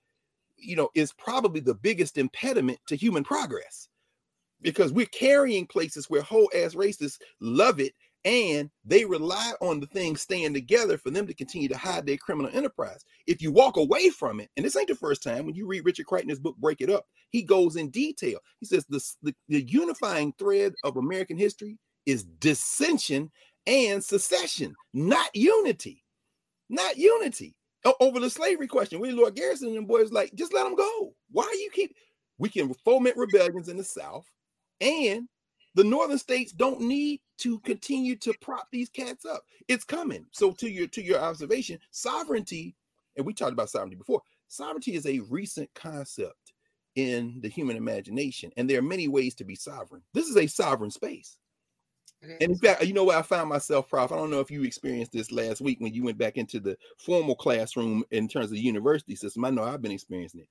you 0.58 0.76
know, 0.76 0.90
is 0.96 1.12
probably 1.14 1.60
the 1.60 1.74
biggest 1.74 2.18
impediment 2.18 2.80
to 2.88 2.96
human 2.96 3.24
progress 3.24 3.90
because 4.62 4.92
we're 4.94 5.06
carrying 5.08 5.68
places 5.68 6.10
where 6.10 6.22
whole 6.22 6.50
ass 6.56 6.76
racists 6.76 7.18
love 7.42 7.80
it 7.80 7.94
and 8.26 8.72
they 8.84 9.06
rely 9.06 9.54
on 9.62 9.80
the 9.80 9.86
things 9.86 10.22
staying 10.22 10.54
together 10.54 10.98
for 10.98 11.12
them 11.12 11.28
to 11.28 11.34
continue 11.34 11.70
to 11.70 11.78
hide 11.78 12.06
their 12.06 12.18
criminal 12.18 12.52
enterprise. 12.54 13.06
If 13.28 13.42
you 13.42 13.52
walk 13.52 13.78
away 13.78 14.10
from 14.10 14.40
it, 14.40 14.50
and 14.58 14.66
this 14.66 14.76
ain't 14.76 14.88
the 14.88 14.96
first 14.96 15.24
time 15.24 15.46
when 15.46 15.56
you 15.56 15.68
read 15.68 15.86
Richard 15.86 16.08
Kreitner's 16.08 16.40
book, 16.40 16.58
Break 16.58 16.82
It 16.82 16.90
Up, 16.90 17.06
he 17.30 17.44
goes 17.44 17.76
in 17.76 17.92
detail. 17.92 18.40
He 18.60 18.66
says 18.66 18.86
the, 18.90 19.02
the, 19.22 19.36
the 19.48 19.62
unifying 19.62 20.34
thread 20.40 20.74
of 20.84 20.98
American 20.98 21.38
history 21.38 21.78
is 22.08 22.24
dissension 22.24 23.32
and 23.68 24.04
secession, 24.04 24.74
not 24.94 25.30
unity. 25.36 26.04
Not 26.68 26.98
unity. 26.98 27.56
O- 27.86 27.96
over 28.00 28.20
the 28.20 28.30
slavery 28.30 28.68
question, 28.68 29.00
William 29.00 29.20
Lloyd 29.20 29.36
Garrison 29.36 29.78
and 29.78 29.88
boys 29.88 30.12
like, 30.12 30.34
just 30.34 30.54
let 30.54 30.64
them 30.64 30.76
go. 30.76 31.14
Why 31.32 31.44
you 31.60 31.70
keep? 31.72 31.96
We 32.40 32.50
can 32.50 32.74
foment 32.74 33.18
rebellions 33.18 33.70
in 33.70 33.78
the 33.78 33.84
South, 33.84 34.26
and 34.82 35.28
The 35.76 35.84
northern 35.84 36.18
states 36.18 36.52
don't 36.52 36.82
need 36.82 37.20
to 37.40 37.60
continue 37.60 38.16
to 38.18 38.34
prop 38.42 38.68
these 38.72 38.90
cats 38.90 39.26
up. 39.26 39.44
It's 39.68 39.84
coming. 39.84 40.26
So 40.32 40.52
to 40.54 40.70
your 40.70 40.88
to 40.88 41.04
your 41.04 41.20
observation, 41.20 41.80
sovereignty, 41.92 42.76
and 43.18 43.26
we 43.26 43.34
talked 43.34 43.54
about 43.54 43.70
sovereignty 43.70 43.98
before. 43.98 44.22
Sovereignty 44.48 44.96
is 44.96 45.06
a 45.06 45.20
recent 45.30 45.70
concept 45.76 46.54
in 46.96 47.40
the 47.42 47.50
human 47.50 47.76
imagination, 47.76 48.52
and 48.56 48.70
there 48.70 48.80
are 48.80 48.84
many 48.84 49.10
ways 49.10 49.36
to 49.36 49.44
be 49.44 49.56
sovereign. 49.56 50.02
This 50.14 50.28
is 50.28 50.38
a 50.38 50.48
sovereign 50.48 50.92
space. 50.92 51.38
And 52.22 52.42
in 52.42 52.58
fact, 52.58 52.84
you 52.86 52.94
know 52.94 53.04
what 53.04 53.18
I 53.18 53.22
found 53.22 53.50
myself, 53.50 53.90
Prof. 53.90 54.12
I 54.12 54.16
don't 54.16 54.32
know 54.32 54.40
if 54.40 54.50
you 54.50 54.64
experienced 54.64 55.12
this 55.12 55.32
last 55.32 55.62
week 55.62 55.80
when 55.80 55.94
you 55.94 56.04
went 56.04 56.18
back 56.18 56.38
into 56.38 56.60
the 56.60 56.78
formal 56.98 57.36
classroom 57.36 58.04
in 58.12 58.28
terms 58.28 58.46
of 58.46 58.52
the 58.52 58.60
university 58.60 59.16
system. 59.16 59.46
I 59.46 59.50
know 59.50 59.64
I've 59.64 59.82
been 59.82 59.92
experiencing 59.92 60.42
it. 60.42 60.50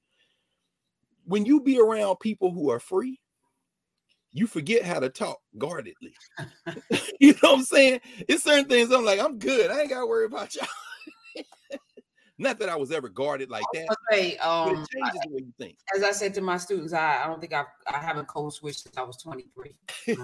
When 1.25 1.47
you 1.47 1.61
be 1.61 1.81
around 1.81 2.17
people 2.21 2.53
who 2.53 2.71
are 2.71 2.79
free, 2.79 3.19
you 4.35 4.49
forget 4.49 4.83
how 4.83 4.99
to 4.99 5.09
talk 5.09 5.39
guardedly. 5.57 6.13
you 7.21 7.33
know 7.35 7.53
what 7.53 7.59
I'm 7.59 7.65
saying? 7.65 8.01
It's 8.29 8.43
certain 8.43 8.67
things 8.67 8.91
I'm 8.91 9.05
like, 9.05 9.21
I'm 9.21 9.39
good. 9.39 9.71
I 9.71 9.81
ain't 9.81 9.91
got 9.91 10.01
to 10.01 10.07
worry 10.07 10.27
about 10.27 10.55
y'all. 10.55 10.67
Not 12.39 12.59
that 12.59 12.69
I 12.69 12.75
was 12.75 12.91
ever 12.91 13.09
guarded 13.09 13.49
like 13.49 13.65
that. 13.75 13.87
Say, 14.11 14.37
um, 14.39 14.65
but 14.65 14.73
it 14.73 14.89
changes 14.93 15.21
I, 15.23 15.29
the 15.29 15.35
way 15.35 15.41
you 15.47 15.53
think. 15.57 15.77
As 15.95 16.03
I 16.03 16.11
said 16.11 16.35
to 16.35 16.41
my 16.41 16.57
students, 16.57 16.93
I, 16.93 17.23
I 17.23 17.29
don't 17.29 17.41
think 17.41 17.53
I've 17.53 17.67
I 17.87 17.99
haven't 17.99 18.27
code 18.27 18.53
switched 18.53 18.81
since 18.81 18.99
I 18.99 19.03
was 19.03 19.17
23. 19.19 19.77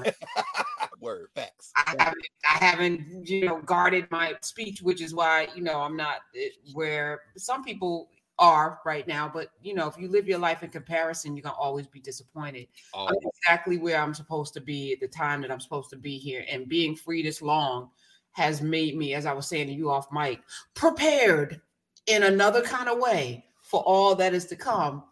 Word 1.01 1.29
facts. 1.37 1.71
I 1.77 1.95
haven't 1.97 2.27
I 2.45 2.65
haven't 2.65 3.29
you 3.29 3.47
know 3.47 3.63
guarded 3.63 4.09
my 4.11 4.35
speech, 4.43 4.83
which 4.83 5.01
is 5.01 5.15
why 5.15 5.47
you 5.55 5.63
know 5.63 5.81
I'm 5.81 5.97
not 5.97 6.17
eh, 6.37 6.49
where 6.73 7.21
some 7.37 7.63
people 7.63 8.11
are 8.41 8.81
right 8.85 9.07
now. 9.07 9.31
But 9.33 9.51
you 9.63 9.75
know, 9.75 9.87
if 9.87 9.97
you 9.97 10.09
live 10.09 10.27
your 10.27 10.39
life 10.39 10.65
in 10.65 10.71
comparison, 10.71 11.37
you're 11.37 11.43
gonna 11.43 11.55
always 11.55 11.87
be 11.87 12.01
disappointed. 12.01 12.67
I'm 12.95 13.15
exactly 13.23 13.79
where 13.79 14.01
I'm 14.01 14.15
supposed 14.15 14.55
to 14.55 14.61
be 14.61 14.93
at 14.93 15.01
the 15.01 15.07
time 15.09 15.43
that 15.43 15.53
I'm 15.53 15.61
supposed 15.61 15.91
to 15.91 15.97
be 15.97 16.19
here, 16.19 16.45
and 16.51 16.69
being 16.69 16.97
free 16.97 17.23
this 17.23 17.41
long 17.41 17.91
has 18.33 18.63
made 18.63 18.97
me, 18.97 19.15
as 19.15 19.27
I 19.27 19.33
was 19.33 19.47
saying 19.47 19.67
to 19.69 19.73
you 19.73 19.91
off 19.91 20.11
mic, 20.13 20.41
prepared 20.75 21.61
in 22.07 22.25
another 22.25 22.63
kind 22.63 22.89
of 22.89 22.99
way 22.99 23.45
for 23.63 23.83
all 23.83 24.15
that 24.17 24.35
is 24.35 24.47
to 24.47 24.57
come. 24.57 25.05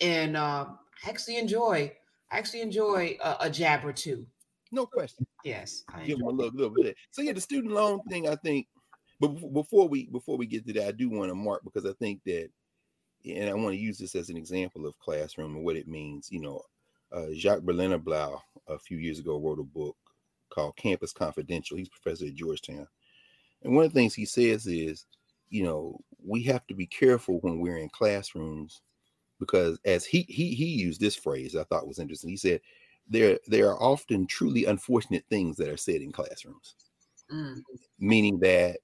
And 0.00 0.36
uh, 0.36 0.66
actually 1.06 1.38
enjoy, 1.38 1.92
I 2.30 2.38
actually 2.38 2.60
enjoy 2.60 3.16
a, 3.22 3.36
a 3.40 3.50
jab 3.50 3.84
or 3.84 3.92
two. 3.92 4.26
No 4.72 4.84
question. 4.84 5.26
Yes, 5.44 5.84
I 5.94 6.04
give 6.04 6.18
them 6.18 6.26
a 6.26 6.30
little, 6.30 6.52
little 6.52 6.74
bit. 6.74 6.96
So 7.10 7.22
yeah, 7.22 7.32
the 7.32 7.40
student 7.40 7.72
loan 7.72 8.00
thing, 8.10 8.28
I 8.28 8.34
think. 8.36 8.66
But 9.20 9.28
before 9.52 9.88
we 9.88 10.06
before 10.06 10.36
we 10.36 10.44
get 10.44 10.66
to 10.66 10.72
that, 10.74 10.88
I 10.88 10.92
do 10.92 11.08
want 11.08 11.30
to 11.30 11.34
mark 11.34 11.62
because 11.64 11.86
I 11.86 11.92
think 11.94 12.20
that, 12.26 12.50
and 13.26 13.50
I 13.50 13.54
want 13.54 13.74
to 13.74 13.80
use 13.80 13.98
this 13.98 14.14
as 14.14 14.30
an 14.30 14.36
example 14.36 14.86
of 14.86 14.98
classroom 14.98 15.56
and 15.56 15.64
what 15.64 15.76
it 15.76 15.88
means. 15.88 16.28
You 16.30 16.40
know, 16.40 16.62
uh, 17.12 17.26
Jacques 17.34 17.62
Berlinerblau 17.62 18.40
a 18.68 18.78
few 18.78 18.98
years 18.98 19.18
ago 19.18 19.38
wrote 19.38 19.58
a 19.58 19.64
book 19.64 19.96
called 20.50 20.76
Campus 20.76 21.12
Confidential. 21.12 21.76
He's 21.76 21.88
professor 21.88 22.26
at 22.26 22.34
Georgetown, 22.34 22.86
and 23.62 23.74
one 23.74 23.84
of 23.84 23.92
the 23.92 23.98
things 23.98 24.14
he 24.14 24.24
says 24.24 24.66
is, 24.66 25.06
you 25.50 25.64
know, 25.64 25.98
we 26.24 26.42
have 26.44 26.66
to 26.66 26.74
be 26.74 26.86
careful 26.86 27.38
when 27.40 27.60
we're 27.60 27.78
in 27.78 27.88
classrooms 27.88 28.82
because 29.38 29.78
as 29.84 30.04
he 30.04 30.22
he 30.28 30.54
he 30.54 30.66
used 30.66 31.00
this 31.00 31.16
phrase 31.16 31.56
I 31.56 31.64
thought 31.64 31.86
was 31.86 31.98
interesting. 31.98 32.30
He 32.30 32.36
said 32.36 32.60
there 33.08 33.38
there 33.46 33.68
are 33.70 33.82
often 33.82 34.26
truly 34.26 34.64
unfortunate 34.64 35.24
things 35.28 35.56
that 35.56 35.68
are 35.68 35.76
said 35.76 36.00
in 36.00 36.12
classrooms. 36.12 36.74
Mm. 37.32 37.62
Meaning 37.98 38.38
that 38.40 38.78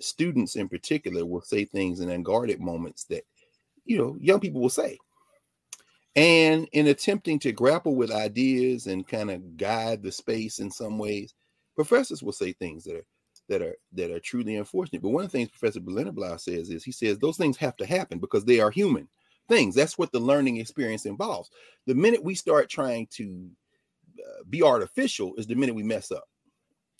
students 0.00 0.56
in 0.56 0.68
particular 0.68 1.24
will 1.24 1.40
say 1.40 1.64
things 1.64 2.00
in 2.00 2.10
unguarded 2.10 2.60
moments 2.60 3.04
that 3.04 3.24
you 3.88 3.98
know 3.98 4.16
young 4.20 4.38
people 4.38 4.60
will 4.60 4.70
say. 4.70 4.98
And 6.14 6.68
in 6.72 6.88
attempting 6.88 7.38
to 7.40 7.52
grapple 7.52 7.94
with 7.94 8.10
ideas 8.10 8.86
and 8.86 9.06
kind 9.06 9.30
of 9.30 9.56
guide 9.56 10.02
the 10.02 10.12
space 10.12 10.58
in 10.58 10.70
some 10.70 10.98
ways, 10.98 11.34
professors 11.74 12.22
will 12.22 12.32
say 12.32 12.52
things 12.52 12.84
that 12.84 12.96
are 12.96 13.06
that 13.48 13.62
are 13.62 13.76
that 13.92 14.10
are 14.10 14.20
truly 14.20 14.56
unfortunate. 14.56 15.02
But 15.02 15.10
one 15.10 15.24
of 15.24 15.32
the 15.32 15.38
things 15.38 15.50
Professor 15.50 15.80
Berliner 15.80 16.38
says 16.38 16.70
is 16.70 16.84
he 16.84 16.92
says 16.92 17.18
those 17.18 17.36
things 17.36 17.56
have 17.56 17.76
to 17.76 17.86
happen 17.86 18.18
because 18.18 18.44
they 18.44 18.60
are 18.60 18.70
human 18.70 19.08
things. 19.48 19.74
That's 19.74 19.96
what 19.96 20.12
the 20.12 20.20
learning 20.20 20.58
experience 20.58 21.06
involves. 21.06 21.50
The 21.86 21.94
minute 21.94 22.22
we 22.22 22.34
start 22.34 22.68
trying 22.68 23.06
to 23.12 23.48
uh, 24.18 24.42
be 24.50 24.62
artificial 24.62 25.34
is 25.36 25.46
the 25.46 25.54
minute 25.54 25.74
we 25.74 25.82
mess 25.82 26.10
up. 26.10 26.24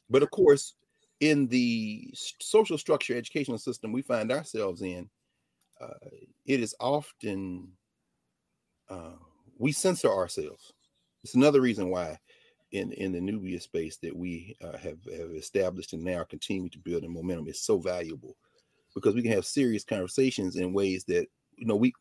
But 0.08 0.22
of 0.22 0.30
course, 0.30 0.74
in 1.20 1.48
the 1.48 2.10
social 2.14 2.78
structure 2.78 3.16
educational 3.16 3.58
system 3.58 3.92
we 3.92 4.02
find 4.02 4.32
ourselves 4.32 4.82
in, 4.82 5.10
uh, 5.80 6.08
it 6.46 6.60
is 6.60 6.74
often 6.80 7.68
uh, 8.88 9.16
we 9.58 9.72
censor 9.72 10.10
ourselves. 10.10 10.72
It's 11.22 11.34
another 11.34 11.60
reason 11.60 11.90
why 11.90 12.18
in 12.72 12.92
in 12.92 13.12
the 13.12 13.20
Knubia 13.20 13.60
space 13.60 13.96
that 13.98 14.14
we 14.14 14.56
uh, 14.62 14.76
have 14.78 14.98
have 15.04 15.30
established 15.30 15.92
and 15.92 16.04
now 16.04 16.24
continue 16.24 16.68
to 16.70 16.78
build 16.78 17.04
in 17.04 17.12
momentum 17.12 17.48
is 17.48 17.60
so 17.60 17.78
valuable 17.78 18.36
because 18.94 19.14
we 19.14 19.22
can 19.22 19.32
have 19.32 19.46
serious 19.46 19.84
conversations 19.84 20.56
in 20.56 20.72
ways 20.72 21.04
that 21.04 21.26
you 21.56 21.66
know 21.66 21.76
we 21.76 21.92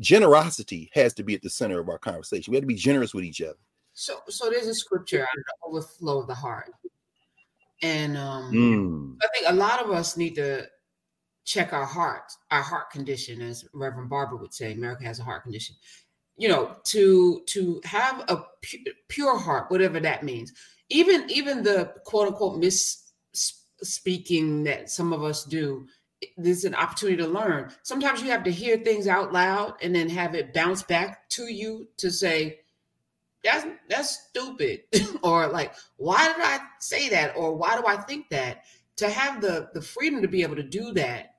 generosity 0.00 0.90
has 0.94 1.12
to 1.14 1.22
be 1.22 1.34
at 1.34 1.42
the 1.42 1.50
center 1.50 1.80
of 1.80 1.88
our 1.88 1.98
conversation. 1.98 2.50
We 2.50 2.56
have 2.56 2.62
to 2.62 2.68
be 2.68 2.74
generous 2.74 3.14
with 3.14 3.24
each 3.24 3.40
other. 3.40 3.58
So 3.92 4.20
so 4.28 4.50
there's 4.50 4.66
a 4.66 4.74
scripture 4.74 5.22
on 5.22 5.26
the 5.36 5.68
overflow 5.68 6.20
of 6.20 6.26
the 6.26 6.34
heart. 6.34 6.72
And 7.82 8.16
um 8.16 8.52
mm. 8.52 9.16
I 9.22 9.28
think 9.34 9.46
a 9.48 9.54
lot 9.54 9.84
of 9.84 9.90
us 9.90 10.16
need 10.16 10.34
to 10.36 10.68
check 11.48 11.72
our 11.72 11.86
heart, 11.86 12.30
our 12.50 12.60
heart 12.60 12.90
condition, 12.90 13.40
as 13.40 13.64
Reverend 13.72 14.10
Barber 14.10 14.36
would 14.36 14.52
say, 14.52 14.72
America 14.72 15.04
has 15.04 15.18
a 15.18 15.24
heart 15.24 15.44
condition. 15.44 15.74
You 16.36 16.48
know 16.48 16.76
to 16.84 17.42
to 17.46 17.80
have 17.84 18.20
a 18.28 18.44
pu- 18.62 18.92
pure 19.08 19.36
heart 19.36 19.72
whatever 19.72 19.98
that 19.98 20.22
means. 20.22 20.52
Even 20.88 21.28
even 21.28 21.64
the 21.64 21.94
quote 22.04 22.28
unquote 22.28 22.62
misspeaking 22.62 24.64
that 24.64 24.88
some 24.88 25.12
of 25.12 25.24
us 25.24 25.44
do 25.44 25.88
there's 26.36 26.64
an 26.64 26.76
opportunity 26.76 27.16
to 27.16 27.26
learn. 27.26 27.72
Sometimes 27.82 28.22
you 28.22 28.30
have 28.30 28.44
to 28.44 28.52
hear 28.52 28.78
things 28.78 29.08
out 29.08 29.32
loud 29.32 29.74
and 29.82 29.94
then 29.94 30.08
have 30.10 30.36
it 30.36 30.54
bounce 30.54 30.84
back 30.84 31.28
to 31.30 31.52
you 31.52 31.88
to 31.96 32.10
say 32.10 32.60
that's 33.42 33.66
that's 33.88 34.28
stupid. 34.28 34.82
Or 35.24 35.48
like 35.48 35.74
why 35.96 36.28
did 36.28 36.36
i 36.38 36.60
say 36.78 37.08
that? 37.08 37.36
Or 37.36 37.56
why 37.56 37.80
do 37.80 37.86
i 37.88 37.96
think 37.96 38.28
that? 38.28 38.62
To 38.98 39.10
have 39.10 39.40
the 39.40 39.70
the 39.74 39.82
freedom 39.82 40.22
to 40.22 40.28
be 40.28 40.42
able 40.42 40.56
to 40.56 40.62
do 40.62 40.92
that 40.92 41.34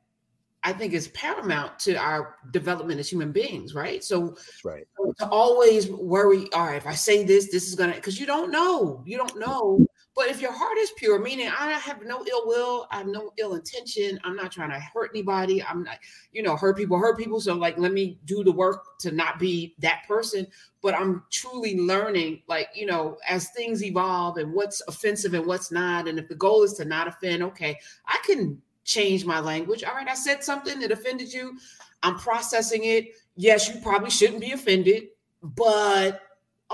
I 0.63 0.73
think 0.73 0.93
is 0.93 1.07
paramount 1.09 1.79
to 1.79 1.95
our 1.95 2.35
development 2.51 2.99
as 2.99 3.09
human 3.09 3.31
beings, 3.31 3.73
right? 3.73 4.03
So, 4.03 4.35
right. 4.63 4.85
To 5.19 5.29
always 5.29 5.89
worry, 5.89 6.47
all 6.53 6.65
right, 6.65 6.75
if 6.75 6.87
I 6.87 6.93
say 6.93 7.23
this, 7.23 7.49
this 7.51 7.67
is 7.67 7.75
gonna 7.75 7.95
because 7.95 8.19
you 8.19 8.25
don't 8.25 8.51
know, 8.51 9.03
you 9.05 9.17
don't 9.17 9.37
know. 9.39 9.85
But 10.15 10.27
if 10.27 10.41
your 10.41 10.51
heart 10.51 10.77
is 10.77 10.91
pure, 10.97 11.17
meaning 11.17 11.47
I 11.47 11.71
have 11.71 12.03
no 12.03 12.25
ill 12.25 12.45
will, 12.45 12.87
I 12.91 12.97
have 12.97 13.07
no 13.07 13.31
ill 13.37 13.53
intention, 13.53 14.19
I'm 14.25 14.35
not 14.35 14.51
trying 14.51 14.71
to 14.71 14.79
hurt 14.79 15.11
anybody. 15.13 15.63
I'm 15.63 15.83
not, 15.83 15.97
you 16.33 16.43
know, 16.43 16.57
hurt 16.57 16.75
people, 16.75 16.97
hurt 16.97 17.17
people. 17.17 17.39
So, 17.39 17.53
like, 17.53 17.77
let 17.77 17.93
me 17.93 18.19
do 18.25 18.43
the 18.43 18.51
work 18.51 18.99
to 18.99 19.11
not 19.11 19.39
be 19.39 19.75
that 19.79 20.01
person. 20.09 20.45
But 20.81 20.93
I'm 20.93 21.23
truly 21.31 21.79
learning, 21.79 22.41
like, 22.47 22.67
you 22.75 22.85
know, 22.85 23.17
as 23.29 23.49
things 23.51 23.81
evolve 23.81 24.37
and 24.37 24.51
what's 24.51 24.81
offensive 24.89 25.35
and 25.35 25.45
what's 25.45 25.71
not. 25.71 26.09
And 26.09 26.19
if 26.19 26.27
the 26.27 26.35
goal 26.35 26.63
is 26.63 26.73
to 26.73 26.85
not 26.85 27.07
offend, 27.07 27.41
okay, 27.43 27.77
I 28.05 28.19
can 28.25 28.61
change 28.83 29.25
my 29.25 29.39
language. 29.39 29.83
All 29.83 29.93
right, 29.93 30.07
I 30.07 30.15
said 30.15 30.43
something 30.43 30.79
that 30.79 30.91
offended 30.91 31.31
you. 31.31 31.57
I'm 32.03 32.17
processing 32.17 32.85
it. 32.85 33.09
Yes, 33.35 33.73
you 33.73 33.79
probably 33.81 34.09
shouldn't 34.09 34.41
be 34.41 34.51
offended, 34.51 35.09
but 35.41 36.21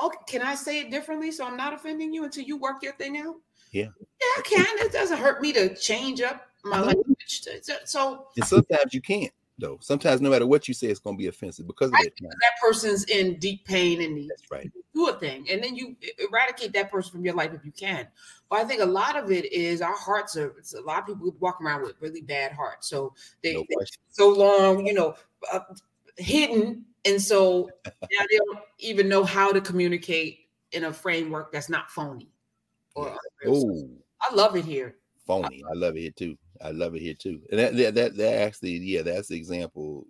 okay, 0.02 0.18
can 0.28 0.42
I 0.42 0.56
say 0.56 0.80
it 0.80 0.92
differently 0.92 1.32
so 1.32 1.46
I'm 1.46 1.58
not 1.58 1.74
offending 1.74 2.14
you 2.14 2.24
until 2.24 2.44
you 2.44 2.58
work 2.58 2.82
your 2.82 2.94
thing 2.94 3.18
out? 3.18 3.36
Yeah. 3.72 3.88
Yeah, 4.00 4.28
I 4.38 4.42
can. 4.44 4.66
It 4.80 4.92
doesn't 4.92 5.18
hurt 5.18 5.42
me 5.42 5.54
to 5.54 5.76
change 5.76 6.22
up 6.22 6.48
my 6.64 6.80
language. 6.80 7.46
So 7.86 8.26
and 8.36 8.46
sometimes 8.46 8.94
you 8.94 9.02
can't 9.02 9.32
though. 9.58 9.78
Sometimes 9.82 10.22
no 10.22 10.30
matter 10.30 10.46
what 10.46 10.68
you 10.68 10.74
say, 10.74 10.88
it's 10.88 11.00
going 11.00 11.16
to 11.16 11.22
be 11.22 11.28
offensive 11.28 11.68
because 11.68 11.88
of 11.88 11.94
that. 11.94 12.12
That 12.20 12.52
person's 12.62 13.06
in 13.06 13.38
deep 13.40 13.66
pain 13.66 14.02
and 14.02 14.16
needs 14.16 14.30
That's 14.30 14.52
right. 14.52 14.72
do 14.94 15.08
a 15.08 15.14
thing, 15.14 15.48
and 15.50 15.64
then 15.64 15.76
you 15.76 15.96
eradicate 16.20 16.74
that 16.74 16.92
person 16.92 17.12
from 17.12 17.26
your 17.26 17.36
life 17.36 17.54
if 17.54 17.66
you 17.66 17.72
can. 17.72 18.08
But 18.50 18.60
I 18.60 18.66
think 18.66 18.82
a 18.82 18.86
lot 18.86 19.16
of 19.16 19.32
it 19.32 19.52
is 19.52 19.82
our 19.82 19.96
hearts 19.96 20.38
are. 20.38 20.56
a 20.78 20.82
lot 20.82 21.00
of 21.00 21.08
people 21.08 21.36
walk 21.40 21.62
around 21.62 21.84
with 21.84 21.96
really 22.00 22.22
bad 22.22 22.52
hearts, 22.52 22.90
so 22.90 23.14
they, 23.44 23.54
no 23.54 23.66
they 23.70 23.86
so 24.10 24.30
long, 24.30 24.86
you 24.86 24.94
know, 24.94 25.16
uh, 25.52 25.60
hidden, 26.18 26.86
and 27.06 27.22
so 27.22 27.70
now 27.86 27.92
they 28.30 28.38
don't 28.38 28.60
even 28.80 29.08
know 29.08 29.24
how 29.24 29.52
to 29.52 29.62
communicate 29.62 30.50
in 30.72 30.86
a 30.86 30.94
framework 30.94 31.52
that's 31.52 31.70
not 31.70 31.90
phony. 31.90 32.30
Or 32.96 33.16
oh, 33.48 33.90
I 34.22 34.34
love 34.34 34.56
it 34.56 34.66
here. 34.66 34.96
Phony, 35.26 35.64
I 35.70 35.74
love 35.74 35.98
it 35.98 36.02
here 36.02 36.12
too. 36.12 36.38
I 36.64 36.72
love 36.72 36.96
it 36.96 37.02
here 37.02 37.14
too. 37.14 37.42
And 37.52 37.60
that 37.60 37.76
that 37.78 37.96
that, 37.96 38.18
that 38.18 38.42
actually, 38.42 38.78
yeah, 38.78 39.02
that's 39.02 39.28
the 39.28 39.38
example. 39.38 40.06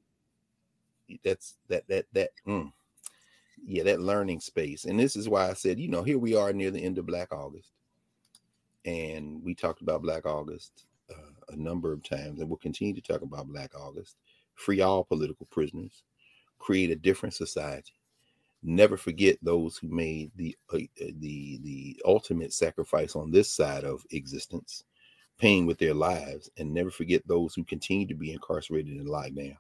That's 1.24 1.56
that 1.70 1.88
that 1.88 2.06
that 2.14 2.32
mm, 2.48 2.72
yeah, 3.66 3.84
that 3.84 4.02
learning 4.02 4.40
space. 4.40 4.86
And 4.86 5.00
this 5.00 5.16
is 5.16 5.30
why 5.30 5.50
I 5.50 5.54
said, 5.54 5.80
you 5.80 5.88
know, 5.88 6.04
here 6.04 6.20
we 6.20 6.36
are 6.36 6.54
near 6.54 6.72
the 6.72 6.84
end 6.84 6.98
of 6.98 7.06
Black 7.06 7.32
August. 7.34 7.72
And 8.86 9.44
we 9.44 9.56
talked 9.56 9.82
about 9.82 10.04
Black 10.04 10.26
August 10.26 10.86
uh, 11.10 11.54
a 11.54 11.56
number 11.56 11.92
of 11.92 12.04
times, 12.04 12.40
and 12.40 12.50
we'll 12.50 12.58
continue 12.58 12.94
to 12.94 13.02
talk 13.02 13.22
about 13.22 13.48
Black 13.48 13.74
August. 13.76 14.18
Free 14.54 14.82
all 14.82 15.04
political 15.04 15.48
prisoners, 15.48 16.04
create 16.60 16.92
a 16.92 16.96
different 16.96 17.34
society 17.34 17.94
Never 18.68 18.98
forget 18.98 19.38
those 19.44 19.78
who 19.78 19.88
made 19.90 20.32
the 20.36 20.58
uh, 20.74 20.80
the 21.20 21.60
the 21.62 22.02
ultimate 22.04 22.52
sacrifice 22.52 23.16
on 23.16 23.30
this 23.30 23.52
side 23.52 23.84
of 23.84 24.04
existence, 24.10 24.86
paying 25.38 25.66
with 25.66 25.78
their 25.78 25.94
lives, 25.94 26.50
and 26.58 26.74
never 26.74 26.92
forget 26.92 27.28
those 27.28 27.54
who 27.54 27.64
continue 27.64 28.08
to 28.08 28.16
be 28.16 28.32
incarcerated 28.32 28.94
and 28.94 29.10
locked 29.10 29.36
down 29.36 29.58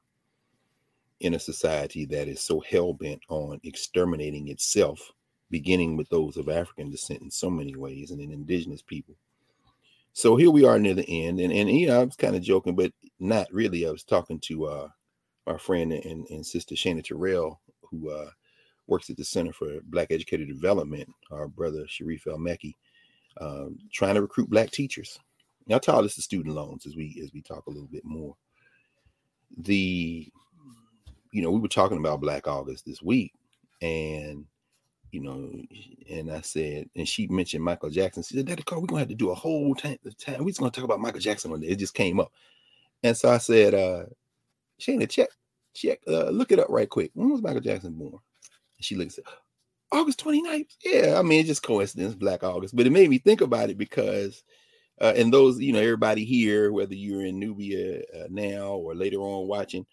in 1.21 1.33
a 1.33 1.39
society 1.39 2.05
that 2.05 2.27
is 2.27 2.41
so 2.41 2.59
hell 2.59 2.93
bent 2.93 3.21
on 3.29 3.59
exterminating 3.63 4.49
itself, 4.49 5.11
beginning 5.49 5.95
with 5.95 6.09
those 6.09 6.37
of 6.37 6.49
African 6.49 6.91
descent 6.91 7.21
in 7.21 7.31
so 7.31 7.49
many 7.49 7.75
ways, 7.75 8.11
and 8.11 8.21
in 8.21 8.31
indigenous 8.31 8.81
people. 8.81 9.15
So 10.13 10.35
here 10.35 10.51
we 10.51 10.65
are 10.65 10.79
near 10.79 10.93
the 10.93 11.09
end, 11.09 11.39
and 11.39 11.51
and 11.51 11.69
you 11.69 11.87
know 11.87 12.01
I 12.01 12.05
was 12.05 12.15
kind 12.15 12.35
of 12.35 12.41
joking, 12.41 12.75
but 12.75 12.91
not 13.19 13.47
really. 13.51 13.87
I 13.87 13.91
was 13.91 14.03
talking 14.03 14.39
to 14.41 14.65
uh, 14.65 14.87
our 15.47 15.59
friend 15.59 15.91
and, 15.91 16.25
and 16.29 16.45
sister 16.45 16.75
Shana 16.75 17.03
Terrell, 17.03 17.59
who 17.81 18.09
uh, 18.09 18.29
works 18.87 19.09
at 19.09 19.17
the 19.17 19.25
Center 19.25 19.53
for 19.53 19.79
Black 19.85 20.07
Educator 20.11 20.45
Development, 20.45 21.07
our 21.31 21.47
brother 21.47 21.85
Sharif 21.87 22.27
El 22.27 22.39
um, 23.41 23.77
trying 23.91 24.15
to 24.15 24.21
recruit 24.21 24.49
black 24.49 24.71
teachers. 24.71 25.19
Now, 25.67 25.79
tell 25.79 26.01
this 26.01 26.15
to 26.15 26.21
student 26.21 26.55
loans 26.55 26.85
as 26.85 26.95
we 26.95 27.19
as 27.23 27.33
we 27.33 27.41
talk 27.41 27.65
a 27.67 27.71
little 27.71 27.87
bit 27.87 28.05
more. 28.05 28.35
The, 29.57 30.31
you 31.31 31.41
know, 31.41 31.51
we 31.51 31.59
were 31.59 31.67
talking 31.67 31.97
about 31.97 32.21
Black 32.21 32.47
August 32.47 32.85
this 32.85 33.01
week, 33.01 33.33
and 33.81 34.45
you 35.11 35.21
know, 35.21 35.49
and 36.09 36.31
I 36.31 36.41
said, 36.41 36.89
and 36.95 37.07
she 37.07 37.27
mentioned 37.27 37.63
Michael 37.63 37.89
Jackson. 37.89 38.23
She 38.23 38.35
said, 38.35 38.47
Daddy 38.47 38.63
Carl, 38.63 38.81
we're 38.81 38.87
gonna 38.87 38.99
have 38.99 39.07
to 39.09 39.15
do 39.15 39.31
a 39.31 39.35
whole 39.35 39.73
time. 39.75 39.97
time. 40.19 40.39
We're 40.39 40.49
just 40.49 40.59
gonna 40.59 40.71
talk 40.71 40.83
about 40.83 40.99
Michael 40.99 41.21
Jackson 41.21 41.51
one 41.51 41.61
day. 41.61 41.67
It 41.67 41.79
just 41.79 41.93
came 41.93 42.19
up. 42.19 42.31
And 43.03 43.15
so 43.15 43.29
I 43.29 43.37
said, 43.37 43.73
uh, 43.73 44.05
Shana, 44.79 45.09
check, 45.09 45.29
check, 45.73 45.99
uh, 46.07 46.29
look 46.29 46.51
it 46.51 46.59
up 46.59 46.69
right 46.69 46.89
quick. 46.89 47.11
When 47.13 47.29
was 47.29 47.41
Michael 47.41 47.61
Jackson 47.61 47.93
born? 47.93 48.19
she 48.81 48.95
looks 48.95 49.17
at 49.17 49.25
August 49.91 50.23
29th. 50.23 50.75
Yeah, 50.83 51.17
I 51.17 51.21
mean, 51.21 51.39
it's 51.39 51.47
just 51.47 51.63
coincidence, 51.63 52.15
Black 52.15 52.43
August. 52.43 52.75
But 52.75 52.85
it 52.85 52.91
made 52.91 53.09
me 53.09 53.17
think 53.17 53.41
about 53.41 53.69
it 53.69 53.77
because, 53.77 54.43
uh, 55.01 55.13
and 55.15 55.33
those, 55.33 55.59
you 55.59 55.73
know, 55.73 55.79
everybody 55.79 56.23
here, 56.23 56.71
whether 56.71 56.95
you're 56.95 57.25
in 57.25 57.39
Knubia 57.39 58.01
uh, 58.15 58.27
now 58.29 58.73
or 58.73 58.95
later 58.95 59.17
on 59.17 59.47
watching, 59.47 59.85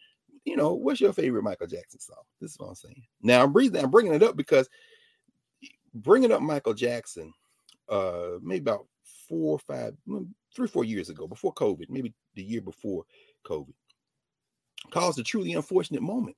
you 0.45 0.57
know, 0.57 0.75
what's 0.75 1.01
your 1.01 1.13
favorite 1.13 1.43
Michael 1.43 1.67
Jackson 1.67 2.01
song? 2.01 2.23
This 2.41 2.53
is 2.53 2.59
what 2.59 2.69
I'm 2.69 2.75
saying. 2.75 3.03
Now 3.23 3.43
I'm 3.43 3.53
breathing, 3.53 3.83
I'm 3.83 3.91
bringing 3.91 4.15
it 4.15 4.23
up 4.23 4.37
because 4.37 4.69
bringing 5.95 6.33
up 6.33 6.41
Michael 6.41 6.75
Jackson, 6.75 7.33
uh, 7.89 8.39
maybe 8.43 8.63
about 8.63 8.87
four 9.29 9.55
or 9.55 9.59
five, 9.59 9.95
mm, 10.09 10.29
three 10.55 10.65
or 10.65 10.69
four 10.69 10.85
years 10.85 11.11
ago, 11.11 11.27
before 11.27 11.55
COVID, 11.55 11.89
maybe 11.89 12.13
the 12.35 12.43
year 12.43 12.61
before 12.61 13.05
COVID, 13.45 13.75
caused 14.91 15.19
a 15.19 15.23
truly 15.23 15.55
unfortunate 15.55 16.03
moment 16.03 16.37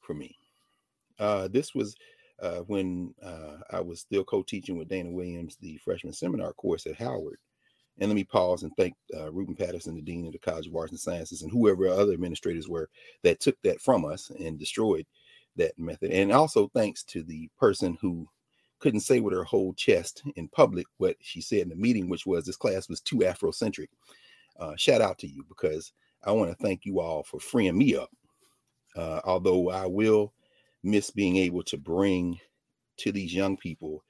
for 0.00 0.14
me. 0.14 0.36
Uh, 1.18 1.48
this 1.48 1.74
was 1.74 1.96
uh, 2.40 2.58
when 2.66 3.14
uh, 3.22 3.56
I 3.70 3.80
was 3.80 4.00
still 4.00 4.24
co-teaching 4.24 4.78
with 4.78 4.88
Dana 4.88 5.10
Williams 5.10 5.56
the 5.56 5.76
freshman 5.78 6.12
seminar 6.12 6.52
course 6.52 6.86
at 6.86 6.96
Howard. 6.96 7.38
And 8.00 8.08
let 8.08 8.14
me 8.14 8.24
pause 8.24 8.62
and 8.62 8.72
thank 8.76 8.94
uh, 9.16 9.30
Rubin 9.32 9.56
Patterson, 9.56 9.94
the 9.94 10.02
dean 10.02 10.26
of 10.26 10.32
the 10.32 10.38
College 10.38 10.68
of 10.68 10.76
Arts 10.76 10.92
and 10.92 11.00
Sciences, 11.00 11.42
and 11.42 11.50
whoever 11.50 11.88
other 11.88 12.12
administrators 12.12 12.68
were 12.68 12.88
that 13.22 13.40
took 13.40 13.56
that 13.62 13.80
from 13.80 14.04
us 14.04 14.30
and 14.38 14.58
destroyed 14.58 15.04
that 15.56 15.76
method. 15.78 16.12
And 16.12 16.32
also 16.32 16.68
thanks 16.68 17.02
to 17.04 17.22
the 17.22 17.50
person 17.58 17.98
who 18.00 18.28
couldn't 18.78 19.00
say 19.00 19.18
with 19.18 19.34
her 19.34 19.44
whole 19.44 19.74
chest 19.74 20.22
in 20.36 20.48
public 20.48 20.86
what 20.98 21.16
she 21.20 21.40
said 21.40 21.60
in 21.60 21.68
the 21.68 21.76
meeting, 21.76 22.08
which 22.08 22.26
was 22.26 22.44
this 22.44 22.56
class 22.56 22.88
was 22.88 23.00
too 23.00 23.16
Afrocentric. 23.18 23.88
Uh, 24.58 24.76
shout 24.76 25.00
out 25.00 25.18
to 25.18 25.26
you 25.26 25.44
because 25.48 25.92
I 26.24 26.32
want 26.32 26.50
to 26.50 26.56
thank 26.64 26.84
you 26.84 27.00
all 27.00 27.22
for 27.24 27.40
freeing 27.40 27.76
me 27.76 27.96
up. 27.96 28.10
Uh, 28.96 29.20
although 29.24 29.70
I 29.70 29.86
will 29.86 30.32
miss 30.82 31.10
being 31.10 31.36
able 31.36 31.62
to 31.64 31.76
bring 31.76 32.38
to 32.98 33.12
these 33.12 33.34
young 33.34 33.56
people 33.56 34.02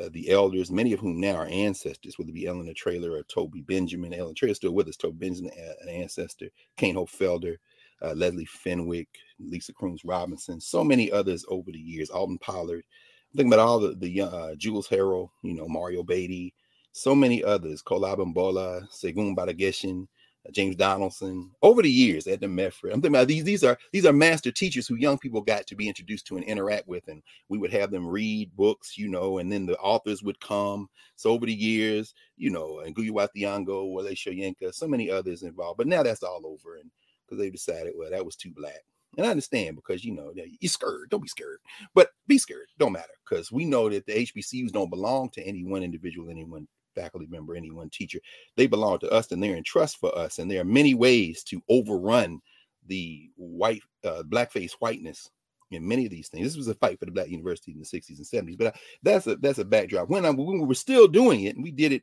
uh, 0.00 0.08
the 0.12 0.30
elders, 0.30 0.70
many 0.70 0.92
of 0.92 1.00
whom 1.00 1.20
now 1.20 1.34
are 1.34 1.46
ancestors, 1.46 2.18
whether 2.18 2.30
it 2.30 2.34
be 2.34 2.46
Eleanor 2.46 2.72
Traylor 2.74 3.12
or 3.12 3.22
Toby 3.24 3.62
Benjamin. 3.62 4.14
Ellen 4.14 4.34
Traylor 4.34 4.54
still 4.54 4.72
with 4.72 4.88
us. 4.88 4.96
Toby 4.96 5.28
Benjamin, 5.28 5.52
an 5.82 5.88
ancestor. 5.88 6.48
Cain 6.76 6.94
Hope 6.94 7.10
Felder, 7.10 7.56
uh, 8.02 8.12
Leslie 8.12 8.44
Fenwick, 8.44 9.08
Lisa 9.38 9.72
Crooms 9.72 10.04
Robinson, 10.04 10.60
so 10.60 10.84
many 10.84 11.10
others 11.10 11.44
over 11.48 11.70
the 11.72 11.78
years. 11.78 12.10
Alden 12.10 12.38
Pollard. 12.38 12.84
I'm 13.32 13.36
thinking 13.36 13.52
about 13.52 13.66
all 13.66 13.80
the 13.80 13.94
the 13.94 14.20
uh, 14.22 14.54
Jules 14.56 14.88
Harrell, 14.88 15.30
you 15.42 15.54
know, 15.54 15.68
Mario 15.68 16.02
Beatty, 16.02 16.54
so 16.92 17.14
many 17.14 17.42
others. 17.44 17.82
Kolab 17.82 18.18
Mbola, 18.18 18.88
Segun 18.90 19.36
Gbadegesin, 19.36 20.06
Uh, 20.46 20.50
James 20.52 20.76
Donaldson 20.76 21.50
over 21.62 21.82
the 21.82 21.90
years 21.90 22.26
at 22.26 22.40
the 22.40 22.48
Medford. 22.48 22.92
I'm 22.92 23.02
thinking 23.02 23.16
about 23.16 23.28
these. 23.28 23.44
These 23.44 23.62
are 23.64 23.78
these 23.92 24.06
are 24.06 24.12
master 24.12 24.50
teachers 24.50 24.86
who 24.86 24.94
young 24.94 25.18
people 25.18 25.42
got 25.42 25.66
to 25.66 25.76
be 25.76 25.86
introduced 25.86 26.26
to 26.28 26.36
and 26.36 26.44
interact 26.44 26.88
with, 26.88 27.08
and 27.08 27.22
we 27.48 27.58
would 27.58 27.72
have 27.72 27.90
them 27.90 28.06
read 28.06 28.54
books, 28.56 28.96
you 28.96 29.08
know, 29.08 29.38
and 29.38 29.52
then 29.52 29.66
the 29.66 29.76
authors 29.78 30.22
would 30.22 30.40
come. 30.40 30.88
So 31.16 31.30
over 31.30 31.44
the 31.44 31.52
years, 31.52 32.14
you 32.36 32.50
know, 32.50 32.80
and 32.80 32.96
Ngugi 32.96 33.10
wa 33.10 33.26
Thiong'o, 33.36 33.66
Wole 33.66 34.04
Soyinka, 34.04 34.72
so 34.72 34.88
many 34.88 35.10
others 35.10 35.42
involved. 35.42 35.76
But 35.78 35.88
now 35.88 36.02
that's 36.02 36.22
all 36.22 36.46
over, 36.46 36.76
and 36.76 36.90
because 37.26 37.38
they 37.38 37.50
decided, 37.50 37.92
well, 37.96 38.10
that 38.10 38.24
was 38.24 38.36
too 38.36 38.50
black. 38.50 38.82
And 39.16 39.26
I 39.26 39.30
understand 39.30 39.76
because 39.76 40.04
you 40.04 40.12
know 40.12 40.32
you're 40.34 40.68
scared. 40.68 41.10
Don't 41.10 41.22
be 41.22 41.28
scared, 41.28 41.58
but 41.94 42.10
be 42.26 42.38
scared. 42.38 42.68
Don't 42.78 42.92
matter 42.92 43.12
because 43.28 43.50
we 43.50 43.64
know 43.64 43.90
that 43.90 44.06
the 44.06 44.12
HBCUs 44.26 44.72
don't 44.72 44.90
belong 44.90 45.30
to 45.30 45.42
any 45.42 45.64
one 45.64 45.82
individual, 45.82 46.30
any 46.30 46.44
one 46.44 46.68
faculty 46.94 47.26
member, 47.28 47.54
any 47.54 47.70
one 47.70 47.90
teacher. 47.90 48.18
They 48.56 48.66
belong 48.66 48.98
to 49.00 49.10
us 49.10 49.30
and 49.32 49.42
they're 49.42 49.56
in 49.56 49.64
trust 49.64 49.98
for 49.98 50.16
us. 50.16 50.38
And 50.38 50.50
there 50.50 50.60
are 50.60 50.64
many 50.64 50.94
ways 50.94 51.42
to 51.44 51.62
overrun 51.68 52.40
the 52.86 53.30
white, 53.36 53.82
uh, 54.04 54.22
blackface 54.28 54.72
whiteness 54.80 55.30
in 55.70 55.86
many 55.86 56.04
of 56.04 56.10
these 56.10 56.28
things. 56.28 56.46
This 56.46 56.56
was 56.56 56.68
a 56.68 56.74
fight 56.74 56.98
for 56.98 57.06
the 57.06 57.12
black 57.12 57.28
university 57.28 57.72
in 57.72 57.78
the 57.78 57.84
60s 57.84 58.18
and 58.18 58.48
70s, 58.48 58.58
but 58.58 58.66
uh, 58.68 58.72
that's 59.02 59.26
a 59.26 59.36
that's 59.36 59.58
a 59.58 59.64
backdrop. 59.64 60.08
When, 60.08 60.26
I, 60.26 60.30
when 60.30 60.60
we 60.60 60.66
were 60.66 60.74
still 60.74 61.06
doing 61.06 61.44
it, 61.44 61.54
and 61.54 61.62
we 61.62 61.70
did 61.70 61.92
it 61.92 62.02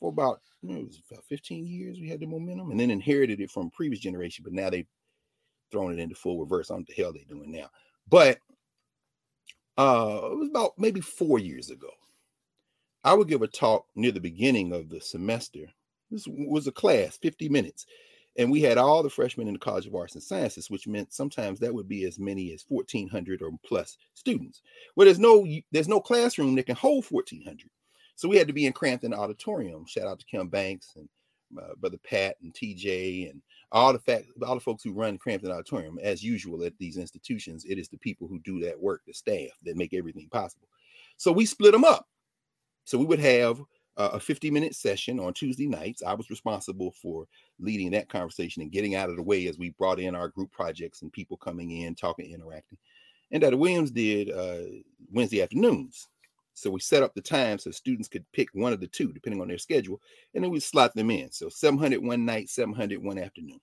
for 0.00 0.08
about, 0.08 0.40
you 0.62 0.72
know, 0.72 0.80
it 0.80 0.86
was 0.86 1.02
about 1.10 1.24
15 1.28 1.66
years, 1.66 2.00
we 2.00 2.08
had 2.08 2.20
the 2.20 2.26
momentum 2.26 2.70
and 2.70 2.80
then 2.80 2.90
inherited 2.90 3.40
it 3.40 3.50
from 3.50 3.70
previous 3.70 4.00
generation, 4.00 4.42
but 4.42 4.52
now 4.52 4.70
they've 4.70 4.86
thrown 5.70 5.92
it 5.92 6.00
into 6.00 6.14
full 6.14 6.38
reverse. 6.38 6.70
I 6.70 6.74
don't 6.74 6.80
know 6.80 6.84
what 6.88 6.96
the 6.96 7.02
hell 7.02 7.12
they're 7.12 7.36
doing 7.36 7.52
now. 7.52 7.70
But 8.08 8.38
uh, 9.76 10.20
it 10.32 10.38
was 10.38 10.48
about 10.48 10.72
maybe 10.78 11.00
four 11.00 11.38
years 11.38 11.70
ago. 11.70 11.90
I 13.08 13.14
would 13.14 13.28
give 13.28 13.40
a 13.40 13.46
talk 13.46 13.86
near 13.96 14.12
the 14.12 14.20
beginning 14.20 14.74
of 14.74 14.90
the 14.90 15.00
semester. 15.00 15.60
This 16.10 16.26
was 16.28 16.66
a 16.66 16.72
class, 16.72 17.16
50 17.16 17.48
minutes. 17.48 17.86
And 18.36 18.50
we 18.50 18.60
had 18.60 18.76
all 18.76 19.02
the 19.02 19.08
freshmen 19.08 19.48
in 19.48 19.54
the 19.54 19.58
College 19.58 19.86
of 19.86 19.94
Arts 19.94 20.12
and 20.12 20.22
Sciences, 20.22 20.68
which 20.68 20.86
meant 20.86 21.14
sometimes 21.14 21.58
that 21.58 21.72
would 21.72 21.88
be 21.88 22.04
as 22.04 22.18
many 22.18 22.52
as 22.52 22.66
1,400 22.68 23.40
or 23.40 23.52
plus 23.64 23.96
students. 24.12 24.60
Well, 24.94 25.06
there's 25.06 25.18
no 25.18 25.46
there's 25.72 25.88
no 25.88 26.00
classroom 26.00 26.54
that 26.56 26.66
can 26.66 26.76
hold 26.76 27.06
1,400. 27.06 27.70
So 28.14 28.28
we 28.28 28.36
had 28.36 28.46
to 28.46 28.52
be 28.52 28.66
in 28.66 28.74
Crampton 28.74 29.14
Auditorium. 29.14 29.86
Shout 29.86 30.06
out 30.06 30.18
to 30.18 30.26
Kim 30.26 30.50
Banks 30.50 30.92
and 30.96 31.08
uh, 31.58 31.76
Brother 31.80 31.96
Pat 32.04 32.36
and 32.42 32.52
TJ 32.52 33.30
and 33.30 33.40
all 33.72 33.94
the 33.94 34.00
fact 34.00 34.26
all 34.46 34.54
the 34.54 34.60
folks 34.60 34.84
who 34.84 34.92
run 34.92 35.16
Crampton 35.16 35.50
Auditorium. 35.50 35.98
As 36.02 36.22
usual 36.22 36.62
at 36.62 36.76
these 36.76 36.98
institutions, 36.98 37.64
it 37.64 37.78
is 37.78 37.88
the 37.88 37.96
people 37.96 38.28
who 38.28 38.38
do 38.40 38.60
that 38.60 38.78
work, 38.78 39.00
the 39.06 39.14
staff 39.14 39.48
that 39.64 39.78
make 39.78 39.94
everything 39.94 40.28
possible. 40.30 40.68
So 41.16 41.32
we 41.32 41.46
split 41.46 41.72
them 41.72 41.84
up. 41.84 42.06
So 42.88 42.96
we 42.96 43.04
would 43.04 43.20
have 43.20 43.60
uh, 43.98 44.10
a 44.14 44.20
50 44.20 44.50
minute 44.50 44.74
session 44.74 45.20
on 45.20 45.34
Tuesday 45.34 45.66
nights. 45.66 46.02
I 46.02 46.14
was 46.14 46.30
responsible 46.30 46.90
for 47.02 47.26
leading 47.60 47.90
that 47.90 48.08
conversation 48.08 48.62
and 48.62 48.72
getting 48.72 48.94
out 48.94 49.10
of 49.10 49.16
the 49.16 49.22
way 49.22 49.46
as 49.46 49.58
we 49.58 49.74
brought 49.78 50.00
in 50.00 50.14
our 50.14 50.28
group 50.28 50.50
projects 50.52 51.02
and 51.02 51.12
people 51.12 51.36
coming 51.36 51.70
in, 51.82 51.94
talking, 51.94 52.32
interacting. 52.32 52.78
And 53.30 53.42
Dr. 53.42 53.58
Williams 53.58 53.90
did 53.90 54.30
uh, 54.30 54.80
Wednesday 55.12 55.42
afternoons. 55.42 56.08
So 56.54 56.70
we 56.70 56.80
set 56.80 57.02
up 57.02 57.14
the 57.14 57.20
time 57.20 57.58
so 57.58 57.70
students 57.72 58.08
could 58.08 58.24
pick 58.32 58.48
one 58.54 58.72
of 58.72 58.80
the 58.80 58.86
two, 58.86 59.12
depending 59.12 59.42
on 59.42 59.48
their 59.48 59.58
schedule, 59.58 60.00
and 60.34 60.42
then 60.42 60.50
we 60.50 60.58
slot 60.58 60.94
them 60.94 61.10
in. 61.10 61.30
So 61.30 61.50
700 61.50 62.02
one 62.02 62.24
night, 62.24 62.48
700 62.48 63.04
one 63.04 63.18
afternoon. 63.18 63.60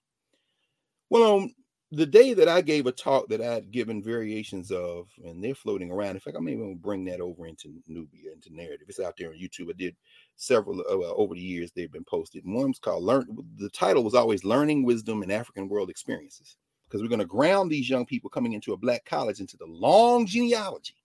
Well, 1.09 1.23
on 1.23 1.55
the 1.91 2.05
day 2.05 2.33
that 2.33 2.49
I 2.49 2.61
gave 2.61 2.88
a 2.88 2.91
talk 2.91 3.27
that 3.29 3.41
I 3.41 3.53
had 3.53 3.71
given 3.71 4.01
variations 4.01 4.71
of, 4.71 5.07
and 5.23 5.43
they're 5.43 5.55
floating 5.55 5.91
around. 5.91 6.15
In 6.15 6.19
fact, 6.19 6.36
I 6.36 6.39
may 6.39 6.53
even 6.53 6.77
bring 6.77 7.05
that 7.05 7.21
over 7.21 7.45
into 7.45 7.81
Knubia, 7.89 8.33
into 8.33 8.49
Knarrative. 8.49 8.88
It's 8.88 8.99
out 8.99 9.15
there 9.17 9.29
on 9.29 9.36
YouTube. 9.36 9.69
I 9.69 9.73
did 9.77 9.95
several 10.36 10.79
uh, 10.79 11.13
over 11.13 11.36
the 11.36 11.41
years. 11.41 11.71
They've 11.71 11.91
been 11.91 12.03
posted. 12.03 12.43
One's 12.45 12.79
called 12.79 13.03
"Learn." 13.03 13.27
The 13.57 13.69
title 13.69 14.03
was 14.03 14.15
always 14.15 14.43
"Learning 14.43 14.83
Wisdom 14.83 15.21
and 15.21 15.31
African 15.31 15.69
World 15.69 15.89
Experiences," 15.89 16.57
because 16.88 17.01
we're 17.01 17.09
going 17.09 17.19
to 17.19 17.25
ground 17.25 17.71
these 17.71 17.89
young 17.89 18.05
people 18.05 18.29
coming 18.29 18.53
into 18.53 18.73
a 18.73 18.77
black 18.77 19.05
college 19.05 19.39
into 19.39 19.57
the 19.57 19.67
long 19.67 20.25
genealogy 20.25 20.95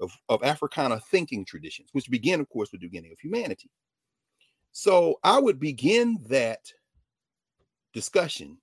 of, 0.00 0.12
of 0.28 0.42
Africana 0.44 1.00
thinking 1.00 1.44
traditions, 1.44 1.88
which 1.92 2.10
begin, 2.10 2.40
of 2.40 2.48
course, 2.48 2.70
with 2.72 2.80
the 2.80 2.86
beginning 2.86 3.12
of 3.12 3.18
humanity. 3.18 3.70
So 4.72 5.18
I 5.22 5.38
would 5.38 5.60
begin 5.60 6.18
that 6.28 6.72
discussion 7.92 8.58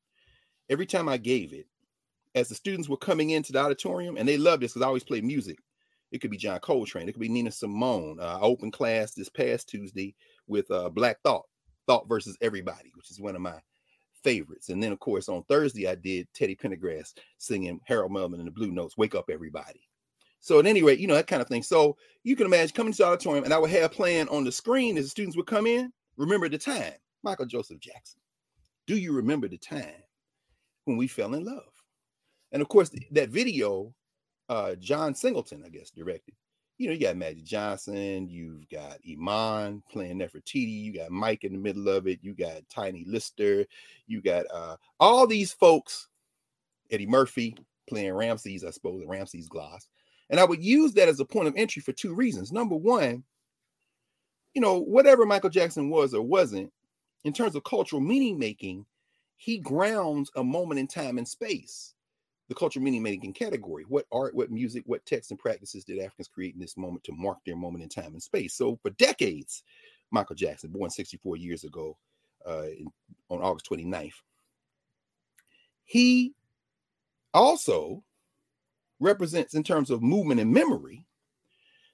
every 0.71 0.85
time 0.85 1.09
I 1.09 1.17
gave 1.17 1.53
it, 1.53 1.67
as 2.33 2.47
the 2.47 2.55
students 2.55 2.87
were 2.87 2.97
coming 2.97 3.31
into 3.31 3.51
the 3.51 3.59
auditorium, 3.59 4.15
and 4.17 4.27
they 4.27 4.37
loved 4.37 4.63
this 4.63 4.71
because 4.71 4.81
I 4.81 4.87
always 4.87 5.03
play 5.03 5.19
music. 5.19 5.59
It 6.11 6.19
could 6.19 6.31
be 6.31 6.37
John 6.37 6.59
Coltrane, 6.59 7.07
it 7.07 7.11
could 7.11 7.21
be 7.21 7.29
Nina 7.29 7.51
Simone. 7.51 8.19
Uh, 8.19 8.37
I 8.37 8.41
opened 8.41 8.73
class 8.73 9.13
this 9.13 9.29
past 9.29 9.67
Tuesday 9.67 10.15
with 10.47 10.69
uh, 10.71 10.89
Black 10.89 11.17
Thought, 11.23 11.45
Thought 11.87 12.07
versus 12.07 12.37
Everybody, 12.41 12.91
which 12.95 13.11
is 13.11 13.19
one 13.19 13.35
of 13.35 13.41
my 13.41 13.59
favorites. 14.23 14.69
And 14.69 14.81
then, 14.81 14.93
of 14.93 14.99
course, 14.99 15.27
on 15.29 15.43
Thursday, 15.43 15.87
I 15.87 15.95
did 15.95 16.27
Teddy 16.33 16.55
Pendergrass 16.55 17.13
singing 17.37 17.79
Harold 17.85 18.13
Melvin 18.13 18.39
and 18.39 18.47
the 18.47 18.51
Blue 18.51 18.71
Notes, 18.71 18.97
Wake 18.97 19.15
Up 19.15 19.29
Everybody. 19.29 19.81
So 20.39 20.59
at 20.59 20.65
any 20.65 20.83
rate, 20.83 20.99
you 20.99 21.07
know, 21.07 21.15
that 21.15 21.27
kind 21.27 21.41
of 21.41 21.47
thing. 21.47 21.63
So 21.63 21.97
you 22.23 22.35
can 22.35 22.47
imagine 22.47 22.73
coming 22.75 22.93
to 22.93 22.97
the 22.97 23.05
auditorium 23.05 23.43
and 23.43 23.53
I 23.53 23.59
would 23.59 23.69
have 23.69 23.91
playing 23.91 24.27
on 24.29 24.43
the 24.43 24.51
screen 24.51 24.97
as 24.97 25.05
the 25.05 25.09
students 25.09 25.37
would 25.37 25.45
come 25.47 25.67
in, 25.67 25.91
remember 26.17 26.49
the 26.49 26.57
time, 26.57 26.93
Michael 27.23 27.45
Joseph 27.45 27.79
Jackson. 27.79 28.21
Do 28.87 28.97
you 28.97 29.13
remember 29.13 29.47
the 29.47 29.57
time 29.57 30.03
when 30.85 30.97
we 30.97 31.07
fell 31.07 31.33
in 31.33 31.45
love? 31.45 31.71
And 32.51 32.61
of 32.61 32.67
course, 32.67 32.91
that 33.11 33.29
video, 33.29 33.93
uh, 34.49 34.75
John 34.75 35.15
Singleton, 35.15 35.63
I 35.65 35.69
guess, 35.69 35.91
directed. 35.91 36.35
You 36.77 36.87
know, 36.87 36.93
you 36.93 36.99
got 36.99 37.15
Magic 37.15 37.43
Johnson, 37.43 38.27
you've 38.27 38.67
got 38.69 38.97
Iman 39.07 39.83
playing 39.91 40.17
Nefertiti, 40.17 40.83
you 40.83 40.93
got 40.93 41.11
Mike 41.11 41.43
in 41.43 41.53
the 41.53 41.59
middle 41.59 41.87
of 41.87 42.07
it, 42.07 42.19
you 42.23 42.33
got 42.33 42.67
Tiny 42.69 43.05
Lister, 43.07 43.65
you 44.07 44.19
got 44.19 44.45
uh, 44.51 44.77
all 44.99 45.27
these 45.27 45.53
folks, 45.53 46.07
Eddie 46.89 47.05
Murphy 47.05 47.55
playing 47.87 48.13
Ramses, 48.13 48.63
I 48.63 48.71
suppose, 48.71 49.03
Ramses 49.05 49.47
Gloss. 49.47 49.87
And 50.31 50.39
I 50.39 50.43
would 50.43 50.63
use 50.63 50.93
that 50.93 51.07
as 51.07 51.19
a 51.19 51.25
point 51.25 51.47
of 51.47 51.55
entry 51.55 51.81
for 51.81 51.91
two 51.91 52.15
reasons. 52.15 52.51
Number 52.51 52.75
one, 52.75 53.23
you 54.55 54.61
know, 54.61 54.79
whatever 54.79 55.25
Michael 55.25 55.49
Jackson 55.49 55.89
was 55.89 56.13
or 56.13 56.21
wasn't, 56.21 56.71
in 57.25 57.33
terms 57.33 57.55
of 57.55 57.63
cultural 57.63 58.01
meaning 58.01 58.39
making, 58.39 58.85
he 59.41 59.57
grounds 59.57 60.29
a 60.35 60.43
moment 60.43 60.79
in 60.79 60.85
time 60.85 61.17
and 61.17 61.27
space 61.27 61.95
the 62.47 62.53
cultural 62.53 62.83
meaning 62.83 63.01
making 63.01 63.33
category. 63.33 63.85
What 63.87 64.05
art, 64.11 64.35
what 64.35 64.51
music, 64.51 64.83
what 64.85 65.03
texts 65.03 65.31
and 65.31 65.39
practices 65.39 65.83
did 65.83 65.97
Africans 65.97 66.27
create 66.27 66.53
in 66.53 66.59
this 66.59 66.77
moment 66.77 67.03
to 67.05 67.11
mark 67.13 67.39
their 67.43 67.55
moment 67.55 67.81
in 67.81 67.89
time 67.89 68.13
and 68.13 68.21
space? 68.21 68.53
So 68.53 68.77
for 68.83 68.91
decades, 68.91 69.63
Michael 70.11 70.35
Jackson, 70.35 70.69
born 70.69 70.91
64 70.91 71.37
years 71.37 71.63
ago 71.63 71.97
uh, 72.47 72.65
in, 72.65 72.85
on 73.29 73.41
August 73.41 73.67
29th, 73.67 74.13
he 75.85 76.35
also 77.33 78.03
represents, 78.99 79.55
in 79.55 79.63
terms 79.63 79.89
of 79.89 80.03
movement 80.03 80.39
and 80.39 80.53
memory, 80.53 81.03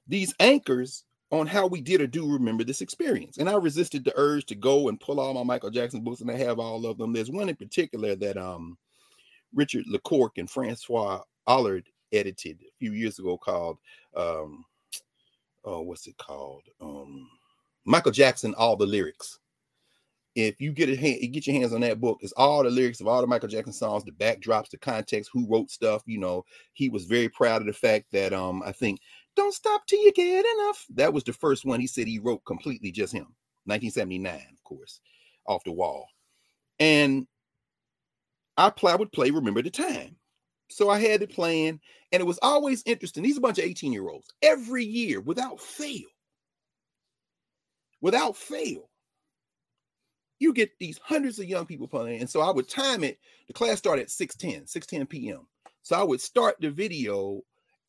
these 0.06 0.36
anchors 0.42 1.06
on 1.32 1.46
how 1.48 1.68
we 1.68 1.82
did 1.82 2.02
or 2.02 2.08
do 2.08 2.32
remember 2.32 2.64
this 2.64 2.82
experience. 2.82 3.38
And 3.38 3.50
I 3.50 3.56
resisted 3.56 4.06
the 4.06 4.14
urge 4.16 4.46
to 4.46 4.56
go 4.56 4.88
and 4.88 5.00
pull 5.00 5.20
all 5.20 5.34
my 5.34 5.44
Michael 5.44 5.70
Jackson 5.70 6.02
books, 6.02 6.22
and 6.22 6.32
I 6.32 6.38
have 6.38 6.60
all 6.60 6.86
of 6.86 6.98
them. 6.98 7.14
There's 7.14 7.32
one 7.32 7.50
in 7.50 7.56
particular 7.56 8.16
that 8.16 8.38
um 8.38 8.78
Richard 9.54 9.86
Lecocq 9.92 10.38
and 10.38 10.50
Francois 10.50 11.22
Allard 11.48 11.88
edited 12.14 12.62
a 12.62 12.72
few 12.80 12.94
years 12.94 13.20
ago 13.20 13.38
called 13.38 13.78
um 14.16 14.64
oh 15.66 15.82
what's 15.82 16.08
it 16.08 16.18
called 16.18 16.64
um 16.80 17.28
Michael 17.84 18.12
Jackson 18.12 18.54
all 18.56 18.78
the 18.78 18.86
lyrics 18.86 19.40
if 20.38 20.62
you 20.62 20.72
get 20.72 20.88
a 20.88 20.96
hand, 20.96 21.20
get 21.34 21.48
your 21.48 21.56
hands 21.56 21.74
on 21.74 21.82
that 21.82 22.00
book, 22.00 22.20
it's 22.22 22.32
all 22.34 22.62
the 22.62 22.70
lyrics 22.70 23.02
of 23.02 23.08
all 23.08 23.22
the 23.22 23.28
Michael 23.28 23.50
Jackson 23.50 23.74
songs, 23.74 24.04
the 24.04 24.12
backdrops, 24.12 24.70
the 24.70 24.78
context, 24.78 25.32
who 25.34 25.48
wrote 25.48 25.72
stuff. 25.72 26.04
You 26.06 26.20
know, 26.20 26.46
he 26.74 26.90
was 26.90 27.06
very 27.06 27.28
proud 27.28 27.62
of 27.62 27.66
the 27.66 27.74
fact 27.74 28.06
that 28.12 28.34
um, 28.34 28.62
I 28.64 28.72
think 28.72 29.00
"Don't 29.38 29.54
Stop 29.54 29.88
Till 29.88 30.02
You 30.02 30.12
Get 30.12 30.46
Enough." 30.46 30.86
That 30.96 31.14
was 31.14 31.24
the 31.24 31.32
first 31.32 31.64
one 31.64 31.80
he 31.80 31.88
said 31.88 32.08
he 32.08 32.20
wrote 32.20 32.44
completely 32.46 32.92
just 32.92 33.14
him. 33.14 33.36
1979, 33.66 34.36
of 34.36 34.64
course, 34.64 35.00
off 35.46 35.64
the 35.64 35.72
wall. 35.72 36.08
And 36.80 37.28
I 38.58 38.70
play, 38.70 38.92
I 38.92 38.96
would 38.96 39.12
play 39.12 39.30
Remember 39.30 39.62
the 39.62 39.70
Time. 39.70 40.18
So 40.70 40.90
I 40.90 41.00
had 41.00 41.22
it 41.22 41.32
playing, 41.32 41.80
and 42.12 42.22
it 42.22 42.26
was 42.26 42.40
always 42.42 42.84
interesting. 42.86 43.24
These 43.24 43.38
are 43.38 43.40
a 43.40 43.42
bunch 43.42 43.60
of 43.60 43.66
18 43.66 43.94
year 43.94 44.10
olds 44.10 44.34
every 44.42 44.84
year 44.84 45.22
without 45.22 45.62
fail. 45.62 46.08
Without 48.02 48.36
fail. 48.36 48.90
You 50.40 50.54
get 50.54 50.78
these 50.80 51.00
hundreds 51.04 51.40
of 51.40 51.46
young 51.46 51.66
people 51.66 51.88
playing. 51.88 52.22
And 52.22 52.30
so 52.30 52.42
I 52.42 52.52
would 52.52 52.70
time 52.70 53.04
it. 53.04 53.18
The 53.48 53.54
class 53.54 53.78
started 53.78 54.04
at 54.04 54.10
6:10, 54.10 54.66
6:10 54.66 55.10
p.m. 55.10 55.48
So 55.82 55.96
I 55.96 56.04
would 56.04 56.22
start 56.22 56.58
the 56.60 56.70
video 56.70 57.42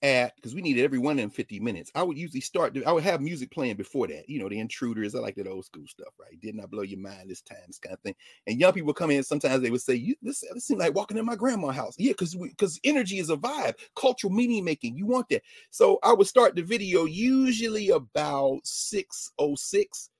at 0.02 0.36
because 0.36 0.54
we 0.54 0.62
needed 0.62 0.84
every 0.84 0.98
one 0.98 1.18
in 1.18 1.30
50 1.30 1.58
minutes. 1.60 1.90
I 1.94 2.02
would 2.02 2.16
usually 2.16 2.40
start, 2.40 2.76
I 2.86 2.92
would 2.92 3.02
have 3.02 3.20
music 3.20 3.50
playing 3.50 3.76
before 3.76 4.06
that, 4.06 4.28
you 4.28 4.38
know, 4.38 4.48
the 4.48 4.60
intruders. 4.60 5.14
I 5.14 5.18
like 5.18 5.34
that 5.36 5.48
old 5.48 5.64
school 5.64 5.86
stuff, 5.86 6.14
right? 6.20 6.40
Did 6.40 6.54
not 6.54 6.64
I 6.64 6.66
blow 6.66 6.82
your 6.82 7.00
mind 7.00 7.30
this 7.30 7.40
time, 7.42 7.58
this 7.66 7.78
kind 7.78 7.94
of 7.94 8.00
thing. 8.00 8.14
And 8.46 8.60
young 8.60 8.72
people 8.72 8.92
come 8.94 9.10
in, 9.10 9.22
sometimes 9.22 9.62
they 9.62 9.70
would 9.70 9.80
say, 9.80 9.94
you 9.94 10.14
this, 10.22 10.44
this 10.54 10.66
seems 10.66 10.80
like 10.80 10.94
walking 10.94 11.16
in 11.16 11.26
my 11.26 11.34
grandma's 11.36 11.76
house. 11.76 11.94
Yeah, 11.98 12.12
because 12.12 12.34
because 12.34 12.78
energy 12.84 13.18
is 13.18 13.30
a 13.30 13.36
vibe, 13.36 13.74
cultural 13.96 14.32
meaning 14.32 14.64
making. 14.64 14.96
You 14.96 15.06
want 15.06 15.28
that. 15.30 15.42
So 15.70 15.98
I 16.02 16.12
would 16.12 16.26
start 16.26 16.54
the 16.54 16.62
video 16.62 17.04
usually 17.04 17.90
about 17.90 18.60
606 18.64 20.10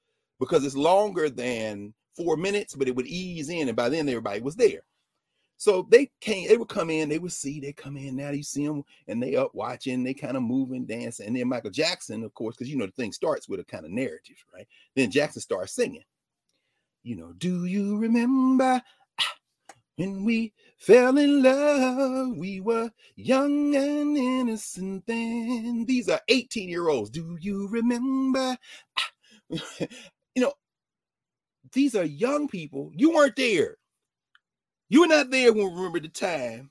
because 0.41 0.65
it's 0.65 0.77
longer 0.77 1.29
than 1.31 1.95
four 2.17 2.37
minutes, 2.37 2.75
but 2.75 2.89
it 2.89 2.97
would 2.97 3.07
ease 3.07 3.49
in, 3.49 3.69
and 3.69 3.77
by 3.77 3.89
then 3.89 4.09
everybody 4.09 4.41
was 4.41 4.57
there. 4.57 4.83
So 5.59 5.87
they 5.91 6.09
came, 6.21 6.49
they 6.49 6.57
would 6.57 6.69
come 6.69 6.89
in, 6.89 7.09
they 7.09 7.19
would 7.19 7.33
see, 7.33 7.59
they 7.59 7.73
come 7.73 7.97
in. 7.97 8.17
Now 8.17 8.31
you 8.31 8.45
see 8.45 8.65
them 8.65 8.85
and 9.09 9.21
they 9.21 9.35
up 9.35 9.55
watching, 9.55 10.05
they 10.05 10.15
kind 10.15 10.37
of 10.37 10.45
moving, 10.45 10.87
dancing. 10.87 11.27
And 11.27 11.37
then 11.37 11.49
Michael 11.49 11.71
Jackson, 11.73 12.23
of 12.23 12.33
course, 12.35 12.57
because 12.57 12.71
you 12.71 12.79
know 12.79 12.87
the 12.87 12.93
thing 12.93 13.13
starts 13.13 13.49
with 13.49 13.59
a 13.59 13.65
kind 13.65 13.85
of 13.85 13.91
narrative, 13.91 14.37
right? 14.55 14.69
Then 14.95 15.11
Jackson 15.11 15.43
starts 15.43 15.73
singing. 15.73 16.05
You 17.03 17.17
know, 17.17 17.33
do 17.39 17.65
you 17.65 17.99
remember 17.99 18.81
when 19.97 20.25
we 20.25 20.53
fell 20.79 21.19
in 21.19 21.43
love? 21.43 22.37
We 22.37 22.61
were 22.61 22.93
young 23.17 23.75
and 23.75 24.17
innocent 24.17 25.07
then. 25.07 25.87
These 25.89 26.09
are 26.09 26.21
18 26.29 26.69
year 26.69 26.89
olds. 26.89 27.11
Do 27.11 27.37
you 27.41 27.69
remember? 27.69 28.57
You 30.37 30.45
know, 30.45 30.53
these 31.73 31.97
are 31.97 32.05
young 32.05 32.47
people. 32.47 32.93
You 32.95 33.11
weren't 33.11 33.35
there. 33.35 33.78
You 34.89 35.03
were 35.03 35.07
not 35.07 35.31
there 35.31 35.53
when 35.53 35.75
Remember 35.75 36.01
the 36.01 36.09
Time 36.09 36.71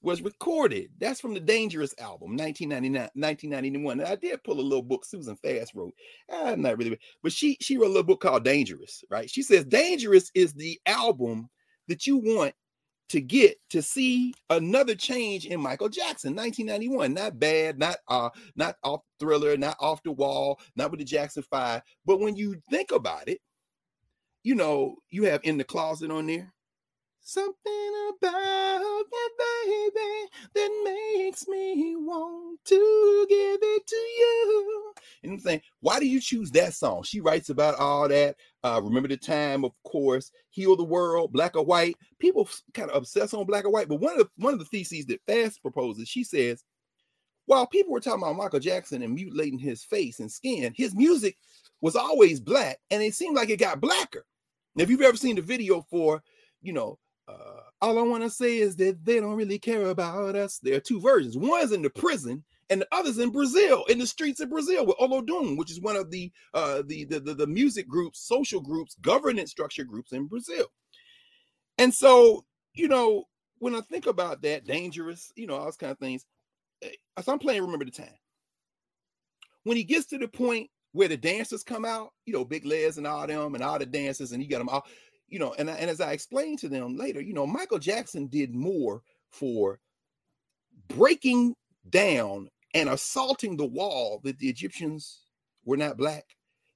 was 0.00 0.22
recorded. 0.22 0.90
That's 0.98 1.20
from 1.20 1.34
the 1.34 1.40
Dangerous 1.40 1.94
album, 1.98 2.36
1999, 2.36 3.10
1991. 3.14 4.00
And 4.00 4.08
I 4.08 4.14
did 4.14 4.42
pull 4.44 4.60
a 4.60 4.62
little 4.62 4.82
book 4.82 5.04
Susan 5.04 5.36
Fast 5.36 5.74
wrote. 5.74 5.94
I'm 6.32 6.62
not 6.62 6.78
really, 6.78 6.98
but 7.22 7.32
she 7.32 7.56
she 7.60 7.76
wrote 7.76 7.86
a 7.86 7.88
little 7.88 8.04
book 8.04 8.20
called 8.20 8.44
Dangerous, 8.44 9.02
right? 9.10 9.28
She 9.28 9.42
says 9.42 9.64
Dangerous 9.64 10.30
is 10.34 10.52
the 10.54 10.80
album 10.86 11.48
that 11.88 12.06
you 12.06 12.18
want 12.18 12.54
to 13.08 13.20
get 13.20 13.56
to 13.70 13.82
see 13.82 14.34
another 14.50 14.94
change 14.94 15.46
in 15.46 15.60
Michael 15.60 15.88
Jackson, 15.88 16.36
1991. 16.36 17.14
Not 17.14 17.40
bad, 17.40 17.78
not 17.78 17.96
uh, 18.06 18.30
not 18.54 18.76
off 18.84 19.00
thriller, 19.18 19.56
not 19.56 19.76
off 19.80 20.02
the 20.04 20.12
wall, 20.12 20.60
not 20.76 20.92
with 20.92 21.00
the 21.00 21.04
Jackson 21.04 21.42
Five. 21.50 21.82
But 22.06 22.20
when 22.20 22.36
you 22.36 22.62
think 22.70 22.92
about 22.92 23.28
it, 23.28 23.40
you 24.44 24.54
know, 24.54 24.94
you 25.10 25.24
have 25.24 25.40
in 25.42 25.58
the 25.58 25.64
closet 25.64 26.12
on 26.12 26.26
there 26.28 26.52
Something 27.28 27.92
about 28.08 28.80
you, 28.80 29.04
baby, 29.38 30.30
that 30.54 30.82
makes 31.14 31.46
me 31.46 31.94
want 31.94 32.58
to 32.64 33.26
give 33.28 33.58
it 33.60 33.86
to 33.86 33.96
you. 33.96 34.94
And 35.22 35.32
I'm 35.32 35.38
saying, 35.38 35.60
why 35.80 36.00
do 36.00 36.06
you 36.06 36.22
choose 36.22 36.50
that 36.52 36.72
song? 36.72 37.02
She 37.02 37.20
writes 37.20 37.50
about 37.50 37.74
all 37.74 38.08
that. 38.08 38.36
Uh, 38.64 38.80
remember 38.82 39.08
the 39.08 39.18
time, 39.18 39.62
of 39.66 39.72
course, 39.82 40.30
heal 40.48 40.74
the 40.74 40.84
world, 40.84 41.30
black 41.30 41.54
or 41.54 41.66
white. 41.66 41.96
People 42.18 42.48
kind 42.72 42.90
of 42.90 42.96
obsess 42.96 43.34
on 43.34 43.44
black 43.44 43.66
or 43.66 43.70
white, 43.72 43.88
but 43.88 44.00
one 44.00 44.14
of 44.14 44.20
the 44.20 44.30
one 44.36 44.54
of 44.54 44.58
the 44.58 44.64
theses 44.64 45.04
that 45.04 45.20
Fast 45.26 45.60
proposes, 45.60 46.08
she 46.08 46.24
says, 46.24 46.64
while 47.44 47.66
people 47.66 47.92
were 47.92 48.00
talking 48.00 48.22
about 48.22 48.36
Michael 48.36 48.58
Jackson 48.58 49.02
and 49.02 49.12
mutilating 49.12 49.58
his 49.58 49.84
face 49.84 50.20
and 50.20 50.32
skin, 50.32 50.72
his 50.74 50.94
music 50.94 51.36
was 51.82 51.94
always 51.94 52.40
black, 52.40 52.78
and 52.90 53.02
it 53.02 53.12
seemed 53.12 53.36
like 53.36 53.50
it 53.50 53.60
got 53.60 53.82
blacker. 53.82 54.24
If 54.78 54.88
you've 54.88 55.02
ever 55.02 55.18
seen 55.18 55.36
the 55.36 55.42
video 55.42 55.82
for, 55.90 56.22
you 56.62 56.72
know, 56.72 56.98
uh, 57.28 57.60
all 57.80 57.98
I 57.98 58.02
want 58.02 58.22
to 58.24 58.30
say 58.30 58.58
is 58.58 58.76
that 58.76 59.04
they 59.04 59.20
don't 59.20 59.36
really 59.36 59.58
care 59.58 59.86
about 59.86 60.34
us. 60.34 60.58
There 60.62 60.76
are 60.76 60.80
two 60.80 61.00
versions. 61.00 61.36
One's 61.36 61.72
in 61.72 61.82
the 61.82 61.90
prison, 61.90 62.44
and 62.70 62.80
the 62.80 62.88
other's 62.90 63.18
in 63.18 63.30
Brazil, 63.30 63.84
in 63.88 63.98
the 63.98 64.06
streets 64.06 64.40
of 64.40 64.50
Brazil 64.50 64.86
with 64.86 64.96
Olodum, 64.98 65.56
which 65.56 65.70
is 65.70 65.80
one 65.80 65.96
of 65.96 66.10
the, 66.10 66.32
uh, 66.54 66.82
the, 66.86 67.04
the, 67.04 67.20
the 67.20 67.34
the 67.34 67.46
music 67.46 67.86
groups, 67.86 68.26
social 68.26 68.60
groups, 68.60 68.96
governance 69.00 69.50
structure 69.50 69.84
groups 69.84 70.12
in 70.12 70.26
Brazil. 70.26 70.66
And 71.76 71.94
so, 71.94 72.44
you 72.74 72.88
know, 72.88 73.24
when 73.58 73.74
I 73.74 73.80
think 73.82 74.06
about 74.06 74.42
that, 74.42 74.64
dangerous, 74.64 75.32
you 75.36 75.46
know, 75.46 75.54
all 75.54 75.64
those 75.64 75.76
kind 75.76 75.92
of 75.92 75.98
things. 75.98 76.26
Eh, 76.82 76.90
as 77.16 77.28
I'm 77.28 77.38
playing, 77.38 77.62
remember 77.62 77.84
the 77.84 77.90
time. 77.90 78.08
When 79.64 79.76
he 79.76 79.84
gets 79.84 80.06
to 80.06 80.18
the 80.18 80.28
point 80.28 80.70
where 80.92 81.08
the 81.08 81.16
dancers 81.16 81.62
come 81.62 81.84
out, 81.84 82.12
you 82.24 82.32
know, 82.32 82.44
Big 82.44 82.64
Les 82.64 82.96
and 82.96 83.06
all 83.06 83.26
them, 83.26 83.54
and 83.54 83.62
all 83.62 83.78
the 83.78 83.86
dancers, 83.86 84.32
and 84.32 84.42
you 84.42 84.48
got 84.48 84.58
them 84.58 84.68
all 84.68 84.86
you 85.28 85.38
know, 85.38 85.54
and, 85.58 85.68
and 85.68 85.90
as 85.90 86.00
I 86.00 86.12
explained 86.12 86.58
to 86.60 86.68
them 86.68 86.96
later, 86.96 87.20
you 87.20 87.34
know, 87.34 87.46
Michael 87.46 87.78
Jackson 87.78 88.26
did 88.28 88.54
more 88.54 89.02
for 89.30 89.78
breaking 90.88 91.54
down 91.90 92.48
and 92.74 92.88
assaulting 92.88 93.56
the 93.56 93.66
wall 93.66 94.20
that 94.24 94.38
the 94.38 94.48
Egyptians 94.48 95.20
were 95.64 95.76
not 95.76 95.96
black 95.96 96.24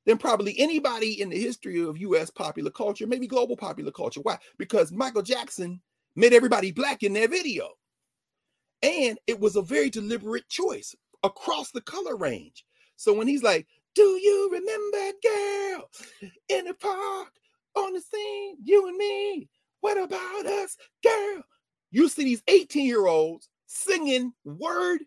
than 0.04 0.18
probably 0.18 0.58
anybody 0.58 1.20
in 1.20 1.30
the 1.30 1.38
history 1.38 1.80
of 1.82 1.98
US 1.98 2.30
popular 2.30 2.70
culture, 2.70 3.06
maybe 3.06 3.26
global 3.26 3.56
popular 3.56 3.92
culture. 3.92 4.20
Why? 4.20 4.38
Because 4.58 4.92
Michael 4.92 5.22
Jackson 5.22 5.80
made 6.16 6.32
everybody 6.32 6.72
black 6.72 7.02
in 7.02 7.12
that 7.14 7.30
video. 7.30 7.68
And 8.82 9.18
it 9.26 9.38
was 9.38 9.56
a 9.56 9.62
very 9.62 9.90
deliberate 9.90 10.48
choice 10.48 10.94
across 11.22 11.70
the 11.70 11.80
color 11.82 12.16
range. 12.16 12.64
So 12.96 13.14
when 13.14 13.28
he's 13.28 13.42
like, 13.42 13.66
Do 13.94 14.02
you 14.02 14.50
remember 14.52 15.18
girl 15.22 15.90
in 16.48 16.64
the 16.64 16.74
park 16.74 17.32
on 17.74 17.92
the 17.92 18.00
scene, 18.00 18.56
you 18.62 18.88
and 18.88 18.96
me. 18.96 19.48
What 19.80 19.98
about 19.98 20.46
us, 20.46 20.76
girl? 21.02 21.42
You 21.90 22.08
see 22.08 22.24
these 22.24 22.42
18 22.48 22.86
year 22.86 23.06
olds 23.06 23.48
singing 23.66 24.32
word 24.44 25.00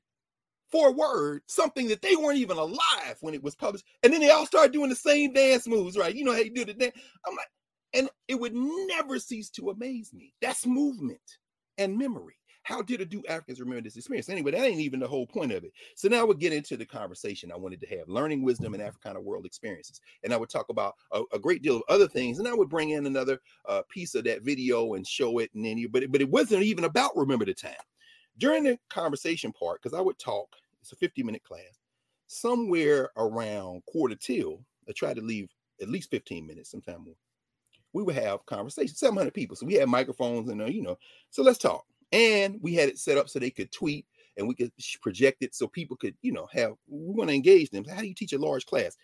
for 0.72 0.92
word 0.92 1.42
something 1.48 1.88
that 1.88 2.02
they 2.02 2.16
weren't 2.16 2.40
even 2.40 2.58
alive 2.58 3.18
when 3.22 3.34
it 3.34 3.44
was 3.44 3.56
published. 3.56 3.86
And 4.04 4.12
then 4.12 4.22
they 4.22 4.32
all 4.32 4.46
start 4.46 4.74
doing 4.74 4.90
the 4.90 4.96
same 4.96 5.34
dance 5.34 5.68
moves, 5.68 5.98
right? 5.98 6.16
You 6.16 6.24
know 6.24 6.34
how 6.34 6.40
you 6.40 6.54
do 6.54 6.66
the 6.66 6.74
dance. 6.74 6.96
I'm 7.26 7.36
like, 7.36 7.48
and 7.94 8.10
it 8.28 8.40
would 8.40 8.54
never 8.54 9.20
cease 9.20 9.50
to 9.52 9.70
amaze 9.70 10.14
me. 10.14 10.34
That's 10.42 10.66
movement 10.66 11.20
and 11.78 11.98
memory. 11.98 12.36
How 12.66 12.82
did 12.82 13.00
a 13.00 13.06
do 13.06 13.22
Africans 13.30 13.60
remember 13.60 13.84
this 13.84 13.96
experience? 13.96 14.28
Anyway, 14.28 14.50
that 14.50 14.66
ain't 14.66 14.80
even 14.80 15.00
the 15.00 15.08
whole 15.08 15.28
point 15.28 15.52
of 15.52 15.64
it. 15.64 15.72
So 15.94 16.08
now 16.08 16.26
we'll 16.26 16.34
get 16.34 16.52
into 16.52 16.76
the 16.76 16.86
conversation 16.86 17.52
I 17.52 17.58
wanted 17.58 17.80
to 17.82 17.88
have 17.96 18.10
learning 18.10 18.42
wisdom 18.42 18.74
and 18.74 18.82
Africana 18.82 19.22
world 19.22 19.46
experiences. 19.46 20.02
And 20.24 20.34
I 20.34 20.38
would 20.38 20.50
talk 20.50 20.70
about 20.70 20.96
a, 21.12 21.22
a 21.32 21.38
great 21.38 21.62
deal 21.62 21.76
of 21.76 21.84
other 21.90 22.08
things. 22.08 22.40
And 22.40 22.48
I 22.48 22.56
would 22.56 22.68
bring 22.68 22.90
in 22.90 23.06
another 23.06 23.40
uh, 23.70 23.84
piece 23.88 24.16
of 24.16 24.24
that 24.24 24.42
video 24.42 24.96
and 24.96 25.06
show 25.06 25.38
it. 25.38 25.52
And 25.54 25.64
then 25.64 25.78
you, 25.78 25.88
but 25.88 26.02
it, 26.02 26.12
but 26.12 26.22
it 26.22 26.30
wasn't 26.30 26.64
even 26.64 26.86
about 26.86 27.16
remember 27.16 27.46
the 27.46 27.54
time. 27.54 27.74
During 28.40 28.64
the 28.64 28.80
conversation 28.90 29.52
part, 29.52 29.84
because 29.84 29.96
I 29.96 30.02
would 30.02 30.18
talk, 30.18 30.56
it's 30.82 30.92
a 30.92 30.96
50 30.96 31.22
minute 31.22 31.44
class, 31.44 31.80
somewhere 32.26 33.12
around 33.16 33.86
quarter 33.86 34.16
till, 34.16 34.66
I 34.90 34.92
tried 34.94 35.18
to 35.18 35.22
leave 35.22 35.50
at 35.84 35.90
least 35.90 36.10
15 36.10 36.48
minutes, 36.48 36.72
sometime 36.72 37.04
more. 37.04 37.16
We 37.94 38.02
would 38.02 38.16
have 38.16 38.44
conversations, 38.48 38.98
700 38.98 39.36
people. 39.36 39.56
So 39.56 39.68
we 39.68 39.76
had 39.76 39.88
microphones 39.88 40.50
and, 40.50 40.64
uh, 40.64 40.66
you 40.66 40.82
know, 40.82 40.98
so 41.30 41.44
let's 41.44 41.60
talk 41.60 41.86
and 42.12 42.58
we 42.62 42.74
had 42.74 42.90
it 42.90 43.00
set 43.00 43.18
up 43.18 43.30
so 43.30 43.40
they 43.40 43.50
could 43.50 43.72
tweet 43.72 44.06
and 44.38 44.48
we 44.48 44.56
could 44.56 44.72
project 45.02 45.42
it 45.42 45.56
so 45.56 45.68
people 45.68 45.98
could, 45.98 46.16
you 46.22 46.32
know, 46.32 46.48
have 46.52 46.74
we 46.88 47.14
want 47.14 47.30
to 47.30 47.36
engage 47.36 47.70
them. 47.70 47.86
How 47.86 48.02
do 48.02 48.08
you 48.08 48.14
teach 48.14 48.34
a 48.34 48.38
large 48.38 48.66
class? 48.66 48.98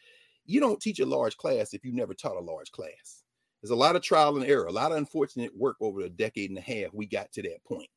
You 0.46 0.60
don't 0.60 0.82
teach 0.82 1.00
a 1.00 1.06
large 1.06 1.38
class 1.38 1.74
if 1.74 1.86
you 1.86 1.94
never 1.94 2.14
taught 2.14 2.36
a 2.36 2.42
large 2.42 2.72
class. 2.72 3.24
There's 3.62 3.72
a 3.72 3.76
lot 3.76 3.96
of 3.96 4.02
trial 4.02 4.38
and 4.38 4.46
error, 4.46 4.66
a 4.66 4.72
lot 4.72 4.92
of 4.92 4.98
unfortunate 4.98 5.56
work 5.56 5.78
over 5.82 6.02
a 6.02 6.10
decade 6.10 6.50
and 6.50 6.58
a 6.58 6.62
half. 6.62 6.94
We 6.94 7.06
got 7.06 7.32
to 7.34 7.44
that 7.44 7.64
point. 7.64 7.90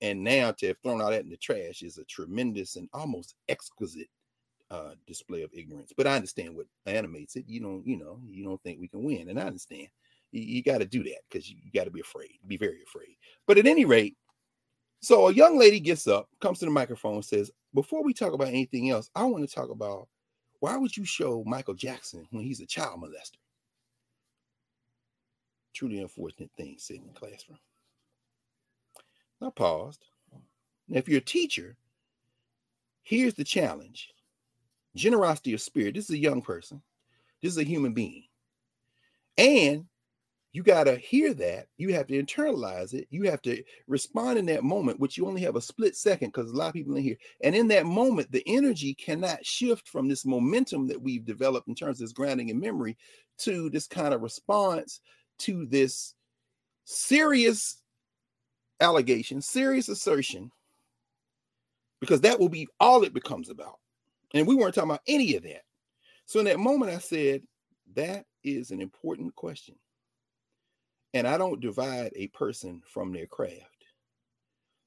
And 0.00 0.24
now 0.24 0.52
to 0.52 0.68
have 0.68 0.76
thrown 0.82 1.00
all 1.00 1.10
that 1.10 1.22
in 1.22 1.30
the 1.30 1.36
trash 1.36 1.82
is 1.82 1.98
a 1.98 2.04
tremendous 2.04 2.76
and 2.76 2.88
almost 2.92 3.34
exquisite 3.48 4.08
uh, 4.70 4.94
display 5.06 5.42
of 5.42 5.50
ignorance. 5.52 5.92
But 5.96 6.06
I 6.06 6.16
understand 6.16 6.56
what 6.56 6.66
animates 6.86 7.36
it. 7.36 7.44
You 7.46 7.60
don't, 7.60 7.86
you 7.86 7.96
know, 7.96 8.18
you 8.26 8.44
don't 8.44 8.62
think 8.62 8.80
we 8.80 8.88
can 8.88 9.04
win. 9.04 9.28
And 9.28 9.38
I 9.38 9.44
understand. 9.44 9.88
You, 10.32 10.42
you 10.42 10.62
got 10.62 10.78
to 10.78 10.86
do 10.86 11.02
that 11.04 11.20
because 11.30 11.48
you, 11.48 11.56
you 11.62 11.70
got 11.72 11.84
to 11.84 11.90
be 11.90 12.00
afraid, 12.00 12.32
be 12.46 12.56
very 12.56 12.82
afraid. 12.82 13.16
But 13.46 13.58
at 13.58 13.66
any 13.66 13.84
rate, 13.84 14.16
so 15.04 15.28
a 15.28 15.32
young 15.32 15.58
lady 15.58 15.80
gets 15.80 16.06
up, 16.06 16.28
comes 16.40 16.58
to 16.60 16.64
the 16.64 16.70
microphone, 16.70 17.22
says, 17.22 17.50
Before 17.74 18.02
we 18.02 18.14
talk 18.14 18.32
about 18.32 18.48
anything 18.48 18.90
else, 18.90 19.10
I 19.14 19.24
want 19.24 19.46
to 19.48 19.54
talk 19.54 19.70
about 19.70 20.08
why 20.60 20.76
would 20.78 20.96
you 20.96 21.04
show 21.04 21.44
Michael 21.46 21.74
Jackson 21.74 22.26
when 22.30 22.42
he's 22.42 22.60
a 22.60 22.66
child 22.66 23.02
molester? 23.02 23.36
Truly 25.74 26.00
unfortunate 26.00 26.50
thing 26.56 26.76
sitting 26.78 27.02
in 27.02 27.08
the 27.08 27.20
classroom. 27.20 27.58
I 29.42 29.50
paused. 29.50 30.06
Now, 30.88 30.98
if 30.98 31.08
you're 31.08 31.18
a 31.18 31.24
teacher, 31.24 31.76
here's 33.02 33.34
the 33.34 33.44
challenge 33.44 34.08
generosity 34.96 35.52
of 35.52 35.60
spirit. 35.60 35.96
This 35.96 36.04
is 36.04 36.14
a 36.14 36.18
young 36.18 36.40
person, 36.40 36.80
this 37.42 37.52
is 37.52 37.58
a 37.58 37.64
human 37.64 37.92
being. 37.92 38.24
And 39.36 39.84
you 40.54 40.62
got 40.62 40.84
to 40.84 40.94
hear 40.94 41.34
that. 41.34 41.66
You 41.78 41.92
have 41.94 42.06
to 42.06 42.22
internalize 42.22 42.94
it. 42.94 43.08
You 43.10 43.24
have 43.24 43.42
to 43.42 43.60
respond 43.88 44.38
in 44.38 44.46
that 44.46 44.62
moment, 44.62 45.00
which 45.00 45.18
you 45.18 45.26
only 45.26 45.40
have 45.40 45.56
a 45.56 45.60
split 45.60 45.96
second 45.96 46.28
because 46.28 46.48
a 46.48 46.54
lot 46.54 46.68
of 46.68 46.74
people 46.74 46.94
in 46.94 47.02
here. 47.02 47.16
And 47.42 47.56
in 47.56 47.66
that 47.68 47.86
moment, 47.86 48.30
the 48.30 48.44
energy 48.46 48.94
cannot 48.94 49.44
shift 49.44 49.88
from 49.88 50.08
this 50.08 50.24
momentum 50.24 50.86
that 50.86 51.02
we've 51.02 51.24
developed 51.24 51.66
in 51.66 51.74
terms 51.74 52.00
of 52.00 52.04
this 52.04 52.12
grounding 52.12 52.50
and 52.50 52.60
memory 52.60 52.96
to 53.38 53.68
this 53.68 53.88
kind 53.88 54.14
of 54.14 54.22
response 54.22 55.00
to 55.38 55.66
this 55.66 56.14
serious 56.84 57.82
allegation, 58.80 59.42
serious 59.42 59.88
assertion, 59.88 60.52
because 62.00 62.20
that 62.20 62.38
will 62.38 62.48
be 62.48 62.68
all 62.78 63.02
it 63.02 63.12
becomes 63.12 63.50
about. 63.50 63.80
And 64.34 64.46
we 64.46 64.54
weren't 64.54 64.76
talking 64.76 64.90
about 64.90 65.02
any 65.08 65.34
of 65.34 65.42
that. 65.42 65.62
So 66.26 66.38
in 66.38 66.44
that 66.44 66.60
moment, 66.60 66.92
I 66.92 66.98
said, 66.98 67.42
that 67.96 68.24
is 68.44 68.70
an 68.70 68.80
important 68.80 69.34
question. 69.34 69.74
And 71.14 71.26
I 71.28 71.38
don't 71.38 71.60
divide 71.60 72.12
a 72.16 72.26
person 72.28 72.82
from 72.86 73.12
their 73.12 73.26
craft. 73.26 73.70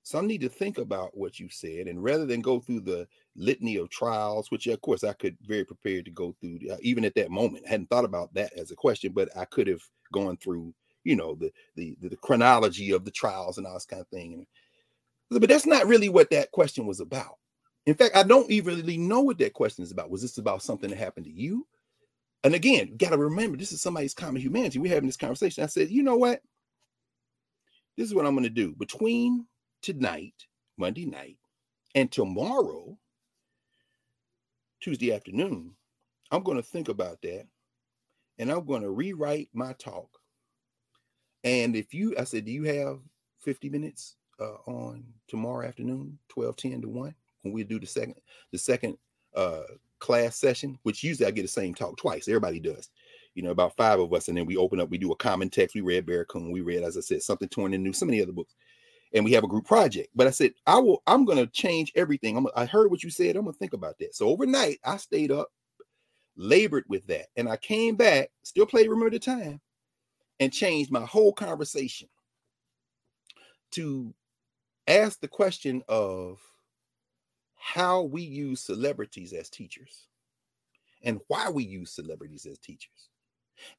Some 0.04 0.28
need 0.28 0.42
to 0.42 0.50
think 0.50 0.78
about 0.78 1.18
what 1.18 1.40
you 1.40 1.50
said, 1.50 1.88
and 1.88 2.02
rather 2.02 2.26
than 2.26 2.42
go 2.42 2.62
through 2.62 2.82
the 2.82 3.08
litany 3.36 3.76
of 3.78 3.90
trials, 3.90 4.52
which 4.52 4.68
of 4.68 4.80
course 4.82 5.04
I 5.04 5.14
could 5.14 5.38
very 5.42 5.66
prepared 5.66 6.06
to 6.06 6.12
go 6.12 6.34
through, 6.40 6.60
uh, 6.72 6.78
even 6.82 7.04
at 7.04 7.16
that 7.16 7.32
moment, 7.32 7.66
I 7.68 7.72
hadn't 7.72 7.90
thought 7.90 8.06
about 8.06 8.34
that 8.36 8.54
as 8.54 8.72
a 8.72 8.76
question, 8.76 9.12
but 9.14 9.30
I 9.36 9.46
could 9.46 9.68
have 9.68 9.82
gone 10.14 10.38
through, 10.38 10.74
you 11.04 11.18
know, 11.18 11.36
the 11.36 11.52
the 11.76 11.98
the 12.02 12.16
chronology 12.18 12.92
of 12.92 13.04
the 13.04 13.12
trials 13.12 13.58
and 13.58 13.68
all 13.68 13.74
this 13.74 13.86
kind 13.86 14.02
of 14.02 14.08
thing. 14.08 14.46
But 15.30 15.50
that's 15.50 15.66
not 15.66 15.88
really 15.88 16.10
what 16.10 16.30
that 16.32 16.52
question 16.52 16.86
was 16.86 17.02
about. 17.02 17.38
In 17.86 17.96
fact, 17.96 18.16
I 18.16 18.24
don't 18.24 18.50
even 18.52 18.76
really 18.78 18.98
know 18.98 19.22
what 19.22 19.40
that 19.40 19.54
question 19.54 19.84
is 19.84 19.92
about. 19.92 20.10
Was 20.10 20.22
this 20.22 20.38
about 20.38 20.62
something 20.62 20.90
that 20.90 21.00
happened 21.00 21.26
to 21.26 21.32
you? 21.34 21.68
And 22.44 22.54
again, 22.56 22.96
got 22.98 23.10
to 23.10 23.18
remember 23.18 23.58
this 23.58 23.72
is 23.72 23.82
somebody's 23.82 24.14
common 24.14 24.42
humanity. 24.42 24.80
We're 24.80 24.94
having 24.94 25.08
this 25.08 25.18
conversation. 25.18 25.64
I 25.64 25.68
said, 25.68 25.90
you 25.90 26.04
know 26.04 26.18
what? 26.18 26.42
This 27.98 28.08
is 28.08 28.14
what 28.14 28.26
I'm 28.26 28.36
going 28.36 28.44
to 28.44 28.50
do 28.50 28.76
between 28.76 29.48
tonight, 29.82 30.36
Monday 30.78 31.06
night, 31.06 31.38
and 31.96 32.12
tomorrow, 32.12 32.98
Tuesday 34.80 35.14
afternoon. 35.14 35.74
I'm 36.30 36.44
going 36.44 36.58
to 36.58 36.64
think 36.64 36.90
about 36.90 37.22
that 37.24 37.48
and 38.38 38.52
I'm 38.52 38.66
going 38.66 38.82
to 38.82 38.90
rewrite 38.90 39.50
my 39.54 39.74
talk. 39.74 40.10
And 41.44 41.76
if 41.76 41.94
you, 41.94 42.16
I 42.18 42.24
said, 42.24 42.46
do 42.46 42.52
you 42.52 42.64
have 42.64 43.00
50 43.42 43.70
minutes 43.70 44.16
uh, 44.40 44.58
on 44.68 45.04
tomorrow 45.28 45.68
afternoon, 45.68 46.20
12, 46.30 46.56
10 46.56 46.82
to 46.82 46.90
1, 46.90 47.16
when 47.42 47.54
we 47.54 47.64
do 47.64 47.80
the 47.80 47.86
second, 47.86 48.16
the 48.52 48.58
second 48.58 48.98
uh, 49.36 49.62
class 50.00 50.38
session, 50.38 50.78
which 50.84 51.04
usually 51.04 51.28
I 51.28 51.32
get 51.32 51.44
the 51.44 51.48
same 51.48 51.74
talk 51.74 51.98
twice. 51.98 52.28
Everybody 52.28 52.60
does. 52.60 52.90
You 53.34 53.44
know, 53.44 53.52
about 53.52 53.76
five 53.76 54.00
of 54.00 54.14
us, 54.14 54.28
and 54.28 54.38
then 54.38 54.46
we 54.46 54.58
open 54.58 54.80
up, 54.80 54.90
we 54.90 54.98
do 54.98 55.12
a 55.12 55.16
common 55.16 55.50
text. 55.50 55.76
We 55.76 55.82
read 55.82 56.06
Barracoon, 56.06 56.52
we 56.52 56.62
read, 56.62 56.84
as 56.84 56.98
I 56.98 57.02
said, 57.02 57.22
something 57.22 57.48
torn 57.50 57.74
and 57.74 57.84
new, 57.84 57.94
so 57.94 58.06
many 58.06 58.22
other 58.22 58.32
books. 58.32 58.56
And 59.14 59.24
we 59.24 59.32
have 59.34 59.44
a 59.44 59.48
group 59.48 59.66
project. 59.66 60.10
But 60.16 60.28
I 60.28 60.32
said, 60.32 60.54
I 60.66 60.80
will, 60.80 61.04
I'm 61.06 61.24
gonna 61.24 61.46
change 61.48 61.92
everything. 61.96 62.36
I'm 62.36 62.48
I 62.56 62.66
heard 62.66 62.90
what 62.90 63.04
you 63.04 63.10
said. 63.10 63.36
I'm 63.36 63.44
gonna 63.44 63.54
think 63.54 63.74
about 63.74 63.98
that. 64.00 64.16
So 64.16 64.28
overnight, 64.28 64.80
I 64.84 64.98
stayed 64.98 65.32
up, 65.32 65.50
labored 66.36 66.86
with 66.88 67.06
that, 67.08 67.28
and 67.36 67.48
I 67.48 67.58
came 67.58 67.96
back, 67.96 68.32
still 68.44 68.66
played 68.66 68.90
Remember 68.90 69.12
the 69.12 69.20
Time, 69.20 69.62
and 70.40 70.52
changed 70.52 70.92
my 70.92 71.06
whole 71.06 71.32
conversation 71.32 72.10
to 73.72 74.14
ask 74.88 75.20
the 75.20 75.28
question 75.28 75.84
of 75.88 76.40
how 77.58 78.04
we 78.04 78.22
use 78.22 78.62
celebrities 78.62 79.34
as 79.34 79.50
teachers 79.50 80.08
and 81.04 81.20
why 81.28 81.50
we 81.50 81.64
use 81.64 81.92
celebrities 81.92 82.46
as 82.46 82.58
teachers 82.60 83.10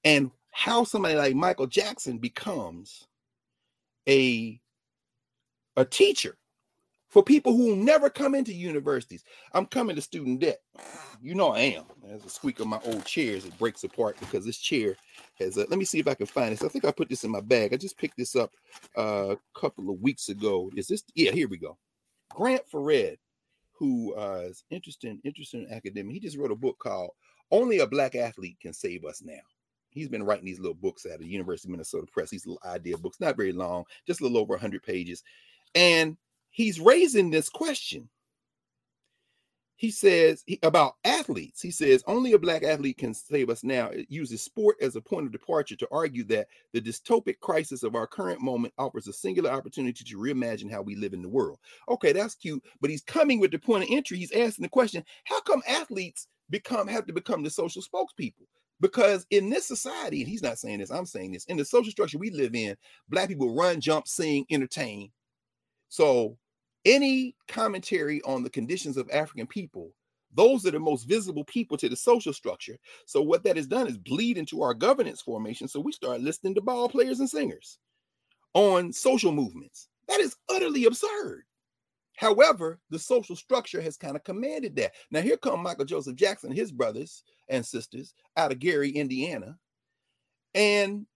and 0.05 0.31
how 0.51 0.85
somebody 0.85 1.15
like 1.15 1.35
Michael 1.35 1.67
Jackson 1.67 2.19
becomes 2.19 3.07
a 4.09 4.61
a 5.77 5.85
teacher 5.85 6.37
for 7.09 7.23
people 7.23 7.57
who 7.57 7.75
never 7.75 8.11
come 8.11 8.35
into 8.35 8.53
universities. 8.53 9.25
I'm 9.53 9.67
coming 9.67 9.97
to 9.97 10.03
student 10.03 10.41
debt. 10.41 10.61
You 11.23 11.35
know 11.35 11.51
I 11.51 11.61
am. 11.61 11.85
There's 12.05 12.25
a 12.25 12.29
squeak 12.29 12.61
of 12.61 12.67
my 12.67 12.81
old 12.85 13.05
chairs. 13.05 13.45
It 13.45 13.59
breaks 13.59 13.85
apart 13.85 14.19
because 14.21 14.45
this 14.45 14.59
chair 14.59 14.97
has 15.39 15.57
a, 15.57 15.61
let 15.61 15.79
me 15.79 15.85
see 15.85 16.01
if 16.01 16.09
I 16.09 16.15
can 16.15 16.27
find 16.27 16.53
this. 16.53 16.63
I 16.63 16.69
think 16.69 16.85
I 16.85 16.91
put 16.91 17.09
this 17.09 17.25
in 17.25 17.31
my 17.31 17.41
bag. 17.41 17.73
I 17.73 17.77
just 17.77 17.97
picked 17.97 18.17
this 18.19 18.37
up 18.37 18.53
uh, 18.97 19.35
a 19.37 19.59
couple 19.59 19.89
of 19.91 20.01
weeks 20.01 20.29
ago. 20.29 20.71
Is 20.77 20.89
this? 20.89 21.03
Yeah, 21.15 21.33
here 21.33 21.49
we 21.49 21.57
go. 21.57 21.79
Grant 22.35 22.69
Farred 22.69 23.19
who 23.79 24.15
uh, 24.15 24.45
is 24.47 24.65
interested 24.71 25.11
in, 25.11 25.21
interested 25.25 25.63
in 25.63 25.73
academia. 25.73 26.13
He 26.13 26.21
just 26.21 26.37
wrote 26.37 26.51
a 26.51 26.57
book 26.57 26.79
called 26.79 27.11
"Only 27.51 27.79
a 27.79 27.87
Black 27.87 28.15
Athlete 28.15 28.59
Can 28.61 28.73
Save 28.73 29.05
Us 29.05 29.23
Now." 29.23 29.41
He's 29.91 30.09
been 30.09 30.23
writing 30.23 30.45
these 30.45 30.61
little 30.61 30.75
books 30.75 31.07
at 31.07 31.19
the 31.19 31.27
University 31.27 31.69
of 31.69 31.73
Minnesota 31.73 32.07
Press. 32.13 32.31
These 32.31 32.47
little 32.47 32.63
idea 32.69 32.99
books, 32.99 33.21
not 33.21 33.37
very 33.37 33.53
long, 33.53 33.85
just 34.07 34.21
a 34.21 34.25
little 34.25 34.39
over 34.39 34.55
100 34.55 34.83
pages, 34.83 35.23
and 35.75 36.17
he's 36.51 36.81
raising 36.81 37.31
this 37.31 37.49
question 37.49 38.09
he 39.79 39.93
says 39.93 40.43
he, 40.45 40.59
about 40.65 40.97
athletes. 41.05 41.63
He 41.63 41.71
says 41.71 42.03
only 42.09 42.33
a 42.33 42.39
black 42.39 42.65
athlete 42.65 42.99
can 42.99 43.15
save 43.15 43.49
us 43.49 43.63
now. 43.63 43.87
It 43.87 44.07
uses 44.11 44.43
sport 44.43 44.77
as 44.83 44.97
a 44.97 45.01
point 45.01 45.27
of 45.27 45.33
departure 45.33 45.77
to 45.77 45.89
argue 45.93 46.25
that 46.25 46.49
the 46.73 46.81
dystopic 46.81 47.39
crisis 47.39 47.85
of 47.85 47.95
our 47.95 48.09
current 48.09 48.41
moment 48.41 48.75
offers 48.77 49.07
a 49.07 49.13
singular 49.13 49.51
opportunity 49.51 50.05
to 50.05 50.19
reimagine 50.19 50.71
how 50.71 50.83
we 50.83 50.97
live 50.97 51.15
in 51.15 51.23
the 51.23 51.29
world. 51.29 51.61
Okay, 51.89 52.13
that's 52.13 52.35
cute, 52.35 52.63
but 52.81 52.91
he's 52.91 53.03
coming 53.03 53.39
with 53.39 53.53
the 53.53 53.59
point 53.59 53.85
of 53.85 53.91
entry. 53.93 54.19
He's 54.19 54.33
asking 54.33 54.65
the 54.65 54.69
question: 54.69 55.05
How 55.25 55.41
come 55.43 55.63
athletes 55.67 56.27
become 56.51 56.89
have 56.89 57.07
to 57.07 57.13
become 57.13 57.45
the 57.45 57.51
social 57.51 57.81
spokespeople? 57.81 58.47
Because 58.81 59.27
in 59.31 59.49
this 59.49 59.67
society, 59.67 60.23
and 60.23 60.29
he's 60.29 60.43
not 60.43 60.59
saying 60.59 60.81
this, 60.81 60.91
I'm 60.91 61.07
saying 61.07 61.33
this, 61.33 61.45
in 61.45 61.57
the 61.57 61.65
social 61.65 61.93
structure 61.93 62.19
we 62.19 62.31
live 62.31 62.57
in, 62.57 62.77
black 63.09 63.29
people 63.29 63.55
run, 63.55 63.81
jump, 63.81 64.09
sing, 64.09 64.45
entertain. 64.51 65.13
So 65.89 66.37
any 66.89 67.37
commentary 67.47 68.21
on 68.23 68.43
the 68.43 68.51
conditions 68.51 68.97
of 68.97 69.11
African 69.11 69.47
people, 69.47 69.93
those 70.35 70.67
are 70.67 70.71
the 70.71 70.81
most 70.81 71.05
visible 71.05 71.45
people 71.45 71.77
to 71.77 71.89
the 71.89 71.97
social 71.97 72.33
structure. 72.33 72.79
So 73.07 73.23
what 73.23 73.45
that 73.45 73.57
has 73.57 73.67
done 73.67 73.87
is 73.87 73.99
bleed 73.99 74.39
into 74.39 74.63
our 74.63 74.75
governance 74.75 75.21
formation. 75.21 75.69
So 75.69 75.81
we 75.81 75.93
start 75.93 76.21
listening 76.21 76.55
to 76.55 76.61
ball 76.61 76.89
players 76.89 77.21
and 77.21 77.29
singers 77.29 77.79
on 78.55 78.93
social 78.93 79.33
movements. 79.33 79.89
That 80.09 80.21
is 80.21 80.37
utterly 80.51 80.87
absurd. 80.87 81.45
However, 82.17 82.81
the 82.91 82.99
social 82.99 83.37
structure 83.37 83.81
has 83.81 83.97
kind 83.97 84.17
of 84.17 84.25
commanded 84.25 84.75
that. 84.77 84.93
Now, 85.11 85.21
here 85.21 85.37
come 85.37 85.63
Michael 85.63 85.85
Joseph 85.85 86.17
Jackson, 86.17 86.51
his 86.51 86.73
brothers 86.73 87.23
and 87.49 87.65
sisters 87.65 88.13
out 88.37 88.51
of 88.51 88.59
Gary, 88.59 88.91
Indiana. 88.91 89.57
And 90.55 91.07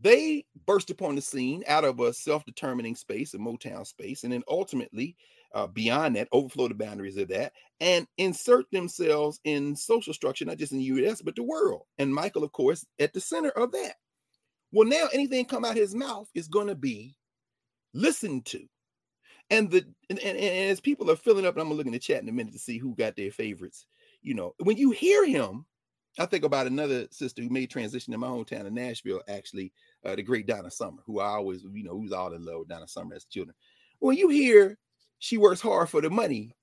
they 0.00 0.44
burst 0.66 0.90
upon 0.90 1.16
the 1.16 1.22
scene 1.22 1.62
out 1.68 1.84
of 1.84 2.00
a 2.00 2.12
self-determining 2.12 2.96
space, 2.96 3.34
a 3.34 3.38
Motown 3.38 3.86
space, 3.86 4.24
and 4.24 4.32
then 4.32 4.42
ultimately, 4.48 5.16
uh, 5.54 5.66
beyond 5.66 6.16
that, 6.16 6.28
overflow 6.32 6.68
the 6.68 6.74
boundaries 6.74 7.18
of 7.18 7.28
that 7.28 7.52
and 7.80 8.06
insert 8.16 8.70
themselves 8.70 9.40
in 9.44 9.76
social 9.76 10.14
structure, 10.14 10.44
not 10.44 10.56
just 10.56 10.72
in 10.72 10.78
the 10.78 10.84
U.S. 10.84 11.20
but 11.20 11.36
the 11.36 11.42
world. 11.42 11.82
And 11.98 12.14
Michael, 12.14 12.44
of 12.44 12.52
course, 12.52 12.86
at 12.98 13.12
the 13.12 13.20
center 13.20 13.50
of 13.50 13.72
that. 13.72 13.94
Well, 14.72 14.88
now 14.88 15.08
anything 15.12 15.44
come 15.44 15.64
out 15.64 15.76
his 15.76 15.94
mouth 15.94 16.30
is 16.34 16.48
going 16.48 16.68
to 16.68 16.74
be 16.74 17.14
listened 17.92 18.46
to 18.46 18.66
and 19.50 19.70
the 19.70 19.84
and, 20.08 20.18
and, 20.18 20.38
and, 20.38 20.70
as 20.70 20.80
people 20.80 21.10
are 21.10 21.16
filling 21.16 21.44
up, 21.44 21.54
and 21.54 21.62
I'm 21.62 21.68
gonna 21.68 21.76
look 21.76 21.86
in 21.86 21.92
the 21.92 21.98
chat 21.98 22.22
in 22.22 22.28
a 22.28 22.32
minute 22.32 22.54
to 22.54 22.58
see 22.58 22.78
who 22.78 22.94
got 22.94 23.16
their 23.16 23.30
favorites. 23.30 23.86
You 24.22 24.34
know, 24.34 24.54
when 24.58 24.78
you 24.78 24.90
hear 24.92 25.26
him, 25.26 25.66
I 26.18 26.26
think 26.26 26.44
about 26.44 26.66
another 26.66 27.06
sister 27.10 27.42
who 27.42 27.48
made 27.48 27.70
transition 27.70 28.12
in 28.12 28.20
my 28.20 28.26
hometown 28.26 28.66
of 28.66 28.72
Nashville, 28.72 29.22
actually, 29.28 29.72
uh, 30.04 30.14
the 30.14 30.22
great 30.22 30.46
Donna 30.46 30.70
Summer, 30.70 31.02
who 31.06 31.20
I 31.20 31.28
always, 31.28 31.62
you 31.72 31.84
know, 31.84 31.98
who's 31.98 32.12
all 32.12 32.34
in 32.34 32.44
love 32.44 32.60
with 32.60 32.68
Donna 32.68 32.86
Summer 32.86 33.14
as 33.14 33.24
children. 33.24 33.54
When 33.98 34.16
you 34.16 34.28
hear 34.28 34.78
she 35.18 35.38
works 35.38 35.60
hard 35.60 35.88
for 35.88 36.00
the 36.00 36.10
money, 36.10 36.54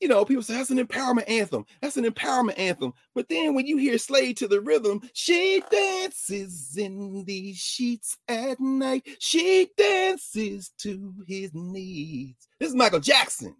you 0.00 0.08
know, 0.08 0.24
people 0.24 0.42
say 0.42 0.54
that's 0.54 0.70
an 0.70 0.78
empowerment 0.78 1.28
anthem. 1.28 1.64
That's 1.80 1.96
an 1.96 2.04
empowerment 2.04 2.58
anthem. 2.58 2.92
But 3.14 3.28
then 3.28 3.54
when 3.54 3.66
you 3.66 3.76
hear 3.76 3.98
Slave 3.98 4.36
to 4.36 4.48
the 4.48 4.60
rhythm, 4.60 5.00
she 5.14 5.62
dances 5.70 6.76
in 6.76 7.24
these 7.24 7.58
sheets 7.58 8.16
at 8.28 8.60
night. 8.60 9.06
She 9.18 9.68
dances 9.76 10.70
to 10.78 11.14
his 11.26 11.52
needs. 11.54 12.48
This 12.60 12.70
is 12.70 12.74
Michael 12.74 13.00
Jackson. 13.00 13.56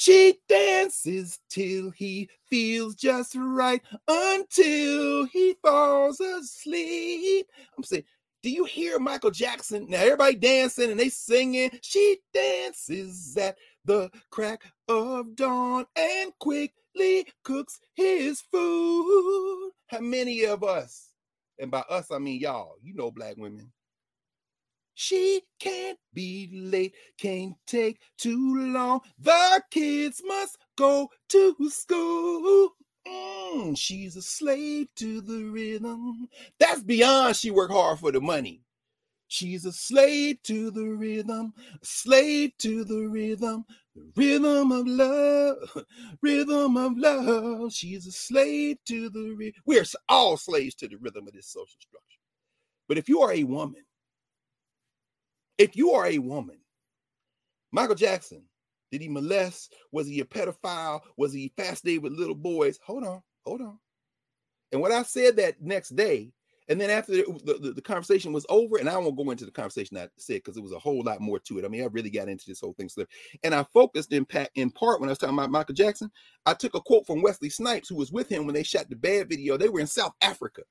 She 0.00 0.38
dances 0.48 1.40
till 1.50 1.90
he 1.90 2.30
feels 2.46 2.94
just 2.94 3.36
right 3.36 3.82
until 4.08 5.26
he 5.26 5.56
falls 5.62 6.20
asleep. 6.20 7.46
I'm 7.76 7.84
saying, 7.84 8.04
do 8.42 8.48
you 8.48 8.64
hear 8.64 8.98
Michael 8.98 9.30
Jackson? 9.30 9.84
Now 9.90 9.98
everybody 9.98 10.36
dancing 10.36 10.90
and 10.90 10.98
they 10.98 11.10
singing. 11.10 11.78
She 11.82 12.16
dances 12.32 13.36
at 13.36 13.58
the 13.84 14.10
crack 14.30 14.62
of 14.88 15.36
dawn 15.36 15.84
and 15.94 16.32
quickly 16.38 17.26
cooks 17.44 17.78
his 17.92 18.40
food. 18.40 19.72
How 19.88 20.00
many 20.00 20.46
of 20.46 20.64
us, 20.64 21.10
and 21.58 21.70
by 21.70 21.80
us 21.90 22.10
I 22.10 22.16
mean 22.16 22.40
y'all, 22.40 22.76
you 22.82 22.94
know, 22.94 23.10
black 23.10 23.36
women, 23.36 23.70
she 25.00 25.40
can't 25.58 25.98
be 26.12 26.50
late, 26.52 26.94
can't 27.16 27.54
take 27.66 28.02
too 28.18 28.70
long. 28.70 29.00
The 29.18 29.62
kids 29.70 30.20
must 30.22 30.58
go 30.76 31.08
to 31.30 31.56
school. 31.70 32.72
Mm, 33.08 33.78
she's 33.78 34.16
a 34.16 34.20
slave 34.20 34.94
to 34.96 35.22
the 35.22 35.44
rhythm. 35.44 36.28
That's 36.58 36.82
beyond 36.82 37.36
she 37.36 37.50
work 37.50 37.70
hard 37.70 37.98
for 37.98 38.12
the 38.12 38.20
money. 38.20 38.60
She's 39.26 39.64
a 39.64 39.72
slave 39.72 40.42
to 40.42 40.70
the 40.70 40.84
rhythm, 40.84 41.54
a 41.80 41.86
slave 41.86 42.50
to 42.58 42.84
the 42.84 43.08
rhythm, 43.08 43.64
the 43.94 44.12
rhythm 44.16 44.70
of 44.70 44.86
love, 44.86 45.84
rhythm 46.20 46.76
of 46.76 46.98
love. 46.98 47.72
She's 47.72 48.06
a 48.06 48.12
slave 48.12 48.76
to 48.88 49.08
the 49.08 49.34
rhythm. 49.34 49.62
We're 49.64 49.86
all 50.10 50.36
slaves 50.36 50.74
to 50.74 50.88
the 50.88 50.98
rhythm 50.98 51.26
of 51.26 51.32
this 51.32 51.46
social 51.46 51.78
structure. 51.80 52.20
But 52.86 52.98
if 52.98 53.08
you 53.08 53.22
are 53.22 53.32
a 53.32 53.44
woman, 53.44 53.84
if 55.60 55.76
you 55.76 55.90
are 55.92 56.06
a 56.06 56.18
woman, 56.18 56.56
Michael 57.70 57.94
Jackson, 57.94 58.42
did 58.90 59.02
he 59.02 59.08
molest? 59.08 59.74
Was 59.92 60.06
he 60.06 60.20
a 60.20 60.24
pedophile? 60.24 61.00
Was 61.18 61.34
he 61.34 61.52
fascinated 61.56 62.02
with 62.02 62.14
little 62.14 62.34
boys? 62.34 62.80
Hold 62.82 63.04
on, 63.04 63.22
hold 63.44 63.60
on. 63.60 63.78
And 64.72 64.80
when 64.80 64.90
I 64.90 65.02
said 65.02 65.36
that 65.36 65.60
next 65.60 65.90
day, 65.90 66.32
and 66.68 66.80
then 66.80 66.88
after 66.88 67.12
the, 67.12 67.58
the, 67.60 67.72
the, 67.72 67.82
conversation 67.82 68.32
was 68.32 68.46
over, 68.48 68.78
and 68.78 68.88
I 68.88 68.96
won't 68.96 69.16
go 69.16 69.30
into 69.30 69.44
the 69.44 69.50
conversation 69.50 69.96
I 69.96 70.08
said 70.16 70.36
because 70.36 70.56
it 70.56 70.62
was 70.62 70.72
a 70.72 70.78
whole 70.78 71.02
lot 71.02 71.20
more 71.20 71.40
to 71.40 71.58
it. 71.58 71.64
I 71.64 71.68
mean, 71.68 71.82
I 71.82 71.86
really 71.86 72.10
got 72.10 72.28
into 72.28 72.46
this 72.46 72.60
whole 72.60 72.74
thing. 72.74 72.88
So, 72.88 73.04
and 73.42 73.54
I 73.54 73.64
focused 73.74 74.12
in, 74.12 74.24
in 74.54 74.70
part 74.70 75.00
when 75.00 75.08
I 75.08 75.12
was 75.12 75.18
talking 75.18 75.36
about 75.36 75.50
Michael 75.50 75.74
Jackson. 75.74 76.12
I 76.46 76.54
took 76.54 76.76
a 76.76 76.80
quote 76.80 77.06
from 77.06 77.22
Wesley 77.22 77.50
Snipes, 77.50 77.88
who 77.88 77.96
was 77.96 78.12
with 78.12 78.28
him 78.28 78.46
when 78.46 78.54
they 78.54 78.62
shot 78.62 78.88
the 78.88 78.94
bad 78.94 79.28
video. 79.28 79.56
They 79.56 79.68
were 79.68 79.80
in 79.80 79.88
South 79.88 80.14
Africa. 80.22 80.62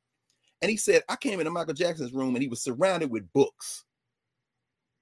And 0.62 0.72
he 0.72 0.78
said, 0.78 1.04
I 1.10 1.18
came 1.18 1.40
into 1.40 1.52
Michael 1.52 1.74
Jackson's 1.74 2.14
room 2.14 2.34
and 2.34 2.42
he 2.42 2.50
was 2.50 2.64
surrounded 2.64 3.12
with 3.12 3.32
books. 3.34 3.84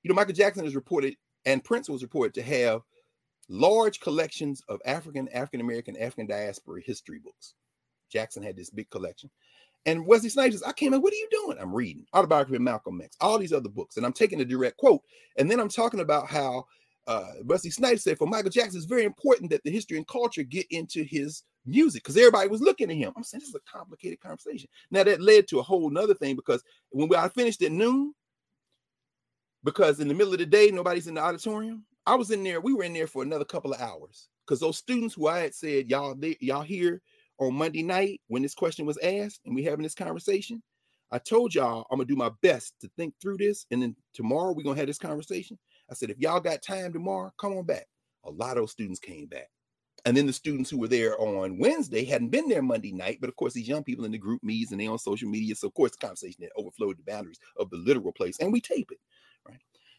You 0.08 0.14
know, 0.14 0.22
Michael 0.22 0.36
Jackson 0.36 0.66
is 0.66 0.74
reported, 0.74 1.18
and 1.43 1.62
Prince 1.62 1.89
was 1.89 2.01
reported 2.01 2.34
to 2.36 2.41
have 2.41 2.80
large 3.49 3.99
collections 3.99 4.62
of 4.70 4.80
African, 4.86 5.28
African 5.34 5.60
American, 5.60 5.97
African 5.97 6.28
diaspora 6.28 6.82
history 6.82 7.20
books. 7.20 7.55
Jackson 8.10 8.41
had 8.41 8.55
this 8.55 8.70
big 8.70 8.89
collection. 8.89 9.30
And 9.86 10.08
Wesley 10.08 10.30
Snipes 10.30 10.53
says, 10.53 10.64
I 10.64 10.72
came 10.72 10.93
in, 10.93 11.01
what 11.01 11.12
are 11.12 11.18
you 11.18 11.28
doing? 11.30 11.58
I'm 11.60 11.76
reading 11.76 12.05
Autobiography 12.16 12.55
of 12.55 12.62
Malcolm 12.62 13.01
X, 13.01 13.18
all 13.20 13.38
these 13.38 13.51
other 13.51 13.68
books. 13.68 13.97
And 13.97 14.05
I'm 14.05 14.14
taking 14.14 14.39
a 14.39 14.45
direct 14.45 14.78
quote. 14.78 15.01
And 15.36 15.51
then 15.51 15.60
I'm 15.60 15.68
talking 15.68 15.99
about 15.99 16.28
how 16.28 16.64
uh, 17.05 17.32
Wesley 17.43 17.72
Snipes 17.72 18.05
said 18.05 18.18
for 18.18 18.28
Michael 18.28 18.49
Jackson, 18.49 18.78
it's 18.78 18.86
very 18.86 19.03
important 19.03 19.51
that 19.51 19.64
the 19.66 19.72
history 19.72 19.97
and 19.97 20.08
culture 20.08 20.43
get 20.43 20.68
into 20.70 21.03
his 21.03 21.43
music 21.66 22.01
because 22.01 22.16
everybody 22.16 22.47
was 22.47 22.62
looking 22.62 22.89
at 22.89 22.95
him. 22.95 23.12
I'm 23.18 23.24
saying 23.24 23.41
this 23.41 23.49
is 23.49 23.55
a 23.55 23.78
complicated 23.78 24.22
conversation. 24.22 24.70
Now 24.89 25.03
that 25.03 25.20
led 25.20 25.49
to 25.49 25.60
a 25.60 25.64
whole 25.64 25.89
nother 25.89 26.14
thing 26.14 26.38
because 26.38 26.64
when 26.91 27.10
we, 27.10 27.18
I 27.18 27.28
finished 27.28 27.62
at 27.62 27.74
noon, 27.74 28.14
because 29.68 29.99
in 29.99 30.07
the 30.07 30.13
middle 30.13 30.32
of 30.32 30.39
the 30.39 30.45
day, 30.45 30.72
nobody's 30.72 31.07
in 31.07 31.15
the 31.15 31.22
auditorium. 31.22 31.84
I 32.05 32.15
was 32.15 32.32
in 32.32 32.41
there, 32.41 32.61
we 32.61 32.74
were 32.74 32.86
in 32.86 32.93
there 32.93 33.05
for 33.05 33.22
another 33.22 33.43
couple 33.43 33.74
of 33.74 33.82
hours 33.82 34.30
because 34.45 34.61
those 34.61 34.78
students 34.78 35.13
who 35.13 35.28
I 35.28 35.39
had 35.39 35.53
said, 35.53 35.89
y'all, 35.89 36.15
they, 36.15 36.38
y'all 36.39 36.61
here 36.61 37.01
on 37.38 37.53
Monday 37.53 37.84
night 37.84 38.22
when 38.30 38.41
this 38.41 38.55
question 38.55 38.86
was 38.86 38.97
asked 38.99 39.41
and 39.45 39.53
we 39.53 39.65
having 39.65 39.84
this 39.84 39.93
conversation, 39.93 40.63
I 41.11 41.20
told 41.20 41.53
y'all 41.53 41.86
I'm 41.91 41.97
gonna 41.97 42.07
do 42.07 42.15
my 42.15 42.32
best 42.41 42.76
to 42.80 42.89
think 42.95 43.13
through 43.22 43.39
this, 43.39 43.65
and 43.70 43.82
then 43.82 43.93
tomorrow 44.13 44.53
we're 44.53 44.63
gonna 44.63 44.80
have 44.80 44.88
this 44.88 44.97
conversation. 44.97 45.59
I 45.91 45.95
said, 45.95 46.11
if 46.11 46.18
y'all 46.18 46.39
got 46.39 46.61
time 46.61 46.93
tomorrow, 46.93 47.34
come 47.38 47.57
on 47.57 47.65
back. 47.65 47.88
A 48.24 48.32
lot 48.32 48.51
of 48.51 48.63
those 48.63 48.72
students 48.72 49.01
came 49.01 49.26
back. 49.26 49.49
And 50.05 50.15
then 50.15 50.28
the 50.28 50.32
students 50.32 50.70
who 50.70 50.78
were 50.78 50.88
there 50.88 51.20
on 51.20 51.57
Wednesday 51.57 52.05
hadn't 52.05 52.30
been 52.30 52.47
there 52.47 52.61
Monday 52.61 52.93
night, 52.93 53.18
but 53.20 53.30
of 53.30 53.36
course, 53.36 53.51
these 53.51 53.68
young 53.68 53.84
people 53.84 54.05
in 54.05 54.13
the 54.13 54.18
group 54.18 54.41
meets 54.41 54.72
and 54.72 54.80
they 54.80 54.88
on 54.88 54.97
social 54.97 55.28
media. 55.28 55.55
So, 55.55 55.68
of 55.68 55.74
course, 55.74 55.91
the 55.91 55.97
conversation 55.97 56.38
that 56.43 56.51
overflowed 56.55 56.97
the 56.97 57.03
boundaries 57.03 57.39
of 57.57 57.70
the 57.70 57.76
literal 57.76 58.13
place, 58.13 58.38
and 58.39 58.53
we 58.53 58.61
tape 58.61 58.91
it? 58.91 58.99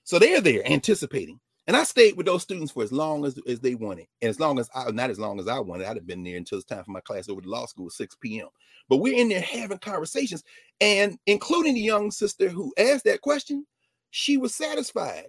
So 0.09 0.19
they're 0.19 0.41
there 0.41 0.67
anticipating. 0.67 1.39
And 1.67 1.77
I 1.77 1.85
stayed 1.85 2.17
with 2.17 2.25
those 2.25 2.41
students 2.41 2.73
for 2.73 2.83
as 2.83 2.91
long 2.91 3.27
as, 3.27 3.39
as 3.47 3.61
they 3.61 3.75
wanted. 3.75 4.07
And 4.23 4.31
as 4.31 4.41
long 4.41 4.59
as 4.59 4.71
I, 4.75 4.91
not 4.91 5.11
as 5.11 5.19
long 5.19 5.39
as 5.39 5.49
I 5.49 5.59
wanted, 5.59 5.87
I'd 5.87 5.99
have 5.99 6.07
been 6.07 6.25
there 6.25 6.39
until 6.39 6.57
it's 6.57 6.67
time 6.67 6.83
for 6.83 6.93
my 6.93 7.03
class 7.03 7.29
over 7.29 7.43
to 7.43 7.51
law 7.51 7.67
school 7.67 7.89
at 7.89 7.93
6 7.93 8.17
p.m. 8.23 8.47
But 8.89 9.03
we're 9.03 9.21
in 9.21 9.29
there 9.29 9.43
having 9.43 9.77
conversations, 9.77 10.45
and 10.81 11.19
including 11.27 11.75
the 11.75 11.83
young 11.83 12.11
sister 12.11 12.49
who 12.49 12.73
asked 12.79 13.05
that 13.05 13.21
question, 13.21 13.67
she 14.09 14.39
was 14.39 14.55
satisfied. 14.55 15.27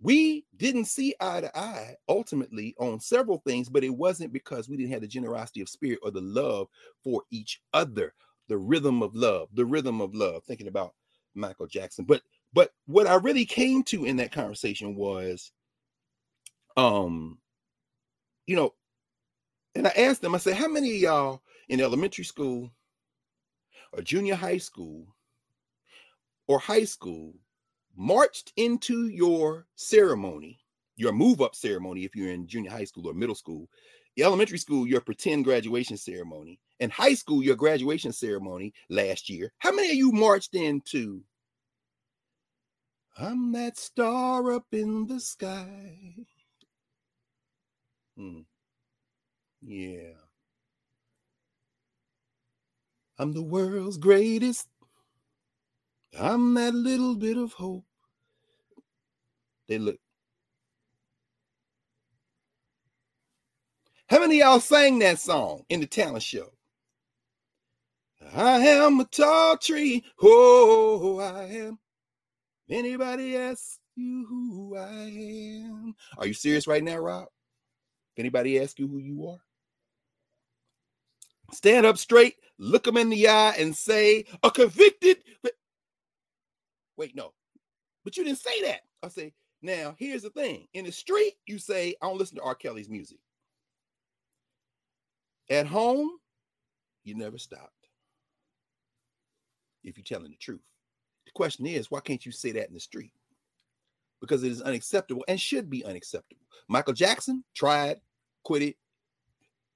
We 0.00 0.46
didn't 0.56 0.86
see 0.86 1.14
eye 1.20 1.42
to 1.42 1.54
eye 1.54 1.96
ultimately 2.08 2.74
on 2.78 2.98
several 2.98 3.42
things, 3.46 3.68
but 3.68 3.84
it 3.84 3.90
wasn't 3.90 4.32
because 4.32 4.70
we 4.70 4.78
didn't 4.78 4.92
have 4.92 5.02
the 5.02 5.06
generosity 5.06 5.60
of 5.60 5.68
spirit 5.68 5.98
or 6.02 6.10
the 6.10 6.22
love 6.22 6.68
for 7.04 7.24
each 7.30 7.60
other, 7.74 8.14
the 8.48 8.56
rhythm 8.56 9.02
of 9.02 9.14
love, 9.14 9.50
the 9.52 9.66
rhythm 9.66 10.00
of 10.00 10.14
love, 10.14 10.44
thinking 10.44 10.68
about 10.68 10.94
Michael 11.34 11.66
Jackson. 11.66 12.06
But 12.06 12.22
but 12.52 12.70
what 12.86 13.06
I 13.06 13.14
really 13.14 13.44
came 13.44 13.82
to 13.84 14.04
in 14.04 14.16
that 14.16 14.32
conversation 14.32 14.94
was, 14.94 15.52
um, 16.76 17.38
you 18.46 18.56
know, 18.56 18.74
and 19.74 19.86
I 19.86 19.92
asked 19.96 20.20
them, 20.20 20.34
I 20.34 20.38
said, 20.38 20.56
how 20.56 20.68
many 20.68 20.90
of 20.90 21.00
y'all 21.00 21.42
in 21.68 21.80
elementary 21.80 22.24
school 22.24 22.70
or 23.92 24.02
junior 24.02 24.34
high 24.34 24.58
school 24.58 25.06
or 26.46 26.58
high 26.58 26.84
school 26.84 27.34
marched 27.96 28.52
into 28.56 29.08
your 29.08 29.66
ceremony, 29.76 30.58
your 30.96 31.12
move 31.12 31.40
up 31.40 31.54
ceremony, 31.54 32.04
if 32.04 32.14
you're 32.14 32.32
in 32.32 32.46
junior 32.46 32.70
high 32.70 32.84
school 32.84 33.08
or 33.08 33.14
middle 33.14 33.34
school, 33.34 33.68
elementary 34.18 34.58
school, 34.58 34.86
your 34.86 35.00
pretend 35.00 35.44
graduation 35.44 35.96
ceremony, 35.96 36.58
and 36.80 36.92
high 36.92 37.14
school, 37.14 37.42
your 37.42 37.56
graduation 37.56 38.12
ceremony 38.12 38.72
last 38.90 39.30
year. 39.30 39.52
How 39.58 39.72
many 39.72 39.90
of 39.90 39.96
you 39.96 40.12
marched 40.12 40.54
into 40.54 41.22
I'm 43.18 43.52
that 43.52 43.78
star 43.78 44.52
up 44.52 44.66
in 44.72 45.06
the 45.06 45.20
sky. 45.20 46.14
Hmm. 48.16 48.40
Yeah. 49.60 50.14
I'm 53.18 53.32
the 53.32 53.42
world's 53.42 53.98
greatest. 53.98 54.68
I'm 56.18 56.54
that 56.54 56.74
little 56.74 57.14
bit 57.14 57.36
of 57.36 57.52
hope. 57.52 57.84
They 59.68 59.78
look. 59.78 59.98
How 64.08 64.20
many 64.20 64.40
y'all 64.40 64.60
sang 64.60 64.98
that 64.98 65.18
song 65.18 65.64
in 65.68 65.80
the 65.80 65.86
talent 65.86 66.22
show? 66.22 66.52
I 68.34 68.58
am 68.58 69.00
a 69.00 69.04
tall 69.04 69.56
tree. 69.56 70.04
Oh, 70.22 71.18
I 71.18 71.44
am 71.44 71.78
Anybody 72.72 73.36
ask 73.36 73.78
you 73.96 74.24
who 74.26 74.76
I 74.78 75.66
am. 75.66 75.94
Are 76.16 76.26
you 76.26 76.32
serious 76.32 76.66
right 76.66 76.82
now, 76.82 76.96
Rob? 76.96 77.24
If 78.16 78.20
anybody 78.20 78.58
ask 78.58 78.78
you 78.78 78.88
who 78.88 78.96
you 78.96 79.28
are, 79.28 79.40
stand 81.52 81.84
up 81.84 81.98
straight, 81.98 82.36
look 82.58 82.84
them 82.84 82.96
in 82.96 83.10
the 83.10 83.28
eye, 83.28 83.54
and 83.58 83.76
say, 83.76 84.24
a 84.42 84.50
convicted. 84.50 85.18
Wait, 86.96 87.14
no. 87.14 87.34
But 88.04 88.16
you 88.16 88.24
didn't 88.24 88.38
say 88.38 88.62
that. 88.62 88.80
I 89.02 89.08
say, 89.08 89.34
now 89.60 89.94
here's 89.98 90.22
the 90.22 90.30
thing. 90.30 90.66
In 90.72 90.86
the 90.86 90.92
street, 90.92 91.34
you 91.46 91.58
say, 91.58 91.94
I 92.00 92.06
don't 92.06 92.18
listen 92.18 92.38
to 92.38 92.42
R. 92.42 92.54
Kelly's 92.54 92.88
music. 92.88 93.18
At 95.50 95.66
home, 95.66 96.08
you 97.04 97.16
never 97.16 97.36
stopped. 97.36 97.68
If 99.84 99.98
you're 99.98 100.04
telling 100.04 100.30
the 100.30 100.38
truth. 100.38 100.62
The 101.32 101.38
question 101.38 101.66
is, 101.66 101.90
why 101.90 102.00
can't 102.00 102.24
you 102.26 102.32
say 102.32 102.52
that 102.52 102.68
in 102.68 102.74
the 102.74 102.80
street? 102.80 103.12
Because 104.20 104.42
it 104.42 104.52
is 104.52 104.60
unacceptable 104.60 105.24
and 105.28 105.40
should 105.40 105.70
be 105.70 105.84
unacceptable. 105.84 106.42
Michael 106.68 106.92
Jackson 106.92 107.42
tried, 107.54 108.00
quit 108.44 108.62
it, 108.62 108.76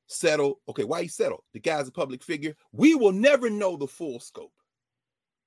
settled. 0.07 0.57
Okay, 0.69 0.85
why 0.85 1.03
he 1.03 1.09
settled? 1.09 1.43
The 1.53 1.61
guy's 1.61 1.89
a 1.89 1.93
public 1.93 2.23
figure. 2.23 2.55
We 2.73 2.95
will 2.95 3.13
never 3.13 3.49
know 3.49 3.77
the 3.77 3.87
full 3.87 4.21
scope. 4.21 4.53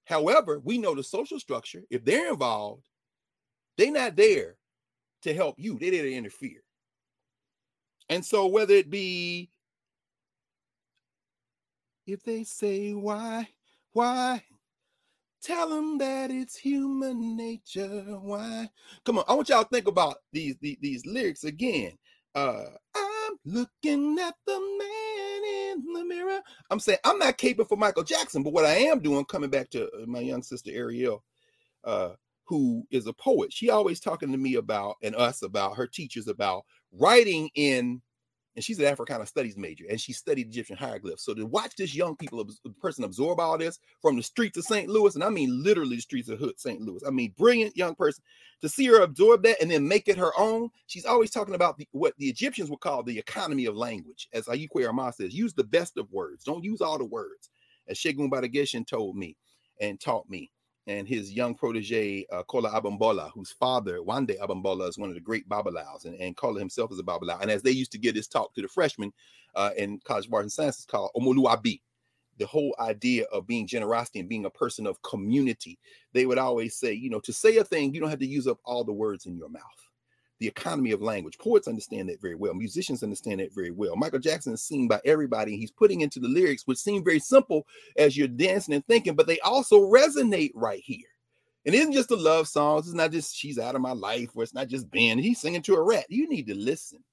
However, 0.05 0.59
we 0.63 0.79
know 0.79 0.95
the 0.95 1.03
social 1.03 1.39
structure. 1.39 1.83
If 1.91 2.03
they're 2.03 2.31
involved, 2.31 2.87
they're 3.77 3.91
not 3.91 4.15
there 4.15 4.57
to 5.21 5.33
help 5.33 5.55
you. 5.59 5.77
They're 5.77 5.91
there 5.91 6.03
to 6.03 6.13
interfere. 6.13 6.63
And 8.09 8.25
so 8.25 8.47
whether 8.47 8.73
it 8.73 8.89
be 8.89 9.51
if 12.07 12.23
they 12.23 12.43
say 12.43 12.93
why, 12.93 13.47
why, 13.91 14.43
tell 15.41 15.69
them 15.69 15.97
that 15.99 16.31
it's 16.31 16.55
human 16.55 17.35
nature. 17.35 18.17
Why? 18.21 18.69
Come 19.05 19.19
on, 19.19 19.25
I 19.27 19.33
want 19.33 19.49
y'all 19.49 19.63
to 19.63 19.69
think 19.69 19.87
about 19.87 20.17
these, 20.31 20.55
these, 20.61 20.77
these 20.81 21.05
lyrics 21.05 21.43
again. 21.43 21.97
Uh, 22.35 22.65
I'm 22.95 23.37
looking 23.45 24.17
at 24.19 24.35
the 24.45 24.59
man 24.59 25.43
in 25.43 25.93
the 25.93 26.05
mirror. 26.05 26.39
I'm 26.69 26.79
saying 26.79 26.99
I'm 27.03 27.19
not 27.19 27.37
caping 27.37 27.67
for 27.67 27.77
Michael 27.77 28.03
Jackson, 28.03 28.43
but 28.43 28.53
what 28.53 28.65
I 28.65 28.75
am 28.75 28.99
doing, 28.99 29.25
coming 29.25 29.49
back 29.49 29.69
to 29.71 29.85
uh, 29.85 30.05
my 30.05 30.19
young 30.19 30.43
sister 30.43 30.71
Ariel, 30.71 31.23
uh, 31.83 32.11
who 32.45 32.85
is 32.91 33.07
a 33.07 33.13
poet, 33.13 33.53
she 33.53 33.69
always 33.69 33.99
talking 33.99 34.31
to 34.31 34.37
me 34.37 34.55
about 34.55 34.95
and 35.03 35.15
us 35.15 35.41
about 35.43 35.75
her 35.77 35.87
teachers 35.87 36.27
about 36.27 36.65
writing 36.91 37.49
in 37.55 38.01
and 38.55 38.63
she's 38.63 38.79
an 38.79 38.85
Africana 38.85 39.25
studies 39.25 39.57
major, 39.57 39.85
and 39.89 39.99
she 39.99 40.13
studied 40.13 40.47
Egyptian 40.47 40.77
hieroglyphs. 40.77 41.23
So 41.23 41.33
to 41.33 41.45
watch 41.45 41.75
this 41.75 41.95
young 41.95 42.15
people, 42.15 42.45
person 42.81 43.03
absorb 43.03 43.39
all 43.39 43.57
this 43.57 43.79
from 44.01 44.15
the 44.15 44.23
streets 44.23 44.57
of 44.57 44.65
St. 44.65 44.89
Louis, 44.89 45.15
and 45.15 45.23
I 45.23 45.29
mean 45.29 45.63
literally 45.63 45.97
the 45.97 46.01
streets 46.01 46.29
of 46.29 46.39
Hood, 46.39 46.59
St. 46.59 46.81
Louis. 46.81 47.01
I 47.05 47.11
mean, 47.11 47.33
brilliant 47.37 47.77
young 47.77 47.95
person 47.95 48.23
to 48.61 48.69
see 48.69 48.85
her 48.87 49.01
absorb 49.01 49.43
that 49.43 49.61
and 49.61 49.71
then 49.71 49.87
make 49.87 50.07
it 50.07 50.17
her 50.17 50.31
own. 50.37 50.69
She's 50.87 51.05
always 51.05 51.31
talking 51.31 51.55
about 51.55 51.77
the, 51.77 51.87
what 51.91 52.13
the 52.17 52.27
Egyptians 52.27 52.69
would 52.69 52.81
call 52.81 53.03
the 53.03 53.17
economy 53.17 53.65
of 53.65 53.75
language, 53.75 54.27
as 54.33 54.45
Ayi 54.45 54.67
Kwei 54.69 54.83
Armah 54.83 55.13
says, 55.13 55.33
use 55.33 55.53
the 55.53 55.63
best 55.63 55.97
of 55.97 56.11
words, 56.11 56.43
don't 56.43 56.63
use 56.63 56.81
all 56.81 56.97
the 56.97 57.05
words, 57.05 57.49
as 57.87 57.97
Segun 57.99 58.29
Gbadegesin 58.29 58.85
told 58.87 59.15
me 59.15 59.37
and 59.79 59.99
taught 59.99 60.29
me 60.29 60.51
and 60.87 61.07
his 61.07 61.31
young 61.31 61.53
protege, 61.53 62.25
uh, 62.31 62.43
Kola 62.43 62.71
Abimbola, 62.71 63.31
whose 63.31 63.51
father, 63.51 63.99
Wande 63.99 64.37
Abimbola, 64.39 64.89
is 64.89 64.97
one 64.97 65.09
of 65.09 65.15
the 65.15 65.21
great 65.21 65.47
Babalawos, 65.47 66.05
and, 66.05 66.15
and 66.15 66.35
Kola 66.35 66.59
himself 66.59 66.91
is 66.91 66.99
a 66.99 67.03
Babalawo. 67.03 67.41
And 67.41 67.51
as 67.51 67.61
they 67.61 67.71
used 67.71 67.91
to 67.91 67.97
give 67.97 68.15
this 68.15 68.27
talk 68.27 68.53
to 68.55 68.61
the 68.61 68.67
freshmen 68.67 69.13
uh, 69.55 69.71
in 69.77 69.99
College 70.03 70.27
of 70.27 70.33
Arts 70.33 70.43
and 70.43 70.51
Sciences 70.51 70.85
called 70.85 71.11
Omoluabi, 71.15 71.81
the 72.37 72.47
whole 72.47 72.73
idea 72.79 73.25
of 73.25 73.45
being 73.45 73.67
generosity 73.67 74.19
and 74.19 74.29
being 74.29 74.45
a 74.45 74.49
person 74.49 74.87
of 74.87 75.01
community, 75.01 75.77
they 76.13 76.25
would 76.25 76.37
always 76.37 76.75
say, 76.75 76.93
you 76.93 77.09
know, 77.09 77.19
to 77.19 77.33
say 77.33 77.57
a 77.57 77.63
thing, 77.63 77.93
you 77.93 77.99
don't 77.99 78.09
have 78.09 78.19
to 78.19 78.25
use 78.25 78.47
up 78.47 78.59
all 78.63 78.83
the 78.83 78.93
words 78.93 79.25
in 79.25 79.35
your 79.37 79.49
mouth 79.49 79.88
the 80.39 80.47
economy 80.47 80.91
of 80.91 81.01
language. 81.01 81.37
Poets 81.37 81.67
understand 81.67 82.09
that 82.09 82.21
very 82.21 82.35
well. 82.35 82.53
Musicians 82.53 83.03
understand 83.03 83.39
that 83.39 83.53
very 83.53 83.71
well. 83.71 83.95
Michael 83.95 84.19
Jackson 84.19 84.53
is 84.53 84.63
seen 84.63 84.87
by 84.87 85.01
everybody. 85.05 85.57
He's 85.57 85.71
putting 85.71 86.01
into 86.01 86.19
the 86.19 86.27
lyrics, 86.27 86.63
which 86.65 86.77
seem 86.77 87.03
very 87.03 87.19
simple 87.19 87.67
as 87.97 88.15
you're 88.15 88.27
dancing 88.27 88.73
and 88.73 88.85
thinking, 88.87 89.15
but 89.15 89.27
they 89.27 89.39
also 89.41 89.81
resonate 89.81 90.51
right 90.55 90.81
here. 90.83 91.07
And 91.65 91.75
it 91.75 91.79
isn't 91.79 91.93
just 91.93 92.11
a 92.11 92.15
love 92.15 92.47
song. 92.47 92.79
It's 92.79 92.93
not 92.93 93.11
just 93.11 93.35
she's 93.35 93.59
out 93.59 93.75
of 93.75 93.81
my 93.81 93.91
life, 93.91 94.29
or 94.33 94.43
it's 94.43 94.53
not 94.53 94.69
just 94.69 94.89
Ben. 94.89 95.19
He's 95.19 95.41
singing 95.41 95.61
to 95.63 95.75
a 95.75 95.83
rat. 95.83 96.05
You 96.09 96.27
need 96.29 96.47
to 96.47 96.55
listen. 96.55 97.03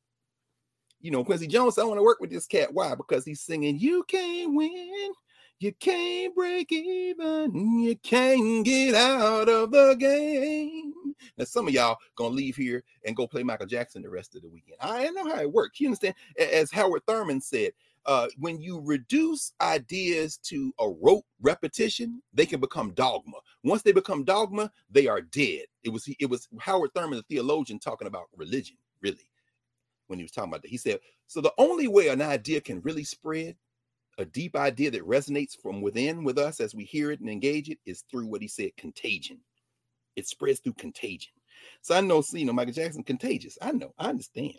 You 1.01 1.11
know, 1.11 1.24
Quincy 1.24 1.49
Jones, 1.49 1.79
I 1.79 1.85
want 1.85 1.99
to 1.99 2.03
work 2.03 2.20
with 2.20 2.31
this 2.31 2.47
cat. 2.47 2.72
Why? 2.72 2.95
Because 2.95 3.24
he's 3.24 3.41
singing, 3.41 3.79
You 3.79 4.05
can't 4.05 4.55
win 4.55 5.12
you 5.59 5.73
can't 5.73 6.35
break 6.35 6.71
even. 6.71 7.81
You 7.81 7.97
can't 7.97 8.65
get 8.65 8.95
out 8.95 9.49
of 9.49 9.71
the 9.71 9.97
game. 9.99 10.93
Now, 11.39 11.45
some 11.45 11.69
of 11.69 11.75
y'all 11.75 11.97
gonna 12.17 12.35
leave 12.35 12.57
here 12.57 12.85
and 13.05 13.17
go 13.17 13.27
play 13.27 13.43
Michael 13.43 13.67
Jackson 13.67 14.03
the 14.03 14.11
rest 14.11 14.37
of 14.37 14.43
the 14.43 14.49
weekend. 14.49 14.77
I 14.81 15.09
know 15.11 15.29
how 15.35 15.41
it 15.41 15.53
works. 15.53 15.81
You 15.81 15.89
understand? 15.89 16.15
As 16.39 16.71
Howard 16.71 17.03
Thurman 17.07 17.41
said, 17.41 17.73
uh, 18.05 18.29
when 18.39 18.61
you 18.61 18.81
reduce 18.81 19.53
ideas 19.61 20.39
to 20.39 20.73
a 20.79 20.89
rote 20.89 21.25
repetition, 21.41 22.23
they 22.33 22.47
can 22.47 22.61
become 22.61 22.93
dogma. 22.93 23.39
Once 23.65 23.83
they 23.83 23.93
become 23.93 24.25
dogma, 24.25 24.71
they 24.91 25.09
are 25.09 25.21
dead. 25.21 25.65
It 25.83 25.89
was 25.91 26.09
it 26.21 26.31
was 26.31 26.49
Howard 26.61 26.91
Thurman, 26.95 27.19
the 27.19 27.35
theologian, 27.35 27.79
talking 27.79 28.07
about 28.07 28.27
religion, 28.37 28.77
really, 29.01 29.31
when 30.07 30.19
he 30.19 30.25
was 30.25 30.33
talking 30.33 30.51
about 30.51 30.63
that. 30.63 30.71
He 30.71 30.77
said, 30.77 31.01
so 31.27 31.41
the 31.41 31.53
only 31.59 31.89
way 31.89 32.09
an 32.09 32.23
idea 32.23 32.61
can 32.61 32.81
really 32.83 33.05
spread 33.05 33.57
a 34.19 34.25
deep 34.25 34.57
idea 34.57 34.91
that 34.91 35.07
resonates 35.07 35.61
from 35.61 35.81
within 35.83 36.25
with 36.25 36.39
us 36.39 36.61
as 36.61 36.75
we 36.75 36.85
hear 36.85 37.11
it 37.11 37.21
and 37.21 37.29
engage 37.29 37.69
it 37.69 37.79
is 37.85 38.05
through 38.11 38.27
what 38.27 38.43
he 38.43 38.49
said 38.49 38.77
contagion. 38.77 39.39
It 40.17 40.27
spreads 40.27 40.61
through 40.61 40.75
contagion. 40.75 41.33
So 41.83 41.95
I 41.95 42.01
know, 42.01 42.21
see, 42.21 42.41
you 42.41 42.47
know, 42.47 42.53
Michael 42.53 42.73
Jackson 42.73 43.03
contagious. 43.03 43.59
I 43.61 43.73
know, 43.73 43.93
I 43.99 44.09
understand. 44.09 44.55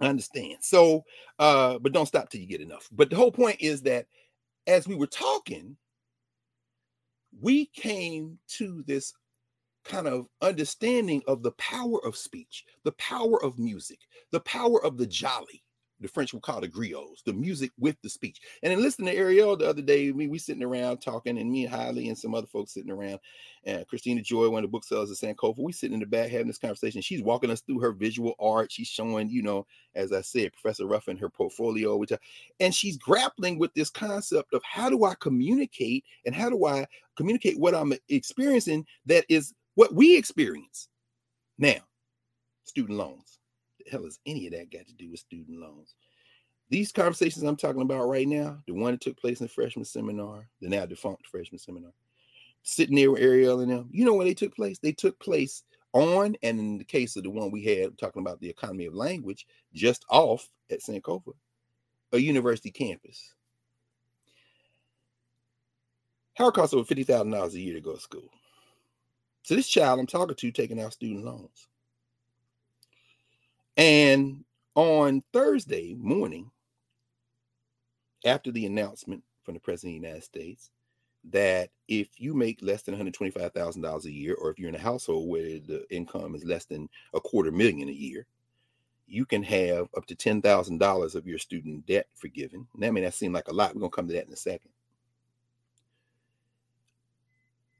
I 0.00 0.06
understand. 0.06 0.58
So, 0.62 1.04
uh, 1.38 1.78
but 1.78 1.92
don't 1.92 2.06
stop 2.06 2.30
till 2.30 2.40
you 2.40 2.46
get 2.46 2.60
enough. 2.60 2.88
But 2.90 3.10
the 3.10 3.16
whole 3.16 3.32
point 3.32 3.58
is 3.60 3.82
that 3.82 4.06
as 4.66 4.88
we 4.88 4.94
were 4.94 5.06
talking, 5.06 5.76
we 7.40 7.66
came 7.66 8.38
to 8.56 8.82
this 8.86 9.12
kind 9.84 10.06
of 10.06 10.26
understanding 10.42 11.22
of 11.26 11.42
the 11.42 11.52
power 11.52 12.04
of 12.04 12.16
speech, 12.16 12.64
the 12.84 12.92
power 12.92 13.42
of 13.42 13.58
music, 13.58 13.98
the 14.30 14.40
power 14.40 14.82
of 14.84 14.96
the 14.96 15.06
jeli, 15.06 15.62
the 16.00 16.08
French 16.08 16.32
will 16.32 16.40
call 16.40 16.60
the 16.60 16.68
griots, 16.68 17.22
the 17.24 17.32
music 17.32 17.70
with 17.78 17.96
the 18.02 18.08
speech. 18.08 18.40
And 18.62 18.72
then 18.72 18.80
listening 18.80 19.12
to 19.12 19.18
Ariel 19.18 19.56
the 19.56 19.68
other 19.68 19.82
day, 19.82 20.10
we 20.10 20.28
we 20.28 20.38
sitting 20.38 20.62
around 20.62 20.98
talking, 20.98 21.38
and 21.38 21.50
me 21.50 21.66
and 21.66 21.74
Haile 21.74 21.98
and 21.98 22.16
some 22.16 22.34
other 22.34 22.46
folks 22.46 22.72
sitting 22.72 22.90
around, 22.90 23.20
and 23.64 23.86
Christina 23.86 24.22
Joy, 24.22 24.48
one 24.48 24.64
of 24.64 24.70
the 24.70 24.72
booksellers 24.72 25.10
at 25.10 25.16
Sankofa, 25.16 25.58
we 25.58 25.72
sitting 25.72 25.94
in 25.94 26.00
the 26.00 26.06
back 26.06 26.30
having 26.30 26.46
this 26.46 26.58
conversation. 26.58 27.02
She's 27.02 27.22
walking 27.22 27.50
us 27.50 27.60
through 27.60 27.80
her 27.80 27.92
visual 27.92 28.34
art. 28.40 28.72
She's 28.72 28.88
showing, 28.88 29.28
you 29.28 29.42
know, 29.42 29.66
as 29.94 30.12
I 30.12 30.22
said, 30.22 30.52
Professor 30.52 30.86
Ruffin 30.86 31.18
her 31.18 31.28
portfolio, 31.28 31.96
which 31.96 32.12
I, 32.12 32.18
and 32.60 32.74
she's 32.74 32.96
grappling 32.96 33.58
with 33.58 33.74
this 33.74 33.90
concept 33.90 34.54
of 34.54 34.62
how 34.62 34.88
do 34.88 35.04
I 35.04 35.14
communicate 35.20 36.04
and 36.24 36.34
how 36.34 36.48
do 36.48 36.64
I 36.66 36.86
communicate 37.16 37.58
what 37.58 37.74
I'm 37.74 37.92
experiencing 38.08 38.86
that 39.06 39.24
is 39.28 39.52
what 39.74 39.94
we 39.94 40.16
experience. 40.16 40.88
Now, 41.58 41.80
student 42.64 42.96
loans 42.96 43.39
hell 43.90 44.04
has 44.04 44.18
any 44.26 44.46
of 44.46 44.52
that 44.52 44.72
got 44.72 44.86
to 44.86 44.94
do 44.94 45.10
with 45.10 45.20
student 45.20 45.60
loans? 45.60 45.94
These 46.70 46.92
conversations 46.92 47.42
I'm 47.42 47.56
talking 47.56 47.82
about 47.82 48.08
right 48.08 48.28
now, 48.28 48.62
the 48.66 48.72
one 48.72 48.92
that 48.92 49.00
took 49.00 49.16
place 49.16 49.40
in 49.40 49.46
the 49.46 49.52
freshman 49.52 49.84
seminar, 49.84 50.48
the 50.60 50.68
now 50.68 50.86
defunct 50.86 51.26
freshman 51.26 51.58
seminar, 51.58 51.90
sitting 52.62 52.94
there 52.94 53.10
with 53.10 53.20
Ariel 53.20 53.60
and 53.60 53.70
them, 53.70 53.88
you 53.90 54.04
know 54.04 54.14
where 54.14 54.24
they 54.24 54.34
took 54.34 54.54
place? 54.54 54.78
They 54.78 54.92
took 54.92 55.18
place 55.18 55.64
on, 55.92 56.36
and 56.42 56.60
in 56.60 56.78
the 56.78 56.84
case 56.84 57.16
of 57.16 57.24
the 57.24 57.30
one 57.30 57.50
we 57.50 57.64
had 57.64 57.98
talking 57.98 58.22
about 58.22 58.40
the 58.40 58.48
economy 58.48 58.86
of 58.86 58.94
language, 58.94 59.46
just 59.74 60.04
off 60.08 60.48
at 60.70 60.80
Sankofa, 60.80 61.32
a 62.12 62.18
university 62.18 62.70
campus. 62.70 63.34
How 66.34 66.48
it 66.48 66.54
costs 66.54 66.72
over 66.72 66.84
fifty 66.84 67.02
thousand 67.02 67.32
dollars 67.32 67.54
a 67.54 67.60
year 67.60 67.74
to 67.74 67.80
go 67.80 67.94
to 67.94 68.00
school. 68.00 68.30
So 69.42 69.56
this 69.56 69.68
child 69.68 69.98
I'm 69.98 70.06
talking 70.06 70.36
to 70.36 70.50
taking 70.52 70.80
out 70.80 70.92
student 70.92 71.24
loans. 71.24 71.66
And 73.80 74.44
on 74.74 75.22
Thursday 75.32 75.94
morning, 75.94 76.50
after 78.26 78.52
the 78.52 78.66
announcement 78.66 79.24
from 79.42 79.54
the 79.54 79.60
President 79.60 79.96
of 79.96 80.02
the 80.02 80.06
United 80.06 80.24
States 80.24 80.70
that 81.30 81.70
if 81.88 82.08
you 82.20 82.34
make 82.34 82.60
less 82.60 82.82
than 82.82 82.94
$125,000 82.94 84.04
a 84.04 84.12
year, 84.12 84.34
or 84.34 84.50
if 84.50 84.58
you're 84.58 84.68
in 84.68 84.74
a 84.74 84.78
household 84.78 85.30
where 85.30 85.58
the 85.58 85.86
income 85.90 86.34
is 86.34 86.44
less 86.44 86.66
than 86.66 86.90
a 87.14 87.20
quarter 87.20 87.50
million 87.50 87.88
a 87.88 87.92
year, 87.92 88.26
you 89.06 89.24
can 89.24 89.42
have 89.42 89.88
up 89.96 90.04
to 90.06 90.14
$10,000 90.14 91.14
of 91.14 91.26
your 91.26 91.38
student 91.38 91.86
debt 91.86 92.06
forgiven. 92.14 92.66
And 92.74 92.82
that 92.82 92.92
may 92.92 93.00
not 93.00 93.14
seem 93.14 93.32
like 93.32 93.48
a 93.48 93.52
lot. 93.52 93.74
We're 93.74 93.80
going 93.80 93.90
to 93.90 93.96
come 93.96 94.08
to 94.08 94.14
that 94.14 94.26
in 94.26 94.32
a 94.32 94.36
second. 94.36 94.70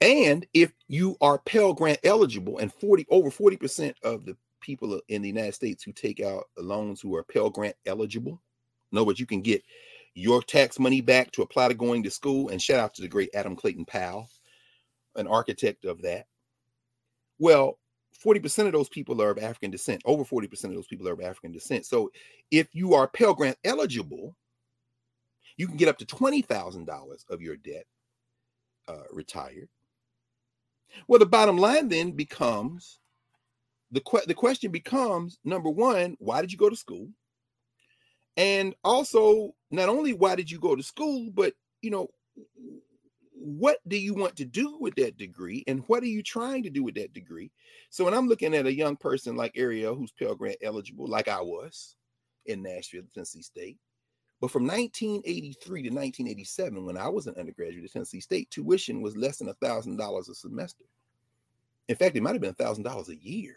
And 0.00 0.46
if 0.54 0.72
you 0.88 1.18
are 1.20 1.38
Pell 1.38 1.74
Grant 1.74 2.00
eligible, 2.04 2.56
and 2.56 2.72
40 2.72 3.06
over 3.10 3.28
40% 3.28 3.94
of 4.02 4.24
the 4.24 4.34
people 4.60 5.00
in 5.08 5.22
the 5.22 5.28
United 5.28 5.54
States 5.54 5.82
who 5.82 5.92
take 5.92 6.20
out 6.20 6.44
loans 6.56 7.00
who 7.00 7.14
are 7.16 7.24
Pell 7.24 7.50
Grant 7.50 7.76
eligible. 7.86 8.40
In 8.92 8.98
other 8.98 9.06
words, 9.06 9.20
you 9.20 9.26
can 9.26 9.40
get 9.40 9.62
your 10.14 10.42
tax 10.42 10.78
money 10.78 11.00
back 11.00 11.30
to 11.32 11.42
apply 11.42 11.68
to 11.68 11.74
going 11.74 12.02
to 12.02 12.10
school. 12.10 12.48
And 12.48 12.60
shout 12.60 12.80
out 12.80 12.94
to 12.94 13.02
the 13.02 13.08
great 13.08 13.30
Adam 13.34 13.56
Clayton 13.56 13.84
Powell, 13.84 14.28
an 15.16 15.26
architect 15.26 15.84
of 15.84 16.02
that. 16.02 16.26
Well, 17.38 17.78
40% 18.24 18.66
of 18.66 18.72
those 18.72 18.88
people 18.88 19.22
are 19.22 19.30
of 19.30 19.38
African 19.38 19.70
descent. 19.70 20.02
Over 20.04 20.24
40% 20.24 20.64
of 20.64 20.74
those 20.74 20.86
people 20.86 21.08
are 21.08 21.14
of 21.14 21.20
African 21.20 21.52
descent. 21.52 21.86
So 21.86 22.10
if 22.50 22.68
you 22.74 22.94
are 22.94 23.08
Pell 23.08 23.34
Grant 23.34 23.56
eligible, 23.64 24.36
you 25.56 25.66
can 25.66 25.76
get 25.76 25.88
up 25.88 25.98
to 25.98 26.06
$20,000 26.06 27.30
of 27.30 27.40
your 27.40 27.56
debt 27.56 27.84
uh, 28.88 29.04
retired. 29.10 29.68
Well, 31.06 31.18
the 31.18 31.26
bottom 31.26 31.56
line 31.56 31.88
then 31.88 32.12
becomes 32.12 32.99
the, 33.90 34.00
que- 34.00 34.26
the 34.26 34.34
question 34.34 34.70
becomes 34.70 35.38
number 35.44 35.70
one, 35.70 36.16
why 36.18 36.40
did 36.40 36.52
you 36.52 36.58
go 36.58 36.70
to 36.70 36.76
school? 36.76 37.08
And 38.36 38.74
also, 38.84 39.54
not 39.70 39.88
only 39.88 40.12
why 40.12 40.34
did 40.36 40.50
you 40.50 40.58
go 40.58 40.76
to 40.76 40.82
school, 40.82 41.30
but 41.32 41.54
you 41.82 41.90
know, 41.90 42.08
what 43.40 43.78
do 43.88 43.96
you 43.96 44.14
want 44.14 44.36
to 44.36 44.44
do 44.44 44.76
with 44.78 44.94
that 44.96 45.16
degree 45.16 45.64
and 45.66 45.82
what 45.86 46.02
are 46.02 46.06
you 46.06 46.22
trying 46.22 46.62
to 46.62 46.70
do 46.70 46.84
with 46.84 46.94
that 46.94 47.14
degree? 47.14 47.50
So 47.88 48.04
when 48.04 48.12
i'm 48.12 48.28
looking 48.28 48.54
at 48.54 48.66
a 48.66 48.72
young 48.72 48.96
person 48.96 49.34
like 49.34 49.52
ariel 49.56 49.94
who's 49.94 50.12
pell 50.12 50.34
grant 50.34 50.58
eligible 50.62 51.06
like 51.06 51.26
i 51.26 51.40
was 51.40 51.96
in 52.46 52.62
nashville 52.62 53.02
tennessee 53.12 53.42
state 53.42 53.78
but 54.40 54.50
from 54.50 54.66
1983 54.66 55.82
to 55.82 55.88
1987 55.88 56.84
when 56.84 56.98
i 56.98 57.08
was 57.08 57.26
an 57.26 57.34
undergraduate 57.38 57.84
at 57.84 57.92
tennessee 57.92 58.20
state 58.20 58.50
tuition 58.50 59.00
was 59.00 59.16
less 59.16 59.38
than 59.38 59.48
a 59.48 59.54
thousand 59.54 59.96
dollars 59.96 60.28
a 60.28 60.34
semester. 60.34 60.84
In 61.88 61.96
fact 61.96 62.16
it 62.16 62.22
might 62.22 62.32
have 62.32 62.42
been 62.42 62.50
a 62.50 62.54
thousand 62.54 62.84
dollars 62.84 63.08
a 63.08 63.16
year 63.16 63.56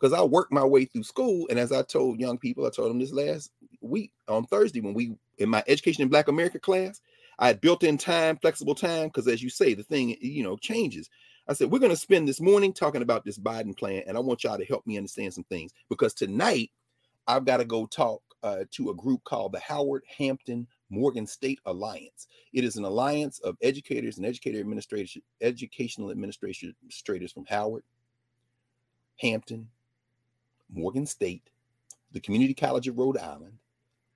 because 0.00 0.12
i 0.12 0.22
worked 0.22 0.52
my 0.52 0.64
way 0.64 0.84
through 0.84 1.02
school 1.02 1.46
and 1.50 1.58
as 1.58 1.72
i 1.72 1.82
told 1.82 2.18
young 2.18 2.38
people 2.38 2.66
i 2.66 2.70
told 2.70 2.90
them 2.90 2.98
this 2.98 3.12
last 3.12 3.50
week 3.80 4.12
on 4.28 4.44
thursday 4.46 4.80
when 4.80 4.94
we 4.94 5.14
in 5.38 5.48
my 5.48 5.62
education 5.68 6.02
in 6.02 6.08
black 6.08 6.28
america 6.28 6.58
class 6.58 7.00
I 7.40 7.46
had 7.46 7.62
built 7.62 7.82
in 7.82 7.96
time, 7.96 8.36
flexible 8.36 8.74
time, 8.74 9.08
because 9.08 9.26
as 9.26 9.42
you 9.42 9.48
say, 9.48 9.72
the 9.72 9.82
thing, 9.82 10.14
you 10.20 10.42
know, 10.42 10.58
changes. 10.58 11.08
I 11.48 11.54
said, 11.54 11.70
we're 11.70 11.78
going 11.78 11.90
to 11.90 11.96
spend 11.96 12.28
this 12.28 12.40
morning 12.40 12.72
talking 12.74 13.00
about 13.00 13.24
this 13.24 13.38
Biden 13.38 13.76
plan, 13.76 14.02
and 14.06 14.16
I 14.16 14.20
want 14.20 14.44
y'all 14.44 14.58
to 14.58 14.64
help 14.66 14.86
me 14.86 14.98
understand 14.98 15.32
some 15.32 15.44
things 15.44 15.72
because 15.88 16.12
tonight 16.12 16.70
I've 17.26 17.46
got 17.46 17.56
to 17.56 17.64
go 17.64 17.86
talk 17.86 18.20
uh, 18.42 18.64
to 18.72 18.90
a 18.90 18.94
group 18.94 19.24
called 19.24 19.52
the 19.52 19.58
Howard 19.60 20.02
Hampton 20.18 20.66
Morgan 20.90 21.26
State 21.26 21.60
Alliance. 21.64 22.28
It 22.52 22.62
is 22.62 22.76
an 22.76 22.84
alliance 22.84 23.38
of 23.40 23.56
educators 23.62 24.18
and 24.18 24.26
educator 24.26 24.60
administration, 24.60 25.22
educational 25.40 26.10
administrators 26.10 27.32
from 27.32 27.46
Howard, 27.46 27.84
Hampton, 29.16 29.68
Morgan 30.72 31.06
State, 31.06 31.50
the 32.12 32.20
Community 32.20 32.54
College 32.54 32.88
of 32.88 32.98
Rhode 32.98 33.18
Island, 33.18 33.58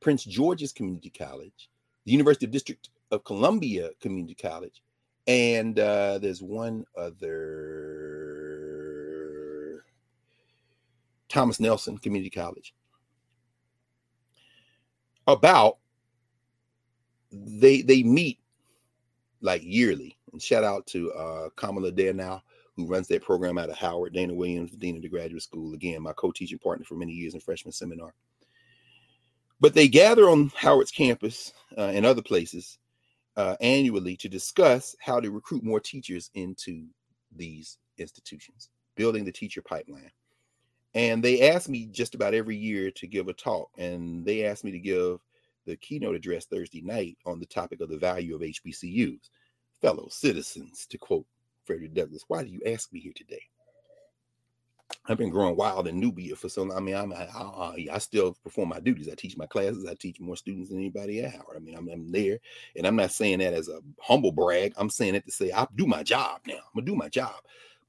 Prince 0.01 0.24
George's 0.24 0.72
Community 0.72 1.10
College, 1.10 1.70
the 2.05 2.12
University 2.12 2.47
of 2.47 2.52
District 2.52 2.89
of 3.10 3.24
Columbia 3.24 3.90
Community 4.01 4.35
College, 4.35 4.82
and 5.26 5.78
uh, 5.78 6.18
there's 6.18 6.43
one 6.43 6.85
other 6.97 7.44
Thomas 11.28 11.59
Nelson 11.60 11.98
Community 11.98 12.31
College. 12.31 12.74
About 15.26 15.78
they 17.32 17.81
they 17.82 18.02
meet 18.02 18.39
like 19.40 19.62
yearly, 19.64 20.18
and 20.32 20.43
shout 20.43 20.64
out 20.64 20.86
to 20.89 21.10
uh, 21.12 21.48
Kamala 21.56 21.93
now 22.12 22.43
who 22.76 22.86
runs 22.86 23.09
that 23.09 23.22
program 23.22 23.59
out 23.59 23.70
of 23.70 23.76
Howard, 23.76 24.12
Dana 24.12 24.34
Williams, 24.34 24.70
the 24.70 24.76
dean 24.76 24.96
of 24.96 25.02
the 25.02 25.09
graduate 25.09 25.42
school. 25.42 25.74
Again, 25.74 26.02
my 26.02 26.12
co-teaching 26.14 26.59
partner 26.59 26.84
for 26.84 26.96
many 26.96 27.12
years 27.12 27.34
in 27.34 27.40
freshman 27.40 27.72
seminar. 27.72 28.14
But 29.60 29.74
they 29.74 29.88
gather 29.88 30.28
on 30.28 30.52
Howard's 30.56 30.90
campus 30.90 31.52
uh, 31.78 31.92
and 31.94 32.05
other 32.05 32.22
places 32.22 32.78
uh, 33.36 33.56
annually 33.60 34.16
to 34.16 34.28
discuss 34.28 34.94
how 35.01 35.20
to 35.20 35.30
recruit 35.30 35.64
more 35.64 35.80
teachers 35.80 36.30
into 36.34 36.86
these 37.34 37.78
institutions, 37.98 38.68
building 38.96 39.24
the 39.24 39.32
teacher 39.32 39.62
pipeline. 39.62 40.10
And 40.94 41.22
they 41.22 41.51
ask 41.51 41.68
me 41.68 41.86
just 41.86 42.14
about 42.14 42.34
every 42.34 42.56
year 42.56 42.90
to 42.92 43.06
give 43.06 43.28
a 43.28 43.32
talk, 43.32 43.70
and 43.78 44.24
they 44.24 44.44
asked 44.44 44.64
me 44.64 44.70
to 44.72 44.78
give 44.78 45.18
the 45.66 45.76
keynote 45.76 46.14
address 46.14 46.46
Thursday 46.46 46.82
night 46.82 47.16
on 47.24 47.40
the 47.40 47.46
topic 47.46 47.80
of 47.80 47.88
the 47.88 47.96
value 47.96 48.34
of 48.34 48.42
HBCUs. 48.42 49.30
Fellow 49.80 50.09
citizens, 50.09 50.86
to 50.88 50.98
quote 50.98 51.26
Frederick 51.65 51.95
Douglass, 51.95 52.24
why 52.28 52.43
do 52.43 52.51
you 52.51 52.61
ask 52.66 52.93
me 52.93 53.01
here 53.01 53.12
today? 53.15 53.43
I've 55.07 55.19
been 55.19 55.31
growing 55.31 55.57
wild 55.57 55.86
in 55.86 56.01
Knubia 56.01 56.36
for 56.36 56.49
so 56.49 56.62
long. 56.62 56.77
I 56.77 56.81
mean, 56.81 56.95
I'm, 56.95 57.12
I, 57.12 57.27
I, 57.27 57.86
I, 57.93 57.99
still 57.99 58.35
perform 58.43 58.70
my 58.70 58.81
duties. 58.81 59.09
I 59.09 59.15
teach 59.15 59.36
my 59.36 59.47
classes. 59.47 59.86
I 59.86 59.95
teach 59.95 60.19
more 60.19 60.36
students 60.36 60.70
than 60.70 60.78
anybody 60.78 61.23
at 61.23 61.32
Howard. 61.32 61.57
I 61.57 61.59
mean, 61.59 61.77
I'm, 61.77 61.89
I'm, 61.89 62.11
there, 62.11 62.39
and 62.77 62.86
I'm 62.86 62.97
not 62.97 63.11
saying 63.11 63.41
that 63.41 63.53
as 63.53 63.69
a 63.69 63.81
humble 64.01 64.32
brag. 64.32 64.73
I'm 64.77 64.89
saying 64.89 65.15
it 65.15 65.27
to 65.27 65.31
say 65.31 65.53
I 65.53 65.66
do 65.74 65.86
my 65.86 66.03
job 66.03 66.41
now. 66.47 66.55
I'm 66.55 66.74
gonna 66.74 66.86
do 66.86 66.95
my 66.95 67.09
job, 67.09 67.35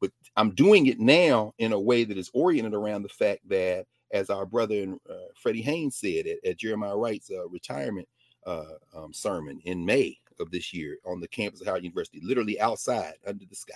but 0.01 0.11
I'm 0.35 0.51
doing 0.51 0.87
it 0.87 0.99
now 0.99 1.53
in 1.57 1.71
a 1.71 1.79
way 1.79 2.03
that 2.03 2.17
is 2.17 2.31
oriented 2.33 2.73
around 2.73 3.03
the 3.03 3.09
fact 3.09 3.47
that, 3.49 3.85
as 4.11 4.29
our 4.29 4.45
brother 4.45 4.97
uh, 5.09 5.27
Freddie 5.35 5.61
Haynes 5.61 5.95
said 5.95 6.27
at, 6.27 6.37
at 6.45 6.57
Jeremiah 6.57 6.97
Wright's 6.97 7.31
uh, 7.31 7.47
retirement 7.47 8.07
uh, 8.45 8.75
um, 8.93 9.13
sermon 9.13 9.59
in 9.63 9.85
May 9.85 10.19
of 10.39 10.51
this 10.51 10.73
year 10.73 10.97
on 11.05 11.19
the 11.19 11.27
campus 11.27 11.61
of 11.61 11.67
Howard 11.67 11.83
University, 11.83 12.21
literally 12.23 12.59
outside 12.59 13.15
under 13.25 13.45
the 13.45 13.55
sky 13.55 13.75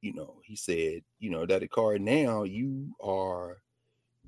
you 0.00 0.12
know, 0.12 0.36
he 0.44 0.56
said, 0.56 1.02
you 1.18 1.30
know, 1.30 1.46
that 1.46 1.68
car 1.70 1.98
now 1.98 2.44
you 2.44 2.94
are 3.02 3.58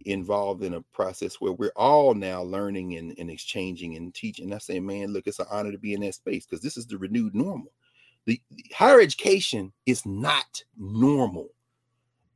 involved 0.06 0.62
in 0.62 0.74
a 0.74 0.80
process 0.92 1.40
where 1.40 1.52
we're 1.52 1.72
all 1.76 2.14
now 2.14 2.42
learning 2.42 2.96
and, 2.96 3.14
and 3.18 3.30
exchanging 3.30 3.96
and 3.96 4.14
teaching. 4.14 4.52
I 4.52 4.58
say, 4.58 4.80
man, 4.80 5.12
look, 5.12 5.26
it's 5.26 5.38
an 5.38 5.46
honor 5.50 5.72
to 5.72 5.78
be 5.78 5.94
in 5.94 6.00
that 6.00 6.14
space 6.14 6.46
because 6.46 6.62
this 6.62 6.76
is 6.76 6.86
the 6.86 6.98
renewed 6.98 7.34
normal. 7.34 7.72
The, 8.26 8.40
the 8.50 8.64
higher 8.74 9.00
education 9.00 9.72
is 9.86 10.04
not 10.04 10.62
normal. 10.76 11.48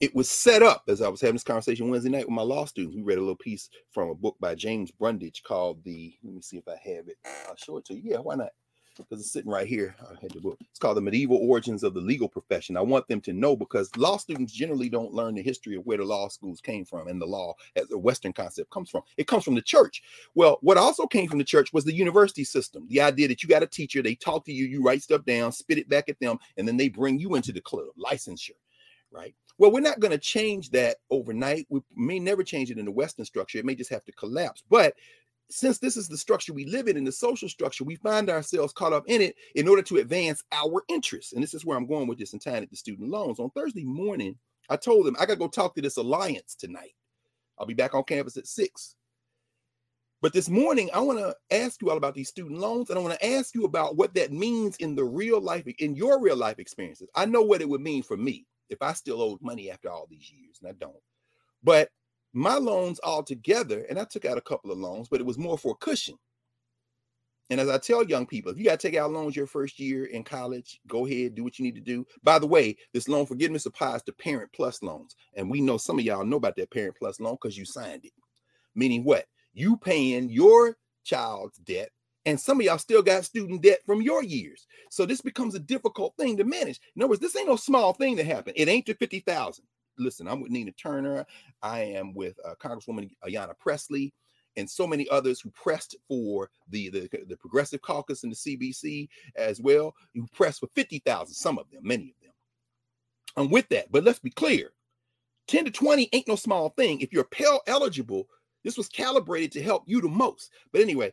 It 0.01 0.15
was 0.15 0.29
set 0.29 0.63
up 0.63 0.85
as 0.89 1.01
I 1.01 1.09
was 1.09 1.21
having 1.21 1.37
this 1.37 1.45
conversation 1.45 1.89
Wednesday 1.89 2.11
night 2.11 2.27
with 2.27 2.35
my 2.35 2.43
law 2.43 2.67
students. 2.67 2.97
We 2.97 3.03
read 3.03 3.19
a 3.19 3.23
little 3.23 3.37
piece 3.37 3.71
from 3.91 4.11
a 4.11 4.15
book 4.15 4.37
by 4.39 4.55
James 4.55 4.91
Brundage 4.91 5.43
called 5.43 5.83
the. 5.85 6.15
Let 6.23 6.35
me 6.35 6.43
see 6.43 6.59
if 6.59 6.69
I 6.69 6.73
have 6.73 7.09
it. 7.09 7.17
Uh, 7.25 7.49
I'll 7.49 7.57
show 7.57 7.79
it 7.79 7.87
to 7.87 7.95
you. 7.95 8.03
Yeah, 8.05 8.19
why 8.19 8.35
not? 8.35 8.51
Because 8.97 9.21
it's 9.21 9.33
sitting 9.33 9.51
right 9.51 9.67
here. 9.67 9.95
I 10.01 10.15
had 10.21 10.31
the 10.33 10.41
book. 10.41 10.59
It's 10.71 10.79
called 10.79 10.97
The 10.97 11.03
Medieval 11.03 11.39
Origins 11.39 11.83
of 11.83 11.95
the 11.95 12.01
Legal 12.01 12.29
Profession. 12.29 12.77
I 12.77 12.81
want 12.81 13.09
them 13.09 13.21
to 13.23 13.33
know 13.33 13.57
because 13.57 13.95
law 13.97 14.17
students 14.17 14.53
generally 14.53 14.89
don't 14.89 15.13
learn 15.13 15.35
the 15.35 15.43
history 15.43 15.77
of 15.77 15.85
where 15.87 15.99
the 15.99 16.05
law 16.05 16.29
schools 16.29 16.61
came 16.61 16.85
from 16.85 17.09
and 17.09 17.21
the 17.21 17.27
law 17.27 17.55
as 17.77 17.91
a 17.91 17.99
Western 17.99 18.33
concept 18.33 18.71
comes 18.71 18.91
from. 18.91 19.03
It 19.17 19.27
comes 19.27 19.45
from 19.45 19.55
the 19.55 19.63
church. 19.63 20.03
Well, 20.35 20.59
what 20.61 20.79
also 20.79 21.07
came 21.07 21.29
from 21.29 21.39
the 21.39 21.45
church 21.45 21.73
was 21.73 21.85
the 21.85 21.95
university 21.95 22.45
system. 22.45 22.87
The 22.89 23.01
idea 23.01 23.29
that 23.29 23.43
you 23.43 23.49
got 23.49 23.63
a 23.63 23.67
teacher, 23.67 24.03
they 24.03 24.15
talk 24.15 24.45
to 24.47 24.53
you, 24.53 24.67
you 24.67 24.83
write 24.83 25.03
stuff 25.03 25.25
down, 25.25 25.53
spit 25.53 25.79
it 25.79 25.89
back 25.89 26.09
at 26.09 26.21
them, 26.21 26.39
and 26.57 26.67
then 26.67 26.77
they 26.77 26.89
bring 26.89 27.19
you 27.19 27.35
into 27.35 27.53
the 27.53 27.61
club, 27.61 27.89
licensure, 27.99 28.51
right? 29.11 29.35
Well, 29.59 29.71
we're 29.71 29.81
not 29.81 30.01
going 30.01 30.11
to 30.11 30.19
change 30.19 30.71
that 30.71 30.97
overnight. 31.11 31.67
We 31.69 31.81
may 31.95 32.19
never 32.19 32.43
change 32.43 32.71
it 32.71 32.79
in 32.79 32.87
the 32.87 32.91
Western 32.91 33.25
structure. 33.25 33.59
It 33.59 33.65
may 33.65 33.77
just 33.77 33.91
have 33.91 34.05
to 34.05 34.13
collapse. 34.13 34.65
But 34.69 34.95
since 35.51 35.79
this 35.79 35.97
is 35.97 36.09
the 36.09 36.17
structure 36.17 36.53
we 36.53 36.65
live 36.65 36.89
in, 36.89 36.97
in 36.97 37.05
the 37.05 37.13
social 37.13 37.49
structure, 37.49 37.85
we 37.85 37.97
find 37.97 38.31
ourselves 38.31 38.73
caught 38.73 38.93
up 38.93 39.05
in 39.07 39.21
it 39.21 39.37
in 39.55 39.69
order 39.69 39.83
to 39.83 39.99
advance 39.99 40.43
our 40.53 40.83
interests. 40.89 41.33
And 41.33 41.43
this 41.43 41.55
is 41.55 41.65
where 41.65 41.77
I'm 41.77 41.87
going 41.87 42.09
with 42.09 42.19
this 42.19 42.33
and 42.33 42.43
tying 42.43 42.63
it 42.63 42.71
to 42.71 42.77
student 42.77 43.11
loans. 43.11 43.39
On 43.39 43.51
Thursday 43.51 43.85
morning, 43.85 44.37
I 44.71 44.77
told 44.77 45.07
them 45.07 45.17
I 45.19 45.27
got 45.27 45.35
to 45.35 45.39
go 45.39 45.49
talk 45.49 45.75
to 45.75 45.83
this 45.83 45.99
alliance 45.99 46.55
tonight. 46.55 46.95
I'll 47.59 47.67
be 47.67 47.75
back 47.75 47.95
on 47.95 48.05
campus 48.05 48.37
at 48.37 48.47
six. 48.47 48.97
But 50.23 50.33
this 50.33 50.49
morning, 50.49 50.89
I 50.95 51.01
want 51.01 51.19
to 51.19 51.37
ask 51.51 51.83
you 51.83 51.91
all 51.91 51.99
about 51.99 52.15
these 52.15 52.31
student 52.31 52.59
loans, 52.59 52.89
and 52.89 52.99
I 52.99 53.03
want 53.03 53.13
to 53.13 53.27
ask 53.27 53.55
you 53.55 53.65
about 53.65 53.97
what 53.97 54.15
that 54.15 54.33
means 54.33 54.77
in 54.79 54.95
the 54.95 55.05
real 55.05 55.39
life, 55.39 55.67
in 55.81 55.95
your 55.95 56.19
real 56.19 56.37
life 56.37 56.59
experiences. 56.59 57.11
I 57.15 57.27
know 57.27 57.43
what 57.43 57.61
it 57.61 57.69
would 57.69 57.83
mean 57.83 58.03
for 58.03 58.17
me 58.17 58.47
if 58.71 58.81
I 58.81 58.95
still 58.95 59.21
owed 59.21 59.43
money 59.43 59.71
after 59.71 59.91
all 59.91 60.07
these 60.09 60.33
years, 60.33 60.61
and 60.63 60.71
I 60.71 60.73
don't. 60.73 60.97
But 61.63 61.91
my 62.35 62.57
loans 62.57 62.99
all 62.99 63.23
together, 63.23 63.87
and 63.89 63.99
I 63.99 64.05
took 64.05 64.25
out 64.25 64.37
a 64.37 64.43
couple 64.43 64.71
of 64.71 64.79
loans, 64.79 65.09
but 65.09 65.21
it 65.21 65.27
was 65.27 65.39
more 65.39 65.57
for 65.57 65.73
a 65.73 65.85
cushion. 65.85 66.19
And 67.51 67.61
as 67.61 67.69
I 67.69 67.79
tell 67.79 68.05
young 68.05 68.27
people, 68.27 68.51
if 68.51 68.59
you 68.59 68.65
got 68.65 68.81
to 68.81 68.89
take 68.89 68.99
out 68.99 69.13
loans 69.13 69.37
your 69.37 69.47
first 69.47 69.79
year 69.79 70.07
in 70.07 70.25
college, 70.25 70.81
go 70.89 71.07
ahead, 71.07 71.35
do 71.35 71.45
what 71.45 71.59
you 71.59 71.65
need 71.65 71.75
to 71.75 71.81
do. 71.81 72.07
By 72.23 72.39
the 72.39 72.47
way, 72.47 72.77
this 72.93 73.09
loan 73.09 73.27
forgiveness 73.27 73.67
applies 73.67 74.03
to 74.05 74.13
Parent 74.13 74.51
Plus 74.53 74.83
loans. 74.83 75.15
And 75.35 75.51
we 75.51 75.61
know 75.61 75.77
some 75.77 75.99
of 75.99 76.05
y'all 76.05 76.25
know 76.25 76.39
about 76.39 76.57
that 76.57 76.73
Parent 76.73 76.97
Plus 76.99 77.21
loan 77.21 77.37
because 77.41 77.57
you 77.57 77.65
signed 77.65 78.05
it. 78.05 78.13
Meaning 78.75 79.05
what? 79.05 79.27
You 79.53 79.77
paying 79.77 80.31
your 80.31 80.77
child's 81.05 81.59
debt, 81.59 81.91
and 82.25 82.41
some 82.41 82.59
of 82.59 82.67
y'all 82.67 82.79
still 82.79 83.03
got 83.03 83.25
student 83.25 83.63
debt 83.63 83.81
from 83.85 84.03
your 84.03 84.25
years. 84.25 84.67
So 84.91 85.07
this 85.07 85.21
becomes 85.21 85.55
a 85.55 85.61
difficult 85.61 86.15
thing 86.17 86.37
to 86.39 86.45
manage. 86.45 86.81
In 86.97 87.03
other 87.03 87.11
words, 87.11 87.21
this 87.21 87.37
ain't 87.37 87.49
no 87.49 87.57
small 87.57 87.93
thing 87.93 88.17
to 88.17 88.25
happen. 88.25 88.55
It 88.57 88.69
ain't 88.69 88.87
to 88.87 88.95
50,000 88.95 89.65
listen, 89.99 90.29
I'm 90.29 90.41
with 90.41 90.51
Nina 90.51 90.73
Turner. 90.73 91.27
I 91.63 91.81
am 91.81 92.15
with 92.15 92.39
uh, 92.45 92.55
Congresswoman 92.61 93.11
Ayanna 93.27 93.59
Pressley 93.59 94.13
and 94.57 94.69
so 94.69 94.87
many 94.87 95.09
others 95.09 95.41
who 95.41 95.51
pressed 95.51 95.97
for 96.09 96.51
the, 96.71 96.89
the, 96.91 97.09
the 97.29 97.37
Progressive 97.37 97.83
Caucus 97.83 98.23
and 98.23 98.33
the 98.33 98.37
CBC 98.37 99.09
as 99.37 99.61
well, 99.61 99.95
who 100.15 100.27
pressed 100.33 100.61
for 100.61 100.69
50,000, 100.75 101.35
some 101.35 101.59
of 101.59 101.71
them, 101.71 101.81
many 101.83 102.15
of 102.17 102.23
them. 102.23 102.33
I'm 103.37 103.51
with 103.51 103.69
that. 103.71 103.91
But 103.91 104.05
let's 104.05 104.21
be 104.21 104.31
clear 104.31 104.71
10 105.49 105.67
to 105.67 105.71
20 105.71 106.09
ain't 106.13 106.29
no 106.29 106.37
small 106.37 106.71
thing. 106.71 107.01
If 107.01 107.13
you're 107.13 107.25
Pell 107.25 107.63
eligible, 107.67 108.29
this 108.63 108.79
was 108.79 108.89
calibrated 108.89 109.53
to 109.53 109.63
help 109.63 109.85
you 109.87 110.01
the 110.01 110.09
most. 110.09 110.51
But 110.73 110.81
anyway, 110.81 111.13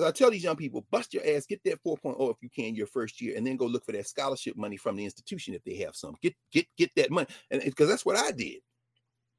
I 0.00 0.10
tell 0.10 0.30
these 0.30 0.44
young 0.44 0.56
people, 0.56 0.86
bust 0.90 1.12
your 1.12 1.22
ass, 1.26 1.44
get 1.46 1.62
that 1.64 1.82
4.0 1.84 2.30
if 2.30 2.36
you 2.40 2.48
can 2.48 2.74
your 2.74 2.86
first 2.86 3.20
year, 3.20 3.36
and 3.36 3.46
then 3.46 3.56
go 3.56 3.66
look 3.66 3.84
for 3.84 3.92
that 3.92 4.06
scholarship 4.06 4.56
money 4.56 4.76
from 4.76 4.96
the 4.96 5.04
institution 5.04 5.54
if 5.54 5.62
they 5.64 5.76
have 5.76 5.94
some. 5.94 6.16
Get 6.22 6.34
get 6.50 6.66
get 6.78 6.90
that 6.96 7.10
money, 7.10 7.26
and 7.50 7.62
because 7.62 7.88
that's 7.88 8.06
what 8.06 8.16
I 8.16 8.30
did. 8.30 8.60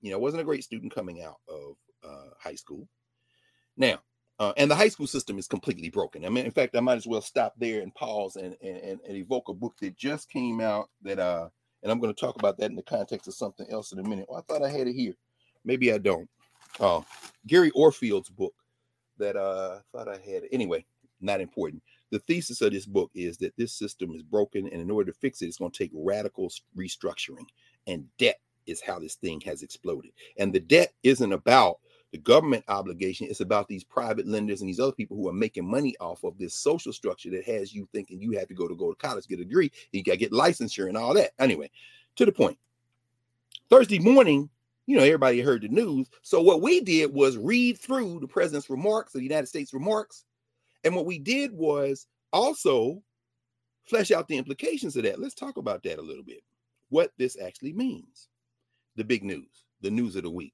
You 0.02 0.12
know, 0.12 0.20
wasn't 0.20 0.42
a 0.42 0.46
great 0.46 0.64
student 0.64 0.94
coming 0.94 1.24
out 1.24 1.38
of 1.48 1.76
uh, 2.04 2.30
high 2.40 2.56
school. 2.56 2.88
Now, 3.78 4.00
uh, 4.40 4.54
and 4.58 4.70
the 4.70 4.76
high 4.76 4.90
school 4.90 5.08
system 5.08 5.40
is 5.40 5.48
completely 5.48 5.90
broken. 5.90 6.26
I 6.26 6.30
mean, 6.30 6.46
in 6.46 6.52
fact, 6.52 6.76
I 6.76 6.82
might 6.82 6.98
as 6.98 7.08
well 7.08 7.22
stop 7.22 7.54
there 7.58 7.82
and 7.82 7.94
pause 7.96 8.36
and, 8.36 8.56
and, 8.62 8.78
and, 8.78 9.00
and 9.08 9.18
evoke 9.18 9.50
a 9.50 9.54
book 9.54 9.74
that 9.82 9.98
just 9.98 10.30
came 10.30 10.60
out 10.60 10.90
that, 11.04 11.20
uh, 11.20 11.50
and 11.82 11.92
I'm 11.92 12.00
going 12.00 12.14
to 12.14 12.20
talk 12.20 12.36
about 12.36 12.58
that 12.58 12.70
in 12.70 12.76
the 12.76 12.84
context 12.84 13.28
of 13.28 13.36
something 13.36 13.66
else 13.72 13.92
in 13.92 14.00
a 14.00 14.04
minute. 14.04 14.26
Oh, 14.30 14.36
I 14.36 14.42
thought 14.42 14.64
I 14.64 14.70
had 14.70 14.88
it 14.88 14.94
here. 14.94 15.14
Maybe 15.64 15.94
I 15.94 15.98
don't. 15.98 16.28
Oh, 16.80 17.06
Gary 17.48 17.72
Orfield's 17.72 18.30
book 18.30 18.54
that 19.18 19.36
uh, 19.36 19.80
I 19.80 19.82
thought 19.92 20.08
I 20.08 20.18
had. 20.18 20.44
Anyway, 20.52 20.86
not 21.22 21.42
important. 21.42 21.82
The 22.12 22.20
thesis 22.20 22.62
of 22.62 22.72
this 22.72 22.86
book 22.86 23.12
is 23.16 23.38
that 23.38 23.56
this 23.58 23.74
system 23.74 24.14
is 24.14 24.22
broken, 24.22 24.68
and 24.68 24.82
in 24.82 24.92
order 24.92 25.12
to 25.12 25.18
fix 25.18 25.42
it, 25.42 25.48
it's 25.48 25.58
going 25.58 25.72
to 25.72 25.78
take 25.78 25.92
radical 25.94 26.52
restructuring, 26.78 27.48
and 27.88 28.06
debt 28.18 28.40
is 28.66 28.82
how 28.82 29.00
this 29.00 29.16
thing 29.16 29.42
has 29.42 29.62
exploded. 29.62 30.12
And 30.38 30.54
the 30.54 30.60
debt 30.60 30.94
isn't 31.04 31.34
about 31.34 31.80
the 32.14 32.20
government 32.20 32.64
obligation 32.68 33.26
is 33.26 33.42
about 33.42 33.68
these 33.68 33.84
private 33.84 34.28
lenders 34.28 34.62
and 34.62 34.70
these 34.70 34.80
other 34.80 34.92
people 34.92 35.18
who 35.18 35.28
are 35.28 35.34
making 35.34 35.68
money 35.68 35.96
off 36.00 36.24
of 36.24 36.38
this 36.38 36.54
social 36.54 36.94
structure 36.94 37.32
that 37.32 37.44
has 37.46 37.74
you 37.74 37.90
thinking 37.92 38.22
you 38.22 38.38
have 38.38 38.48
to 38.48 38.54
go 38.54 38.68
to 38.68 38.76
go 38.76 38.92
to 38.92 38.96
college, 38.96 39.28
get 39.28 39.40
a 39.40 39.44
degree, 39.44 39.72
you 39.92 40.04
got 40.04 40.12
to 40.14 40.18
get 40.18 40.32
licensure 40.32 40.88
and 40.88 40.96
all 40.96 41.16
that. 41.16 41.32
Anyway, 41.40 41.72
to 42.16 42.26
the 42.26 42.32
point. 42.32 42.58
Thursday 43.68 43.98
morning, 43.98 44.48
you 44.86 44.98
know, 44.98 45.04
everybody 45.04 45.42
heard 45.42 45.62
the 45.62 45.70
news. 45.70 46.10
So 46.22 46.42
what 46.42 46.62
we 46.62 46.82
did 46.82 47.14
was 47.14 47.38
read 47.38 47.80
through 47.80 48.20
the 48.20 48.28
president's 48.28 48.70
remarks, 48.70 49.14
the 49.14 49.24
United 49.24 49.48
States 49.48 49.74
remarks, 49.74 50.26
and 50.84 50.96
what 50.96 51.06
we 51.06 51.20
did 51.20 51.52
was 51.54 52.08
also 52.32 53.02
flesh 53.86 54.12
out 54.12 54.28
the 54.28 54.38
implications 54.38 54.96
of 54.98 55.04
that. 55.04 55.20
Let's 55.20 55.36
talk 55.36 55.58
about 55.58 55.84
that 55.84 56.00
a 56.00 56.02
little 56.02 56.24
bit. 56.24 56.42
What 56.90 57.12
this 57.18 57.38
actually 57.42 57.74
means. 57.74 58.28
The 58.96 59.04
big 59.04 59.24
news, 59.24 59.66
the 59.82 59.92
news 59.92 60.16
of 60.16 60.24
the 60.24 60.30
week. 60.30 60.54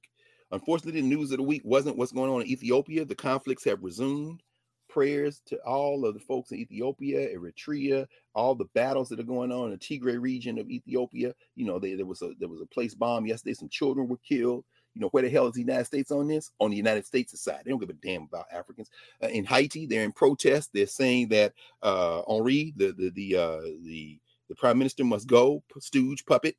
Unfortunately, 0.52 1.02
the 1.02 1.08
news 1.08 1.32
of 1.32 1.38
the 1.38 1.44
week 1.44 1.62
wasn't 1.66 1.98
what's 1.98 2.12
going 2.12 2.32
on 2.32 2.42
in 2.42 2.48
Ethiopia. 2.48 3.06
The 3.06 3.16
conflicts 3.16 3.64
have 3.66 3.84
resumed. 3.84 4.42
Prayers 4.90 5.42
to 5.46 5.58
all 5.60 6.06
of 6.06 6.14
the 6.14 6.20
folks 6.20 6.52
in 6.52 6.60
Ethiopia, 6.60 7.36
Eritrea, 7.38 8.08
all 8.36 8.56
the 8.56 8.66
battles 8.74 9.10
that 9.10 9.20
are 9.20 9.24
going 9.24 9.52
on 9.52 9.66
in 9.66 9.72
the 9.72 9.78
Tigray 9.78 10.20
region 10.20 10.58
of 10.58 10.70
Ethiopia. 10.70 11.34
You 11.56 11.66
know, 11.66 11.80
they, 11.80 11.96
there 11.96 12.06
was 12.06 12.22
a 12.22 12.34
there 12.40 12.50
was 12.50 12.62
a 12.62 12.66
place 12.66 12.96
bomb 12.96 13.26
yesterday. 13.26 13.54
Some 13.54 13.70
children 13.70 14.08
were 14.08 14.18
killed. 14.18 14.66
You 14.96 15.02
know, 15.02 15.10
where 15.10 15.24
the 15.24 15.30
hell 15.30 15.48
is 15.48 15.54
the 15.54 15.62
United 15.62 15.86
States 15.86 16.12
on 16.12 16.28
this? 16.28 16.52
On 16.60 16.72
the 16.72 16.78
United 16.78 17.06
States 17.06 17.40
side, 17.40 17.62
they 17.64 17.70
don't 17.70 17.80
give 17.80 17.92
a 17.92 17.94
damn 17.94 18.24
about 18.24 18.48
Africans. 18.52 18.90
Uh, 19.24 19.28
in 19.28 19.46
Haiti, 19.46 19.86
they're 19.86 20.04
in 20.04 20.12
protest. 20.12 20.72
They're 20.74 20.88
saying 20.88 21.30
that 21.30 21.54
uh, 21.84 22.24
Henry, 22.28 22.74
the 22.76 22.92
the 22.92 23.12
the 23.12 23.36
uh, 23.38 23.62
the 23.84 24.20
the 24.50 24.56
prime 24.56 24.80
minister, 24.80 25.04
must 25.04 25.28
go. 25.28 25.64
Stooge 25.80 26.26
puppet 26.26 26.56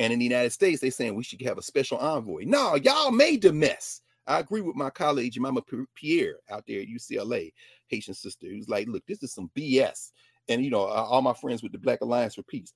and 0.00 0.14
in 0.14 0.18
the 0.18 0.24
United 0.24 0.50
States, 0.50 0.80
they're 0.80 0.90
saying 0.90 1.14
we 1.14 1.22
should 1.22 1.42
have 1.42 1.58
a 1.58 1.62
special 1.62 1.98
envoy. 1.98 2.44
No, 2.46 2.74
y'all 2.76 3.10
made 3.10 3.42
the 3.42 3.52
mess. 3.52 4.00
I 4.26 4.38
agree 4.38 4.60
with 4.60 4.76
my 4.76 4.90
colleague 4.90 5.38
Mama 5.40 5.62
Pierre 5.94 6.36
out 6.50 6.64
there 6.66 6.80
at 6.80 6.88
UCLA, 6.88 7.52
Haitian 7.88 8.14
sister, 8.14 8.46
who's 8.46 8.68
like, 8.68 8.86
look, 8.88 9.04
this 9.06 9.22
is 9.22 9.32
some 9.32 9.50
BS. 9.56 10.12
And 10.48 10.64
you 10.64 10.70
know, 10.70 10.80
all 10.80 11.22
my 11.22 11.34
friends 11.34 11.62
with 11.62 11.72
the 11.72 11.78
Black 11.78 12.00
Alliance 12.00 12.34
for 12.34 12.42
Peace. 12.42 12.72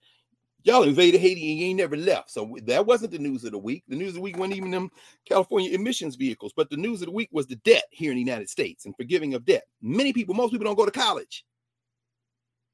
Y'all 0.62 0.84
invaded 0.84 1.20
Haiti 1.20 1.50
and 1.50 1.60
you 1.60 1.66
ain't 1.66 1.76
never 1.76 1.96
left. 1.96 2.30
So 2.30 2.56
that 2.62 2.86
wasn't 2.86 3.12
the 3.12 3.18
news 3.18 3.44
of 3.44 3.52
the 3.52 3.58
week. 3.58 3.84
The 3.86 3.96
news 3.96 4.10
of 4.10 4.14
the 4.14 4.20
week 4.22 4.38
wasn't 4.38 4.56
even 4.56 4.70
them 4.70 4.90
California 5.28 5.70
emissions 5.72 6.16
vehicles, 6.16 6.54
but 6.56 6.70
the 6.70 6.76
news 6.78 7.02
of 7.02 7.06
the 7.06 7.12
week 7.12 7.28
was 7.32 7.46
the 7.46 7.56
debt 7.56 7.84
here 7.90 8.10
in 8.10 8.16
the 8.16 8.22
United 8.22 8.48
States 8.48 8.86
and 8.86 8.96
forgiving 8.96 9.34
of 9.34 9.44
debt. 9.44 9.64
Many 9.82 10.14
people, 10.14 10.34
most 10.34 10.52
people 10.52 10.64
don't 10.64 10.78
go 10.78 10.86
to 10.86 10.90
college. 10.90 11.44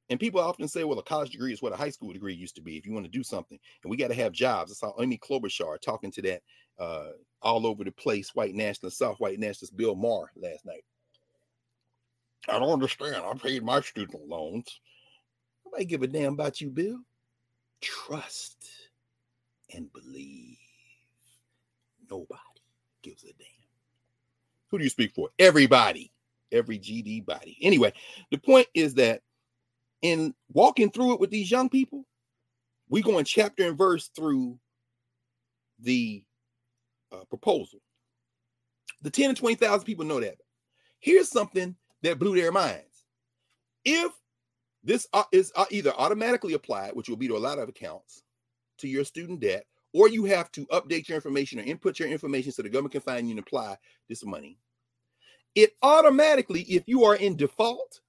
And 0.09 0.21
people 0.21 0.41
often 0.41 0.69
say, 0.69 0.85
well, 0.85 0.99
a 0.99 1.05
college 1.05 1.31
degree 1.31 1.53
is 1.53 1.63
what 1.63 1.73
a 1.73 1.77
high 1.77 1.91
school 1.91 2.13
degree 2.13 2.35
used 2.35 2.57
to 2.57 2.63
be 2.63 2.77
if 2.77 2.85
you 2.85 2.93
want 2.93 3.07
to 3.07 3.11
do 3.11 3.23
something. 3.23 3.59
And 3.83 3.91
we 3.91 3.97
got 3.97 4.09
to 4.09 4.15
have 4.15 4.33
jobs. 4.33 4.73
I 4.73 4.75
saw 4.75 5.01
Amy 5.01 5.19
Klobuchar 5.19 5.81
talking 5.81 6.11
to 6.13 6.23
that 6.23 6.43
uh, 6.79 7.11
all 7.43 7.67
over 7.67 7.85
the 7.85 7.93
place, 7.93 8.35
white 8.35 8.55
nationalist, 8.55 8.99
South 8.99 9.19
white 9.19 9.39
nationalist 9.39 9.77
Bill 9.77 9.95
Maher 9.95 10.31
last 10.37 10.65
night. 10.67 10.85
I 12.49 12.59
don't 12.59 12.73
understand. 12.73 13.17
I 13.17 13.33
paid 13.35 13.63
my 13.63 13.81
student 13.81 14.29
loans. 14.29 14.81
Nobody 15.65 15.85
give 15.85 16.03
a 16.03 16.07
damn 16.07 16.35
about 16.35 16.61
you, 16.61 16.71
Bill. 16.71 16.99
Trust 17.81 18.67
and 19.75 19.93
believe. 19.93 20.57
Nobody 22.11 22.41
gives 23.03 23.25
a 23.25 23.33
damn. 23.39 23.47
Who 24.69 24.79
do 24.79 24.85
you 24.85 24.91
speak 24.91 25.15
for? 25.15 25.31
Everybody. 25.39 26.13
Every 26.53 26.79
GD 26.79 27.25
body. 27.25 27.57
Anyway, 27.63 27.93
the 28.31 28.39
point 28.39 28.67
is 28.75 28.95
that 28.95 29.23
in 30.03 30.35
walking 30.53 30.91
through 30.91 31.15
it 31.15 31.21
with 31.21 31.31
these 31.31 31.51
young 31.51 31.69
people, 31.69 32.05
we 32.89 33.03
go 33.03 33.19
in 33.19 33.25
chapter 33.25 33.69
and 33.69 33.79
verse 33.79 34.09
through 34.09 34.59
the 35.79 36.25
uh, 37.13 37.25
proposal. 37.29 37.81
The 39.03 39.11
10 39.11 39.31
and 39.31 39.39
20,000 39.39 39.85
people 39.85 40.05
know 40.05 40.21
that. 40.21 40.37
Here's 40.99 41.29
something 41.29 41.75
that 42.03 42.19
blew 42.19 42.37
their 42.37 42.53
minds. 42.53 43.05
If 43.85 44.13
this 44.83 45.07
uh, 45.13 45.25
is 45.33 45.53
uh, 45.57 45.67
either 45.71 45.93
automatically 45.97 46.55
applied, 46.55 46.95
which 46.95 47.09
will 47.09 47.17
be 47.17 47.29
to 47.29 47.37
a 47.37 47.39
lot 47.39 47.59
of 47.59 47.69
accounts, 47.69 48.23
to 48.79 48.89
your 48.89 49.05
student 49.05 49.41
debt, 49.41 49.65
or 49.93 50.09
you 50.09 50.25
have 50.25 50.51
to 50.53 50.67
update 50.67 51.09
your 51.09 51.17
information 51.17 51.59
or 51.59 51.63
input 51.63 51.99
your 51.99 52.09
information 52.09 52.53
so 52.53 52.63
the 52.63 52.69
government 52.69 52.93
can 52.93 53.01
find 53.01 53.27
you 53.27 53.33
and 53.33 53.41
apply 53.41 53.77
this 54.09 54.25
money. 54.25 54.59
It 55.55 55.73
automatically, 55.83 56.63
if 56.63 56.85
you 56.87 57.05
are 57.05 57.17
in 57.17 57.37
default, 57.37 58.01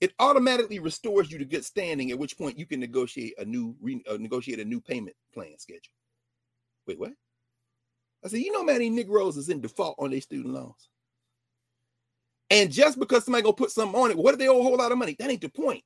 it 0.00 0.12
automatically 0.18 0.78
restores 0.78 1.32
you 1.32 1.38
to 1.38 1.44
good 1.44 1.64
standing. 1.64 2.10
At 2.10 2.18
which 2.18 2.36
point 2.36 2.58
you 2.58 2.66
can 2.66 2.80
negotiate 2.80 3.34
a 3.38 3.44
new 3.44 3.74
re, 3.80 4.02
uh, 4.08 4.18
negotiate 4.18 4.60
a 4.60 4.64
new 4.64 4.80
payment 4.80 5.16
plan 5.32 5.58
schedule. 5.58 5.94
Wait, 6.86 6.98
what? 6.98 7.12
I 8.26 8.28
said, 8.28 8.40
you 8.40 8.52
know, 8.52 8.64
many 8.64 8.90
Negroes 8.90 9.36
is 9.36 9.48
in 9.48 9.60
default 9.60 9.96
on 9.98 10.10
their 10.10 10.20
student 10.20 10.52
loans. 10.52 10.88
And 12.50 12.72
just 12.72 12.98
because 12.98 13.24
somebody 13.24 13.42
gonna 13.42 13.54
put 13.54 13.70
something 13.70 14.00
on 14.00 14.10
it, 14.10 14.16
what 14.16 14.34
if 14.34 14.38
they 14.38 14.48
owe 14.48 14.58
a 14.58 14.62
whole 14.62 14.76
lot 14.76 14.92
of 14.92 14.98
money? 14.98 15.16
That 15.18 15.30
ain't 15.30 15.40
the 15.40 15.48
point. 15.48 15.82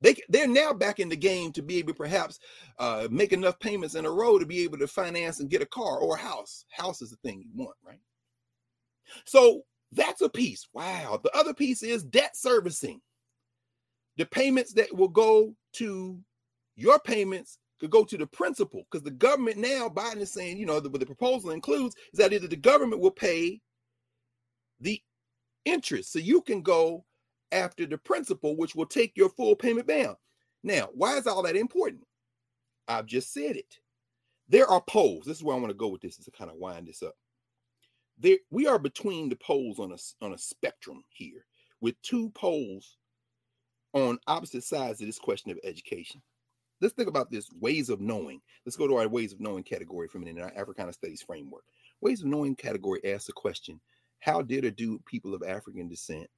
They 0.00 0.16
they're 0.28 0.46
now 0.46 0.72
back 0.72 1.00
in 1.00 1.08
the 1.08 1.16
game 1.16 1.52
to 1.52 1.62
be 1.62 1.78
able 1.78 1.88
to 1.88 1.94
perhaps 1.94 2.38
uh, 2.78 3.08
make 3.10 3.32
enough 3.32 3.58
payments 3.58 3.94
in 3.94 4.04
a 4.04 4.10
row 4.10 4.38
to 4.38 4.46
be 4.46 4.62
able 4.62 4.78
to 4.78 4.86
finance 4.86 5.40
and 5.40 5.50
get 5.50 5.62
a 5.62 5.66
car 5.66 5.98
or 5.98 6.16
a 6.16 6.20
house. 6.20 6.64
House 6.70 7.02
is 7.02 7.10
the 7.10 7.16
thing 7.16 7.40
you 7.40 7.50
want, 7.54 7.76
right? 7.84 8.00
So 9.24 9.62
that's 9.92 10.20
a 10.20 10.28
piece. 10.28 10.68
Wow. 10.72 11.20
The 11.22 11.36
other 11.36 11.54
piece 11.54 11.82
is 11.82 12.04
debt 12.04 12.36
servicing 12.36 13.00
the 14.16 14.26
payments 14.26 14.72
that 14.74 14.94
will 14.94 15.08
go 15.08 15.54
to 15.74 16.18
your 16.74 16.98
payments 16.98 17.58
could 17.80 17.90
go 17.90 18.04
to 18.04 18.16
the 18.16 18.26
principal 18.26 18.86
because 18.90 19.02
the 19.02 19.10
government 19.10 19.58
now 19.58 19.88
Biden 19.88 20.18
is 20.18 20.32
saying, 20.32 20.58
you 20.58 20.66
know, 20.66 20.80
the, 20.80 20.88
what 20.88 21.00
the 21.00 21.06
proposal 21.06 21.50
includes 21.50 21.94
is 22.12 22.18
that 22.18 22.32
either 22.32 22.48
the 22.48 22.56
government 22.56 23.00
will 23.00 23.10
pay 23.10 23.60
the 24.80 25.00
interest, 25.64 26.12
so 26.12 26.18
you 26.18 26.40
can 26.42 26.62
go 26.62 27.04
after 27.52 27.86
the 27.86 27.98
principal, 27.98 28.56
which 28.56 28.74
will 28.74 28.86
take 28.86 29.12
your 29.16 29.28
full 29.30 29.54
payment 29.54 29.86
down. 29.86 30.16
Now, 30.62 30.88
why 30.94 31.16
is 31.16 31.26
all 31.26 31.42
that 31.42 31.56
important? 31.56 32.02
I've 32.88 33.06
just 33.06 33.32
said 33.32 33.56
it. 33.56 33.78
There 34.48 34.66
are 34.66 34.80
poles. 34.80 35.24
This 35.24 35.38
is 35.38 35.42
where 35.42 35.56
I 35.56 35.58
want 35.58 35.70
to 35.70 35.74
go 35.74 35.88
with 35.88 36.02
this 36.02 36.18
is 36.18 36.24
to 36.26 36.30
kind 36.30 36.50
of 36.50 36.56
wind 36.56 36.86
this 36.86 37.02
up. 37.02 37.14
There, 38.18 38.38
we 38.50 38.66
are 38.66 38.78
between 38.78 39.28
the 39.28 39.36
poles 39.36 39.78
on 39.78 39.92
a 39.92 40.24
on 40.24 40.32
a 40.32 40.38
spectrum 40.38 41.02
here, 41.10 41.44
with 41.80 42.00
two 42.02 42.30
poles 42.30 42.96
on 43.92 44.18
opposite 44.26 44.64
sides 44.64 45.00
of 45.00 45.06
this 45.06 45.18
question 45.18 45.50
of 45.50 45.58
education. 45.64 46.22
Let's 46.80 46.94
think 46.94 47.08
about 47.08 47.30
this 47.30 47.50
ways 47.60 47.88
of 47.88 48.00
knowing. 48.00 48.40
Let's 48.64 48.76
go 48.76 48.86
to 48.86 48.96
our 48.96 49.08
ways 49.08 49.32
of 49.32 49.40
knowing 49.40 49.62
category 49.62 50.08
from 50.08 50.26
in 50.26 50.40
our 50.40 50.52
Africana 50.54 50.92
Studies 50.92 51.22
framework. 51.22 51.64
Ways 52.00 52.20
of 52.20 52.26
knowing 52.26 52.54
category 52.54 53.00
asks 53.12 53.26
the 53.26 53.32
question 53.32 53.80
How 54.18 54.42
did 54.42 54.64
or 54.64 54.70
do 54.70 55.00
people 55.06 55.34
of 55.34 55.42
African 55.42 55.88
descent 55.88 56.28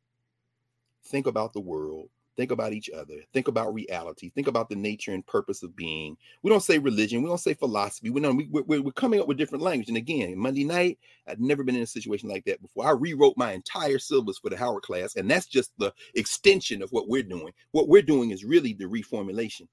think 1.05 1.27
about 1.27 1.53
the 1.53 1.61
world, 1.61 2.09
think 2.37 2.53
about 2.53 2.73
each 2.73 2.89
other, 2.91 3.17
think 3.33 3.49
about 3.49 3.75
reality, 3.75 4.31
think 4.31 4.47
about 4.47 4.69
the 4.69 4.77
nature 4.77 5.13
and 5.13 5.27
purpose 5.27 5.65
of 5.65 5.75
being. 5.75 6.17
We 6.43 6.51
don't 6.51 6.63
say 6.63 6.79
religion, 6.79 7.23
we 7.23 7.29
don't 7.29 7.39
say 7.39 7.55
philosophy. 7.55 8.11
We 8.11 8.21
know 8.21 8.33
we, 8.33 8.47
we're, 8.49 8.81
we're 8.81 8.93
coming 8.93 9.19
up 9.21 9.27
with 9.27 9.39
different 9.39 9.65
language. 9.65 9.89
And 9.89 9.97
again, 9.97 10.39
Monday 10.39 10.65
night, 10.65 10.99
I'd 11.27 11.41
never 11.41 11.65
been 11.65 11.77
in 11.77 11.83
a 11.83 11.87
situation 11.87 12.29
like 12.29 12.45
that 12.45 12.63
before. 12.63 12.87
I 12.87 12.93
rewrote 12.93 13.37
my 13.37 13.53
entire 13.53 13.99
syllabus 13.99 14.39
for 14.39 14.51
the 14.51 14.57
Howard 14.57 14.85
class, 14.85 15.17
and 15.17 15.29
that's 15.29 15.47
just 15.47 15.73
the 15.79 15.93
extension 16.15 16.81
of 16.81 16.91
what 16.91 17.09
we're 17.09 17.25
doing. 17.25 17.53
What 17.73 17.89
we're 17.89 18.03
doing 18.03 18.31
is 18.31 18.45
really 18.45 18.73
the 18.73 18.85
reformulation. 18.85 19.67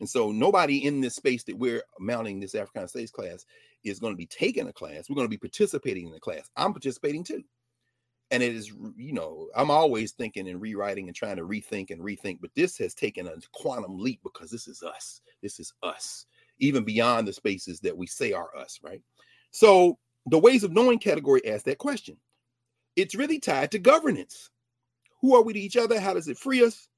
And 0.00 0.08
so 0.08 0.32
nobody 0.32 0.84
in 0.84 1.00
this 1.00 1.14
space 1.14 1.44
that 1.44 1.56
we're 1.56 1.82
mounting 1.98 2.40
this 2.40 2.54
African 2.54 2.88
Studies 2.88 3.10
class 3.10 3.46
is 3.84 4.00
going 4.00 4.12
to 4.12 4.18
be 4.18 4.26
taking 4.26 4.68
a 4.68 4.72
class. 4.72 5.08
We're 5.08 5.16
going 5.16 5.26
to 5.26 5.30
be 5.30 5.36
participating 5.36 6.06
in 6.06 6.12
the 6.12 6.20
class. 6.20 6.50
I'm 6.56 6.72
participating 6.72 7.24
too. 7.24 7.44
And 8.30 8.42
it 8.42 8.54
is 8.54 8.72
you 8.96 9.12
know 9.12 9.48
i'm 9.54 9.70
always 9.70 10.12
thinking 10.12 10.48
and 10.48 10.60
rewriting 10.60 11.08
and 11.08 11.14
trying 11.14 11.36
to 11.36 11.42
rethink 11.42 11.90
and 11.90 12.00
rethink 12.00 12.38
but 12.40 12.50
this 12.56 12.76
has 12.78 12.94
taken 12.94 13.28
a 13.28 13.34
quantum 13.52 13.98
leap 13.98 14.20
because 14.24 14.50
this 14.50 14.66
is 14.66 14.82
us. 14.82 15.20
This 15.42 15.60
is 15.60 15.72
us 15.82 16.26
even 16.58 16.84
beyond 16.84 17.28
the 17.28 17.32
spaces 17.32 17.80
that 17.80 17.96
we 17.96 18.06
say 18.06 18.32
are 18.32 18.56
us 18.56 18.80
right? 18.82 19.02
So 19.50 19.98
the 20.26 20.38
ways 20.38 20.64
of 20.64 20.72
knowing 20.72 20.98
category 20.98 21.46
asks 21.46 21.64
that 21.64 21.78
question. 21.78 22.16
It's 22.96 23.14
really 23.14 23.38
tied 23.38 23.70
to 23.72 23.78
governance. 23.78 24.50
Who 25.20 25.36
are 25.36 25.42
we 25.42 25.52
to 25.52 25.60
each 25.60 25.76
other? 25.76 26.00
How 26.00 26.14
does 26.14 26.28
it 26.28 26.38
free 26.38 26.64
us 26.64 26.88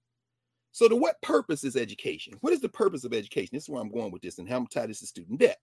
so 0.77 0.89
to 0.89 0.97
what 0.97 1.21
purpose 1.23 1.65
is 1.65 1.75
education 1.75 2.35
what 2.43 2.53
is 2.53 2.61
the 2.61 2.69
purpose 2.69 3.05
of 3.05 3.15
education 3.15 3.51
this 3.53 3.63
is 3.63 3.69
where 3.71 3.81
i'm 3.81 3.91
going 3.91 4.11
with 4.11 4.21
this 4.21 4.39
and 4.39 4.47
how 4.47 4.57
i'm 4.59 4.67
tied 4.67 4.91
this 4.91 5.01
to 5.01 5.07
student 5.07 5.41
debt 5.41 5.59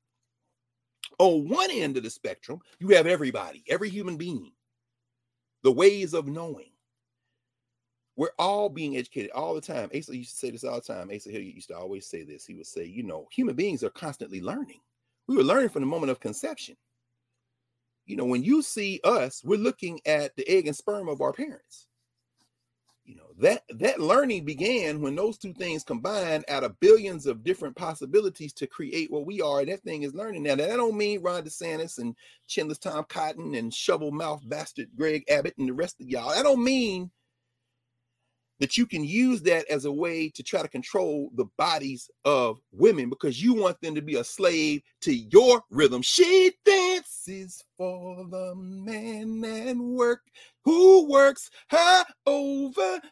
On 1.20 1.48
one 1.48 1.70
end 1.72 1.98
of 1.98 2.04
the 2.04 2.10
spectrum, 2.10 2.60
you 2.80 2.90
have 2.90 3.06
everybody, 3.06 3.64
every 3.68 3.90
human 3.90 4.18
being, 4.18 4.52
the 5.62 5.72
ways 5.72 6.14
of 6.14 6.28
knowing. 6.28 6.72
We're 8.16 8.34
all 8.40 8.70
being 8.70 8.98
educated 8.98 9.32
all 9.32 9.54
the 9.54 9.62
time. 9.62 9.90
Asa 9.96 10.16
used 10.16 10.32
to 10.32 10.38
say 10.38 10.50
this 10.52 10.64
all 10.64 10.76
the 10.76 10.82
time. 10.82 11.12
Asa 11.14 11.30
Hill 11.30 11.42
used 11.42 11.70
to 11.70 11.78
always 11.78 12.08
say 12.08 12.24
this. 12.24 12.46
He 12.46 12.56
would 12.56 12.68
say, 12.68 12.86
you 12.86 13.04
know, 13.04 13.28
human 13.32 13.56
beings 13.56 13.84
are 13.84 13.90
constantly 13.92 14.42
learning. 14.42 14.80
We 15.28 15.36
were 15.36 15.44
learning 15.44 15.70
from 15.70 15.82
the 15.82 15.88
moment 15.88 16.12
of 16.12 16.20
conception. 16.20 16.76
You 18.06 18.16
know, 18.16 18.26
when 18.26 18.44
you 18.44 18.62
see 18.62 19.00
us, 19.04 19.44
we're 19.44 19.60
looking 19.60 20.00
at 20.06 20.36
the 20.36 20.48
egg 20.48 20.68
and 20.68 20.76
sperm 20.76 21.08
of 21.10 21.22
our 21.22 21.34
parents 21.34 21.88
you 23.06 23.16
know 23.16 23.34
that 23.40 23.64
that 23.70 24.00
learning 24.00 24.46
began 24.46 25.02
when 25.02 25.16
those 25.16 25.38
two 25.38 25.54
things 25.54 25.84
combined 25.84 26.46
out 26.48 26.64
of 26.64 26.80
billions 26.80 27.26
of 27.26 27.44
different 27.44 27.76
possibilities 27.76 28.54
to 28.54 28.68
create 28.68 29.12
what 29.12 29.26
we 29.26 29.42
are 29.42 29.60
and 29.60 29.70
that 29.70 29.84
thing 29.84 30.04
is 30.04 30.14
learning. 30.14 30.44
Now 30.44 30.56
that 30.56 30.68
don't 30.68 30.98
mean 30.98 31.22
ron 31.22 31.44
desantis 31.44 31.98
and 31.98 32.16
chinless 32.48 32.80
tom 32.80 33.06
cotton 33.10 33.56
and 33.56 33.74
shovel 33.74 34.12
mouth 34.12 34.42
bastard 34.48 34.88
greg 34.96 35.24
abbott 35.30 35.56
and 35.58 35.68
the 35.68 35.74
rest 35.74 36.00
of 36.00 36.08
y'all. 36.08 36.30
That 36.30 36.44
don't 36.44 36.64
mean 36.64 37.12
that 38.60 38.78
you 38.78 38.86
can 38.86 39.04
use 39.04 39.42
that 39.42 39.70
as 39.70 39.84
a 39.84 39.92
way 39.92 40.30
to 40.30 40.42
try 40.42 40.62
to 40.62 40.70
control 40.70 41.30
the 41.36 41.46
bodies 41.58 42.10
of 42.24 42.60
women 42.72 43.10
because 43.10 43.42
you 43.42 43.54
want 43.54 43.80
them 43.82 43.96
to 43.96 44.02
be 44.02 44.16
a 44.16 44.24
slave 44.24 44.82
to 45.04 45.14
your 45.14 45.62
rhythm. 45.70 46.02
She 46.02 46.54
dances 46.64 47.62
for 47.78 48.26
the 48.30 48.56
man 48.56 49.44
and 49.44 49.82
work 49.82 50.22
who 50.64 51.10
works 51.10 51.50
her 51.68 52.06
overtime. 52.26 53.04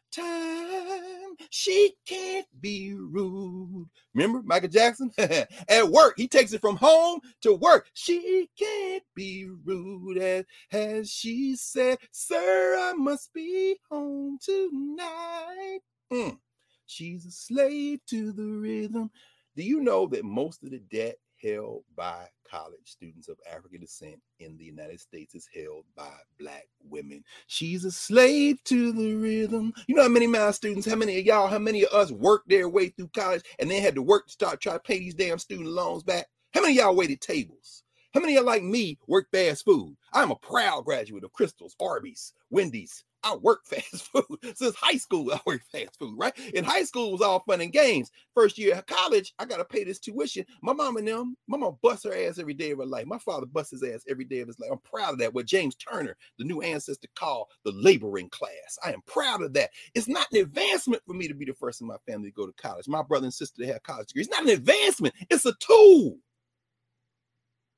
She 1.49 1.93
can't 2.05 2.47
be 2.61 2.93
rude. 2.93 3.89
Remember 4.13 4.41
Michael 4.41 4.69
Jackson? 4.69 5.11
At 5.17 5.89
work, 5.89 6.13
he 6.15 6.29
takes 6.29 6.53
it 6.53 6.61
from 6.61 6.77
home 6.77 7.19
to 7.41 7.55
work. 7.55 7.87
She 7.93 8.49
can't 8.57 9.03
be 9.13 9.49
rude 9.65 10.17
as, 10.17 10.45
as 10.71 11.11
she 11.11 11.57
said, 11.57 11.97
Sir, 12.11 12.77
I 12.79 12.93
must 12.93 13.33
be 13.33 13.75
home 13.89 14.37
tonight. 14.41 15.79
Mm. 16.13 16.37
She's 16.85 17.25
a 17.25 17.31
slave 17.31 17.99
to 18.07 18.31
the 18.31 18.45
rhythm. 18.45 19.11
Do 19.57 19.63
you 19.63 19.81
know 19.81 20.07
that 20.07 20.23
most 20.23 20.63
of 20.63 20.71
the 20.71 20.79
debt 20.79 21.17
held 21.41 21.83
by 21.95 22.27
college 22.49 22.79
students 22.85 23.27
of 23.27 23.37
African 23.51 23.81
descent 23.81 24.19
in 24.39 24.57
the 24.57 24.65
United 24.65 24.99
States 24.99 25.35
is 25.35 25.47
held 25.53 25.85
by 25.95 26.11
black 26.39 26.67
women. 26.83 27.23
She's 27.47 27.85
a 27.85 27.91
slave 27.91 28.63
to 28.65 28.91
the 28.91 29.15
rhythm. 29.15 29.73
You 29.87 29.95
know 29.95 30.03
how 30.03 30.09
many 30.09 30.25
of 30.25 30.31
my 30.31 30.51
students, 30.51 30.87
how 30.87 30.95
many 30.95 31.19
of 31.19 31.25
y'all, 31.25 31.47
how 31.47 31.59
many 31.59 31.85
of 31.85 31.91
us 31.93 32.11
worked 32.11 32.49
their 32.49 32.69
way 32.69 32.89
through 32.89 33.09
college 33.09 33.43
and 33.59 33.69
then 33.69 33.81
had 33.81 33.95
to 33.95 34.01
work 34.01 34.27
to 34.27 34.33
start 34.33 34.61
trying 34.61 34.77
to 34.77 34.83
pay 34.83 34.99
these 34.99 35.13
damn 35.15 35.39
student 35.39 35.69
loans 35.69 36.03
back? 36.03 36.27
How 36.53 36.61
many 36.61 36.77
of 36.77 36.85
y'all 36.85 36.95
waited 36.95 37.21
tables? 37.21 37.83
How 38.13 38.19
many 38.19 38.35
of 38.35 38.39
y'all 38.43 38.45
like 38.45 38.63
me 38.63 38.99
work 39.07 39.27
fast 39.31 39.63
food? 39.63 39.95
I'm 40.13 40.31
a 40.31 40.35
proud 40.35 40.83
graduate 40.83 41.23
of 41.23 41.31
Krystal's, 41.31 41.75
Arby's, 41.79 42.33
Wendy's, 42.49 43.03
I 43.23 43.35
work 43.35 43.61
fast 43.65 44.09
food 44.11 44.25
since 44.55 44.75
high 44.75 44.97
school. 44.97 45.31
I 45.31 45.39
work 45.45 45.61
fast 45.71 45.97
food, 45.99 46.15
right? 46.17 46.33
In 46.53 46.63
high 46.63 46.83
school, 46.83 47.11
was 47.11 47.21
all 47.21 47.43
fun 47.47 47.61
and 47.61 47.71
games. 47.71 48.11
First 48.33 48.57
year 48.57 48.75
of 48.75 48.85
college, 48.85 49.33
I 49.39 49.45
gotta 49.45 49.65
pay 49.65 49.83
this 49.83 49.99
tuition. 49.99 50.45
My 50.61 50.73
mom 50.73 50.97
and 50.97 51.07
them, 51.07 51.35
my 51.47 51.57
mom 51.57 51.77
bust 51.81 52.05
her 52.05 52.13
ass 52.13 52.39
every 52.39 52.53
day 52.53 52.71
of 52.71 52.79
her 52.79 52.85
life. 52.85 53.05
My 53.05 53.17
father 53.17 53.45
busts 53.45 53.71
his 53.71 53.83
ass 53.83 54.03
every 54.09 54.25
day 54.25 54.39
of 54.39 54.47
his 54.47 54.59
life. 54.59 54.69
I'm 54.71 54.79
proud 54.79 55.13
of 55.13 55.19
that. 55.19 55.33
What 55.33 55.45
James 55.45 55.75
Turner, 55.75 56.15
the 56.37 56.45
new 56.45 56.61
ancestor, 56.61 57.07
called 57.15 57.47
the 57.65 57.71
laboring 57.71 58.29
class. 58.29 58.77
I 58.85 58.93
am 58.93 59.01
proud 59.05 59.41
of 59.41 59.53
that. 59.53 59.71
It's 59.93 60.07
not 60.07 60.27
an 60.31 60.41
advancement 60.41 61.03
for 61.05 61.13
me 61.13 61.27
to 61.27 61.33
be 61.33 61.45
the 61.45 61.53
first 61.53 61.81
in 61.81 61.87
my 61.87 61.97
family 62.07 62.29
to 62.29 62.35
go 62.35 62.47
to 62.47 62.53
college. 62.53 62.87
My 62.87 63.03
brother 63.03 63.25
and 63.25 63.33
sister 63.33 63.61
to 63.63 63.73
have 63.73 63.83
college 63.83 64.07
degrees. 64.07 64.27
It's 64.27 64.35
not 64.35 64.47
an 64.47 64.53
advancement. 64.53 65.15
It's 65.29 65.45
a 65.45 65.53
tool. 65.59 66.17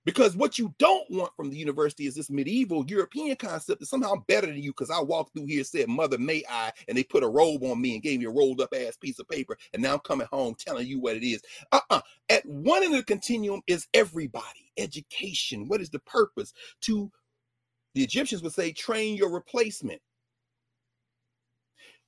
Because 0.05 0.35
what 0.35 0.59
you 0.59 0.73
don't 0.79 1.09
want 1.09 1.31
from 1.35 1.49
the 1.49 1.57
university 1.57 2.07
is 2.07 2.15
this 2.15 2.29
medieval 2.29 2.85
European 2.87 3.35
concept 3.37 3.79
that 3.79 3.85
somehow 3.87 4.13
I'm 4.13 4.23
better 4.27 4.47
than 4.47 4.61
you 4.61 4.71
because 4.71 4.91
I 4.91 5.01
walked 5.01 5.33
through 5.33 5.45
here, 5.45 5.63
said, 5.63 5.87
Mother, 5.87 6.17
may 6.17 6.43
I? 6.49 6.71
And 6.87 6.97
they 6.97 7.03
put 7.03 7.23
a 7.23 7.27
robe 7.27 7.63
on 7.63 7.81
me 7.81 7.93
and 7.93 8.03
gave 8.03 8.19
me 8.19 8.25
a 8.25 8.29
rolled 8.29 8.61
up 8.61 8.73
ass 8.75 8.97
piece 8.97 9.19
of 9.19 9.29
paper. 9.29 9.57
And 9.73 9.81
now 9.81 9.93
I'm 9.93 9.99
coming 9.99 10.27
home 10.31 10.55
telling 10.59 10.87
you 10.87 10.99
what 10.99 11.15
it 11.15 11.25
is. 11.25 11.41
Uh 11.71 11.79
uh 11.89 12.01
At 12.29 12.45
one 12.45 12.83
end 12.83 12.93
of 12.93 12.99
the 12.99 13.05
continuum 13.05 13.61
is 13.67 13.87
everybody, 13.93 14.71
education. 14.77 15.67
What 15.67 15.81
is 15.81 15.89
the 15.89 15.99
purpose? 15.99 16.53
To 16.81 17.11
the 17.95 18.03
Egyptians 18.03 18.43
would 18.43 18.53
say, 18.53 18.71
train 18.71 19.15
your 19.15 19.31
replacement. 19.31 20.01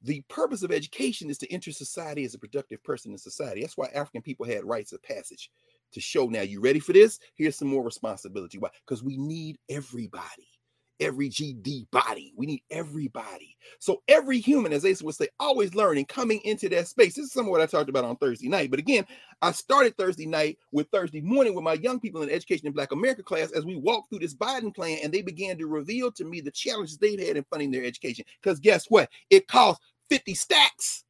The 0.02 0.22
purpose 0.30 0.64
of 0.64 0.72
education 0.72 1.30
is 1.30 1.38
to 1.40 1.52
enter 1.52 1.72
society 1.72 2.26
as 2.26 2.36
a 2.36 2.40
productive 2.40 2.84
person 2.84 3.12
in 3.12 3.18
society. 3.18 3.62
That's 3.62 3.78
why 3.78 3.88
African 3.88 4.22
people 4.22 4.46
had 4.46 4.64
rites 4.66 4.94
of 4.94 5.02
passage 5.02 5.50
to 5.96 6.02
show 6.02 6.28
now 6.28 6.42
you 6.42 6.62
ready 6.62 6.80
for 6.80 6.94
this? 6.94 7.20
Here's 7.36 7.56
some 7.56 7.70
more 7.70 7.84
responsibility. 7.84 8.58
Why? 8.60 8.70
Because 8.86 9.04
we 9.04 9.18
need 9.18 9.58
everybody. 9.70 10.48
Every 11.02 11.30
gd 11.30 11.90
body. 11.92 12.34
We 12.38 12.46
need 12.46 12.62
everybody. 12.72 13.58
So 13.80 14.02
every 14.08 14.40
human 14.40 14.72
as 14.72 14.86
asa 14.86 15.04
would 15.04 15.16
say 15.16 15.28
always 15.42 15.76
learning 15.76 16.06
coming 16.06 16.40
into 16.46 16.70
that 16.70 16.88
space. 16.88 17.16
This 17.16 17.26
is 17.26 17.34
some 17.34 17.46
of 17.46 17.52
what 17.52 17.60
i 17.60 17.66
talked 17.66 17.90
about 17.90 18.06
on 18.06 18.16
thursday 18.16 18.48
night. 18.48 18.72
But 18.72 18.80
again 18.80 19.06
i 19.42 19.52
started 19.52 19.98
thursday 19.98 20.26
night 20.26 20.58
with 20.72 20.88
thursday 20.92 21.20
morning 21.20 21.54
with 21.54 21.66
my 21.66 21.74
young 21.74 22.00
people 22.00 22.22
in 22.22 22.30
education 22.30 22.68
in 22.68 22.72
black 22.72 22.94
america 22.94 23.24
class 23.24 23.52
as 23.52 23.66
we 23.66 23.76
walked 23.76 24.10
through 24.10 24.20
this 24.20 24.34
biden 24.34 24.74
plan 24.74 25.00
and 25.04 25.14
they 25.14 25.22
began 25.22 25.58
to 25.58 25.68
reveal 25.68 26.14
to 26.14 26.24
me 26.24 26.40
the 26.40 26.52
challenges 26.52 26.98
they've 26.98 27.20
had 27.20 27.36
in 27.36 27.46
funding 27.50 27.72
their 27.72 27.84
education. 27.84 28.24
Because 28.42 28.62
guess 28.62 28.86
what? 28.88 29.10
It 29.30 29.48
costs 29.48 29.84
50 30.10 30.34
stacks 30.34 31.04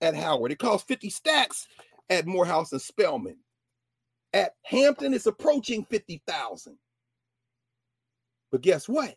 at 0.00 0.16
howard. 0.16 0.50
It 0.50 0.58
costs 0.58 0.86
50 0.88 1.10
stacks 1.10 1.68
at 2.10 2.26
morehouse 2.26 2.72
and 2.72 2.82
spelman 2.82 3.36
at 4.32 4.52
Hampton, 4.64 5.14
it's 5.14 5.26
approaching 5.26 5.84
50,000. 5.84 6.76
But 8.50 8.60
guess 8.62 8.88
what? 8.88 9.16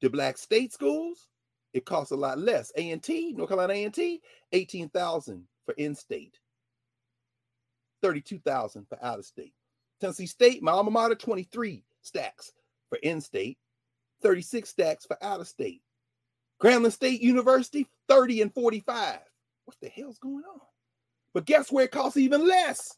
The 0.00 0.10
black 0.10 0.38
state 0.38 0.72
schools, 0.72 1.28
it 1.72 1.84
costs 1.84 2.12
a 2.12 2.16
lot 2.16 2.38
less. 2.38 2.72
A&T, 2.76 3.32
North 3.32 3.48
Carolina 3.48 3.74
A&T, 3.74 4.20
18,000 4.52 5.46
for 5.64 5.72
in-state. 5.72 6.38
32,000 8.02 8.86
for 8.88 8.98
out 9.02 9.18
of 9.18 9.24
state. 9.24 9.54
Tennessee 10.00 10.26
State, 10.26 10.62
my 10.62 10.72
alma 10.72 10.90
mater, 10.90 11.14
23 11.14 11.82
stacks 12.02 12.52
for 12.88 12.98
in-state, 13.02 13.58
36 14.22 14.68
stacks 14.68 15.06
for 15.06 15.16
out 15.22 15.40
of 15.40 15.48
state. 15.48 15.80
Grambling 16.62 16.92
State 16.92 17.20
University, 17.20 17.86
30 18.08 18.42
and 18.42 18.54
45. 18.54 19.18
What 19.64 19.76
the 19.80 19.88
hell's 19.88 20.18
going 20.18 20.44
on? 20.44 20.60
But 21.34 21.44
guess 21.44 21.70
where 21.70 21.84
it 21.84 21.90
costs 21.90 22.16
even 22.16 22.46
less? 22.46 22.96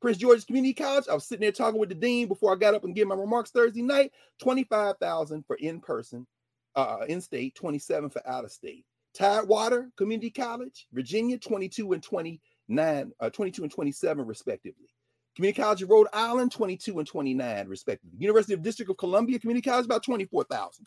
Prince 0.00 0.18
George's 0.18 0.44
Community 0.44 0.74
College. 0.74 1.04
I 1.10 1.14
was 1.14 1.26
sitting 1.26 1.42
there 1.42 1.52
talking 1.52 1.78
with 1.78 1.90
the 1.90 1.94
dean 1.94 2.28
before 2.28 2.52
I 2.52 2.56
got 2.56 2.74
up 2.74 2.84
and 2.84 2.94
gave 2.94 3.06
my 3.06 3.14
remarks 3.14 3.50
Thursday 3.50 3.82
night. 3.82 4.12
Twenty-five 4.40 4.96
thousand 4.98 5.44
for 5.46 5.56
in-person, 5.56 6.26
uh, 6.74 7.04
in-state. 7.08 7.54
Twenty-seven 7.54 8.10
for 8.10 8.26
out-of-state. 8.26 8.84
Tidewater 9.12 9.90
Community 9.96 10.30
College, 10.30 10.86
Virginia, 10.92 11.36
twenty-two 11.36 11.92
and 11.92 12.02
twenty-nine, 12.02 13.12
uh, 13.20 13.30
twenty-two 13.30 13.62
and 13.62 13.72
twenty-seven 13.72 14.26
respectively. 14.26 14.88
Community 15.36 15.60
College 15.60 15.82
of 15.82 15.90
Rhode 15.90 16.08
Island, 16.12 16.52
twenty-two 16.52 16.98
and 16.98 17.06
twenty-nine 17.06 17.68
respectively. 17.68 18.16
University 18.18 18.54
of 18.54 18.62
District 18.62 18.90
of 18.90 18.96
Columbia 18.96 19.38
Community 19.38 19.68
College, 19.68 19.84
about 19.84 20.02
twenty-four 20.02 20.44
thousand. 20.44 20.86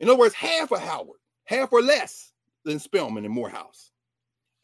In 0.00 0.08
other 0.08 0.18
words, 0.18 0.34
half 0.34 0.70
of 0.72 0.80
Howard, 0.80 1.18
half 1.44 1.72
or 1.72 1.82
less 1.82 2.32
than 2.64 2.78
Spelman 2.78 3.24
and 3.24 3.34
Morehouse. 3.34 3.90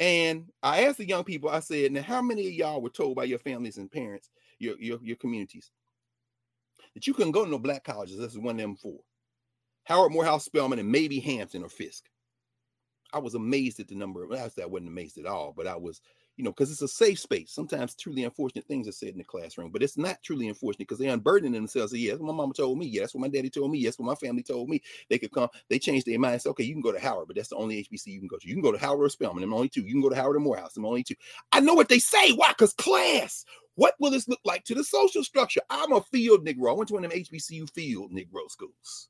And 0.01 0.47
I 0.63 0.85
asked 0.85 0.99
the 0.99 1.09
young 1.09 1.25
people, 1.25 1.49
I 1.49 1.61
said, 1.61 1.93
now 1.93 2.03
how 2.03 2.21
many 2.21 2.47
of 2.47 2.53
y'all 2.53 2.83
were 2.83 2.91
told 2.91 3.17
by 3.17 3.25
your 3.25 3.39
families 3.39 3.79
and 3.79 3.91
parents, 3.91 4.31
your, 4.59 4.77
your, 4.81 4.99
your 5.03 5.17
communities, 5.17 5.71
that 6.95 7.07
you 7.07 7.15
couldn't 7.15 7.33
go 7.33 7.45
to 7.45 7.51
no 7.51 7.59
black 7.59 7.85
colleges? 7.85 8.19
This 8.19 8.33
is 8.33 8.39
one 8.39 8.57
of 8.57 8.61
them 8.61 8.77
four. 8.77 8.99
Howard, 9.85 10.13
Morehouse, 10.13 10.45
Spelman, 10.45 10.79
and 10.79 10.91
maybe 10.91 11.21
Hampton 11.21 11.63
or 11.63 11.69
Fisk. 11.69 12.05
I 13.13 13.19
was 13.19 13.35
amazed 13.35 13.79
at 13.79 13.87
the 13.87 13.95
number. 13.95 14.27
Well, 14.27 14.51
I 14.61 14.67
wasn't 14.67 14.89
amazed 14.89 15.19
at 15.19 15.27
all, 15.27 15.53
but 15.57 15.67
I 15.67 15.77
was 15.77 16.01
you 16.37 16.45
know, 16.45 16.51
because 16.51 16.71
it's 16.71 16.83
a 16.83 16.89
safe 16.89 17.19
space. 17.19 17.53
Sometimes 17.53 17.95
truly 17.95 18.25
unfortunate 18.25 18.67
things 18.67 18.89
are 18.89 18.93
said 18.93 19.11
in 19.11 19.19
the 19.19 19.25
classroom, 19.25 19.71
but 19.71 19.83
it's 19.83 19.97
not 19.97 20.23
truly 20.23 20.49
unfortunate 20.49 20.89
because 20.89 20.99
they 20.99 21.09
unburden 21.09 21.53
themselves. 21.53 21.93
Yes, 21.93 22.19
yeah, 22.19 22.27
my 22.27 22.33
mama 22.33 22.53
told 22.55 22.79
me. 22.79 22.87
Yeah, 22.87 23.03
that's 23.03 23.15
what 23.15 23.21
my 23.21 23.29
daddy 23.29 23.51
told 23.51 23.71
me. 23.71 23.79
Yes, 23.79 23.99
what 23.99 24.07
my 24.07 24.15
family 24.15 24.43
told 24.43 24.69
me. 24.69 24.83
They 25.09 25.19
could 25.19 25.33
come. 25.33 25.49
They 25.69 25.79
changed 25.79 26.07
their 26.07 26.19
mind. 26.19 26.43
Say, 26.43 26.51
okay, 26.51 26.65
you 26.65 26.75
can 26.75 26.83
go 26.83 26.93
to 26.93 26.99
Howard, 26.99 27.29
but 27.29 27.37
that's 27.37 27.49
the 27.49 27.57
only 27.57 27.77
HBC 27.85 28.07
you 28.09 28.19
can 28.19 28.29
go 28.29 28.39
to. 28.39 28.49
You 28.49 28.55
can 28.55 28.63
go 28.63 28.73
to 28.73 28.79
Howard 28.79 29.07
or 29.07 29.09
Spelman. 29.09 29.45
I'm 29.45 29.55
only 29.55 29.69
two. 29.69 29.83
You 29.83 29.93
can 29.93 30.03
go 30.03 30.09
to 30.11 30.17
Howard 30.17 30.37
or 30.37 30.41
Morehouse. 30.41 30.77
I'm 30.77 30.87
only 30.87 31.05
two. 31.05 31.15
I 31.53 31.61
know 31.61 31.75
what 31.75 31.89
they 31.89 31.99
say. 32.01 32.33
Why? 32.33 32.49
Because 32.51 32.75
class. 32.75 33.45
What 33.77 33.95
will 33.99 34.11
this 34.11 34.29
look 34.29 34.41
like 34.45 34.65
to 34.65 34.75
the 34.75 34.85
social 34.85 35.25
structure? 35.25 35.61
I'm 35.69 35.93
a 35.93 36.01
field 36.01 36.47
Negro. 36.47 36.71
I 36.71 36.75
went 36.75 36.89
to 36.89 36.95
one 36.95 37.05
of 37.05 37.11
them 37.11 37.21
HBCU 37.21 37.69
field 37.71 38.13
Negro 38.13 38.49
schools. 38.49 39.09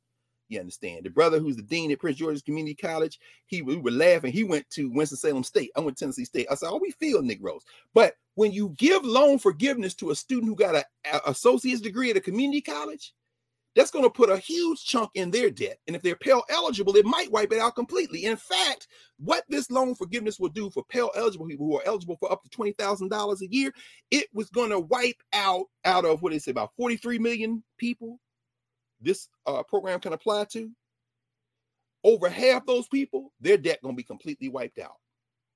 You 0.48 0.60
understand? 0.60 1.04
The 1.04 1.10
brother 1.10 1.38
who's 1.38 1.56
the 1.56 1.62
dean 1.62 1.90
at 1.90 1.98
Prince 1.98 2.18
George's 2.18 2.42
Community 2.42 2.74
College, 2.74 3.18
he 3.46 3.62
we 3.62 3.76
were 3.76 3.90
laughing. 3.90 4.32
He 4.32 4.44
went 4.44 4.68
to 4.70 4.90
Winston-Salem 4.90 5.42
State. 5.42 5.70
I 5.76 5.80
went 5.80 5.96
to 5.96 6.04
Tennessee 6.04 6.24
State. 6.24 6.46
I 6.50 6.54
said, 6.54 6.68
"Oh, 6.70 6.78
we 6.78 6.90
feel 6.92 7.22
Negroes." 7.22 7.62
But 7.94 8.14
when 8.34 8.52
you 8.52 8.74
give 8.76 9.04
loan 9.04 9.38
forgiveness 9.38 9.94
to 9.94 10.10
a 10.10 10.14
student 10.14 10.48
who 10.48 10.56
got 10.56 10.74
a, 10.74 10.84
a 11.12 11.30
associate's 11.30 11.80
degree 11.80 12.10
at 12.10 12.16
a 12.16 12.20
community 12.20 12.60
college, 12.60 13.14
that's 13.74 13.90
going 13.90 14.04
to 14.04 14.10
put 14.10 14.30
a 14.30 14.36
huge 14.36 14.84
chunk 14.84 15.10
in 15.14 15.30
their 15.30 15.50
debt. 15.50 15.78
And 15.86 15.96
if 15.96 16.02
they're 16.02 16.16
Pell 16.16 16.44
eligible, 16.48 16.96
it 16.96 17.04
might 17.04 17.30
wipe 17.32 17.52
it 17.52 17.58
out 17.58 17.74
completely. 17.74 18.24
In 18.24 18.36
fact, 18.36 18.86
what 19.18 19.44
this 19.48 19.70
loan 19.70 19.94
forgiveness 19.94 20.38
will 20.38 20.48
do 20.48 20.70
for 20.70 20.84
Pell 20.84 21.10
eligible 21.16 21.46
people 21.46 21.66
who 21.66 21.78
are 21.78 21.86
eligible 21.86 22.16
for 22.18 22.30
up 22.30 22.42
to 22.44 22.50
$20,000 22.50 23.40
a 23.40 23.52
year, 23.52 23.72
it 24.10 24.26
was 24.32 24.48
going 24.50 24.70
to 24.70 24.80
wipe 24.80 25.20
out 25.32 25.66
out 25.84 26.04
of 26.04 26.22
what 26.22 26.32
is 26.32 26.46
it 26.46 26.52
about 26.52 26.70
43 26.76 27.18
million 27.18 27.64
people 27.78 28.20
this 29.04 29.28
uh, 29.46 29.62
program 29.62 30.00
can 30.00 30.12
apply 30.12 30.44
to. 30.52 30.70
Over 32.02 32.28
half 32.28 32.66
those 32.66 32.86
people, 32.88 33.32
their 33.40 33.56
debt 33.56 33.78
to 33.82 33.92
be 33.92 34.02
completely 34.02 34.48
wiped 34.48 34.78
out. 34.78 34.96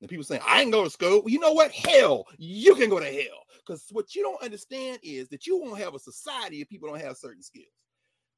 And 0.00 0.08
people 0.08 0.24
saying, 0.24 0.42
I 0.46 0.62
ain't 0.62 0.72
go 0.72 0.84
to 0.84 0.90
school. 0.90 1.24
You 1.26 1.40
know 1.40 1.52
what? 1.52 1.72
Hell, 1.72 2.24
you 2.38 2.74
can 2.74 2.88
go 2.88 3.00
to 3.00 3.06
hell. 3.06 3.42
Because 3.66 3.84
what 3.90 4.14
you 4.14 4.22
don't 4.22 4.42
understand 4.42 5.00
is 5.02 5.28
that 5.28 5.46
you 5.46 5.58
won't 5.58 5.78
have 5.78 5.94
a 5.94 5.98
society 5.98 6.60
if 6.60 6.68
people 6.68 6.88
don't 6.88 7.00
have 7.00 7.16
certain 7.16 7.42
skills. 7.42 7.66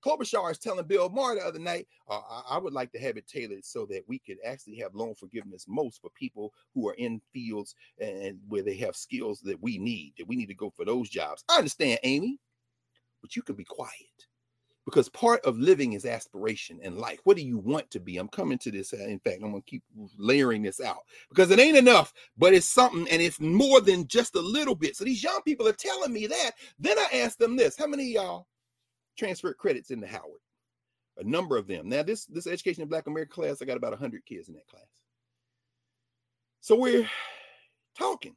Klobuchar 0.05 0.51
is 0.51 0.59
telling 0.59 0.87
Bill 0.87 1.11
Maher 1.11 1.35
the 1.35 1.43
other 1.43 1.59
night, 1.59 1.87
uh, 2.09 2.21
I, 2.49 2.57
would 2.57 2.73
like 2.73 2.91
to 2.93 2.99
have 2.99 3.19
it 3.19 3.29
tailored 3.29 3.65
so 3.65 3.85
that 3.91 4.03
we 4.09 4.19
could 4.19 4.39
actually 4.47 4.77
have 4.77 4.95
loan 4.95 5.15
forgiveness 5.15 5.67
most 5.69 6.01
for 6.01 6.09
people 6.19 6.55
who 6.75 6.89
are 6.89 6.95
in 6.95 7.21
fields 7.35 7.75
and 8.01 8.39
where 8.49 8.63
they 8.63 8.77
have 8.77 8.97
skills 8.97 9.41
that 9.43 9.63
we 9.63 9.77
need, 9.77 10.15
that 10.17 10.27
we 10.27 10.37
need 10.37 10.47
to 10.47 10.55
go 10.55 10.73
for 10.75 10.87
those 10.87 11.11
jobs. 11.11 11.45
I 11.51 11.59
understand, 11.59 12.01
Amy, 12.03 12.39
but 13.21 13.37
you 13.37 13.43
can 13.43 13.57
be 13.57 13.65
quiet 13.65 13.91
because 14.85 15.09
part 15.09 15.45
of 15.45 15.59
living 15.59 15.93
is 15.93 16.07
aspiration 16.07 16.81
and 16.83 16.99
life. 16.99 17.21
What 17.25 17.37
do 17.37 17.43
you 17.43 17.59
want 17.59 17.91
to 17.91 18.01
be? 18.01 18.17
I'm 18.17 18.29
coming 18.29 18.59
to 18.59 18.71
this. 18.71 18.93
Uh, 18.93 18.99
in 18.99 19.21
fact, 19.21 19.37
I'm 19.43 19.51
going 19.51 19.63
to 19.63 19.71
keep 19.71 19.83
layering 20.19 20.63
this 20.63 20.81
out 20.81 21.05
because 21.29 21.51
it 21.51 21.59
ain't 21.59 21.77
enough, 21.77 22.13
but 22.39 22.55
it's 22.55 22.67
something 22.67 23.07
and 23.11 23.23
it's 23.23 23.41
more 23.41 23.81
than 23.81 24.07
just 24.07 24.35
a 24.35 24.41
little 24.41 24.75
bit. 24.75 24.97
So 24.97 25.05
these 25.05 25.23
young 25.23 25.43
people 25.45 25.69
are 25.69 25.73
telling 25.73 26.13
me 26.13 26.27
that. 26.27 26.53
Then 26.79 26.99
I 26.99 27.19
ask 27.19 27.39
them 27.39 27.57
this 27.57 27.77
How 27.77 27.87
many 27.87 28.05
y'all 28.05 28.47
transferred 29.17 29.59
credits 29.59 29.91
into 29.91 30.07
Howard. 30.07 30.41
A 31.19 31.25
number 31.25 31.57
of 31.57 31.67
them. 31.67 31.89
Now, 31.89 32.03
this 32.03 32.25
this 32.27 32.47
education 32.47 32.83
in 32.83 32.89
Black 32.89 33.07
America 33.07 33.33
class, 33.33 33.61
I 33.61 33.67
got 33.67 33.77
about 33.77 33.93
100 33.93 34.25
kids 34.25 34.49
in 34.49 34.55
that 34.55 34.67
class. 34.67 34.87
So 36.61 36.77
we're 36.77 37.09
talking. 37.99 38.35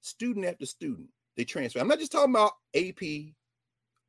Student 0.00 0.46
after 0.46 0.66
student, 0.66 1.08
they 1.36 1.44
transfer. 1.44 1.78
I'm 1.78 1.88
not 1.88 1.98
just 1.98 2.12
talking 2.12 2.32
about 2.32 2.52
AP 2.74 3.34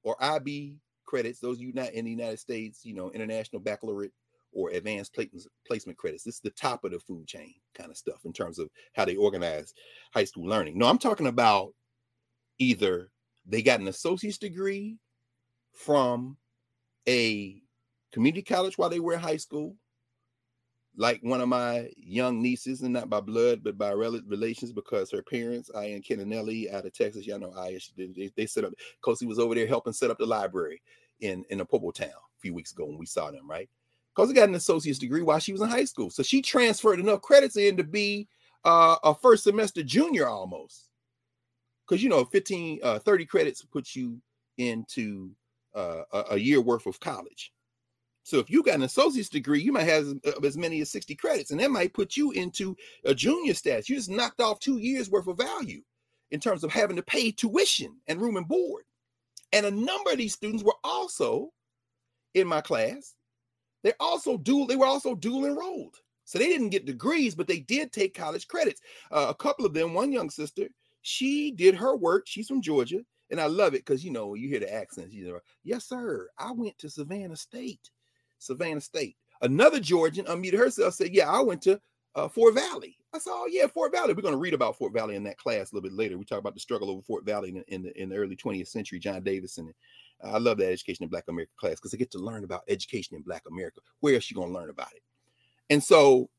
or 0.08 0.16
IB 0.24 0.78
credits, 1.06 1.42
those 1.42 1.60
you 1.60 1.74
not 1.74 1.92
in 1.92 2.06
the 2.06 2.12
United 2.12 2.40
States, 2.40 2.86
you 2.86 2.94
know, 2.94 3.12
international 3.12 3.62
baccalaureate 3.62 4.14
or 4.54 4.70
advanced 4.70 5.14
placement 5.68 5.98
credits. 5.98 6.24
This 6.24 6.36
is 6.36 6.42
the 6.42 6.50
top 6.52 6.86
of 6.86 6.92
the 6.92 7.00
food 7.00 7.28
chain 7.28 7.54
kind 7.76 7.92
of 7.92 7.98
stuff 7.98 8.22
in 8.24 8.32
terms 8.32 8.58
of 8.58 8.70
how 8.94 9.04
they 9.04 9.18
organize 9.18 9.74
high 10.14 10.24
school 10.24 10.48
learning. 10.48 10.78
No, 10.78 10.88
I'm 10.88 10.98
talking 10.98 11.28
about 11.28 11.74
either 12.58 13.12
they 13.46 13.62
got 13.62 13.82
an 13.82 13.90
associate's 13.90 14.38
degree 14.38 14.98
from 15.74 16.38
a 17.08 17.62
community 18.14 18.42
college 18.42 18.78
while 18.78 18.90
they 18.90 19.02
were 19.02 19.14
in 19.14 19.20
high 19.20 19.38
school. 19.38 19.76
Like 21.00 21.22
one 21.22 21.42
of 21.42 21.48
my 21.48 21.92
young 21.96 22.42
nieces, 22.42 22.82
and 22.82 22.94
not 22.94 23.10
by 23.10 23.20
blood, 23.20 23.64
but 23.64 23.78
by 23.78 23.92
relations, 23.92 24.72
because 24.74 25.12
her 25.12 25.22
parents, 25.22 25.70
I 25.76 25.86
and 25.86 26.04
Kennanelli 26.04 26.74
out 26.74 26.86
of 26.86 26.94
Texas, 26.94 27.28
y'all 27.28 27.40
know 27.40 27.54
I, 27.56 27.80
they, 27.96 28.32
they 28.36 28.46
set 28.48 28.66
up, 28.66 28.74
Kosi 29.04 29.28
was 29.28 29.38
over 29.38 29.54
there 29.54 29.68
helping 29.68 29.94
set 29.94 30.10
up 30.10 30.18
the 30.18 30.26
library 30.26 30.82
in, 31.20 31.46
in 31.50 31.62
a 31.62 31.66
Popo 31.66 31.92
town 31.92 32.10
a 32.10 32.40
few 32.42 32.54
weeks 32.54 32.72
ago 32.72 32.86
when 32.86 32.98
we 32.98 33.06
saw 33.06 33.30
them, 33.30 33.48
right? 33.48 33.70
Kosi 34.18 34.34
got 34.34 34.50
an 34.50 34.56
associate's 34.56 34.98
degree 34.98 35.22
while 35.22 35.38
she 35.38 35.52
was 35.52 35.62
in 35.62 35.70
high 35.70 35.86
school. 35.86 36.10
So 36.10 36.24
she 36.24 36.42
transferred 36.42 37.00
enough 37.00 37.22
credits 37.22 37.58
in 37.58 37.78
to 37.78 37.84
be 37.84 38.28
uh, 38.66 38.98
a 39.04 39.14
first 39.14 39.44
semester 39.44 39.84
junior 39.84 40.28
almost 40.28 40.90
because 41.88 42.04
you 42.04 42.10
know 42.10 42.26
15 42.26 42.80
uh, 42.84 43.00
30 43.00 43.26
credits 43.26 43.62
puts 43.64 43.96
you 43.96 44.20
into 44.58 45.32
uh, 45.76 46.02
a, 46.12 46.24
a, 46.32 46.38
year 46.38 46.60
worth 46.60 46.86
of 46.86 47.00
college 47.00 47.54
so 48.28 48.40
if 48.40 48.50
you 48.50 48.62
got 48.62 48.76
an 48.76 48.84
associate's 48.84 49.30
degree 49.30 49.62
you 49.62 49.72
might 49.72 49.84
have 49.84 50.04
as, 50.04 50.16
uh, 50.26 50.46
as, 50.46 50.58
many 50.58 50.82
as 50.82 50.90
60 50.92 51.16
credits 51.16 51.52
and 51.52 51.60
that 51.60 51.72
might 51.72 51.94
put 51.94 52.18
you 52.18 52.32
into 52.32 52.76
a 53.06 53.14
junior 53.14 53.54
status 53.54 53.90
you 53.90 53.96
just 53.96 54.10
knocked 54.10 54.42
off 54.42 54.60
two 54.60 54.78
years 54.78 55.10
worth 55.10 55.28
of 55.28 55.38
value 55.38 55.82
in 56.32 56.40
terms 56.40 56.64
of 56.64 56.72
having 56.72 56.96
to 56.96 57.04
pay 57.04 57.32
tuition 57.32 57.96
and 58.08 58.22
room 58.22 58.38
and 58.38 58.48
board 58.48 58.84
and 59.54 59.66
a 59.66 59.72
number 59.72 60.12
of 60.12 60.18
these 60.18 60.34
students 60.34 60.64
were 60.64 60.76
also 60.84 61.50
in 62.34 62.48
my 62.48 62.62
class 62.62 63.16
they're 63.84 63.94
also 64.00 64.38
dual 64.38 64.68
they 64.68 64.76
were 64.76 64.86
also 64.86 65.16
dual 65.16 65.46
enrolled 65.46 65.96
so 66.26 66.38
they 66.38 66.48
didn't 66.48 66.70
get 66.70 66.86
degrees 66.86 67.34
but 67.34 67.48
they 67.48 67.60
did 67.60 67.92
take 67.92 68.14
college 68.14 68.48
credits 68.48 68.82
uh, 69.12 69.28
a 69.30 69.36
couple 69.36 69.66
of 69.66 69.74
them 69.74 69.94
one 69.94 70.12
young 70.12 70.30
sister 70.30 70.68
she 71.08 71.52
did 71.52 71.74
her 71.76 71.96
work. 71.96 72.28
She's 72.28 72.50
from 72.50 72.62
Georgia. 72.62 73.00
And 73.30 73.40
I 73.40 73.46
love 73.46 73.74
it 73.74 73.86
because 73.86 74.04
you 74.04 74.12
know, 74.12 74.34
you 74.36 74.50
hear 74.50 74.60
the 74.60 74.74
accents, 74.74 75.14
you 75.14 75.26
know, 75.26 75.40
yes, 75.64 75.86
sir. 75.86 76.28
I 76.38 76.52
went 76.52 76.78
to 76.80 76.90
Savannah 76.90 77.38
State. 77.38 77.90
Savannah 78.40 78.82
State. 78.82 79.16
Another 79.42 79.80
Georgian 79.80 80.26
unmuted 80.26 80.58
herself, 80.58 80.94
said, 80.94 81.14
Yeah, 81.14 81.30
I 81.30 81.42
went 81.42 81.62
to 81.64 81.80
uh, 82.16 82.28
Fort 82.28 82.56
Valley. 82.56 82.98
I 83.14 83.20
said, 83.20 83.32
Oh, 83.34 83.48
yeah, 83.50 83.68
Fort 83.68 83.92
Valley. 83.94 84.14
We're 84.14 84.22
going 84.22 84.34
to 84.34 84.40
read 84.40 84.54
about 84.54 84.78
Fort 84.78 84.94
Valley 84.94 85.16
in 85.16 85.24
that 85.24 85.38
class 85.38 85.72
a 85.72 85.76
little 85.76 85.90
bit 85.90 85.98
later. 85.98 86.18
We 86.18 86.26
talk 86.26 86.40
about 86.40 86.54
the 86.54 86.60
struggle 86.60 86.90
over 86.90 87.02
Fort 87.02 87.26
Valley 87.26 87.50
in, 87.50 87.64
in 87.68 87.84
the 87.84 88.02
in 88.02 88.10
the 88.10 88.16
early 88.16 88.36
20th 88.36 88.68
century, 88.68 89.00
John 89.00 89.24
Davison. 89.24 89.74
I 90.24 90.40
love 90.40 90.58
that 90.58 90.72
education 90.72 91.04
in 91.04 91.10
Black 91.10 91.26
America 91.28 91.52
class 91.58 91.76
because 91.76 91.94
I 91.94 91.98
get 91.98 92.12
to 92.12 92.20
learn 92.20 92.44
about 92.44 92.64
education 92.68 93.16
in 93.16 93.22
Black 93.22 93.44
America. 93.48 93.82
Where 94.00 94.16
else 94.16 94.30
you 94.32 94.36
going 94.36 94.50
to 94.50 94.54
learn 94.54 94.70
about 94.70 94.92
it? 94.94 95.04
And 95.70 95.84
so 95.84 96.30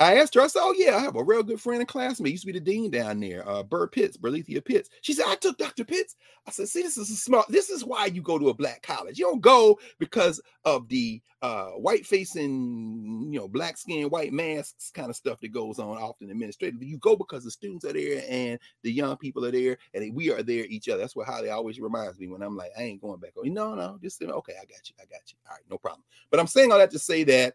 I 0.00 0.16
asked 0.16 0.34
her, 0.34 0.40
I 0.40 0.46
said, 0.46 0.62
Oh, 0.62 0.74
yeah, 0.76 0.96
I 0.96 1.00
have 1.00 1.16
a 1.16 1.22
real 1.22 1.42
good 1.42 1.60
friend 1.60 1.80
and 1.80 1.88
classmate. 1.88 2.32
Used 2.32 2.46
to 2.46 2.52
be 2.52 2.58
the 2.58 2.64
dean 2.64 2.90
down 2.90 3.20
there, 3.20 3.46
uh, 3.48 3.62
Burr 3.62 3.86
Pitts, 3.86 4.16
Berlethia 4.16 4.64
Pitts. 4.64 4.88
She 5.02 5.12
said, 5.12 5.26
I 5.28 5.36
took 5.36 5.58
Dr. 5.58 5.84
Pitts. 5.84 6.16
I 6.46 6.50
said, 6.50 6.68
See, 6.68 6.82
this 6.82 6.96
is 6.96 7.10
a 7.10 7.16
smart, 7.16 7.46
this 7.48 7.68
is 7.68 7.84
why 7.84 8.06
you 8.06 8.22
go 8.22 8.38
to 8.38 8.48
a 8.48 8.54
black 8.54 8.82
college. 8.82 9.18
You 9.18 9.26
don't 9.26 9.42
go 9.42 9.78
because 9.98 10.40
of 10.64 10.88
the 10.88 11.20
uh, 11.42 11.70
white 11.70 12.06
facing, 12.06 13.28
you 13.30 13.38
know, 13.38 13.48
black 13.48 13.76
skin, 13.76 14.08
white 14.08 14.32
masks 14.32 14.90
kind 14.90 15.10
of 15.10 15.16
stuff 15.16 15.40
that 15.40 15.52
goes 15.52 15.78
on 15.78 15.98
often 15.98 16.30
administratively. 16.30 16.86
You 16.86 16.98
go 16.98 17.16
because 17.16 17.44
the 17.44 17.50
students 17.50 17.84
are 17.84 17.92
there 17.92 18.22
and 18.28 18.58
the 18.82 18.92
young 18.92 19.16
people 19.16 19.44
are 19.44 19.50
there 19.50 19.76
and 19.92 20.14
we 20.14 20.30
are 20.30 20.42
there 20.42 20.64
each 20.66 20.88
other. 20.88 21.00
That's 21.00 21.16
what 21.16 21.26
Holly 21.26 21.50
always 21.50 21.80
reminds 21.80 22.18
me 22.18 22.28
when 22.28 22.42
I'm 22.42 22.56
like, 22.56 22.70
I 22.78 22.82
ain't 22.82 23.02
going 23.02 23.20
back. 23.20 23.32
Oh, 23.36 23.42
no, 23.42 23.74
no, 23.74 23.98
just 24.00 24.22
okay, 24.22 24.54
I 24.54 24.64
got 24.64 24.88
you. 24.88 24.94
I 25.00 25.04
got 25.04 25.20
you. 25.26 25.36
All 25.48 25.54
right, 25.54 25.64
no 25.68 25.78
problem. 25.78 26.04
But 26.30 26.40
I'm 26.40 26.46
saying 26.46 26.70
all 26.72 26.78
that 26.78 26.92
to 26.92 26.98
say 26.98 27.24
that 27.24 27.54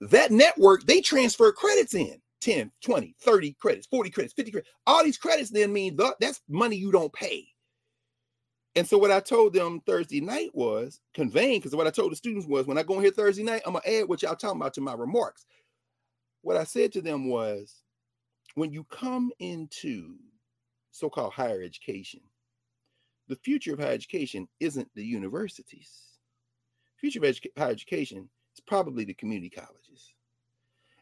that 0.00 0.30
network, 0.30 0.84
they 0.84 1.00
transfer 1.00 1.52
credits 1.52 1.94
in 1.94 2.20
10, 2.40 2.72
20, 2.82 3.14
30 3.20 3.52
credits, 3.60 3.86
40 3.86 4.10
credits, 4.10 4.34
50 4.34 4.50
credits. 4.52 4.70
All 4.86 5.04
these 5.04 5.18
credits 5.18 5.50
then 5.50 5.72
mean 5.72 5.96
the, 5.96 6.14
that's 6.20 6.40
money 6.48 6.76
you 6.76 6.90
don't 6.92 7.12
pay. 7.12 7.46
And 8.76 8.86
so 8.86 8.98
what 8.98 9.10
I 9.10 9.20
told 9.20 9.52
them 9.52 9.80
Thursday 9.84 10.20
night 10.20 10.50
was 10.54 11.00
conveying, 11.12 11.58
because 11.58 11.74
what 11.74 11.86
I 11.86 11.90
told 11.90 12.12
the 12.12 12.16
students 12.16 12.46
was 12.46 12.66
when 12.66 12.78
I 12.78 12.82
go 12.82 12.94
in 12.94 13.02
here 13.02 13.10
Thursday 13.10 13.42
night, 13.42 13.62
I'm 13.66 13.74
gonna 13.74 13.84
add 13.86 14.08
what 14.08 14.22
y'all 14.22 14.36
talking 14.36 14.60
about 14.60 14.74
to 14.74 14.80
my 14.80 14.94
remarks. 14.94 15.44
What 16.42 16.56
I 16.56 16.64
said 16.64 16.92
to 16.92 17.02
them 17.02 17.28
was 17.28 17.82
when 18.54 18.72
you 18.72 18.84
come 18.84 19.32
into 19.40 20.14
so-called 20.92 21.32
higher 21.32 21.62
education, 21.62 22.20
the 23.28 23.36
future 23.36 23.74
of 23.74 23.80
higher 23.80 23.92
education 23.92 24.48
isn't 24.60 24.88
the 24.94 25.04
universities. 25.04 25.90
Future 26.96 27.18
of 27.18 27.24
edu- 27.24 27.58
higher 27.58 27.70
education 27.70 28.28
is 28.54 28.60
probably 28.66 29.04
the 29.04 29.14
community 29.14 29.50
colleges. 29.50 29.89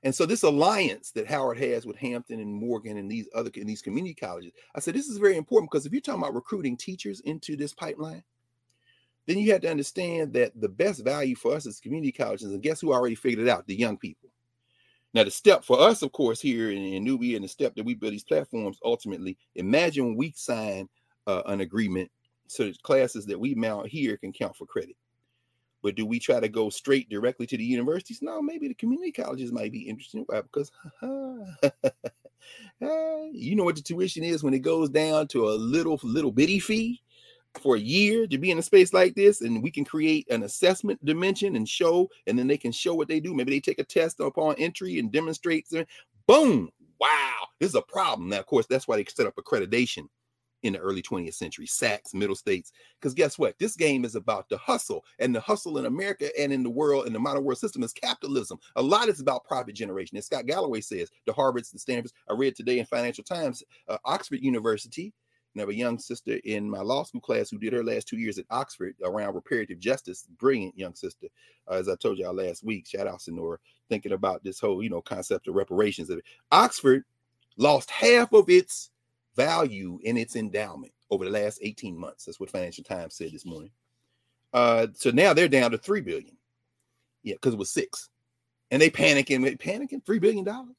And 0.08 0.14
so 0.14 0.24
this 0.24 0.42
alliance 0.42 1.10
that 1.10 1.26
Howard 1.26 1.58
has 1.58 1.84
with 1.84 1.98
Hampton 1.98 2.40
and 2.40 2.50
Morgan 2.50 2.96
and 2.96 3.10
these 3.10 3.28
other 3.34 3.50
in 3.54 3.66
these 3.66 3.82
community 3.82 4.14
colleges, 4.14 4.52
I 4.74 4.80
said 4.80 4.94
this 4.94 5.06
is 5.06 5.18
very 5.18 5.36
important 5.36 5.70
because 5.70 5.84
if 5.84 5.92
you're 5.92 6.00
talking 6.00 6.22
about 6.22 6.34
recruiting 6.34 6.78
teachers 6.78 7.20
into 7.26 7.56
this 7.56 7.74
pipeline, 7.74 8.24
then 9.26 9.36
you 9.36 9.52
have 9.52 9.60
to 9.60 9.70
understand 9.70 10.32
that 10.32 10.58
the 10.58 10.68
best 10.70 11.04
value 11.04 11.36
for 11.36 11.54
us 11.54 11.66
is 11.66 11.78
community 11.78 12.10
colleges. 12.10 12.54
And 12.54 12.62
guess 12.62 12.80
who 12.80 12.90
already 12.90 13.16
figured 13.16 13.46
it 13.46 13.50
out? 13.50 13.66
The 13.66 13.76
young 13.76 13.98
people. 13.98 14.30
Now, 15.12 15.24
the 15.24 15.30
step 15.30 15.62
for 15.62 15.78
us, 15.78 16.00
of 16.00 16.10
course, 16.12 16.40
here 16.40 16.70
in, 16.70 16.82
in 16.82 17.04
Knubia 17.04 17.36
and 17.36 17.44
the 17.44 17.48
step 17.48 17.74
that 17.74 17.84
we 17.84 17.94
build 17.94 18.14
these 18.14 18.24
platforms, 18.24 18.78
ultimately, 18.82 19.36
imagine 19.56 20.16
we 20.16 20.32
sign 20.34 20.88
uh, 21.26 21.42
an 21.44 21.60
agreement 21.60 22.10
so 22.46 22.64
that 22.64 22.82
classes 22.82 23.26
that 23.26 23.38
we 23.38 23.54
mount 23.54 23.88
here 23.88 24.16
can 24.16 24.32
count 24.32 24.56
for 24.56 24.64
credit. 24.64 24.96
But 25.82 25.94
do 25.94 26.04
we 26.06 26.18
try 26.18 26.40
to 26.40 26.48
go 26.48 26.70
straight 26.70 27.08
directly 27.08 27.46
to 27.46 27.56
the 27.56 27.64
universities? 27.64 28.20
No, 28.20 28.42
maybe 28.42 28.68
the 28.68 28.74
community 28.74 29.12
colleges 29.12 29.52
might 29.52 29.72
be 29.72 29.88
interesting 29.88 30.24
Why? 30.26 30.42
because 30.42 30.70
you 33.32 33.54
know 33.56 33.64
what 33.64 33.76
the 33.76 33.82
tuition 33.82 34.24
is 34.24 34.42
when 34.42 34.54
it 34.54 34.60
goes 34.60 34.90
down 34.90 35.28
to 35.28 35.48
a 35.48 35.50
little 35.50 35.98
little 36.02 36.32
bitty 36.32 36.58
fee 36.58 37.00
for 37.60 37.76
a 37.76 37.80
year 37.80 38.26
to 38.26 38.38
be 38.38 38.50
in 38.50 38.58
a 38.58 38.62
space 38.62 38.92
like 38.92 39.14
this 39.14 39.40
and 39.40 39.62
we 39.62 39.70
can 39.70 39.84
create 39.84 40.28
an 40.30 40.42
assessment 40.44 41.02
dimension 41.04 41.56
and 41.56 41.68
show 41.68 42.08
and 42.26 42.38
then 42.38 42.46
they 42.46 42.58
can 42.58 42.72
show 42.72 42.94
what 42.94 43.08
they 43.08 43.20
do 43.20 43.34
maybe 43.34 43.50
they 43.50 43.60
take 43.60 43.78
a 43.78 43.84
test 43.84 44.20
upon 44.20 44.54
entry 44.58 44.98
and 44.98 45.10
demonstrate 45.10 45.66
boom 46.26 46.70
wow 47.00 47.34
this 47.58 47.70
is 47.70 47.74
a 47.74 47.82
problem 47.82 48.28
now 48.28 48.38
of 48.38 48.46
course 48.46 48.66
that's 48.66 48.86
why 48.86 48.96
they 48.96 49.04
set 49.04 49.26
up 49.26 49.34
accreditation 49.36 50.06
in 50.62 50.72
the 50.72 50.78
early 50.78 51.02
20th 51.02 51.34
century, 51.34 51.66
SACS, 51.66 52.14
middle 52.14 52.34
states. 52.34 52.72
Because 53.00 53.14
guess 53.14 53.38
what? 53.38 53.58
This 53.58 53.76
game 53.76 54.04
is 54.04 54.14
about 54.14 54.48
the 54.48 54.58
hustle, 54.58 55.04
and 55.18 55.34
the 55.34 55.40
hustle 55.40 55.78
in 55.78 55.86
America 55.86 56.30
and 56.38 56.52
in 56.52 56.62
the 56.62 56.70
world, 56.70 57.06
in 57.06 57.12
the 57.12 57.18
modern 57.18 57.44
world 57.44 57.58
system, 57.58 57.82
is 57.82 57.92
capitalism. 57.92 58.58
A 58.76 58.82
lot 58.82 59.08
is 59.08 59.20
about 59.20 59.44
profit 59.44 59.74
generation. 59.74 60.18
As 60.18 60.26
Scott 60.26 60.46
Galloway 60.46 60.80
says, 60.80 61.10
the 61.26 61.32
Harvards, 61.32 61.72
the 61.72 61.78
Stanfords. 61.78 62.12
I 62.28 62.34
read 62.34 62.56
today 62.56 62.78
in 62.78 62.86
Financial 62.86 63.24
Times, 63.24 63.62
uh, 63.88 63.98
Oxford 64.04 64.40
University. 64.40 65.12
And 65.54 65.60
I 65.60 65.62
have 65.62 65.70
a 65.70 65.74
young 65.74 65.98
sister 65.98 66.38
in 66.44 66.68
my 66.68 66.80
law 66.80 67.04
school 67.04 67.20
class 67.20 67.50
who 67.50 67.58
did 67.58 67.72
her 67.72 67.82
last 67.82 68.06
two 68.06 68.18
years 68.18 68.38
at 68.38 68.44
Oxford 68.50 68.94
around 69.02 69.34
reparative 69.34 69.78
justice. 69.78 70.26
Brilliant 70.38 70.76
young 70.76 70.94
sister. 70.94 71.28
Uh, 71.70 71.74
as 71.74 71.88
I 71.88 71.96
told 71.96 72.18
y'all 72.18 72.34
last 72.34 72.62
week, 72.62 72.86
shout 72.86 73.06
out 73.06 73.22
Sonora, 73.22 73.58
thinking 73.88 74.12
about 74.12 74.44
this 74.44 74.60
whole, 74.60 74.82
you 74.82 74.90
know, 74.90 75.00
concept 75.00 75.48
of 75.48 75.54
reparations. 75.54 76.10
Oxford 76.52 77.04
lost 77.56 77.90
half 77.90 78.32
of 78.32 78.48
its 78.48 78.90
value 79.38 80.00
in 80.02 80.18
its 80.18 80.36
endowment 80.36 80.92
over 81.10 81.24
the 81.24 81.30
last 81.30 81.60
18 81.62 81.96
months. 81.96 82.24
That's 82.24 82.40
what 82.40 82.50
Financial 82.50 82.84
Times 82.84 83.14
said 83.14 83.32
this 83.32 83.46
morning. 83.46 83.70
Uh, 84.52 84.88
so 84.94 85.10
now 85.10 85.32
they're 85.32 85.48
down 85.48 85.70
to 85.70 85.78
three 85.78 86.00
billion. 86.00 86.36
Yeah, 87.22 87.34
because 87.34 87.54
it 87.54 87.58
was 87.58 87.70
six. 87.70 88.10
And 88.70 88.82
they 88.82 88.90
panicking, 88.90 89.44
they 89.44 89.54
panicking, 89.54 90.04
three 90.04 90.18
billion 90.18 90.44
dollars. 90.44 90.74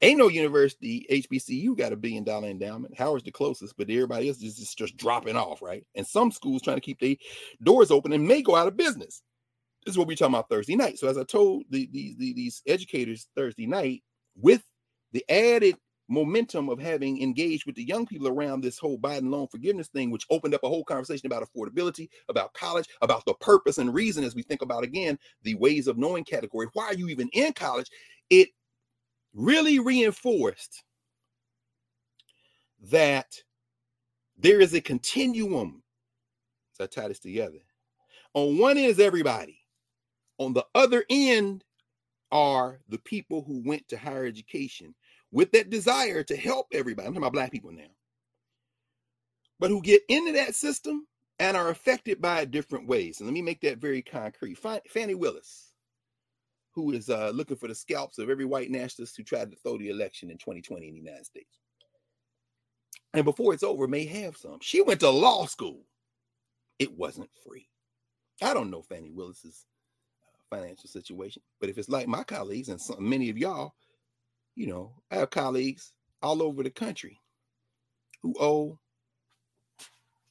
Ain't 0.00 0.18
no 0.18 0.28
university 0.28 1.06
HBCU 1.10 1.76
got 1.76 1.92
a 1.92 1.96
billion 1.96 2.24
dollar 2.24 2.48
endowment. 2.48 2.96
Howard's 2.96 3.24
the 3.24 3.30
closest, 3.30 3.76
but 3.76 3.90
everybody 3.90 4.28
else 4.28 4.42
is 4.42 4.56
just, 4.56 4.78
just 4.78 4.96
dropping 4.96 5.36
off, 5.36 5.60
right? 5.62 5.84
And 5.94 6.06
some 6.06 6.30
schools 6.30 6.62
trying 6.62 6.76
to 6.76 6.80
keep 6.80 7.00
their 7.00 7.16
doors 7.62 7.90
open 7.90 8.12
and 8.12 8.26
may 8.26 8.42
go 8.42 8.56
out 8.56 8.66
of 8.66 8.76
business. 8.76 9.22
This 9.84 9.94
is 9.94 9.98
what 9.98 10.08
we're 10.08 10.16
talking 10.16 10.34
about 10.34 10.48
Thursday 10.48 10.76
night. 10.76 10.98
So 10.98 11.08
as 11.08 11.18
I 11.18 11.24
told 11.24 11.64
the, 11.70 11.88
the, 11.92 12.14
the, 12.18 12.32
these 12.32 12.62
educators 12.66 13.28
Thursday 13.36 13.66
night, 13.66 14.02
with 14.36 14.62
the 15.12 15.24
added 15.28 15.76
momentum 16.12 16.68
of 16.68 16.78
having 16.78 17.20
engaged 17.22 17.64
with 17.66 17.74
the 17.74 17.82
young 17.82 18.06
people 18.06 18.28
around 18.28 18.60
this 18.60 18.78
whole 18.78 18.98
Biden 18.98 19.30
loan 19.30 19.48
forgiveness 19.48 19.88
thing, 19.88 20.10
which 20.10 20.26
opened 20.30 20.54
up 20.54 20.62
a 20.62 20.68
whole 20.68 20.84
conversation 20.84 21.26
about 21.26 21.42
affordability, 21.42 22.08
about 22.28 22.52
college, 22.52 22.86
about 23.00 23.24
the 23.24 23.34
purpose 23.34 23.78
and 23.78 23.94
reason 23.94 24.22
as 24.22 24.34
we 24.34 24.42
think 24.42 24.62
about 24.62 24.84
again 24.84 25.18
the 25.42 25.54
ways 25.54 25.86
of 25.86 25.96
knowing 25.96 26.24
category. 26.24 26.68
Why 26.74 26.84
are 26.86 26.94
you 26.94 27.08
even 27.08 27.30
in 27.32 27.54
college? 27.54 27.90
It 28.30 28.50
really 29.34 29.78
reinforced 29.78 30.84
that 32.90 33.34
there 34.36 34.60
is 34.60 34.74
a 34.74 34.80
continuum. 34.80 35.82
So 36.74 36.84
I 36.84 36.86
tie 36.88 37.08
this 37.08 37.20
together. 37.20 37.58
On 38.34 38.58
one 38.58 38.76
end 38.76 38.88
is 38.88 39.00
everybody. 39.00 39.58
On 40.38 40.52
the 40.52 40.66
other 40.74 41.04
end 41.08 41.64
are 42.30 42.80
the 42.88 42.98
people 42.98 43.44
who 43.46 43.62
went 43.64 43.86
to 43.88 43.96
higher 43.96 44.24
education 44.24 44.94
with 45.32 45.50
that 45.52 45.70
desire 45.70 46.22
to 46.22 46.36
help 46.36 46.68
everybody. 46.72 47.06
I'm 47.06 47.12
talking 47.12 47.24
about 47.24 47.32
black 47.32 47.50
people 47.50 47.72
now. 47.72 47.82
But 49.58 49.70
who 49.70 49.82
get 49.82 50.02
into 50.08 50.32
that 50.32 50.54
system 50.54 51.06
and 51.38 51.56
are 51.56 51.70
affected 51.70 52.20
by 52.20 52.42
it 52.42 52.50
different 52.50 52.86
ways. 52.86 53.20
And 53.20 53.28
let 53.28 53.34
me 53.34 53.42
make 53.42 53.60
that 53.62 53.78
very 53.78 54.02
concrete. 54.02 54.58
Fani 54.58 55.14
Willis 55.14 55.72
who 56.72 56.92
is 56.92 57.10
uh, 57.10 57.30
looking 57.34 57.56
for 57.56 57.68
the 57.68 57.74
scalps 57.74 58.18
of 58.18 58.30
every 58.30 58.44
white 58.44 58.70
nationalist 58.70 59.16
who 59.16 59.22
tried 59.22 59.50
to 59.50 59.56
throw 59.58 59.78
the 59.78 59.90
election 59.90 60.30
in 60.30 60.38
2020 60.38 60.88
in 60.88 60.94
the 60.94 61.00
United 61.00 61.26
States. 61.26 61.58
And 63.14 63.24
before 63.24 63.52
it's 63.52 63.62
over, 63.62 63.86
may 63.86 64.06
have 64.06 64.36
some. 64.36 64.58
She 64.62 64.80
went 64.80 65.00
to 65.00 65.10
law 65.10 65.44
school. 65.44 65.82
It 66.78 66.96
wasn't 66.96 67.28
free. 67.46 67.68
I 68.42 68.54
don't 68.54 68.70
know 68.70 68.82
Fani 68.82 69.10
Willis's 69.10 69.66
uh, 70.26 70.56
financial 70.56 70.88
situation, 70.88 71.42
but 71.60 71.68
if 71.68 71.76
it's 71.76 71.90
like 71.90 72.08
my 72.08 72.24
colleagues 72.24 72.70
and 72.70 72.80
some, 72.80 73.06
many 73.06 73.28
of 73.28 73.36
y'all, 73.36 73.74
you 74.54 74.66
know, 74.66 74.92
I 75.10 75.16
have 75.16 75.30
colleagues 75.30 75.92
all 76.22 76.42
over 76.42 76.62
the 76.62 76.70
country 76.70 77.18
who 78.22 78.34
owe 78.38 78.78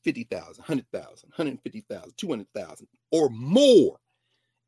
50,000, 0.03 0.57
100,000, 0.57 1.29
150,000, 1.29 2.13
200,000 2.17 2.87
or 3.11 3.29
more 3.29 3.97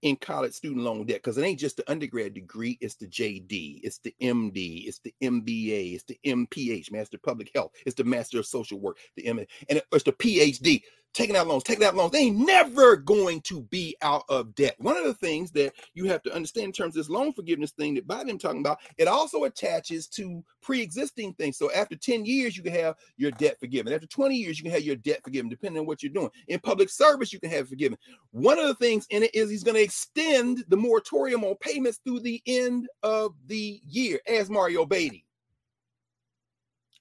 in 0.03 0.17
college 0.17 0.53
student 0.53 0.83
loan 0.83 1.05
debt 1.05 1.17
because 1.23 1.37
it 1.37 1.45
ain't 1.45 1.59
just 1.59 1.77
the 1.77 1.89
undergrad 1.89 2.33
degree, 2.33 2.77
it's 2.81 2.95
the 2.95 3.07
JD, 3.07 3.79
it's 3.83 3.99
the 3.99 4.13
MD, 4.21 4.85
it's 4.85 4.99
the 4.99 5.13
MBA, 5.23 5.95
it's 5.95 6.03
the 6.03 6.19
MPH, 6.25 6.91
Master 6.91 7.15
of 7.15 7.23
Public 7.23 7.49
Health, 7.55 7.71
it's 7.85 7.95
the 7.95 8.03
Master 8.03 8.37
of 8.37 8.45
Social 8.45 8.79
Work, 8.79 8.97
the 9.15 9.25
M, 9.25 9.39
and 9.39 9.81
it's 9.91 10.03
the 10.03 10.11
PhD 10.11 10.81
taking 11.13 11.35
out 11.35 11.47
loans, 11.47 11.63
taking 11.63 11.83
out 11.85 11.95
loans. 11.95 12.11
They 12.11 12.19
ain't 12.19 12.37
never 12.37 12.95
going 12.95 13.41
to 13.41 13.61
be 13.63 13.95
out 14.01 14.23
of 14.29 14.55
debt. 14.55 14.75
One 14.79 14.97
of 14.97 15.03
the 15.05 15.13
things 15.13 15.51
that 15.51 15.73
you 15.93 16.05
have 16.05 16.23
to 16.23 16.33
understand 16.33 16.65
in 16.65 16.71
terms 16.71 16.95
of 16.95 17.03
this 17.03 17.09
loan 17.09 17.33
forgiveness 17.33 17.71
thing 17.71 17.93
that 17.95 18.07
Biden 18.07 18.39
talking 18.39 18.61
about, 18.61 18.79
it 18.97 19.07
also 19.07 19.43
attaches 19.43 20.07
to 20.07 20.43
pre-existing 20.61 21.33
things. 21.33 21.57
So 21.57 21.71
after 21.71 21.95
10 21.95 22.25
years, 22.25 22.57
you 22.57 22.63
can 22.63 22.73
have 22.73 22.95
your 23.17 23.31
debt 23.31 23.59
forgiven. 23.59 23.93
After 23.93 24.07
20 24.07 24.35
years, 24.35 24.57
you 24.57 24.63
can 24.63 24.71
have 24.71 24.83
your 24.83 24.95
debt 24.95 25.21
forgiven, 25.23 25.49
depending 25.49 25.79
on 25.81 25.85
what 25.85 26.01
you're 26.01 26.11
doing. 26.11 26.31
In 26.47 26.59
public 26.59 26.89
service, 26.89 27.31
you 27.31 27.39
can 27.39 27.51
have 27.51 27.69
forgiven. 27.69 27.97
One 28.31 28.57
of 28.57 28.67
the 28.67 28.75
things 28.75 29.05
in 29.09 29.23
it 29.23 29.35
is 29.35 29.49
he's 29.49 29.63
going 29.63 29.75
to 29.75 29.83
extend 29.83 30.65
the 30.67 30.77
moratorium 30.77 31.43
on 31.43 31.55
payments 31.59 31.99
through 32.03 32.21
the 32.21 32.41
end 32.47 32.87
of 33.03 33.35
the 33.45 33.81
year, 33.87 34.19
as 34.27 34.49
Mario 34.49 34.85
Beatty 34.85 35.25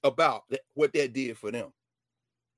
about 0.03 0.43
that, 0.49 0.59
what 0.73 0.93
that 0.93 1.13
did 1.13 1.37
for 1.37 1.49
them. 1.49 1.71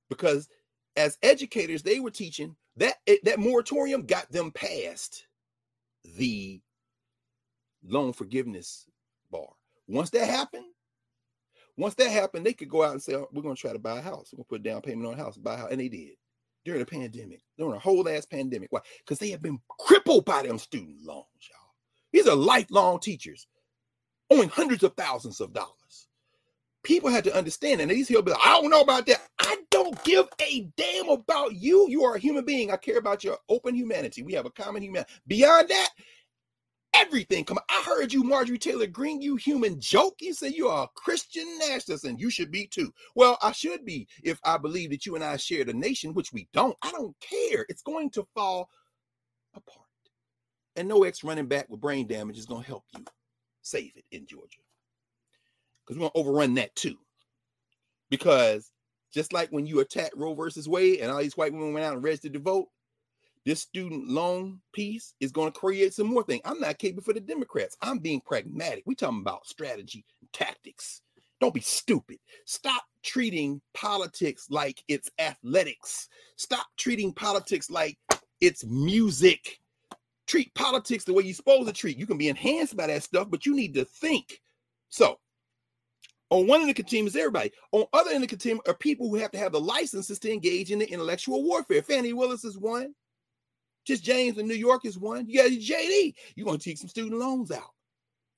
Because 0.09 0.49
as 0.95 1.17
educators, 1.21 1.83
they 1.83 1.99
were 1.99 2.11
teaching 2.11 2.55
that 2.77 2.95
that 3.23 3.39
moratorium 3.39 4.05
got 4.05 4.31
them 4.31 4.51
past 4.51 5.25
the 6.17 6.61
loan 7.83 8.13
forgiveness 8.13 8.85
bar. 9.31 9.49
Once 9.87 10.09
that 10.11 10.27
happened, 10.27 10.65
once 11.77 11.95
that 11.95 12.09
happened, 12.09 12.45
they 12.45 12.53
could 12.53 12.69
go 12.69 12.83
out 12.83 12.93
and 12.93 13.01
say, 13.01 13.15
oh, 13.15 13.29
"We're 13.31 13.41
going 13.41 13.55
to 13.55 13.61
try 13.61 13.73
to 13.73 13.79
buy 13.79 13.99
a 13.99 14.01
house. 14.01 14.31
We're 14.31 14.37
going 14.37 14.45
to 14.45 14.49
put 14.49 14.63
down 14.63 14.81
payment 14.81 15.07
on 15.07 15.13
a 15.13 15.23
house, 15.23 15.37
buy 15.37 15.55
a 15.55 15.57
house," 15.57 15.71
and 15.71 15.79
they 15.79 15.89
did 15.89 16.15
during 16.63 16.79
the 16.79 16.85
pandemic, 16.85 17.41
during 17.57 17.75
a 17.75 17.79
whole 17.79 18.07
ass 18.09 18.25
pandemic. 18.25 18.71
Why? 18.71 18.81
Because 18.99 19.19
they 19.19 19.29
have 19.29 19.41
been 19.41 19.59
crippled 19.79 20.25
by 20.25 20.43
them 20.43 20.57
student 20.57 21.03
loans, 21.03 21.27
y'all. 21.41 21.73
These 22.11 22.27
are 22.27 22.35
lifelong 22.35 22.99
teachers 22.99 23.47
owing 24.31 24.49
hundreds 24.49 24.83
of 24.83 24.93
thousands 24.95 25.39
of 25.39 25.53
dollars 25.53 26.07
people 26.85 27.09
had 27.09 27.23
to 27.25 27.35
understand, 27.35 27.81
and 27.81 27.91
these 27.91 28.09
like, 28.09 28.25
I 28.43 28.61
don't 28.61 28.69
know 28.69 28.81
about 28.81 29.05
that. 29.07 29.27
I 29.39 29.57
don't 29.71 30.01
give 30.05 30.27
a 30.41 30.69
damn 30.77 31.09
about 31.09 31.55
you. 31.55 31.87
You 31.89 32.05
are 32.05 32.15
a 32.15 32.19
human 32.19 32.45
being. 32.45 32.71
I 32.71 32.77
care 32.77 32.97
about 32.97 33.23
your 33.23 33.37
open 33.49 33.75
humanity. 33.75 34.21
We 34.21 34.33
have 34.33 34.45
a 34.45 34.51
common 34.51 34.81
humanity. 34.81 35.11
Beyond 35.27 35.67
that, 35.69 35.89
everything 36.93 37.43
come. 37.43 37.59
I 37.69 37.83
heard 37.85 38.13
you, 38.13 38.23
Marjorie 38.23 38.57
Taylor 38.57 38.87
Greene, 38.87 39.21
you 39.21 39.35
human 39.35 39.79
joke. 39.81 40.15
You 40.21 40.33
say 40.33 40.49
you 40.49 40.67
are 40.67 40.85
a 40.85 40.99
Christian 40.99 41.45
nationalist 41.59 42.05
and 42.05 42.19
you 42.19 42.29
should 42.29 42.51
be 42.51 42.67
too. 42.67 42.93
Well, 43.15 43.37
I 43.41 43.51
should 43.51 43.83
be 43.83 44.07
if 44.23 44.39
I 44.45 44.57
believe 44.57 44.91
that 44.91 45.05
you 45.05 45.15
and 45.15 45.23
I 45.23 45.37
share 45.37 45.65
the 45.65 45.73
nation, 45.73 46.13
which 46.13 46.31
we 46.31 46.47
don't. 46.53 46.77
I 46.81 46.91
don't 46.91 47.15
care. 47.19 47.65
It's 47.67 47.81
going 47.81 48.11
to 48.11 48.27
fall 48.33 48.69
apart. 49.55 49.81
And 50.75 50.87
no 50.87 51.03
ex 51.03 51.23
running 51.23 51.47
back 51.47 51.69
with 51.69 51.81
brain 51.81 52.07
damage 52.07 52.37
is 52.37 52.45
going 52.45 52.61
to 52.61 52.67
help 52.67 52.83
you 52.95 53.03
save 53.61 53.91
it 53.95 54.05
in 54.11 54.27
Georgia 54.27 54.59
because 55.85 55.99
we're 55.99 56.09
gonna 56.09 56.27
overrun 56.27 56.55
that 56.55 56.75
too. 56.75 56.95
Because 58.09 58.71
just 59.13 59.33
like 59.33 59.49
when 59.49 59.65
you 59.65 59.79
attack 59.79 60.11
Roe 60.15 60.33
versus 60.33 60.67
Wade 60.67 60.99
and 60.99 61.11
all 61.11 61.19
these 61.19 61.37
white 61.37 61.53
women 61.53 61.73
went 61.73 61.85
out 61.85 61.93
and 61.93 62.03
registered 62.03 62.33
to 62.33 62.39
vote, 62.39 62.67
this 63.45 63.61
student 63.61 64.09
loan 64.09 64.59
piece 64.73 65.13
is 65.19 65.31
going 65.31 65.51
to 65.51 65.59
create 65.59 65.93
some 65.93 66.07
more 66.07 66.23
things. 66.23 66.41
I'm 66.45 66.59
not 66.59 66.79
capable 66.79 67.03
for 67.03 67.13
the 67.13 67.19
Democrats. 67.19 67.77
I'm 67.81 67.99
being 67.99 68.19
pragmatic. 68.21 68.83
We 68.85 68.95
talking 68.95 69.21
about 69.21 69.45
strategy, 69.45 70.03
tactics. 70.33 71.01
Don't 71.39 71.53
be 71.53 71.61
stupid. 71.61 72.17
Stop 72.45 72.83
treating 73.03 73.61
politics 73.73 74.47
like 74.49 74.83
it's 74.87 75.11
athletics. 75.19 76.09
Stop 76.37 76.65
treating 76.75 77.13
politics 77.13 77.69
like 77.69 77.97
it's 78.41 78.65
music. 78.65 79.59
Treat 80.27 80.53
politics 80.55 81.03
the 81.03 81.13
way 81.13 81.23
you're 81.23 81.35
supposed 81.35 81.67
to 81.67 81.73
treat. 81.73 81.99
You 81.99 82.07
can 82.07 82.17
be 82.17 82.29
enhanced 82.29 82.75
by 82.75 82.87
that 82.87 83.03
stuff, 83.03 83.29
but 83.29 83.45
you 83.45 83.55
need 83.55 83.75
to 83.75 83.85
think. 83.85 84.41
So 84.89 85.19
on 86.35 86.47
one 86.47 86.59
end 86.59 86.69
of 86.69 86.75
the 86.75 86.81
continuum 86.81 87.07
is 87.07 87.15
everybody. 87.15 87.49
On 87.71 87.85
other 87.93 88.09
end 88.09 88.17
of 88.17 88.23
the 88.23 88.27
continuum 88.27 88.61
are 88.67 88.73
people 88.73 89.09
who 89.09 89.15
have 89.15 89.31
to 89.31 89.37
have 89.37 89.53
the 89.53 89.59
licenses 89.59 90.19
to 90.19 90.31
engage 90.31 90.69
in 90.69 90.79
the 90.79 90.91
intellectual 90.91 91.43
warfare. 91.43 91.81
Fani 91.81 92.11
Willis 92.11 92.43
is 92.43 92.57
one. 92.57 92.93
Tish 93.85 94.01
James 94.01 94.37
in 94.37 94.45
New 94.45 94.55
York 94.55 94.83
is 94.83 94.97
one. 94.97 95.25
You 95.29 95.41
got 95.41 95.51
JD. 95.51 96.13
You're 96.35 96.45
going 96.45 96.59
to 96.59 96.69
take 96.69 96.77
some 96.77 96.89
student 96.89 97.19
loans 97.19 97.51
out. 97.51 97.71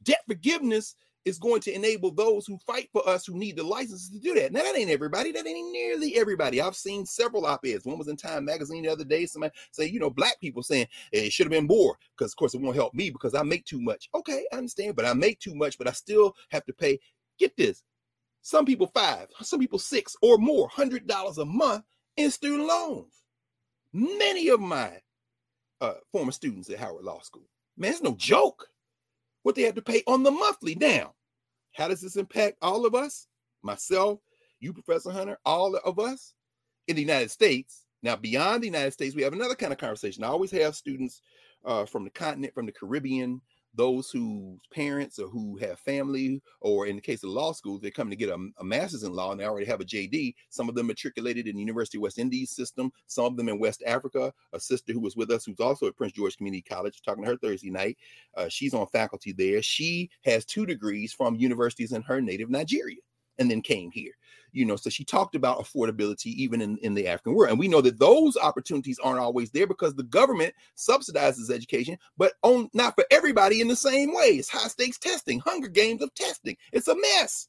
Debt 0.04 0.22
forgiveness 0.28 0.94
is 1.26 1.40
going 1.40 1.60
to 1.60 1.74
enable 1.74 2.12
those 2.12 2.46
who 2.46 2.58
fight 2.66 2.88
for 2.94 3.08
us 3.10 3.26
who 3.26 3.36
need 3.36 3.58
the 3.58 3.64
licenses 3.64 4.10
to 4.10 4.20
do 4.20 4.34
that. 4.36 4.54
Now, 4.54 4.62
that 4.62 4.78
ain't 4.78 4.92
everybody. 4.92 5.32
That 5.32 5.48
ain't 5.48 5.72
nearly 5.72 6.16
everybody. 6.16 6.62
I've 6.62 6.76
seen 6.76 7.06
several 7.06 7.46
op-eds. 7.46 7.86
One 7.86 7.98
was 7.98 8.08
in 8.08 8.16
Time 8.16 8.46
Magazine 8.46 8.84
the 8.84 8.92
other 8.92 9.04
day. 9.04 9.26
Somebody 9.26 9.54
say, 9.72 9.88
you 9.88 10.00
know, 10.00 10.10
black 10.10 10.40
people 10.40 10.64
saying 10.64 10.88
it 11.12 11.34
should 11.34 11.48
have 11.48 11.52
been 11.52 11.68
more 11.68 11.98
because, 12.16 12.32
of 12.32 12.38
course, 12.38 12.54
it 12.54 12.62
won't 12.62 12.76
help 12.76 12.94
me 12.94 13.10
because 13.10 13.34
I 13.34 13.44
make 13.44 13.66
too 13.66 13.82
much. 13.82 14.08
Okay, 14.14 14.46
I 14.54 14.58
understand, 14.58 14.96
but 14.96 15.06
I 15.06 15.14
make 15.14 15.40
too 15.40 15.56
much, 15.56 15.78
but 15.78 15.88
I 15.88 15.92
still 15.92 16.34
have 16.52 16.64
to 16.66 16.74
pay 16.74 17.00
get 17.38 17.56
this, 17.58 17.84
some 18.42 18.66
people 18.66 18.88
five, 18.88 19.28
some 19.42 19.60
people 19.60 19.80
six 19.80 20.16
or 20.22 20.38
more, 20.38 20.68
hundred 20.70 21.08
dollars 21.08 21.38
a 21.38 21.46
month 21.46 21.84
in 22.16 22.32
student 22.32 22.68
loans. 22.68 23.24
Many 23.94 24.50
of 24.50 24.60
my 24.60 24.92
uh, 25.82 25.94
former 26.12 26.32
students 26.32 26.70
at 26.70 26.80
Howard 26.80 27.04
Law 27.04 27.20
School, 27.22 27.48
man, 27.78 27.92
it's 27.92 28.02
no 28.02 28.16
joke 28.16 28.68
what 29.44 29.56
they 29.56 29.64
have 29.64 29.76
to 29.76 29.82
pay 29.82 30.04
on 30.08 30.24
the 30.24 30.32
monthly. 30.32 30.76
Now, 30.76 31.14
how 31.74 31.88
does 31.88 32.02
this 32.02 32.16
impact 32.16 32.58
all 32.62 32.86
of 32.86 32.96
us? 32.96 33.28
Myself, 33.64 34.20
you, 34.60 34.74
Professor 34.74 35.12
Hunter, 35.12 35.38
all 35.46 35.76
of 35.76 36.00
us 36.00 36.34
in 36.88 36.96
the 36.96 37.02
United 37.02 37.32
States. 37.32 37.86
Now, 38.04 38.16
beyond 38.16 38.64
the 38.64 38.68
United 38.68 38.92
States, 38.92 39.16
we 39.16 39.24
have 39.24 39.34
another 39.34 39.56
kind 39.56 39.72
of 39.72 39.80
conversation. 39.80 40.24
I 40.24 40.28
always 40.28 40.52
have 40.52 40.76
students 40.76 41.22
uh, 41.66 41.86
from 41.86 42.04
the 42.04 42.10
continent, 42.10 42.54
from 42.54 42.66
the 42.66 42.72
Caribbean, 42.72 43.42
those 43.78 44.10
whose 44.10 44.60
parents 44.74 45.20
or 45.20 45.28
who 45.28 45.56
have 45.58 45.80
family, 45.80 46.42
or 46.60 46.88
in 46.88 46.96
the 46.96 47.02
case 47.02 47.24
of 47.24 47.30
law 47.30 47.54
schools, 47.54 47.80
they're 47.80 47.92
coming 47.92 48.10
to 48.10 48.18
get 48.18 48.30
a, 48.30 48.48
a, 48.60 48.64
master's 48.64 49.04
in 49.04 49.14
law 49.14 49.32
and 49.32 49.40
they 49.40 49.46
already 49.46 49.68
have 49.68 49.80
a 49.80 49.86
JD. 49.86 50.34
Some 50.50 50.68
of 50.68 50.76
them 50.76 50.88
matriculated 50.88 51.48
in 51.48 51.56
the 51.56 51.62
University 51.62 51.98
of 51.98 52.02
West 52.02 52.18
Indies 52.18 52.50
system, 52.50 52.92
some 53.06 53.26
of 53.26 53.38
them 53.38 53.48
in 53.48 53.60
West 53.60 53.84
Africa. 53.86 54.34
A 54.54 54.60
sister 54.60 54.92
who 54.92 55.00
was 55.00 55.16
with 55.16 55.32
us, 55.32 55.46
who's 55.46 55.60
also 55.60 55.86
at 55.86 55.96
Prince 55.96 56.14
George 56.14 56.36
Community 56.38 56.64
College, 56.68 57.02
talking 57.04 57.24
to 57.24 57.30
her 57.30 57.38
Thursday 57.38 57.70
night. 57.70 57.98
Uh, 58.36 58.50
she's 58.50 58.74
on 58.74 58.88
faculty 58.88 59.32
there. 59.32 59.62
She 59.62 60.10
has 60.26 60.44
two 60.44 60.66
degrees 60.66 61.14
from 61.14 61.36
universities 61.36 61.92
in 61.92 62.02
her 62.02 62.20
native 62.20 62.50
Nigeria 62.50 62.98
and 63.40 63.50
then 63.50 63.62
came 63.62 63.92
here 63.92 64.14
you 64.52 64.66
know 64.66 64.76
so 64.76 64.90
she 64.90 65.04
talked 65.04 65.36
about 65.36 65.60
affordability 65.60 66.28
even 66.28 66.62
in, 66.62 66.78
in 66.80 66.94
the 66.94 67.08
african 67.08 67.34
world. 67.34 67.52
And 67.52 67.60
we 67.60 67.68
know 67.68 67.82
that 67.82 68.00
those 68.00 68.38
opportunities 68.38 69.00
aren't 69.00 69.20
always 69.20 69.52
there 69.52 69.68
because 69.68 69.94
the 69.94 70.04
government 70.04 70.54
subsidizes 70.76 71.52
education 71.52 71.98
but 72.18 72.34
on 72.44 72.70
not 72.74 72.96
for 72.96 73.06
everybody 73.12 73.62
in 73.62 73.68
the 73.68 73.76
same 73.76 74.14
way. 74.14 74.30
It's 74.30 74.50
high 74.50 74.68
stakes 74.68 74.98
testing 74.98 75.40
hunger 75.40 75.68
games 75.68 76.02
of 76.02 76.14
testing. 76.16 76.58
It's 76.72 76.88
a 76.88 76.96
mess. 76.96 77.48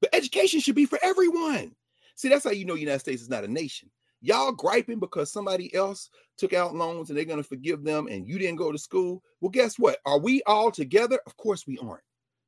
But 0.00 0.14
education 0.14 0.60
should 0.60 0.74
be 0.74 0.86
for 0.86 0.98
everyone. 1.02 1.74
See 2.14 2.28
that's 2.28 2.44
how 2.44 2.50
you 2.50 2.64
know 2.64 2.74
united 2.74 3.00
states 3.00 3.22
is 3.22 3.30
not 3.30 3.44
a 3.44 3.48
nation. 3.48 3.90
Y'all 4.22 4.52
griping 4.52 5.00
because 5.00 5.32
somebody 5.32 5.74
else 5.74 6.10
took 6.36 6.52
out 6.52 6.74
loans 6.74 7.08
and 7.08 7.16
they're 7.16 7.24
going 7.24 7.42
to 7.42 7.48
forgive 7.48 7.82
them 7.82 8.06
and 8.08 8.28
you 8.28 8.38
didn't 8.38 8.56
go 8.56 8.70
to 8.70 8.78
school. 8.78 9.22
Well 9.40 9.50
guess 9.50 9.78
what? 9.78 9.98
Are 10.04 10.18
we 10.18 10.42
all 10.46 10.70
together? 10.70 11.18
Of 11.26 11.36
course 11.36 11.66
we 11.66 11.78
aren't 11.78 12.02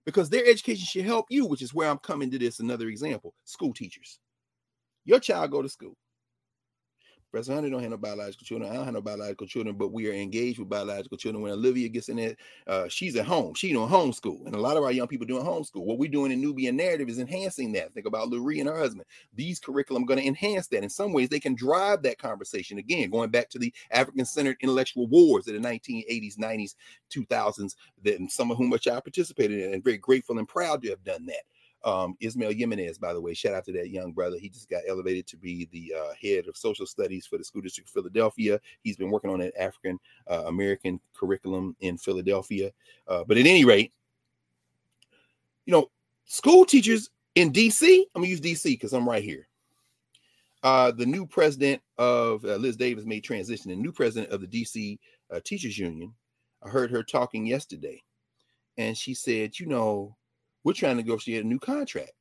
because 0.04 0.30
their 0.30 0.46
education 0.46 0.84
should 0.84 1.04
help 1.04 1.26
you, 1.30 1.46
which 1.46 1.62
is 1.62 1.74
where 1.74 1.88
I'm 1.88 1.98
coming 1.98 2.30
to 2.30 2.38
this. 2.38 2.60
Another 2.60 2.88
example 2.88 3.34
school 3.44 3.72
teachers. 3.74 4.18
Your 5.04 5.20
child 5.20 5.50
go 5.50 5.62
to 5.62 5.68
school. 5.68 5.96
Professor 7.32 7.54
Hunter 7.54 7.70
don't 7.70 7.80
have 7.80 7.90
no 7.90 7.96
biological 7.96 8.44
children. 8.44 8.70
I 8.70 8.74
don't 8.74 8.84
have 8.84 8.92
no 8.92 9.00
biological 9.00 9.46
children, 9.46 9.74
but 9.74 9.90
we 9.90 10.06
are 10.06 10.12
engaged 10.12 10.58
with 10.58 10.68
biological 10.68 11.16
children. 11.16 11.42
When 11.42 11.50
Olivia 11.50 11.88
gets 11.88 12.10
in 12.10 12.16
there, 12.16 12.36
uh, 12.66 12.88
she's 12.88 13.16
at 13.16 13.24
home. 13.24 13.54
She 13.54 13.72
doing 13.72 13.88
homeschool, 13.88 14.44
and 14.44 14.54
a 14.54 14.60
lot 14.60 14.76
of 14.76 14.84
our 14.84 14.92
young 14.92 15.08
people 15.08 15.26
doing 15.26 15.42
homeschool. 15.42 15.86
What 15.86 15.96
we're 15.96 16.10
doing 16.10 16.30
in 16.30 16.42
Knubian 16.42 16.78
Knarrative 16.78 17.08
is 17.08 17.18
enhancing 17.18 17.72
that. 17.72 17.94
Think 17.94 18.06
about 18.06 18.28
Lurie 18.28 18.60
and 18.60 18.68
her 18.68 18.78
husband. 18.78 19.06
These 19.34 19.60
curriculum 19.60 20.04
going 20.04 20.20
to 20.20 20.26
enhance 20.26 20.66
that. 20.68 20.82
In 20.82 20.90
some 20.90 21.14
ways, 21.14 21.30
they 21.30 21.40
can 21.40 21.54
drive 21.54 22.02
that 22.02 22.18
conversation 22.18 22.76
again. 22.76 23.08
Going 23.08 23.30
back 23.30 23.48
to 23.50 23.58
the 23.58 23.72
African-centered 23.90 24.58
intellectual 24.60 25.06
wars 25.06 25.48
of 25.48 25.54
the 25.54 25.60
1980s, 25.60 26.36
90s, 26.36 26.74
2000s, 27.10 27.76
that 28.02 28.30
some 28.30 28.50
of 28.50 28.58
whom 28.58 28.68
which 28.68 28.86
I 28.86 29.00
participated 29.00 29.58
in, 29.58 29.72
and 29.72 29.82
very 29.82 29.96
grateful 29.96 30.38
and 30.38 30.46
proud 30.46 30.82
to 30.82 30.90
have 30.90 31.02
done 31.02 31.24
that 31.26 31.44
um, 31.84 32.16
Ismael 32.20 32.52
Jimenez, 32.52 32.98
by 32.98 33.12
the 33.12 33.20
way, 33.20 33.34
shout 33.34 33.54
out 33.54 33.64
to 33.64 33.72
that 33.72 33.90
young 33.90 34.12
brother. 34.12 34.36
He 34.38 34.48
just 34.48 34.68
got 34.68 34.82
elevated 34.88 35.26
to 35.28 35.36
be 35.36 35.68
the 35.72 35.94
uh, 35.98 36.12
head 36.20 36.46
of 36.46 36.56
social 36.56 36.86
studies 36.86 37.26
for 37.26 37.38
the 37.38 37.44
School 37.44 37.62
District 37.62 37.88
of 37.88 37.92
Philadelphia. 37.92 38.60
He's 38.82 38.96
been 38.96 39.10
working 39.10 39.30
on 39.30 39.40
an 39.40 39.52
African 39.58 39.98
uh, 40.28 40.44
American 40.46 41.00
curriculum 41.14 41.76
in 41.80 41.98
Philadelphia. 41.98 42.70
Uh, 43.08 43.24
but 43.24 43.36
at 43.36 43.46
any 43.46 43.64
rate, 43.64 43.92
you 45.66 45.72
know, 45.72 45.90
school 46.24 46.64
teachers 46.64 47.10
in 47.34 47.52
DC, 47.52 48.04
I'm 48.14 48.22
gonna 48.22 48.28
use 48.28 48.40
DC 48.40 48.64
because 48.64 48.92
I'm 48.92 49.08
right 49.08 49.22
here. 49.22 49.48
Uh, 50.62 50.92
the 50.92 51.06
new 51.06 51.26
president 51.26 51.82
of 51.98 52.44
uh, 52.44 52.56
Liz 52.56 52.76
Davis 52.76 53.04
made 53.04 53.24
transition, 53.24 53.70
the 53.70 53.76
new 53.76 53.92
president 53.92 54.32
of 54.32 54.40
the 54.40 54.46
DC 54.46 54.98
uh, 55.32 55.40
Teachers 55.44 55.76
Union. 55.76 56.14
I 56.62 56.68
heard 56.68 56.92
her 56.92 57.02
talking 57.02 57.44
yesterday, 57.44 58.00
and 58.78 58.96
she 58.96 59.14
said, 59.14 59.58
you 59.58 59.66
know, 59.66 60.16
we're 60.64 60.72
trying 60.72 60.96
to 60.96 61.02
negotiate 61.02 61.44
a 61.44 61.48
new 61.48 61.58
contract 61.58 62.12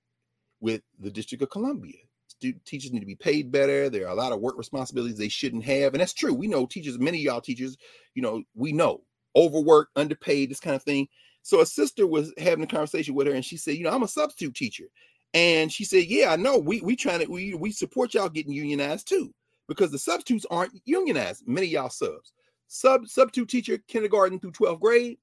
with 0.59 0.81
the 0.99 1.11
District 1.11 1.41
of 1.43 1.49
Columbia. 1.49 1.97
Student 2.27 2.65
teachers 2.65 2.91
need 2.91 3.01
to 3.01 3.05
be 3.05 3.15
paid 3.15 3.51
better. 3.51 3.89
There 3.89 4.07
are 4.07 4.11
a 4.11 4.15
lot 4.15 4.31
of 4.31 4.39
work 4.39 4.57
responsibilities 4.57 5.17
they 5.17 5.27
shouldn't 5.27 5.63
have. 5.63 5.93
And 5.93 6.01
that's 6.01 6.13
true. 6.13 6.33
We 6.33 6.47
know 6.47 6.65
teachers, 6.65 6.97
many 6.97 7.19
of 7.19 7.23
y'all 7.23 7.41
teachers, 7.41 7.77
you 8.15 8.21
know, 8.21 8.43
we 8.55 8.71
know 8.71 9.01
overworked, 9.35 9.91
underpaid, 9.95 10.49
this 10.49 10.59
kind 10.59 10.75
of 10.75 10.83
thing. 10.83 11.07
So 11.43 11.61
a 11.61 11.65
sister 11.65 12.07
was 12.07 12.33
having 12.37 12.63
a 12.63 12.67
conversation 12.67 13.15
with 13.15 13.27
her 13.27 13.33
and 13.33 13.45
she 13.45 13.57
said, 13.57 13.75
you 13.75 13.83
know, 13.83 13.91
I'm 13.91 14.03
a 14.03 14.07
substitute 14.07 14.55
teacher. 14.55 14.85
And 15.33 15.71
she 15.71 15.85
said, 15.85 16.05
Yeah, 16.05 16.31
I 16.31 16.35
know. 16.35 16.57
We 16.57 16.81
we 16.81 16.95
trying 16.95 17.19
to 17.19 17.31
we 17.31 17.53
we 17.53 17.71
support 17.71 18.13
y'all 18.13 18.29
getting 18.29 18.51
unionized 18.51 19.07
too, 19.07 19.33
because 19.67 19.91
the 19.91 19.99
substitutes 19.99 20.45
aren't 20.51 20.79
unionized. 20.85 21.47
Many 21.47 21.67
y'all 21.67 21.89
subs. 21.89 22.33
Sub 22.67 23.07
substitute 23.07 23.49
teacher, 23.49 23.77
kindergarten 23.87 24.39
through 24.39 24.51
12th 24.51 24.79
grade, 24.79 25.17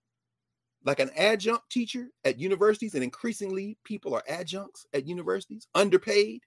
like 0.89 1.01
an 1.01 1.11
adjunct 1.19 1.69
teacher 1.71 2.09
at 2.25 2.41
universities, 2.41 2.95
and 2.95 3.05
increasingly 3.05 3.77
people 3.85 4.15
are 4.15 4.23
adjuncts 4.27 4.87
at 4.95 5.07
universities, 5.07 5.69
underpaid. 5.75 6.41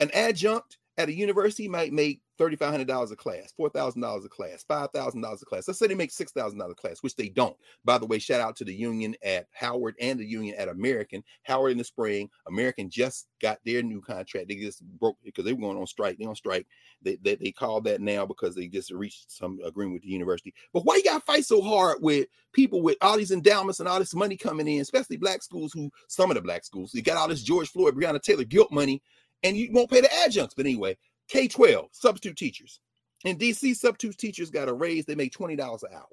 An 0.00 0.10
adjunct 0.14 0.78
at 0.96 1.10
a 1.10 1.12
university 1.12 1.68
might 1.68 1.92
make 1.92 2.22
$3,500 2.38 3.12
a 3.12 3.16
class, 3.16 3.52
$4,000 3.58 4.24
a 4.24 4.28
class, 4.28 4.64
$5,000 4.68 5.42
a 5.42 5.44
class. 5.44 5.68
Let's 5.68 5.78
say 5.78 5.86
they 5.86 5.94
make 5.94 6.10
$6,000 6.10 6.70
a 6.70 6.74
class, 6.74 7.02
which 7.02 7.16
they 7.16 7.28
don't. 7.28 7.56
By 7.84 7.98
the 7.98 8.06
way, 8.06 8.18
shout 8.18 8.40
out 8.40 8.56
to 8.56 8.64
the 8.64 8.74
union 8.74 9.14
at 9.24 9.46
Howard 9.52 9.96
and 10.00 10.18
the 10.18 10.24
union 10.24 10.54
at 10.58 10.68
American. 10.68 11.22
Howard 11.42 11.72
in 11.72 11.78
the 11.78 11.84
spring, 11.84 12.30
American 12.46 12.90
just 12.90 13.28
got 13.40 13.58
their 13.64 13.82
new 13.82 14.00
contract. 14.00 14.48
They 14.48 14.56
just 14.56 14.82
broke 14.98 15.16
because 15.24 15.44
they 15.44 15.52
were 15.52 15.60
going 15.60 15.78
on 15.78 15.86
strike. 15.86 16.18
They 16.18 16.26
on 16.26 16.36
strike. 16.36 16.66
They, 17.02 17.16
they, 17.22 17.36
they 17.36 17.54
that 17.58 18.00
now 18.00 18.24
because 18.24 18.54
they 18.54 18.68
just 18.68 18.90
reached 18.90 19.30
some 19.30 19.58
agreement 19.64 19.94
with 19.94 20.02
the 20.02 20.08
university. 20.08 20.54
But 20.72 20.84
why 20.84 20.96
you 20.96 21.04
got 21.04 21.18
to 21.18 21.24
fight 21.24 21.44
so 21.44 21.60
hard 21.60 21.98
with 22.00 22.28
people 22.52 22.82
with 22.82 22.96
all 23.02 23.16
these 23.16 23.30
endowments 23.30 23.80
and 23.80 23.88
all 23.88 23.98
this 23.98 24.14
money 24.14 24.36
coming 24.36 24.68
in, 24.68 24.80
especially 24.80 25.16
black 25.16 25.42
schools 25.42 25.72
who, 25.72 25.90
some 26.06 26.30
of 26.30 26.36
the 26.36 26.42
black 26.42 26.64
schools, 26.64 26.94
you 26.94 27.02
got 27.02 27.16
all 27.16 27.28
this 27.28 27.42
George 27.42 27.68
Floyd, 27.68 27.94
Breonna 27.94 28.20
Taylor 28.20 28.44
guilt 28.44 28.70
money 28.70 29.02
and 29.42 29.56
you 29.56 29.70
won't 29.72 29.90
pay 29.90 30.00
the 30.00 30.12
adjuncts. 30.24 30.54
But 30.54 30.66
anyway, 30.66 30.96
K 31.28 31.48
12 31.48 31.88
substitute 31.92 32.36
teachers. 32.36 32.80
In 33.24 33.36
DC, 33.36 33.74
substitute 33.76 34.16
teachers 34.16 34.50
got 34.50 34.68
a 34.68 34.72
raise, 34.72 35.04
they 35.04 35.14
make 35.14 35.32
$20 35.32 35.52
an 35.52 35.58
hour. 35.92 36.06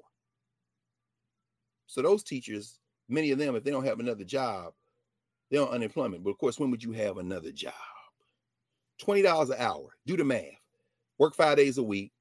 So 1.86 2.02
those 2.02 2.22
teachers, 2.22 2.78
many 3.08 3.30
of 3.30 3.38
them, 3.38 3.54
if 3.54 3.64
they 3.64 3.70
don't 3.70 3.84
have 3.84 4.00
another 4.00 4.24
job, 4.24 4.72
they're 5.50 5.62
on 5.62 5.68
unemployment. 5.68 6.24
But 6.24 6.30
of 6.30 6.38
course, 6.38 6.58
when 6.58 6.70
would 6.70 6.82
you 6.82 6.92
have 6.92 7.18
another 7.18 7.52
job? 7.52 7.72
$20 9.00 9.50
an 9.50 9.60
hour. 9.60 9.88
Do 10.06 10.16
the 10.16 10.24
math. 10.24 10.42
Work 11.18 11.34
five 11.34 11.56
days 11.56 11.78
a 11.78 11.82
week. 11.82 12.12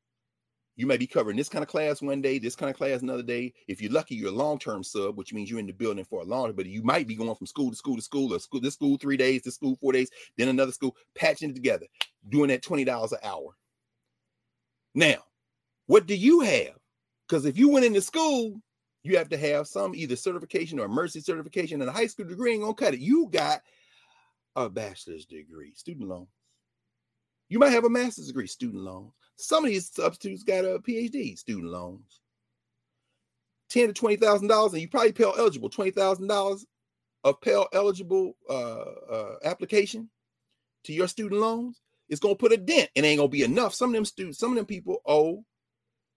You 0.78 0.86
may 0.86 0.98
be 0.98 1.08
covering 1.08 1.38
this 1.38 1.48
kind 1.48 1.64
of 1.64 1.70
class 1.70 2.02
one 2.02 2.22
day, 2.22 2.38
this 2.38 2.56
kind 2.56 2.70
of 2.70 2.76
class 2.76 3.02
another 3.02 3.24
day. 3.24 3.54
If 3.68 3.82
you're 3.82 3.92
lucky, 3.92 4.16
you're 4.16 4.30
a 4.30 4.36
long-term 4.36 4.84
sub, 4.84 5.18
which 5.18 5.34
means 5.34 5.50
you're 5.50 5.60
in 5.60 5.68
the 5.68 5.74
building 5.74 6.04
for 6.04 6.22
a 6.22 6.26
long, 6.26 6.52
but 6.52 6.66
you 6.66 6.84
might 6.84 7.08
be 7.08 7.16
going 7.16 7.34
from 7.36 7.48
school 7.48 7.70
to 7.70 7.78
school 7.78 7.96
to 7.96 8.02
school, 8.02 8.34
or 8.34 8.40
school 8.40 8.60
this 8.60 8.74
school 8.74 8.98
three 8.98 9.16
days, 9.16 9.44
this 9.44 9.56
school 9.56 9.78
four 9.80 9.94
days, 9.94 10.10
then 10.38 10.50
another 10.50 10.74
school, 10.74 10.96
patching 11.16 11.52
it 11.52 11.56
together, 11.56 11.86
doing 12.28 12.50
that 12.50 12.62
$20 12.62 13.12
an 13.12 13.18
hour. 13.24 13.56
Now, 14.94 15.24
what 15.88 16.08
do 16.08 16.16
you 16.16 16.42
have? 16.42 16.78
Because 17.28 17.46
if 17.46 17.58
you 17.58 17.70
went 17.70 17.86
into 17.86 18.02
school, 18.02 18.62
you 19.04 19.18
have 19.18 19.30
to 19.30 19.38
have 19.38 19.68
some 19.68 19.96
either 19.96 20.16
certification 20.16 20.80
or 20.80 20.88
mercy 20.88 21.22
certification, 21.22 21.82
and 21.82 21.90
a 21.90 21.94
high 21.94 22.08
school 22.08 22.26
degree 22.26 22.54
ain't 22.54 22.62
gonna 22.62 22.74
cut 22.74 22.94
it. 22.94 23.00
You 23.00 23.30
got 23.32 23.62
a 24.56 24.70
bachelor's 24.70 25.26
degree, 25.26 25.74
student 25.76 26.10
loan. 26.10 26.28
You 27.50 27.60
might 27.60 27.72
have 27.72 27.86
a 27.86 27.90
master's 27.90 28.28
degree, 28.28 28.48
student 28.48 28.84
loan. 28.84 29.12
Some 29.38 29.66
of 29.66 29.70
these 29.70 29.90
substitutes 29.92 30.44
got 30.44 30.66
a 30.66 30.80
PhD, 30.80 31.38
student 31.38 31.72
loans. 31.72 32.22
Ten 33.70 33.88
to 33.88 33.94
twenty 33.94 34.16
thousand 34.16 34.48
dollars, 34.48 34.74
and 34.74 34.82
you 34.82 34.88
probably 34.88 35.12
Pell 35.12 35.36
eligible. 35.38 35.70
Twenty 35.70 35.92
thousand 35.92 36.28
dollars 36.28 36.66
of 37.24 37.42
Pell 37.42 37.68
eligible 37.74 38.38
uh, 38.50 38.86
uh, 39.12 39.36
application 39.44 40.10
to 40.86 40.94
your 40.94 41.08
student 41.08 41.42
loans. 41.42 41.82
It's 42.08 42.20
gonna 42.20 42.36
put 42.36 42.54
a 42.54 42.58
dent. 42.58 42.90
It 42.96 43.04
ain't 43.04 43.18
gonna 43.18 43.28
be 43.28 43.44
enough. 43.44 43.74
Some 43.74 43.90
of 43.90 43.96
them 43.96 44.06
students, 44.06 44.40
some 44.40 44.52
of 44.52 44.56
them 44.58 44.66
people 44.66 45.02
owe 45.06 45.44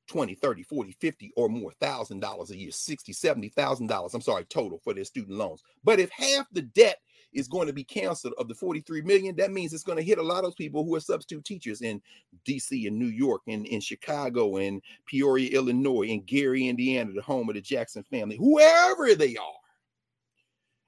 20, 0.08 0.34
30, 0.34 0.62
40, 0.62 0.92
50 0.92 1.32
or 1.36 1.48
more 1.48 1.72
thousand 1.80 2.20
dollars 2.20 2.50
a 2.50 2.56
year, 2.56 2.70
60, 2.70 3.12
70,000 3.12 3.86
dollars. 3.86 4.14
I'm 4.14 4.20
sorry, 4.20 4.44
total 4.44 4.80
for 4.82 4.94
their 4.94 5.04
student 5.04 5.36
loans. 5.38 5.62
But 5.84 6.00
if 6.00 6.10
half 6.10 6.46
the 6.52 6.62
debt 6.62 6.98
is 7.32 7.48
going 7.48 7.66
to 7.66 7.72
be 7.72 7.84
canceled 7.84 8.34
of 8.38 8.48
the 8.48 8.54
43 8.54 9.02
million, 9.02 9.36
that 9.36 9.52
means 9.52 9.72
it's 9.72 9.84
going 9.84 9.98
to 9.98 10.04
hit 10.04 10.18
a 10.18 10.22
lot 10.22 10.44
of 10.44 10.56
people 10.56 10.84
who 10.84 10.94
are 10.94 11.00
substitute 11.00 11.44
teachers 11.44 11.82
in 11.82 12.00
DC 12.46 12.86
and 12.86 12.98
New 12.98 13.06
York 13.06 13.42
and 13.46 13.66
in 13.66 13.80
Chicago 13.80 14.56
and 14.56 14.82
Peoria, 15.06 15.50
Illinois, 15.50 16.08
and 16.10 16.26
Gary, 16.26 16.68
Indiana, 16.68 17.12
the 17.12 17.22
home 17.22 17.48
of 17.48 17.54
the 17.54 17.60
Jackson 17.60 18.02
family, 18.04 18.36
whoever 18.36 19.14
they 19.14 19.36
are. 19.36 19.46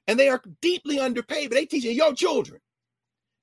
And 0.08 0.18
they 0.18 0.28
are 0.28 0.42
deeply 0.60 0.98
underpaid, 0.98 1.50
but 1.50 1.56
they 1.56 1.66
teaching 1.66 1.94
your 1.94 2.14
children. 2.14 2.60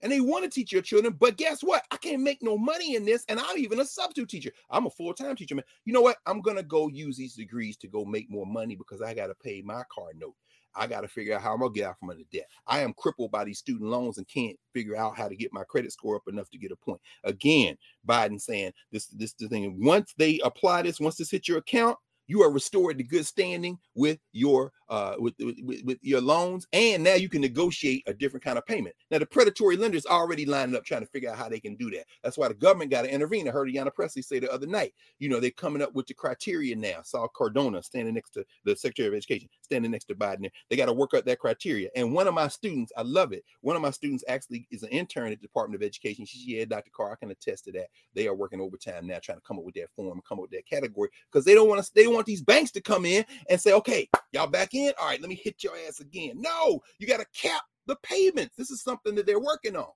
And 0.01 0.11
they 0.11 0.21
want 0.21 0.43
to 0.43 0.49
teach 0.49 0.71
your 0.71 0.83
children, 0.83 1.15
but 1.19 1.37
guess 1.37 1.63
what? 1.63 1.83
I 1.89 1.97
can't 1.97 2.21
make 2.21 2.43
no 2.43 2.55
money 2.55 2.95
in 2.95 3.03
this, 3.03 3.25
and 3.29 3.39
I'm 3.39 3.57
even 3.57 3.79
a 3.79 3.85
substitute 3.85 4.29
teacher. 4.29 4.51
I'm 4.69 4.85
a 4.85 4.91
full-time 4.91 5.35
teacher, 5.35 5.55
man. 5.55 5.65
You 5.85 5.93
know 5.93 6.01
what? 6.01 6.17
I'm 6.27 6.41
gonna 6.41 6.61
go 6.61 6.87
use 6.87 7.17
these 7.17 7.33
degrees 7.33 7.77
to 7.77 7.87
go 7.87 8.05
make 8.05 8.29
more 8.29 8.45
money 8.45 8.75
because 8.75 9.01
I 9.01 9.15
gotta 9.15 9.33
pay 9.33 9.63
my 9.63 9.81
car 9.91 10.09
note. 10.15 10.35
I 10.77 10.87
got 10.87 11.01
to 11.01 11.07
figure 11.07 11.35
out 11.35 11.41
how 11.41 11.53
I'm 11.53 11.59
gonna 11.59 11.71
get 11.71 11.87
out 11.87 11.99
from 11.99 12.09
under 12.11 12.23
debt. 12.31 12.47
I 12.67 12.79
am 12.79 12.93
crippled 12.93 13.31
by 13.31 13.43
these 13.43 13.59
student 13.59 13.89
loans 13.89 14.17
and 14.17 14.27
can't 14.27 14.57
figure 14.73 14.95
out 14.95 15.17
how 15.17 15.27
to 15.27 15.35
get 15.35 15.53
my 15.53 15.63
credit 15.63 15.91
score 15.91 16.15
up 16.15 16.23
enough 16.27 16.49
to 16.51 16.57
get 16.57 16.71
a 16.71 16.75
point. 16.75 17.01
Again, 17.23 17.75
Biden 18.07 18.39
saying 18.39 18.71
this 18.91 19.07
this 19.07 19.33
the 19.33 19.47
thing. 19.47 19.77
Once 19.83 20.13
they 20.17 20.39
apply 20.43 20.83
this, 20.83 20.99
once 20.99 21.15
this 21.15 21.31
hits 21.31 21.47
your 21.47 21.57
account, 21.57 21.97
you 22.27 22.43
are 22.43 22.51
restored 22.51 22.97
to 22.97 23.03
good 23.03 23.25
standing 23.25 23.77
with 23.95 24.19
your 24.31 24.71
uh 24.89 25.15
with, 25.17 25.33
with, 25.39 25.83
with 25.83 25.97
your 26.01 26.21
loans 26.21 26.67
and 26.73 27.03
now 27.03 27.15
you 27.15 27.29
can 27.29 27.41
negotiate 27.41 28.03
a 28.07 28.13
different 28.13 28.43
kind 28.43 28.57
of 28.57 28.65
payment. 28.65 28.95
Now 29.09 29.19
the 29.19 29.25
predatory 29.25 29.77
lenders 29.77 30.05
already 30.05 30.45
lining 30.45 30.75
up 30.75 30.85
trying 30.85 31.01
to 31.01 31.07
figure 31.07 31.29
out 31.29 31.37
how 31.37 31.49
they 31.49 31.59
can 31.59 31.75
do 31.75 31.89
that. 31.91 32.05
That's 32.23 32.37
why 32.37 32.47
the 32.47 32.53
government 32.53 32.91
got 32.91 33.03
to 33.03 33.13
intervene. 33.13 33.47
I 33.47 33.51
heard 33.51 33.69
Ayanna 33.69 33.93
Pressley 33.93 34.21
say 34.21 34.39
the 34.39 34.51
other 34.51 34.67
night 34.67 34.93
you 35.19 35.29
know 35.29 35.39
they're 35.39 35.51
coming 35.51 35.81
up 35.81 35.93
with 35.93 36.07
the 36.07 36.13
criteria 36.13 36.75
now. 36.75 37.01
Saw 37.03 37.27
cardona 37.27 37.81
standing 37.81 38.13
next 38.13 38.31
to 38.31 38.45
the 38.65 38.75
secretary 38.75 39.07
of 39.07 39.13
education 39.13 39.49
standing 39.61 39.91
next 39.91 40.05
to 40.05 40.15
biden 40.15 40.49
they 40.69 40.75
got 40.75 40.85
to 40.85 40.93
work 40.93 41.13
out 41.15 41.25
that 41.25 41.39
criteria. 41.39 41.89
And 41.95 42.13
one 42.13 42.27
of 42.27 42.33
my 42.33 42.47
students 42.47 42.91
i 42.97 43.01
love 43.01 43.33
it 43.33 43.43
one 43.61 43.75
of 43.75 43.81
my 43.81 43.91
students 43.91 44.23
actually 44.27 44.67
is 44.71 44.83
an 44.83 44.89
intern 44.89 45.31
at 45.31 45.39
the 45.39 45.47
department 45.47 45.81
of 45.81 45.85
education. 45.85 46.25
She 46.25 46.57
said 46.57 46.69
dr 46.69 46.89
carr 46.95 47.13
i 47.13 47.15
can 47.15 47.31
attest 47.31 47.65
to 47.65 47.71
that. 47.73 47.87
They 48.13 48.27
are 48.27 48.35
working 48.35 48.61
overtime 48.61 49.07
now 49.07 49.19
trying 49.21 49.37
to 49.37 49.43
come 49.45 49.57
up 49.57 49.65
with 49.65 49.75
that 49.75 49.89
form 49.95 50.21
come 50.27 50.39
up 50.39 50.43
with 50.43 50.51
that 50.51 50.67
category 50.67 51.09
because 51.31 51.45
they 51.45 51.53
don't 51.53 51.69
want 51.69 51.83
to 51.83 51.91
they 51.93 52.07
want 52.17 52.27
these 52.27 52.41
banks 52.41 52.71
to 52.71 52.81
come 52.81 53.05
in 53.05 53.23
and 53.49 53.59
say, 53.61 53.73
okay, 53.73 54.09
y'all 54.31 54.47
back 54.47 54.73
in. 54.73 54.91
All 54.99 55.07
right, 55.07 55.21
let 55.21 55.29
me 55.29 55.39
hit 55.41 55.63
your 55.63 55.73
ass 55.87 55.99
again. 55.99 56.33
No, 56.35 56.81
you 56.99 57.07
got 57.07 57.19
to 57.19 57.25
cap 57.33 57.61
the 57.85 57.95
payments. 58.03 58.55
This 58.57 58.71
is 58.71 58.83
something 58.83 59.15
that 59.15 59.25
they're 59.25 59.39
working 59.39 59.75
on. 59.75 59.89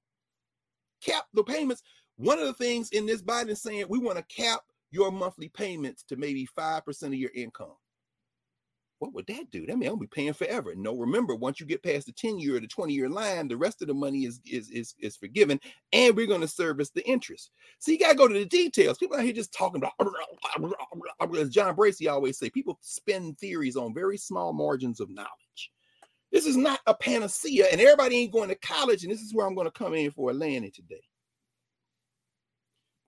Cap 1.03 1.25
the 1.33 1.43
payments. 1.43 1.81
One 2.17 2.39
of 2.39 2.45
the 2.45 2.53
things 2.53 2.89
in 2.91 3.05
this 3.05 3.21
Biden 3.21 3.57
saying 3.57 3.85
we 3.89 3.99
want 3.99 4.17
to 4.17 4.35
cap 4.35 4.61
your 4.91 5.11
monthly 5.11 5.49
payments 5.49 6.03
to 6.03 6.15
maybe 6.15 6.47
5% 6.57 7.03
of 7.03 7.13
your 7.13 7.31
income 7.33 7.73
what 9.01 9.15
would 9.15 9.25
that 9.25 9.49
do? 9.49 9.65
That 9.65 9.79
mean 9.79 9.89
I'll 9.89 9.97
be 9.97 10.05
paying 10.05 10.31
forever. 10.31 10.75
No, 10.75 10.95
remember, 10.95 11.33
once 11.33 11.59
you 11.59 11.65
get 11.65 11.81
past 11.81 12.05
the 12.05 12.11
10 12.11 12.37
year 12.37 12.57
or 12.57 12.59
the 12.59 12.67
20 12.67 12.93
year 12.93 13.09
line, 13.09 13.47
the 13.47 13.57
rest 13.57 13.81
of 13.81 13.87
the 13.87 13.95
money 13.95 14.25
is 14.25 14.39
is 14.45 14.69
is, 14.69 14.93
is 14.99 15.17
forgiven, 15.17 15.59
and 15.91 16.15
we're 16.15 16.27
going 16.27 16.41
to 16.41 16.47
service 16.47 16.91
the 16.91 17.03
interest. 17.07 17.49
So 17.79 17.91
you 17.91 17.97
got 17.97 18.11
to 18.11 18.15
go 18.15 18.27
to 18.27 18.33
the 18.35 18.45
details. 18.45 18.99
People 18.99 19.17
out 19.17 19.23
here 19.23 19.33
just 19.33 19.55
talking 19.55 19.81
about 19.81 19.93
as 21.39 21.49
John 21.49 21.75
Bracey 21.75 22.11
always 22.11 22.37
say, 22.37 22.51
people 22.51 22.77
spin 22.81 23.33
theories 23.35 23.75
on 23.75 23.91
very 23.91 24.17
small 24.17 24.53
margins 24.53 24.99
of 24.99 25.09
knowledge. 25.09 25.71
This 26.31 26.45
is 26.45 26.55
not 26.55 26.79
a 26.85 26.93
panacea, 26.93 27.65
and 27.71 27.81
everybody 27.81 28.17
ain't 28.17 28.31
going 28.31 28.49
to 28.49 28.55
college, 28.55 29.03
and 29.03 29.11
this 29.11 29.21
is 29.21 29.33
where 29.33 29.47
I'm 29.47 29.55
going 29.55 29.67
to 29.67 29.71
come 29.71 29.95
in 29.95 30.11
for 30.11 30.29
a 30.29 30.33
landing 30.33 30.71
today. 30.71 31.01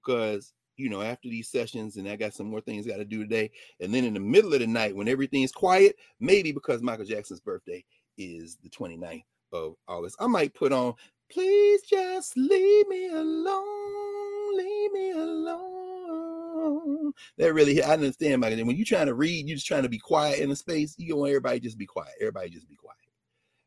Because 0.04 0.54
you 0.78 0.90
know, 0.90 1.02
after 1.02 1.30
these 1.30 1.50
sessions, 1.50 1.98
and 1.98 2.08
I 2.08 2.16
got 2.16 2.34
some 2.34 2.48
more 2.48 2.62
things 2.62 2.88
got 2.88 2.98
to 2.98 3.06
do 3.06 3.24
today. 3.24 3.52
And 3.80 3.94
then 3.94 4.04
in 4.04 4.14
the 4.14 4.20
middle 4.20 4.54
of 4.54 4.60
the 4.60 4.68
night, 4.68 4.96
when 4.96 5.08
everything's 5.08 5.52
quiet, 5.52 5.96
maybe 6.20 6.52
because 6.52 6.82
Michael 6.82 7.06
Jackson's 7.06 7.42
birthday 7.42 7.84
is 8.18 8.58
the 8.64 8.70
29th 8.70 9.24
of 9.52 9.76
August, 9.88 10.18
I 10.20 10.28
might 10.28 10.54
put 10.54 10.72
on, 10.72 10.94
Please 11.32 11.82
just 11.84 12.38
leave 12.38 12.88
me 12.88 13.08
alone, 13.08 14.58
leave 14.58 14.92
me 14.92 15.12
alone. 15.12 17.12
That 17.38 17.54
really, 17.54 17.82
I 17.82 17.94
understand, 17.94 18.42
Michael. 18.42 18.66
When 18.66 18.76
you're 18.76 18.86
trying 18.86 19.08
to 19.08 19.16
read, 19.16 19.48
you're 19.48 19.56
just 19.56 19.66
trying 19.66 19.84
to 19.84 19.90
be 19.90 19.98
quiet 19.98 20.40
in 20.40 20.52
a 20.52 20.56
space, 20.56 20.96
you 20.98 21.16
want 21.16 21.30
everybody 21.30 21.60
just 21.60 21.78
be 21.78 21.88
quiet. 21.88 22.14
Everybody 22.22 22.52
just 22.52 22.70
be 22.70 22.76
quiet 22.76 22.98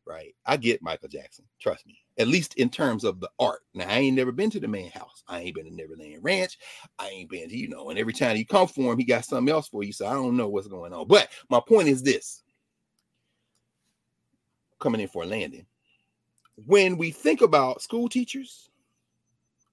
right? 0.07 0.35
I 0.47 0.57
get 0.57 0.83
Michael 0.83 1.09
Jackson, 1.09 1.45
trust 1.61 1.87
me. 1.87 1.99
At 2.19 2.29
least 2.29 2.55
in 2.55 2.71
terms 2.71 3.05
of 3.05 3.21
the 3.21 3.31
art. 3.39 3.61
Now, 3.75 3.89
I 3.89 3.99
ain't 3.99 4.17
never 4.17 4.33
been 4.33 4.51
to 4.51 4.61
the 4.61 4.69
main 4.69 4.91
house. 4.91 5.23
I 5.29 5.41
ain't 5.41 5.55
been 5.55 5.67
to 5.67 5.75
Neverland 5.75 6.23
Ranch. 6.23 6.59
I 6.99 7.09
ain't 7.09 7.31
been 7.31 7.49
to, 7.49 7.57
you 7.57 7.69
know, 7.69 7.91
and 7.91 7.99
every 7.99 8.13
time 8.13 8.37
you 8.37 8.47
come 8.47 8.69
for 8.69 8.93
him, 8.93 8.99
he 8.99 9.05
got 9.05 9.25
something 9.25 9.53
else 9.53 9.69
for 9.69 9.83
you. 9.83 9.93
So 9.93 10.07
I 10.07 10.15
don't 10.15 10.37
know 10.37 10.49
what's 10.49 10.69
going 10.69 10.93
on. 10.93 11.09
But 11.09 11.29
my 11.51 11.61
point 11.61 11.89
is 11.89 12.03
this 12.03 12.43
coming 14.79 15.01
in 15.01 15.09
for 15.09 15.25
a 15.25 15.27
landing. 15.27 15.67
When 16.65 16.97
we 16.97 17.11
think 17.11 17.43
about 17.43 17.83
school 17.83 18.09
teachers, 18.09 18.71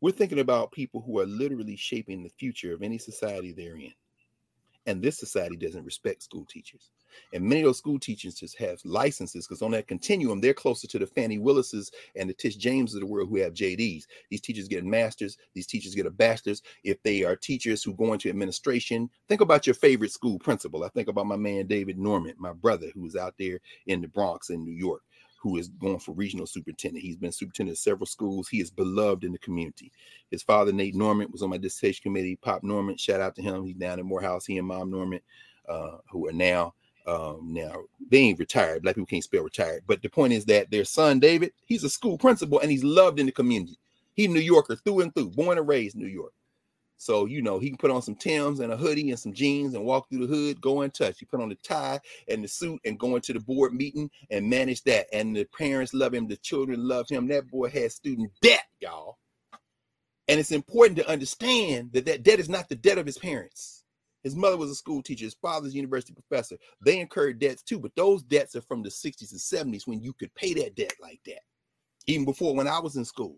we're 0.02 0.12
thinking 0.12 0.40
about 0.40 0.74
people 0.74 1.02
who 1.02 1.20
are 1.20 1.26
literally 1.26 1.78
shaping 1.78 2.24
the 2.24 2.30
future 2.30 2.74
of 2.74 2.82
any 2.82 2.98
society 2.98 3.54
they're 3.54 3.78
in. 3.78 3.94
And 4.86 5.02
this 5.02 5.18
society 5.18 5.56
doesn't 5.56 5.86
respect 5.86 6.24
school 6.24 6.46
teachers. 6.46 6.92
And 7.34 7.44
many 7.44 7.62
of 7.62 7.66
those 7.66 7.78
school 7.78 8.00
teachers 8.00 8.36
just 8.36 8.58
have 8.58 8.80
licenses 8.86 9.48
because 9.48 9.62
on 9.62 9.72
that 9.72 9.88
continuum, 9.88 10.42
they're 10.42 10.54
closer 10.54 10.88
to 10.88 11.00
the 11.00 11.08
Fani 11.08 11.40
Willises 11.40 11.92
and 12.16 12.30
the 12.30 12.34
Tish 12.34 12.56
James 12.56 12.94
of 12.94 13.02
the 13.02 13.06
world 13.06 13.30
who 13.30 13.38
have 13.38 13.54
JDs. 13.54 14.04
These 14.30 14.42
teachers 14.42 14.68
get 14.68 14.84
master's, 14.84 15.38
these 15.54 15.68
teachers 15.68 15.96
get 15.96 16.06
a 16.06 16.12
bachelor's. 16.12 16.62
If 16.84 17.02
they 17.04 17.24
are 17.24 17.36
teachers 17.36 17.84
who 17.84 17.94
go 17.94 18.14
into 18.14 18.30
administration, 18.30 19.10
think 19.28 19.42
about 19.42 19.68
your 19.68 19.76
favorite 19.76 20.12
school 20.12 20.40
principal. 20.40 20.84
I 20.84 20.90
think 20.90 21.08
about 21.08 21.28
my 21.28 21.38
man 21.38 21.68
David 21.68 21.98
Norman, 21.98 22.36
my 22.38 22.54
brother, 22.54 22.88
who's 22.94 23.16
out 23.16 23.36
there 23.38 23.60
in 23.88 24.02
the 24.02 24.08
Bronx 24.08 24.50
in 24.50 24.64
New 24.64 24.74
York 24.74 25.04
who 25.44 25.58
is 25.58 25.68
going 25.68 26.00
for 26.00 26.14
regional 26.14 26.48
superintendent. 26.48 27.04
He's 27.04 27.18
been 27.18 27.34
superintendent 27.34 27.76
of 27.76 27.82
several 27.82 28.06
schools. 28.06 28.48
He 28.48 28.62
is 28.62 28.72
beloved 28.72 29.26
in 29.26 29.34
the 29.34 29.38
community. 29.40 29.92
His 30.32 30.42
father, 30.42 30.72
Nate 30.72 30.96
Norman, 30.96 31.28
was 31.34 31.44
on 31.44 31.50
my 31.50 31.58
dissertation 31.58 32.02
committee. 32.02 32.38
Pop 32.38 32.64
Norman, 32.64 32.96
shout 32.96 33.20
out 33.20 33.36
to 33.36 33.42
him. 33.42 33.66
He's 33.66 33.76
down 33.76 34.00
in 34.00 34.06
Morehouse. 34.06 34.46
He 34.46 34.58
and 34.58 34.68
Mom 34.68 34.90
Norman, 34.90 35.20
uh, 35.68 35.98
who 36.10 36.30
are 36.30 36.34
now 36.34 36.74
um, 37.06 37.48
now 37.52 37.84
they 38.10 38.20
ain't 38.20 38.40
retired. 38.40 38.84
Black 38.84 38.96
people 38.96 39.08
can't 39.08 39.24
spell 39.24 39.44
retired. 39.44 39.84
But 39.88 40.02
the 40.02 40.10
point 40.10 40.34
is 40.34 40.46
that 40.46 40.72
their 40.72 40.86
son 40.86 41.20
David, 41.20 41.52
he's 41.66 41.84
a 41.84 41.90
school 41.90 42.18
principal 42.18 42.60
and 42.60 42.72
he's 42.72 42.84
loved 42.84 43.20
in 43.20 43.26
the 43.26 43.32
community. 43.32 43.78
He's 44.16 44.28
a 44.28 44.32
New 44.32 44.40
Yorker 44.40 44.76
through 44.76 45.02
and 45.02 45.14
through, 45.14 45.32
born 45.32 45.58
and 45.58 45.68
raised 45.68 45.96
New 45.96 46.08
York. 46.08 46.34
So 46.98 47.26
you 47.26 47.42
know 47.42 47.60
he 47.60 47.70
can 47.70 47.78
put 47.78 47.92
on 47.92 48.02
some 48.02 48.16
Tims 48.16 48.62
and 48.62 48.72
a 48.72 48.78
hoodie 48.78 49.10
and 49.10 49.20
some 49.20 49.34
jeans 49.34 49.74
and 49.74 49.84
walk 49.84 50.10
through 50.10 50.26
the 50.26 50.34
hood, 50.34 50.62
go 50.62 50.84
in 50.84 50.92
touch. 50.92 51.20
He 51.20 51.26
put 51.26 51.42
on 51.42 51.50
the 51.50 51.56
tie 51.56 52.00
and 52.30 52.42
the 52.42 52.48
suit 52.48 52.80
and 52.86 52.98
go 52.98 53.18
into 53.18 53.34
the 53.34 53.42
board 53.42 53.74
meeting 53.74 54.10
and 54.32 54.50
manage 54.50 54.84
that. 54.84 55.08
And 55.12 55.36
the 55.36 55.44
parents 55.44 55.94
love 55.94 56.14
him, 56.14 56.28
the 56.28 56.38
children 56.38 56.88
love 56.88 57.10
him. 57.10 57.28
That 57.28 57.50
boy 57.50 57.70
has 57.72 57.96
student 57.96 58.32
debt, 58.42 58.64
y'all. 58.80 59.18
And 60.30 60.40
it's 60.40 60.52
important 60.54 60.98
to 61.00 61.10
understand 61.10 61.92
that 61.92 62.06
that 62.06 62.24
debt 62.24 62.40
is 62.40 62.48
not 62.48 62.70
the 62.70 62.76
debt 62.76 62.98
of 62.98 63.06
his 63.06 63.18
parents. 63.18 63.83
His 64.24 64.36
mother 64.36 64.58
was 64.58 64.72
a 64.72 64.76
school 64.76 65.04
teacher. 65.04 65.26
His 65.26 65.34
father's 65.36 65.76
university 65.76 66.14
professor. 66.14 66.58
They 66.82 67.00
incurred 67.00 67.40
debts 67.40 67.62
too, 67.62 67.80
but 67.80 67.96
those 67.96 68.24
debts 68.24 68.56
are 68.56 68.62
from 68.62 68.82
the 68.82 68.90
60s 68.90 69.32
and 69.32 69.74
70s 69.74 69.86
when 69.86 70.02
you 70.02 70.14
could 70.14 70.34
pay 70.36 70.54
that 70.56 70.76
debt 70.76 70.94
like 71.02 71.20
that. 71.26 71.42
Even 72.08 72.26
before 72.26 72.56
when 72.56 72.68
I 72.68 72.80
was 72.80 72.96
in 72.96 73.06
school. 73.06 73.38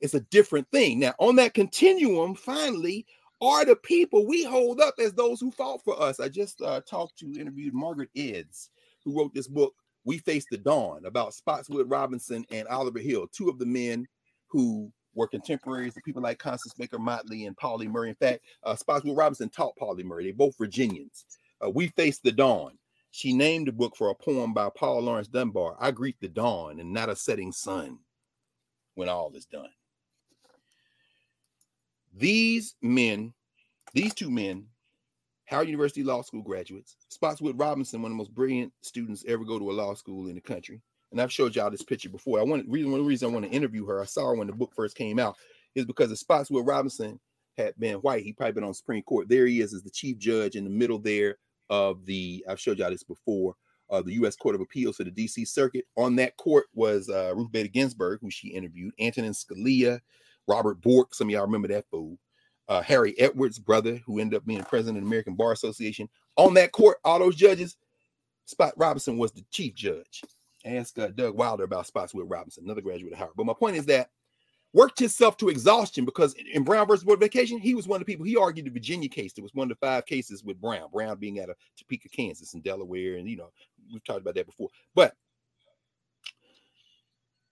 It's 0.00 0.14
a 0.14 0.20
different 0.20 0.68
thing. 0.70 0.98
Now, 0.98 1.14
on 1.18 1.36
that 1.36 1.54
continuum, 1.54 2.34
finally, 2.34 3.06
are 3.40 3.64
the 3.64 3.76
people 3.76 4.26
we 4.26 4.44
hold 4.44 4.80
up 4.80 4.94
as 4.98 5.12
those 5.12 5.40
who 5.40 5.50
fought 5.50 5.82
for 5.84 6.00
us. 6.00 6.20
I 6.20 6.28
just 6.28 6.62
uh, 6.62 6.80
talked 6.82 7.18
to, 7.18 7.32
interviewed 7.38 7.74
Margaret 7.74 8.10
Edds, 8.16 8.70
who 9.04 9.16
wrote 9.16 9.34
this 9.34 9.48
book, 9.48 9.74
We 10.04 10.18
Face 10.18 10.46
the 10.50 10.58
Dawn, 10.58 11.06
about 11.06 11.34
Spotswood 11.34 11.90
Robinson 11.90 12.44
and 12.50 12.68
Oliver 12.68 13.00
Hill, 13.00 13.26
two 13.32 13.48
of 13.48 13.58
the 13.58 13.66
men 13.66 14.06
who 14.48 14.92
were 15.14 15.26
contemporaries 15.26 15.96
of 15.96 16.02
people 16.04 16.22
like 16.22 16.38
Constance 16.38 16.74
Baker 16.74 16.98
Motley 16.98 17.46
and 17.46 17.56
Pauli 17.56 17.88
Murray. 17.88 18.10
In 18.10 18.14
fact, 18.14 18.44
uh, 18.62 18.74
Spotswood 18.74 19.16
Robinson 19.16 19.48
taught 19.48 19.76
Pauli 19.76 20.02
Murray. 20.02 20.24
They're 20.24 20.34
both 20.34 20.56
Virginians. 20.58 21.24
Uh, 21.64 21.70
we 21.70 21.88
Face 21.88 22.18
the 22.18 22.32
Dawn. 22.32 22.78
She 23.10 23.34
named 23.34 23.68
the 23.68 23.72
book 23.72 23.94
for 23.94 24.08
a 24.08 24.14
poem 24.14 24.54
by 24.54 24.70
Paul 24.74 25.02
Laurence 25.02 25.28
Dunbar. 25.28 25.76
I 25.78 25.90
greet 25.90 26.16
the 26.20 26.28
dawn 26.28 26.80
and 26.80 26.92
not 26.92 27.10
a 27.10 27.16
setting 27.16 27.52
sun 27.52 27.98
when 28.94 29.10
all 29.10 29.30
is 29.34 29.44
done. 29.44 29.68
These 32.14 32.74
men, 32.80 33.34
these 33.92 34.14
two 34.14 34.30
men, 34.30 34.66
Howard 35.44 35.68
University 35.68 36.02
Law 36.02 36.22
School 36.22 36.42
graduates, 36.42 36.96
Spotswood 37.08 37.58
Robinson, 37.58 38.00
one 38.00 38.12
of 38.12 38.14
the 38.14 38.18
most 38.18 38.34
brilliant 38.34 38.72
students 38.80 39.24
ever 39.28 39.44
go 39.44 39.58
to 39.58 39.70
a 39.70 39.72
law 39.72 39.92
school 39.92 40.28
in 40.28 40.34
the 40.34 40.40
country 40.40 40.80
and 41.12 41.20
I've 41.20 41.32
showed 41.32 41.54
y'all 41.54 41.70
this 41.70 41.82
picture 41.82 42.08
before. 42.08 42.40
I 42.40 42.42
want 42.42 42.68
reason 42.68 42.90
one 42.90 43.04
reasons 43.04 43.30
I 43.30 43.34
want 43.34 43.46
to 43.46 43.52
interview 43.52 43.86
her. 43.86 44.00
I 44.00 44.06
saw 44.06 44.28
her 44.28 44.34
when 44.34 44.48
the 44.48 44.52
book 44.52 44.72
first 44.74 44.96
came 44.96 45.18
out, 45.18 45.36
is 45.74 45.84
because 45.84 46.08
the 46.08 46.16
Spotswood 46.16 46.66
Robinson 46.66 47.20
had 47.56 47.74
been 47.78 47.96
white. 47.96 48.24
He 48.24 48.32
probably 48.32 48.52
been 48.52 48.64
on 48.64 48.74
Supreme 48.74 49.02
Court. 49.02 49.28
There 49.28 49.46
he 49.46 49.60
is 49.60 49.74
as 49.74 49.82
the 49.82 49.90
chief 49.90 50.18
judge 50.18 50.56
in 50.56 50.64
the 50.64 50.70
middle 50.70 50.98
there 50.98 51.36
of 51.70 52.04
the. 52.06 52.44
I've 52.48 52.60
showed 52.60 52.78
y'all 52.78 52.90
this 52.90 53.04
before. 53.04 53.54
Uh, 53.90 54.00
the 54.00 54.14
U.S. 54.14 54.36
Court 54.36 54.54
of 54.54 54.62
Appeals 54.62 54.96
to 54.96 55.04
the 55.04 55.10
D.C. 55.10 55.44
Circuit. 55.44 55.84
On 55.98 56.16
that 56.16 56.38
court 56.38 56.64
was 56.72 57.10
uh, 57.10 57.34
Ruth 57.36 57.52
Bader 57.52 57.68
Ginsburg, 57.68 58.20
who 58.22 58.30
she 58.30 58.48
interviewed, 58.48 58.94
Antonin 58.98 59.32
Scalia, 59.32 60.00
Robert 60.48 60.80
Bork. 60.80 61.14
Some 61.14 61.28
of 61.28 61.32
y'all 61.32 61.42
remember 61.42 61.68
that 61.68 61.84
fool. 61.90 62.18
Uh, 62.68 62.80
Harry 62.80 63.14
Edwards' 63.18 63.58
brother, 63.58 64.00
who 64.06 64.18
ended 64.18 64.38
up 64.38 64.46
being 64.46 64.62
president 64.62 64.96
of 64.96 65.02
the 65.02 65.08
American 65.08 65.34
Bar 65.34 65.52
Association. 65.52 66.08
On 66.36 66.54
that 66.54 66.72
court, 66.72 66.96
all 67.04 67.18
those 67.18 67.36
judges, 67.36 67.76
Spot 68.46 68.72
Robinson 68.78 69.18
was 69.18 69.32
the 69.32 69.44
chief 69.50 69.74
judge. 69.74 70.22
Ask 70.64 70.98
uh, 70.98 71.08
Doug 71.08 71.36
Wilder 71.36 71.64
about 71.64 71.86
Spotswood 71.86 72.30
Robinson, 72.30 72.64
another 72.64 72.80
graduate 72.80 73.12
of 73.12 73.18
Howard. 73.18 73.34
But 73.36 73.46
my 73.46 73.54
point 73.54 73.76
is 73.76 73.86
that 73.86 74.10
worked 74.72 74.98
himself 74.98 75.36
to 75.38 75.48
exhaustion 75.48 76.04
because 76.04 76.34
in 76.52 76.64
Brown 76.64 76.86
versus 76.86 77.04
Board 77.04 77.18
of 77.18 77.22
Education, 77.22 77.58
he 77.58 77.74
was 77.74 77.86
one 77.86 78.00
of 78.00 78.06
the 78.06 78.12
people. 78.12 78.24
He 78.24 78.36
argued 78.36 78.66
the 78.66 78.70
Virginia 78.70 79.08
case. 79.08 79.32
It 79.36 79.42
was 79.42 79.54
one 79.54 79.70
of 79.70 79.76
the 79.76 79.86
five 79.86 80.06
cases 80.06 80.42
with 80.44 80.60
Brown. 80.60 80.88
Brown 80.92 81.18
being 81.18 81.40
out 81.40 81.50
of 81.50 81.56
Topeka, 81.76 82.08
Kansas, 82.08 82.54
and 82.54 82.62
Delaware, 82.62 83.16
and 83.16 83.28
you 83.28 83.36
know 83.36 83.50
we've 83.92 84.04
talked 84.04 84.20
about 84.20 84.34
that 84.34 84.46
before. 84.46 84.68
But 84.94 85.14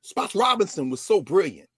Spots 0.03 0.35
Robinson 0.35 0.89
was 0.89 1.01
so 1.01 1.21
brilliant 1.21 1.69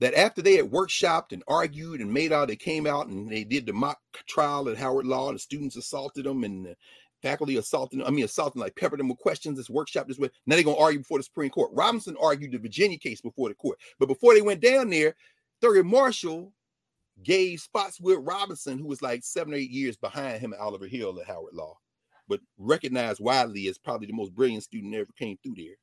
that 0.00 0.14
after 0.14 0.40
they 0.42 0.54
had 0.54 0.70
workshopped 0.70 1.32
and 1.32 1.42
argued 1.48 2.00
and 2.00 2.12
made 2.12 2.32
out, 2.32 2.48
they 2.48 2.56
came 2.56 2.86
out 2.86 3.08
and 3.08 3.28
they 3.28 3.42
did 3.42 3.66
the 3.66 3.72
mock 3.72 3.98
trial 4.28 4.68
at 4.68 4.76
Howard 4.76 5.06
Law. 5.06 5.32
The 5.32 5.38
students 5.38 5.76
assaulted 5.76 6.24
them, 6.24 6.44
and 6.44 6.74
faculty 7.22 7.56
assaulting, 7.56 8.04
I 8.04 8.10
mean, 8.10 8.24
assaulting, 8.24 8.60
like 8.60 8.76
peppered 8.76 9.00
them 9.00 9.08
with 9.08 9.18
questions, 9.18 9.56
this 9.56 9.70
workshop 9.70 10.08
this 10.08 10.18
way. 10.18 10.30
Now 10.46 10.56
they're 10.56 10.64
gonna 10.64 10.76
argue 10.76 11.00
before 11.00 11.18
the 11.18 11.24
Supreme 11.24 11.50
Court. 11.50 11.70
Robinson 11.72 12.16
argued 12.20 12.52
the 12.52 12.58
Virginia 12.58 12.98
case 12.98 13.20
before 13.20 13.48
the 13.48 13.54
court, 13.54 13.78
but 13.98 14.06
before 14.06 14.34
they 14.34 14.42
went 14.42 14.60
down 14.60 14.90
there, 14.90 15.14
Thurgood 15.62 15.86
Marshall 15.86 16.52
gave 17.22 17.60
Spotswood 17.60 18.24
Robinson, 18.24 18.78
who 18.78 18.86
was 18.86 19.02
like 19.02 19.24
seven 19.24 19.52
or 19.52 19.56
eight 19.56 19.70
years 19.70 19.96
behind 19.96 20.40
him 20.40 20.52
at 20.52 20.60
Oliver 20.60 20.86
Hill 20.86 21.18
at 21.20 21.26
Howard 21.26 21.54
Law, 21.54 21.76
but 22.28 22.40
recognized 22.58 23.20
widely 23.20 23.66
as 23.68 23.78
probably 23.78 24.06
the 24.06 24.12
most 24.12 24.34
brilliant 24.34 24.62
student 24.62 24.92
that 24.92 25.00
ever 25.00 25.12
came 25.18 25.36
through 25.42 25.56
there. 25.56 25.74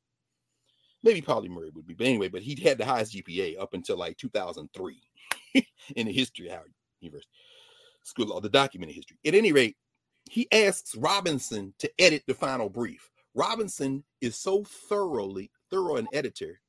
Maybe 1.02 1.20
Pauli 1.20 1.48
Murray 1.48 1.70
would 1.74 1.86
be, 1.86 1.94
but 1.94 2.06
anyway, 2.06 2.28
but 2.28 2.42
he 2.42 2.60
had 2.62 2.78
the 2.78 2.84
highest 2.84 3.14
GPA 3.14 3.60
up 3.60 3.74
until 3.74 3.96
like 3.96 4.16
2003 4.16 5.02
in 5.96 6.06
the 6.06 6.12
history 6.12 6.48
of 6.48 6.54
Howard 6.54 6.72
University 7.00 7.30
School 8.02 8.24
of 8.24 8.30
Law, 8.30 8.40
the 8.40 8.48
documented 8.48 8.96
history. 8.96 9.18
At 9.24 9.34
any 9.34 9.52
rate, 9.52 9.76
he 10.28 10.48
asks 10.52 10.94
Robinson 10.96 11.72
to 11.78 11.90
edit 11.98 12.22
the 12.26 12.34
final 12.34 12.68
brief. 12.68 13.10
Robinson 13.34 14.02
is 14.20 14.36
so 14.36 14.64
thoroughly 14.64 15.50
thorough 15.70 15.96
an 15.96 16.08
editor. 16.12 16.60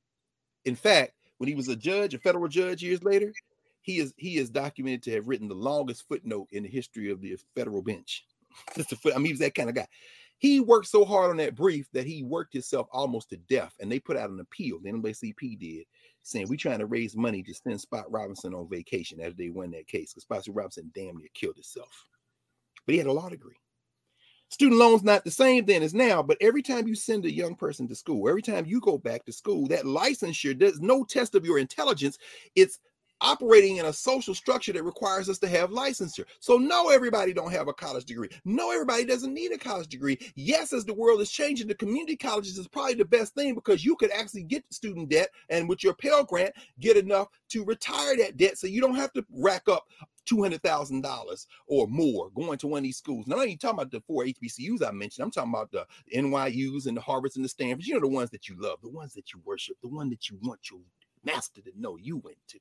In 0.65 0.75
fact, 0.75 1.13
when 1.37 1.47
he 1.47 1.55
was 1.55 1.67
a 1.67 1.75
judge, 1.75 2.13
a 2.13 2.19
federal 2.19 2.47
judge 2.47 2.83
years 2.83 3.03
later, 3.03 3.33
he 3.81 3.99
is 3.99 4.13
he 4.17 4.37
is 4.37 4.49
documented 4.49 5.03
to 5.03 5.11
have 5.13 5.27
written 5.27 5.47
the 5.47 5.55
longest 5.55 6.07
footnote 6.07 6.47
in 6.51 6.63
the 6.63 6.69
history 6.69 7.09
of 7.09 7.21
the 7.21 7.37
federal 7.55 7.81
bench. 7.81 8.25
Just 8.75 8.91
a 8.91 8.95
foot, 8.97 9.13
I 9.13 9.17
mean, 9.17 9.27
he 9.27 9.33
was 9.33 9.39
that 9.39 9.55
kind 9.55 9.69
of 9.69 9.75
guy. 9.75 9.87
He 10.39 10.59
worked 10.59 10.87
so 10.87 11.03
hard 11.03 11.31
on 11.31 11.37
that 11.37 11.55
brief 11.55 11.87
that 11.93 12.05
he 12.05 12.21
worked 12.21 12.53
himself 12.53 12.87
almost 12.91 13.29
to 13.29 13.37
death, 13.37 13.73
and 13.79 13.91
they 13.91 13.99
put 13.99 14.17
out 14.17 14.29
an 14.29 14.39
appeal. 14.39 14.79
The 14.79 14.91
NAACP 14.91 15.57
did, 15.57 15.85
saying 16.21 16.47
we're 16.47 16.57
trying 16.57 16.79
to 16.79 16.85
raise 16.85 17.15
money 17.15 17.41
to 17.41 17.53
send 17.53 17.81
Spot 17.81 18.05
Robinson 18.11 18.53
on 18.53 18.69
vacation 18.69 19.19
after 19.19 19.33
they 19.35 19.49
won 19.49 19.71
that 19.71 19.87
case 19.87 20.13
because 20.13 20.23
Spot 20.23 20.55
Robinson 20.55 20.91
damn 20.93 21.17
near 21.17 21.29
killed 21.33 21.55
himself. 21.55 22.05
But 22.87 22.93
he 22.93 22.97
had 22.97 23.07
a 23.07 23.13
law 23.13 23.29
degree. 23.29 23.57
Student 24.49 24.79
loans 24.79 25.03
not 25.03 25.25
the 25.25 25.31
same 25.31 25.65
then 25.65 25.83
as 25.83 25.93
now, 25.93 26.23
but 26.23 26.37
every 26.39 26.63
time 26.63 26.87
you 26.87 26.95
send 26.95 27.25
a 27.25 27.31
young 27.31 27.53
person 27.53 27.85
to 27.89 27.95
school, 27.95 28.29
every 28.29 28.41
time 28.41 28.65
you 28.65 28.79
go 28.79 28.97
back 28.97 29.25
to 29.25 29.33
school, 29.33 29.67
that 29.67 29.83
licensure, 29.83 30.57
there's 30.57 30.79
no 30.79 31.03
test 31.03 31.35
of 31.35 31.45
your 31.45 31.59
intelligence. 31.59 32.17
It's 32.55 32.79
operating 33.21 33.77
in 33.77 33.85
a 33.85 33.93
social 33.93 34.35
structure 34.35 34.73
that 34.73 34.83
requires 34.83 35.29
us 35.29 35.39
to 35.39 35.47
have 35.47 35.69
licensure. 35.69 36.25
So 36.39 36.57
no, 36.57 36.89
everybody 36.89 37.33
don't 37.33 37.51
have 37.51 37.67
a 37.67 37.73
college 37.73 38.05
degree. 38.05 38.29
No, 38.45 38.71
everybody 38.71 39.05
doesn't 39.05 39.33
need 39.33 39.51
a 39.51 39.57
college 39.57 39.87
degree. 39.87 40.17
Yes, 40.35 40.73
as 40.73 40.85
the 40.85 40.93
world 40.93 41.21
is 41.21 41.31
changing, 41.31 41.67
the 41.67 41.75
community 41.75 42.15
colleges 42.15 42.57
is 42.57 42.67
probably 42.67 42.95
the 42.95 43.05
best 43.05 43.33
thing 43.33 43.55
because 43.55 43.83
you 43.83 43.95
could 43.95 44.11
actually 44.11 44.43
get 44.43 44.63
student 44.71 45.09
debt 45.09 45.29
and 45.49 45.67
with 45.67 45.83
your 45.83 45.93
Pell 45.93 46.23
Grant, 46.23 46.53
get 46.79 46.97
enough 46.97 47.27
to 47.49 47.63
retire 47.63 48.15
that 48.17 48.37
debt 48.37 48.57
so 48.57 48.67
you 48.67 48.81
don't 48.81 48.95
have 48.95 49.13
to 49.13 49.25
rack 49.31 49.67
up 49.67 49.87
$200,000 50.27 51.47
or 51.67 51.87
more 51.87 52.29
going 52.31 52.57
to 52.57 52.67
one 52.67 52.79
of 52.79 52.83
these 52.83 52.97
schools. 52.97 53.27
Now, 53.27 53.39
I'm 53.39 53.49
not 53.49 53.59
talking 53.59 53.79
about 53.79 53.91
the 53.91 54.01
four 54.01 54.25
HBCUs 54.25 54.85
I 54.85 54.91
mentioned. 54.91 55.23
I'm 55.23 55.31
talking 55.31 55.53
about 55.53 55.71
the 55.71 55.85
NYUs 56.13 56.85
and 56.85 56.97
the 56.97 57.01
Harvards 57.01 57.35
and 57.35 57.45
the 57.45 57.49
Stanfords. 57.49 57.87
You 57.87 57.95
know, 57.95 58.01
the 58.01 58.07
ones 58.07 58.29
that 58.31 58.49
you 58.49 58.55
love, 58.59 58.79
the 58.81 58.89
ones 58.89 59.13
that 59.13 59.33
you 59.33 59.41
worship, 59.45 59.77
the 59.81 59.87
one 59.87 60.09
that 60.09 60.29
you 60.29 60.37
want 60.41 60.59
your 60.69 60.81
master 61.23 61.61
to 61.61 61.71
know 61.77 61.97
you 61.97 62.17
went 62.17 62.37
to 62.49 62.59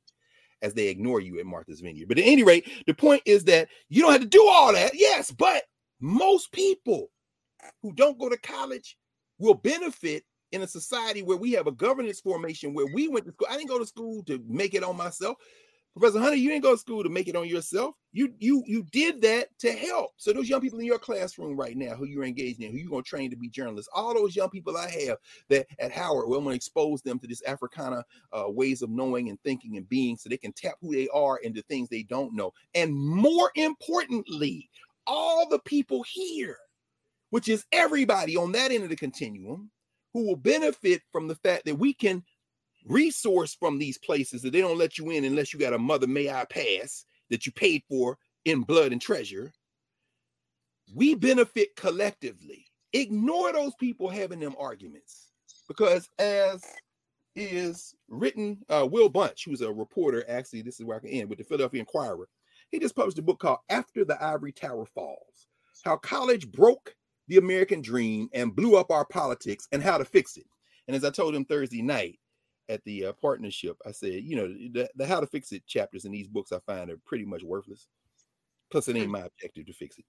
as 0.62 0.74
they 0.74 0.88
ignore 0.88 1.20
you 1.20 1.38
at 1.38 1.46
Martha's 1.46 1.80
Vineyard. 1.80 2.08
But 2.08 2.18
at 2.18 2.26
any 2.26 2.42
rate, 2.42 2.68
the 2.86 2.94
point 2.94 3.22
is 3.24 3.44
that 3.44 3.68
you 3.88 4.02
don't 4.02 4.12
have 4.12 4.20
to 4.20 4.26
do 4.26 4.46
all 4.48 4.72
that. 4.72 4.92
Yes, 4.94 5.30
but 5.30 5.62
most 6.00 6.52
people 6.52 7.10
who 7.82 7.92
don't 7.92 8.18
go 8.18 8.28
to 8.28 8.38
college 8.38 8.96
will 9.38 9.54
benefit 9.54 10.24
in 10.52 10.62
a 10.62 10.66
society 10.66 11.22
where 11.22 11.36
we 11.36 11.52
have 11.52 11.66
a 11.66 11.72
governance 11.72 12.20
formation 12.20 12.72
where 12.72 12.86
we 12.92 13.08
went 13.08 13.26
to 13.26 13.32
school. 13.32 13.48
I 13.50 13.56
didn't 13.56 13.68
go 13.68 13.78
to 13.78 13.86
school 13.86 14.22
to 14.24 14.42
make 14.46 14.74
it 14.74 14.84
on 14.84 14.96
myself. 14.96 15.36
Professor 15.98 16.20
Hunter, 16.20 16.36
you 16.36 16.50
didn't 16.50 16.62
go 16.62 16.72
to 16.72 16.78
school 16.78 17.02
to 17.02 17.08
make 17.08 17.26
it 17.26 17.36
on 17.36 17.48
yourself. 17.48 17.94
You 18.12 18.34
you 18.38 18.62
you 18.66 18.82
did 18.92 19.22
that 19.22 19.48
to 19.60 19.72
help. 19.72 20.10
So 20.18 20.30
those 20.30 20.46
young 20.46 20.60
people 20.60 20.78
in 20.78 20.84
your 20.84 20.98
classroom 20.98 21.56
right 21.56 21.74
now, 21.74 21.94
who 21.94 22.04
you're 22.04 22.24
engaged 22.24 22.60
in, 22.60 22.70
who 22.70 22.76
you're 22.76 22.90
gonna 22.90 23.02
train 23.02 23.30
to 23.30 23.36
be 23.36 23.48
journalists, 23.48 23.88
all 23.94 24.12
those 24.12 24.36
young 24.36 24.50
people 24.50 24.76
I 24.76 24.90
have 25.06 25.16
that 25.48 25.66
at 25.78 25.92
Howard, 25.92 26.28
well, 26.28 26.38
I'm 26.38 26.44
gonna 26.44 26.54
expose 26.56 27.00
them 27.00 27.18
to 27.20 27.26
this 27.26 27.42
Africana 27.46 28.04
uh, 28.34 28.44
ways 28.48 28.82
of 28.82 28.90
knowing 28.90 29.30
and 29.30 29.40
thinking 29.42 29.78
and 29.78 29.88
being, 29.88 30.18
so 30.18 30.28
they 30.28 30.36
can 30.36 30.52
tap 30.52 30.74
who 30.82 30.92
they 30.92 31.08
are 31.14 31.38
into 31.38 31.62
things 31.62 31.88
they 31.88 32.02
don't 32.02 32.34
know. 32.34 32.52
And 32.74 32.94
more 32.94 33.50
importantly, 33.54 34.68
all 35.06 35.48
the 35.48 35.60
people 35.60 36.04
here, 36.06 36.58
which 37.30 37.48
is 37.48 37.64
everybody 37.72 38.36
on 38.36 38.52
that 38.52 38.70
end 38.70 38.84
of 38.84 38.90
the 38.90 38.96
continuum, 38.96 39.70
who 40.12 40.26
will 40.26 40.36
benefit 40.36 41.00
from 41.10 41.26
the 41.26 41.36
fact 41.36 41.64
that 41.64 41.76
we 41.76 41.94
can 41.94 42.22
resource 42.86 43.54
from 43.54 43.78
these 43.78 43.98
places 43.98 44.42
that 44.42 44.52
they 44.52 44.60
don't 44.60 44.78
let 44.78 44.98
you 44.98 45.10
in 45.10 45.24
unless 45.24 45.52
you 45.52 45.58
got 45.58 45.72
a 45.72 45.78
mother 45.78 46.06
may 46.06 46.30
I 46.30 46.44
pass 46.44 47.04
that 47.30 47.46
you 47.46 47.52
paid 47.52 47.82
for 47.88 48.18
in 48.44 48.62
blood 48.62 48.92
and 48.92 49.00
treasure. 49.00 49.52
We 50.94 51.14
benefit 51.14 51.74
collectively. 51.76 52.66
Ignore 52.92 53.52
those 53.52 53.74
people 53.74 54.08
having 54.08 54.40
them 54.40 54.54
arguments 54.58 55.32
because, 55.68 56.08
as 56.18 56.64
is 57.34 57.94
written, 58.08 58.58
uh, 58.68 58.86
Will 58.90 59.08
Bunch, 59.08 59.44
who's 59.44 59.60
a 59.60 59.72
reporter, 59.72 60.24
actually, 60.28 60.62
this 60.62 60.78
is 60.78 60.86
where 60.86 60.96
I 60.96 61.00
can 61.00 61.10
end 61.10 61.28
with 61.28 61.38
the 61.38 61.44
Philadelphia 61.44 61.80
Inquirer. 61.80 62.28
He 62.70 62.78
just 62.78 62.96
published 62.96 63.18
a 63.18 63.22
book 63.22 63.40
called 63.40 63.58
After 63.68 64.04
the 64.04 64.22
Ivory 64.24 64.52
Tower 64.52 64.86
Falls 64.86 65.48
How 65.84 65.96
College 65.96 66.50
Broke 66.50 66.94
the 67.28 67.38
American 67.38 67.82
Dream 67.82 68.28
and 68.32 68.54
Blew 68.54 68.76
Up 68.76 68.90
Our 68.90 69.04
Politics 69.04 69.66
and 69.72 69.82
How 69.82 69.98
to 69.98 70.04
Fix 70.04 70.36
It. 70.36 70.46
And 70.86 70.96
as 70.96 71.04
I 71.04 71.10
told 71.10 71.34
him 71.34 71.44
Thursday 71.44 71.82
night, 71.82 72.18
at 72.68 72.84
the 72.84 73.06
uh, 73.06 73.12
partnership, 73.12 73.76
I 73.86 73.92
said, 73.92 74.24
you 74.24 74.36
know, 74.36 74.48
the, 74.48 74.88
the 74.96 75.06
how 75.06 75.20
to 75.20 75.26
fix 75.26 75.52
it 75.52 75.66
chapters 75.66 76.04
in 76.04 76.12
these 76.12 76.28
books 76.28 76.52
I 76.52 76.58
find 76.60 76.90
are 76.90 76.98
pretty 77.04 77.24
much 77.24 77.42
worthless. 77.42 77.88
Plus, 78.70 78.88
it 78.88 78.96
ain't 78.96 79.08
mm. 79.08 79.12
my 79.12 79.20
objective 79.20 79.66
to 79.66 79.72
fix 79.72 79.98
it. 79.98 80.04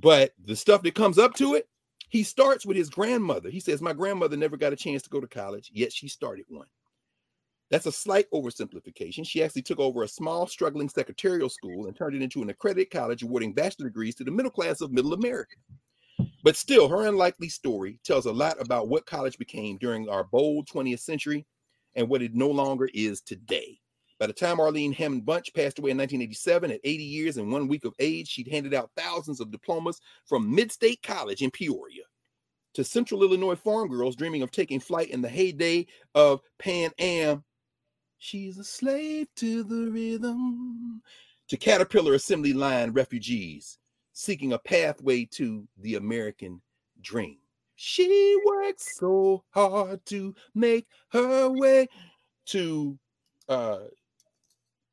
But 0.00 0.32
the 0.44 0.56
stuff 0.56 0.82
that 0.82 0.94
comes 0.94 1.18
up 1.18 1.34
to 1.34 1.54
it, 1.54 1.68
he 2.08 2.22
starts 2.22 2.64
with 2.64 2.76
his 2.76 2.90
grandmother. 2.90 3.50
He 3.50 3.60
says, 3.60 3.82
My 3.82 3.92
grandmother 3.92 4.36
never 4.36 4.56
got 4.56 4.72
a 4.72 4.76
chance 4.76 5.02
to 5.02 5.10
go 5.10 5.20
to 5.20 5.26
college, 5.26 5.70
yet 5.74 5.92
she 5.92 6.08
started 6.08 6.44
one. 6.48 6.66
That's 7.70 7.86
a 7.86 7.92
slight 7.92 8.26
oversimplification. 8.32 9.26
She 9.26 9.42
actually 9.42 9.62
took 9.62 9.80
over 9.80 10.02
a 10.02 10.08
small, 10.08 10.46
struggling 10.46 10.90
secretarial 10.90 11.48
school 11.48 11.86
and 11.86 11.96
turned 11.96 12.14
it 12.14 12.22
into 12.22 12.42
an 12.42 12.50
accredited 12.50 12.90
college 12.90 13.22
awarding 13.22 13.54
bachelor 13.54 13.86
degrees 13.86 14.14
to 14.16 14.24
the 14.24 14.30
middle 14.30 14.50
class 14.50 14.82
of 14.82 14.92
middle 14.92 15.14
America. 15.14 15.56
But 16.44 16.56
still, 16.56 16.88
her 16.88 17.06
unlikely 17.06 17.48
story 17.48 17.98
tells 18.04 18.26
a 18.26 18.32
lot 18.32 18.60
about 18.60 18.88
what 18.88 19.06
college 19.06 19.38
became 19.38 19.78
during 19.78 20.08
our 20.08 20.24
bold 20.24 20.68
20th 20.68 21.00
century 21.00 21.46
and 21.94 22.08
what 22.08 22.22
it 22.22 22.34
no 22.34 22.48
longer 22.48 22.88
is 22.94 23.20
today. 23.20 23.78
By 24.18 24.26
the 24.28 24.32
time 24.32 24.60
Arlene 24.60 24.92
Hammond 24.92 25.26
Bunch 25.26 25.52
passed 25.52 25.78
away 25.78 25.90
in 25.90 25.98
1987 25.98 26.70
at 26.70 26.80
80 26.84 27.02
years 27.02 27.36
and 27.38 27.50
one 27.50 27.66
week 27.66 27.84
of 27.84 27.94
age, 27.98 28.28
she'd 28.28 28.48
handed 28.48 28.72
out 28.72 28.90
thousands 28.96 29.40
of 29.40 29.50
diplomas 29.50 30.00
from 30.26 30.56
Midstate 30.56 31.02
College 31.02 31.42
in 31.42 31.50
Peoria 31.50 32.04
to 32.74 32.84
Central 32.84 33.22
Illinois 33.22 33.56
farm 33.56 33.88
girls 33.88 34.16
dreaming 34.16 34.42
of 34.42 34.50
taking 34.50 34.80
flight 34.80 35.10
in 35.10 35.20
the 35.20 35.28
heyday 35.28 35.86
of 36.14 36.40
Pan 36.58 36.90
Am. 36.98 37.44
She's 38.18 38.58
a 38.58 38.64
slave 38.64 39.26
to 39.36 39.62
the 39.64 39.90
rhythm. 39.90 41.02
To 41.48 41.56
Caterpillar 41.56 42.14
assembly 42.14 42.52
line 42.52 42.92
refugees 42.92 43.78
seeking 44.12 44.52
a 44.52 44.58
pathway 44.58 45.24
to 45.32 45.66
the 45.78 45.96
American 45.96 46.62
dream. 47.00 47.41
She 47.84 48.38
works 48.46 48.96
so 48.96 49.42
hard 49.50 50.06
to 50.06 50.36
make 50.54 50.86
her 51.08 51.50
way 51.50 51.88
to 52.46 52.96
uh, 53.48 53.78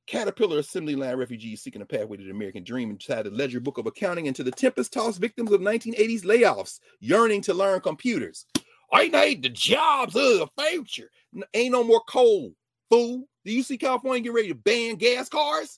Caterpillar 0.07 0.57
assembly 0.57 0.95
line 0.95 1.15
refugees 1.15 1.61
seeking 1.61 1.83
a 1.83 1.85
pathway 1.85 2.17
to 2.17 2.23
the 2.23 2.31
American 2.31 2.63
dream 2.63 2.89
inside 2.89 3.27
the 3.27 3.29
ledger 3.29 3.59
book 3.59 3.77
of 3.77 3.85
accounting 3.85 4.25
and 4.25 4.35
to 4.35 4.43
the 4.43 4.49
tempest 4.49 4.91
tossed 4.91 5.21
victims 5.21 5.51
of 5.51 5.61
1980s 5.61 6.23
layoffs 6.23 6.79
yearning 6.99 7.43
to 7.43 7.53
learn 7.53 7.79
computers. 7.81 8.47
I 8.91 9.07
need 9.07 9.43
the 9.43 9.49
jobs 9.49 10.15
of 10.15 10.23
the 10.39 10.47
future. 10.59 11.11
Ain't 11.53 11.73
no 11.73 11.83
more 11.83 12.01
coal, 12.09 12.55
fool. 12.89 13.27
Do 13.45 13.53
you 13.53 13.61
see 13.61 13.77
California 13.77 14.23
get 14.23 14.33
ready 14.33 14.47
to 14.47 14.55
ban 14.55 14.95
gas 14.95 15.29
cars? 15.29 15.77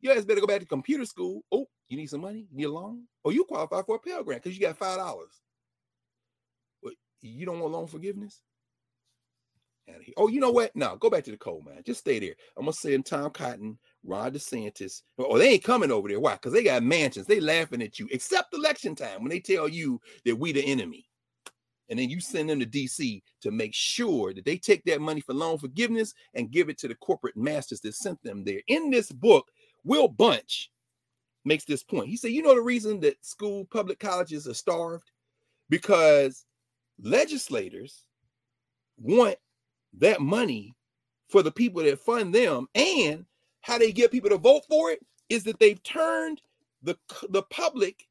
You 0.00 0.14
guys 0.14 0.24
better 0.24 0.40
go 0.40 0.46
back 0.46 0.60
to 0.60 0.66
computer 0.66 1.04
school. 1.04 1.42
Oh, 1.52 1.66
you 1.90 1.98
need 1.98 2.08
some 2.08 2.22
money? 2.22 2.46
You 2.50 2.56
need 2.56 2.64
a 2.64 2.72
loan? 2.72 3.02
Oh, 3.22 3.28
you 3.28 3.44
qualify 3.44 3.82
for 3.82 3.96
a 3.96 3.98
Pell 3.98 4.24
Grant 4.24 4.42
because 4.42 4.58
you 4.58 4.66
got 4.66 4.78
five 4.78 4.96
dollars 4.96 5.42
you 7.20 7.46
don't 7.46 7.60
want 7.60 7.72
loan 7.72 7.86
forgiveness? 7.86 8.40
Oh, 10.16 10.28
you 10.28 10.40
know 10.40 10.50
what? 10.50 10.74
No, 10.76 10.96
go 10.96 11.10
back 11.10 11.24
to 11.24 11.30
the 11.30 11.36
coal 11.36 11.62
mine. 11.64 11.82
Just 11.84 12.00
stay 12.00 12.18
there. 12.18 12.34
I'm 12.56 12.64
gonna 12.64 12.72
send 12.72 13.06
Tom 13.06 13.30
Cotton, 13.30 13.78
Ron 14.04 14.32
DeSantis. 14.32 15.02
Oh, 15.18 15.38
they 15.38 15.50
ain't 15.50 15.64
coming 15.64 15.90
over 15.90 16.08
there. 16.08 16.20
Why? 16.20 16.34
Because 16.34 16.52
they 16.52 16.62
got 16.62 16.82
mansions. 16.82 17.26
They 17.26 17.40
laughing 17.40 17.82
at 17.82 17.98
you, 17.98 18.06
except 18.10 18.54
election 18.54 18.94
time 18.94 19.22
when 19.22 19.30
they 19.30 19.40
tell 19.40 19.68
you 19.68 20.00
that 20.24 20.36
we 20.36 20.52
the 20.52 20.64
enemy. 20.64 21.06
And 21.88 21.98
then 21.98 22.10
you 22.10 22.20
send 22.20 22.50
them 22.50 22.60
to 22.60 22.66
DC 22.66 23.22
to 23.40 23.50
make 23.50 23.74
sure 23.74 24.34
that 24.34 24.44
they 24.44 24.58
take 24.58 24.84
that 24.84 25.00
money 25.00 25.22
for 25.22 25.32
loan 25.32 25.56
forgiveness 25.56 26.12
and 26.34 26.50
give 26.50 26.68
it 26.68 26.76
to 26.78 26.88
the 26.88 26.94
corporate 26.96 27.36
masters 27.36 27.80
that 27.80 27.94
sent 27.94 28.22
them 28.22 28.44
there. 28.44 28.60
In 28.68 28.90
this 28.90 29.10
book, 29.10 29.46
Will 29.84 30.08
Bunch 30.08 30.70
makes 31.46 31.64
this 31.64 31.82
point. 31.82 32.10
He 32.10 32.16
said, 32.18 32.32
you 32.32 32.42
know 32.42 32.54
the 32.54 32.60
reason 32.60 33.00
that 33.00 33.24
school 33.24 33.66
public 33.72 33.98
colleges 33.98 34.46
are 34.46 34.54
starved? 34.54 35.10
Because 35.70 36.44
legislators 37.00 38.04
want 38.98 39.36
that 39.98 40.20
money 40.20 40.74
for 41.28 41.42
the 41.42 41.50
people 41.52 41.82
that 41.82 42.00
fund 42.00 42.34
them 42.34 42.66
and 42.74 43.24
how 43.60 43.78
they 43.78 43.92
get 43.92 44.10
people 44.10 44.30
to 44.30 44.38
vote 44.38 44.62
for 44.68 44.90
it 44.90 45.00
is 45.28 45.44
that 45.44 45.58
they've 45.58 45.82
turned 45.82 46.40
the 46.82 46.96
the 47.30 47.42
public 47.42 48.06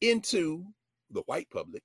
into 0.00 0.64
the 1.10 1.22
white 1.22 1.48
public. 1.50 1.82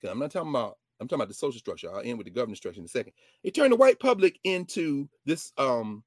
Because 0.00 0.12
i'm 0.12 0.18
not 0.18 0.30
talking 0.30 0.50
about 0.50 0.76
i'm 1.00 1.08
talking 1.08 1.20
about 1.20 1.28
the 1.28 1.34
social 1.34 1.58
structure. 1.58 1.90
I'll 1.92 2.02
end 2.02 2.18
with 2.18 2.26
the 2.26 2.30
governance 2.30 2.58
structure 2.58 2.80
in 2.80 2.86
a 2.86 2.88
second. 2.88 3.12
They 3.42 3.50
turned 3.50 3.72
the 3.72 3.76
white 3.76 3.98
public 3.98 4.38
into 4.44 5.08
this 5.24 5.52
um 5.58 6.04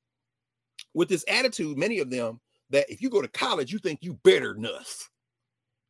with 0.94 1.10
this 1.10 1.26
attitude, 1.28 1.78
many 1.78 2.00
of 2.00 2.10
them 2.10 2.40
that 2.70 2.90
if 2.90 3.02
you 3.02 3.10
go 3.10 3.22
to 3.22 3.28
college, 3.28 3.72
you 3.72 3.80
think 3.80 4.00
you 4.02 4.14
better 4.24 4.54
than 4.54 4.66
us. 4.66 5.10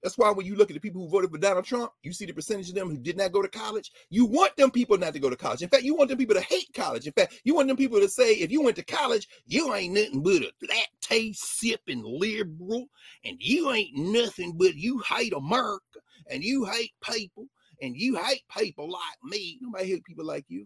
That's 0.04 0.18
why 0.18 0.32
when 0.32 0.46
you 0.46 0.56
look 0.56 0.70
at 0.72 0.74
the 0.74 0.80
people 0.80 1.02
who 1.02 1.10
voted 1.10 1.32
for 1.32 1.38
Donald 1.38 1.66
Trump, 1.66 1.92
you 2.02 2.12
see 2.12 2.26
the 2.26 2.34
percentage 2.34 2.70
of 2.70 2.76
them 2.76 2.90
who 2.90 2.98
did 2.98 3.18
not 3.18 3.32
go 3.32 3.42
to 3.42 3.48
college. 3.48 3.92
You 4.10 4.26
want 4.26 4.56
them 4.56 4.72
people 4.72 4.98
not 4.98 5.14
to 5.14 5.20
go 5.20 5.30
to 5.30 5.36
college. 5.36 5.62
In 5.62 5.70
fact, 5.70 5.84
you 5.84 5.96
want 5.96 6.10
them 6.10 6.18
people 6.18 6.36
to 6.36 6.42
hate 6.42 6.70
college. 6.74 7.06
In 7.06 7.14
fact, 7.14 7.40
you 7.44 7.54
want 7.54 7.68
them 7.68 7.78
people 7.78 8.00
to 8.00 8.10
say, 8.10 8.34
if 8.34 8.52
you 8.52 8.64
went 8.64 8.76
to 8.78 8.84
college, 8.84 9.28
you 9.46 9.74
ain't 9.74 9.94
nothing 9.94 10.24
but 10.24 10.42
a 10.42 10.52
flat 10.66 10.88
taste 11.02 11.60
sipping 11.60 12.04
liberal, 12.04 12.88
and 13.24 13.38
you 13.40 13.72
ain't 13.72 13.96
nothing 13.96 14.54
but 14.58 14.76
you 14.76 15.00
hate 15.00 15.34
America, 15.34 16.00
and 16.30 16.44
you 16.44 16.66
hate 16.66 16.94
people, 17.04 17.48
and 17.82 17.96
you 17.96 18.16
hate 18.16 18.44
people 18.58 18.90
like 18.90 19.24
me. 19.24 19.60
Nobody 19.62 19.90
hate 19.90 20.04
people 20.04 20.26
like 20.26 20.46
you. 20.48 20.66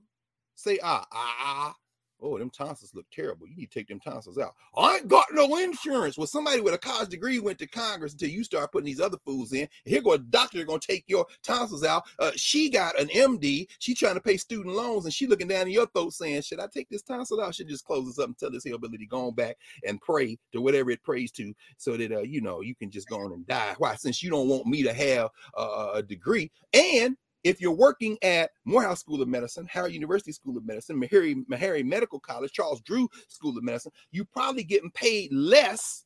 Say 0.56 0.80
ah 0.82 1.06
ah 1.12 1.36
ah 1.40 1.76
Oh, 2.26 2.40
them 2.40 2.50
tonsils 2.50 2.96
look 2.96 3.06
terrible. 3.12 3.48
You 3.48 3.56
need 3.56 3.72
to 3.72 3.80
take 3.80 3.88
them 3.88 4.00
tonsils 4.00 4.40
out. 4.40 4.56
I 4.76 4.96
ain't 4.96 5.08
got 5.08 5.28
no 5.32 5.58
insurance. 5.58 6.18
Well, 6.18 6.26
somebody 6.26 6.60
with 6.60 6.74
a 6.74 6.78
college 6.78 7.10
degree 7.10 7.38
went 7.38 7.60
to 7.60 7.68
Congress 7.68 8.14
until 8.14 8.30
you 8.30 8.44
start 8.44 8.72
putting 8.72 8.88
these 8.88 9.00
other 9.00 9.18
fools 9.24 9.54
in. 9.54 9.62
And 9.62 9.70
here 9.86 10.02
go 10.02 10.14
a 10.14 10.18
doctor 10.18 10.64
gonna 10.66 10.80
take 10.80 11.04
your 11.08 11.28
tonsils 11.44 11.84
out. 11.84 12.04
Uh, 12.18 12.32
she 12.36 12.70
got 12.70 13.00
an 13.00 13.10
MD. 13.10 13.68
She 13.78 13.94
trying 13.94 14.16
to 14.16 14.22
pay 14.22 14.38
student 14.38 14.76
loans, 14.76 15.06
and 15.06 15.14
she 15.14 15.28
looking 15.28 15.48
down 15.48 15.68
in 15.68 15.74
your 15.74 15.86
throat 15.88 16.14
saying, 16.14 16.42
"Should 16.42 16.60
I 16.60 16.68
take 16.68 16.90
this 16.90 17.04
tonsil 17.04 17.42
out? 17.42 17.54
Should 17.54 17.70
just 17.70 17.86
close 17.86 18.08
this 18.08 18.18
up 18.18 18.30
until 18.30 18.50
this 18.50 18.64
hillbilly 18.64 19.06
go 19.06 19.28
on 19.28 19.36
back 19.36 19.58
and 19.86 20.02
pray 20.02 20.40
to 20.52 20.62
whatever 20.62 20.90
it 20.90 21.04
prays 21.04 21.32
to, 21.34 21.54
so 21.78 21.96
that 21.96 22.12
uh, 22.12 22.22
you 22.22 22.42
know 22.42 22.62
you 22.62 22.74
can 22.74 22.90
just 22.90 23.08
go 23.08 23.20
on 23.20 23.34
and 23.34 23.46
die. 23.46 23.76
Why? 23.78 23.96
Since 23.96 24.24
you 24.24 24.32
don't 24.32 24.48
want 24.48 24.66
me 24.66 24.82
to 24.82 24.94
have 24.94 25.30
uh, 25.56 25.92
a 25.94 26.02
degree, 26.02 26.52
and 26.74 27.16
if 27.46 27.62
you're 27.62 27.72
working 27.72 28.18
at 28.24 28.50
Morehouse 28.66 29.00
School 29.00 29.22
of 29.22 29.28
Medicine, 29.28 29.68
Howard 29.72 29.94
University 29.94 30.32
School 30.32 30.58
of 30.58 30.66
Medicine, 30.66 31.00
Meharry, 31.00 31.46
Meharry 31.46 31.86
Medical 31.86 32.20
College, 32.20 32.52
Charles 32.52 32.82
Drew 32.82 33.08
School 33.28 33.56
of 33.56 33.64
Medicine, 33.64 33.92
you're 34.12 34.26
probably 34.26 34.64
getting 34.64 34.90
paid 34.90 35.32
less 35.32 36.04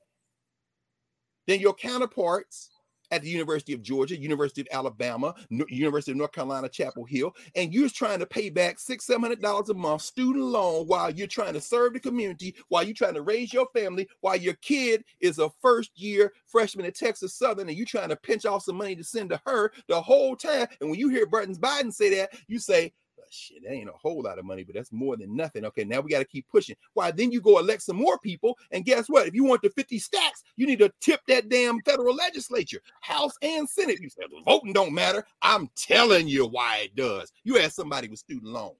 than 1.47 1.61
your 1.61 1.73
counterparts 1.73 2.69
at 3.11 3.21
the 3.21 3.29
University 3.29 3.73
of 3.73 3.81
Georgia, 3.81 4.17
University 4.17 4.61
of 4.61 4.67
Alabama, 4.71 5.33
University 5.49 6.11
of 6.11 6.17
North 6.17 6.31
Carolina, 6.31 6.69
Chapel 6.69 7.05
Hill, 7.05 7.33
and 7.55 7.73
you're 7.73 7.89
trying 7.89 8.19
to 8.19 8.25
pay 8.25 8.49
back 8.49 8.79
six, 8.79 9.05
seven 9.05 9.23
hundred 9.23 9.41
dollars 9.41 9.69
a 9.69 9.73
month 9.73 10.01
student 10.01 10.45
loan 10.45 10.85
while 10.87 11.09
you're 11.09 11.27
trying 11.27 11.53
to 11.53 11.61
serve 11.61 11.93
the 11.93 11.99
community, 11.99 12.55
while 12.69 12.83
you're 12.83 12.93
trying 12.93 13.13
to 13.13 13.21
raise 13.21 13.53
your 13.53 13.67
family, 13.73 14.07
while 14.21 14.35
your 14.35 14.55
kid 14.55 15.03
is 15.19 15.39
a 15.39 15.49
first 15.61 15.91
year 15.95 16.33
freshman 16.45 16.85
at 16.85 16.95
Texas 16.95 17.35
Southern, 17.35 17.69
and 17.69 17.77
you're 17.77 17.85
trying 17.85 18.09
to 18.09 18.15
pinch 18.15 18.45
off 18.45 18.63
some 18.63 18.75
money 18.77 18.95
to 18.95 19.03
send 19.03 19.29
to 19.29 19.41
her 19.45 19.71
the 19.87 20.01
whole 20.01 20.35
time. 20.35 20.67
And 20.81 20.89
when 20.89 20.99
you 20.99 21.09
hear 21.09 21.25
Burton 21.25 21.55
Biden 21.55 21.93
say 21.93 22.15
that, 22.15 22.31
you 22.47 22.59
say, 22.59 22.93
shit, 23.29 23.63
that 23.63 23.71
ain't 23.71 23.89
a 23.89 23.93
whole 23.93 24.21
lot 24.21 24.39
of 24.39 24.45
money, 24.45 24.63
but 24.63 24.75
that's 24.75 24.91
more 24.91 25.17
than 25.17 25.35
nothing. 25.35 25.65
Okay, 25.65 25.83
now 25.83 25.99
we 25.99 26.11
got 26.11 26.19
to 26.19 26.25
keep 26.25 26.47
pushing. 26.47 26.75
Why? 26.93 27.11
Then 27.11 27.31
you 27.31 27.41
go 27.41 27.59
elect 27.59 27.83
some 27.83 27.95
more 27.95 28.17
people, 28.19 28.57
and 28.71 28.85
guess 28.85 29.07
what? 29.07 29.27
If 29.27 29.33
you 29.33 29.43
want 29.43 29.61
the 29.61 29.69
50 29.69 29.99
stacks, 29.99 30.43
you 30.55 30.67
need 30.67 30.79
to 30.79 30.91
tip 31.01 31.21
that 31.27 31.49
damn 31.49 31.81
federal 31.81 32.15
legislature, 32.15 32.81
House 33.01 33.33
and 33.41 33.69
Senate. 33.69 33.99
You 34.01 34.09
said 34.09 34.25
voting 34.45 34.73
don't 34.73 34.93
matter. 34.93 35.25
I'm 35.41 35.69
telling 35.75 36.27
you 36.27 36.45
why 36.45 36.81
it 36.83 36.95
does. 36.95 37.31
You 37.43 37.59
ask 37.59 37.73
somebody 37.73 38.07
with 38.07 38.19
student 38.19 38.51
loans 38.51 38.77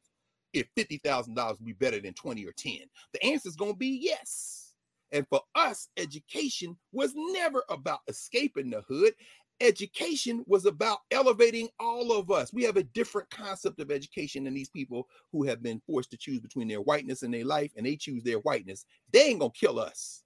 if 0.53 0.67
$50,000 0.75 1.35
would 1.35 1.65
be 1.65 1.73
better 1.73 1.99
than 1.99 2.13
20 2.13 2.45
or 2.45 2.51
10. 2.53 2.79
The 3.13 3.23
answer 3.23 3.49
is 3.49 3.55
going 3.55 3.73
to 3.73 3.77
be 3.77 3.99
yes. 4.01 4.73
And 5.11 5.27
for 5.27 5.41
us, 5.55 5.89
education 5.97 6.77
was 6.91 7.13
never 7.15 7.63
about 7.69 7.99
escaping 8.07 8.69
the 8.69 8.81
hood 8.81 9.13
education 9.61 10.43
was 10.47 10.65
about 10.65 10.99
elevating 11.11 11.69
all 11.79 12.11
of 12.11 12.31
us. 12.31 12.53
We 12.53 12.63
have 12.63 12.77
a 12.77 12.83
different 12.83 13.29
concept 13.29 13.79
of 13.79 13.91
education 13.91 14.43
than 14.43 14.53
these 14.53 14.69
people 14.69 15.07
who 15.31 15.43
have 15.43 15.61
been 15.61 15.81
forced 15.85 16.11
to 16.11 16.17
choose 16.17 16.39
between 16.39 16.67
their 16.67 16.81
whiteness 16.81 17.23
and 17.23 17.33
their 17.33 17.45
life, 17.45 17.71
and 17.75 17.85
they 17.85 17.95
choose 17.95 18.23
their 18.23 18.39
whiteness. 18.39 18.85
They 19.11 19.23
ain't 19.27 19.39
gonna 19.39 19.51
kill 19.51 19.79
us. 19.79 20.23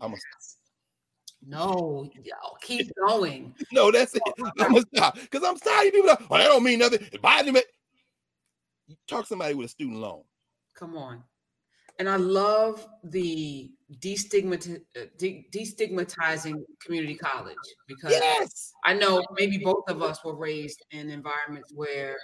I'm 0.00 0.10
gonna 0.10 0.20
no, 1.46 2.10
y'all 2.22 2.56
keep 2.62 2.90
going. 3.06 3.54
no, 3.70 3.90
that's 3.90 4.14
it. 4.14 4.22
I'm 4.58 4.72
gonna 4.72 4.84
stop 4.94 5.18
because 5.20 5.42
I'm 5.44 5.58
sorry, 5.58 5.90
people. 5.90 6.08
Like, 6.08 6.20
oh, 6.30 6.38
that 6.38 6.44
don't 6.44 6.64
mean 6.64 6.78
nothing. 6.78 7.00
Biden, 7.22 7.60
talk 9.06 9.26
somebody 9.26 9.54
with 9.54 9.66
a 9.66 9.68
student 9.68 9.98
loan. 9.98 10.22
Come 10.74 10.96
on 10.96 11.22
and 11.98 12.08
I 12.08 12.16
love 12.16 12.86
the 13.04 13.70
uh, 13.90 15.00
de- 15.18 15.46
destigmatizing 15.52 16.62
community 16.84 17.14
college 17.14 17.56
because 17.86 18.12
yes! 18.12 18.72
I 18.84 18.94
know 18.94 19.22
maybe 19.38 19.58
both 19.58 19.84
of 19.88 20.02
us 20.02 20.24
were 20.24 20.34
raised 20.34 20.82
in 20.90 21.10
environments 21.10 21.72
where 21.74 22.16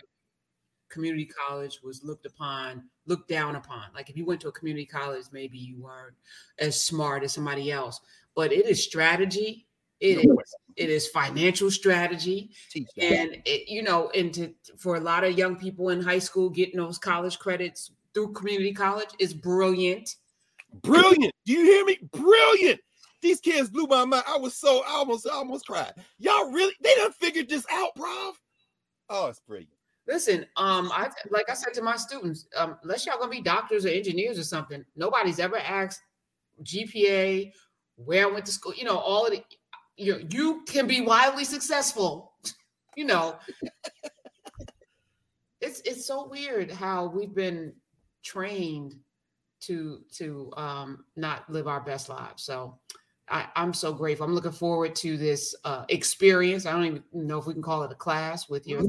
community 0.91 1.27
college 1.27 1.81
was 1.82 2.03
looked 2.05 2.27
upon, 2.27 2.85
looked 3.07 3.28
down 3.28 3.57
upon. 3.57 3.85
Like 3.95 4.11
if 4.11 4.16
you 4.16 4.27
went 4.27 4.41
to 4.43 4.49
a 4.49 4.53
community 4.53 4.87
college, 4.87 5.27
maybe 5.32 5.59
you 5.59 5.81
weren't 5.81 6.16
as 6.59 6.82
smart 6.82 7.23
as 7.23 7.32
somebody 7.32 7.70
else. 7.70 8.01
But 8.35 8.53
it 8.53 8.66
is 8.66 8.82
strategy. 8.82 9.66
It 10.01 10.24
is 10.24 10.55
it 10.77 10.89
is 10.89 11.09
financial 11.09 11.70
strategy, 11.70 12.53
and 12.99 13.37
it, 13.45 13.69
you 13.69 13.82
know, 13.82 14.09
and 14.11 14.32
to, 14.32 14.55
for 14.78 14.97
a 14.97 15.01
lot 15.01 15.24
of 15.24 15.37
young 15.37 15.57
people 15.57 15.91
in 15.91 16.01
high 16.01 16.19
school, 16.20 16.49
getting 16.49 16.78
those 16.78 16.97
college 16.97 17.39
credits 17.39 17.91
through 18.15 18.32
community 18.32 18.73
college 18.73 19.11
is 19.19 19.35
brilliant. 19.35 20.16
Brilliant. 20.82 21.32
Do 21.44 21.52
you 21.52 21.64
hear 21.64 21.84
me? 21.84 21.98
Brilliant. 22.12 22.80
These 23.22 23.40
kids 23.40 23.68
blew 23.68 23.86
my 23.86 24.05
mind. 24.05 24.24
I 24.26 24.38
was 24.38 24.55
so 24.55 24.82
I 24.86 24.92
almost 24.92 25.26
I 25.26 25.34
almost 25.34 25.66
cried. 25.66 25.92
Y'all 26.18 26.51
really 26.51 26.74
they 26.82 26.94
done 26.94 27.12
figured 27.12 27.48
this 27.48 27.66
out, 27.70 27.94
bro. 27.94 28.32
Oh, 29.09 29.26
it's 29.26 29.40
brilliant. 29.40 29.72
Listen, 30.06 30.47
um, 30.56 30.90
I 30.92 31.10
like 31.30 31.51
I 31.51 31.55
said 31.55 31.74
to 31.74 31.82
my 31.82 31.97
students, 31.97 32.47
um, 32.56 32.76
unless 32.82 33.05
y'all 33.05 33.18
gonna 33.18 33.30
be 33.30 33.42
doctors 33.42 33.84
or 33.84 33.90
engineers 33.90 34.38
or 34.38 34.44
something, 34.44 34.84
nobody's 34.97 35.38
ever 35.38 35.59
asked 35.59 36.01
GPA, 36.62 37.52
where 37.97 38.26
I 38.26 38.30
went 38.30 38.47
to 38.47 38.52
school, 38.52 38.74
you 38.74 38.84
know, 38.84 38.98
all 38.98 39.26
of 39.26 39.32
the 39.32 39.42
you 39.97 40.12
know, 40.12 40.26
you 40.30 40.62
can 40.66 40.86
be 40.86 41.02
wildly 41.02 41.44
successful, 41.44 42.32
you 42.97 43.05
know. 43.05 43.38
it's 45.60 45.80
it's 45.82 46.06
so 46.06 46.26
weird 46.26 46.70
how 46.70 47.06
we've 47.06 47.34
been 47.34 47.74
trained 48.22 48.94
to 49.61 50.01
to 50.12 50.53
um, 50.57 51.05
not 51.16 51.49
live 51.51 51.69
our 51.69 51.81
best 51.81 52.09
lives. 52.09 52.43
So 52.43 52.78
I, 53.31 53.47
am 53.57 53.73
so 53.73 53.93
grateful. 53.93 54.27
I'm 54.27 54.35
looking 54.35 54.51
forward 54.51 54.95
to 54.97 55.16
this 55.16 55.55
uh, 55.65 55.85
experience. 55.89 56.66
I 56.66 56.73
don't 56.73 56.85
even 56.85 57.03
know 57.12 57.39
if 57.39 57.47
we 57.47 57.53
can 57.53 57.62
call 57.62 57.82
it 57.85 57.93
a 57.93 57.95
class 57.95 58.49
with 58.49 58.66
you. 58.66 58.89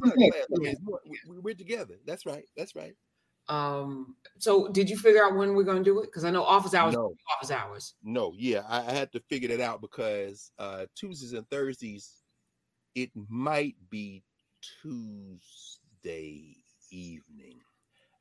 We're 1.27 1.53
together. 1.53 1.95
That's 2.06 2.26
right. 2.26 2.45
That's 2.57 2.76
right. 2.76 2.95
Um, 3.48 4.15
so 4.38 4.69
did 4.69 4.89
you 4.89 4.98
figure 4.98 5.23
out 5.23 5.35
when 5.35 5.56
we're 5.56 5.64
going 5.64 5.77
to 5.77 5.84
do 5.84 5.99
it? 5.99 6.06
Because 6.06 6.23
I 6.23 6.31
know 6.31 6.43
office 6.43 6.73
hours. 6.73 6.93
No. 6.93 7.14
Office 7.35 7.52
hours. 7.52 7.93
No. 8.03 8.34
Yeah, 8.35 8.64
I, 8.68 8.80
I 8.80 8.91
had 8.91 9.11
to 9.11 9.19
figure 9.30 9.49
that 9.49 9.61
out 9.61 9.81
because 9.81 10.52
uh, 10.57 10.85
Tuesdays 10.95 11.34
and 11.34 11.48
Thursdays, 11.49 12.23
it 12.95 13.11
might 13.30 13.76
be 13.89 14.23
Tuesday 14.81 16.56
evening. 16.91 17.60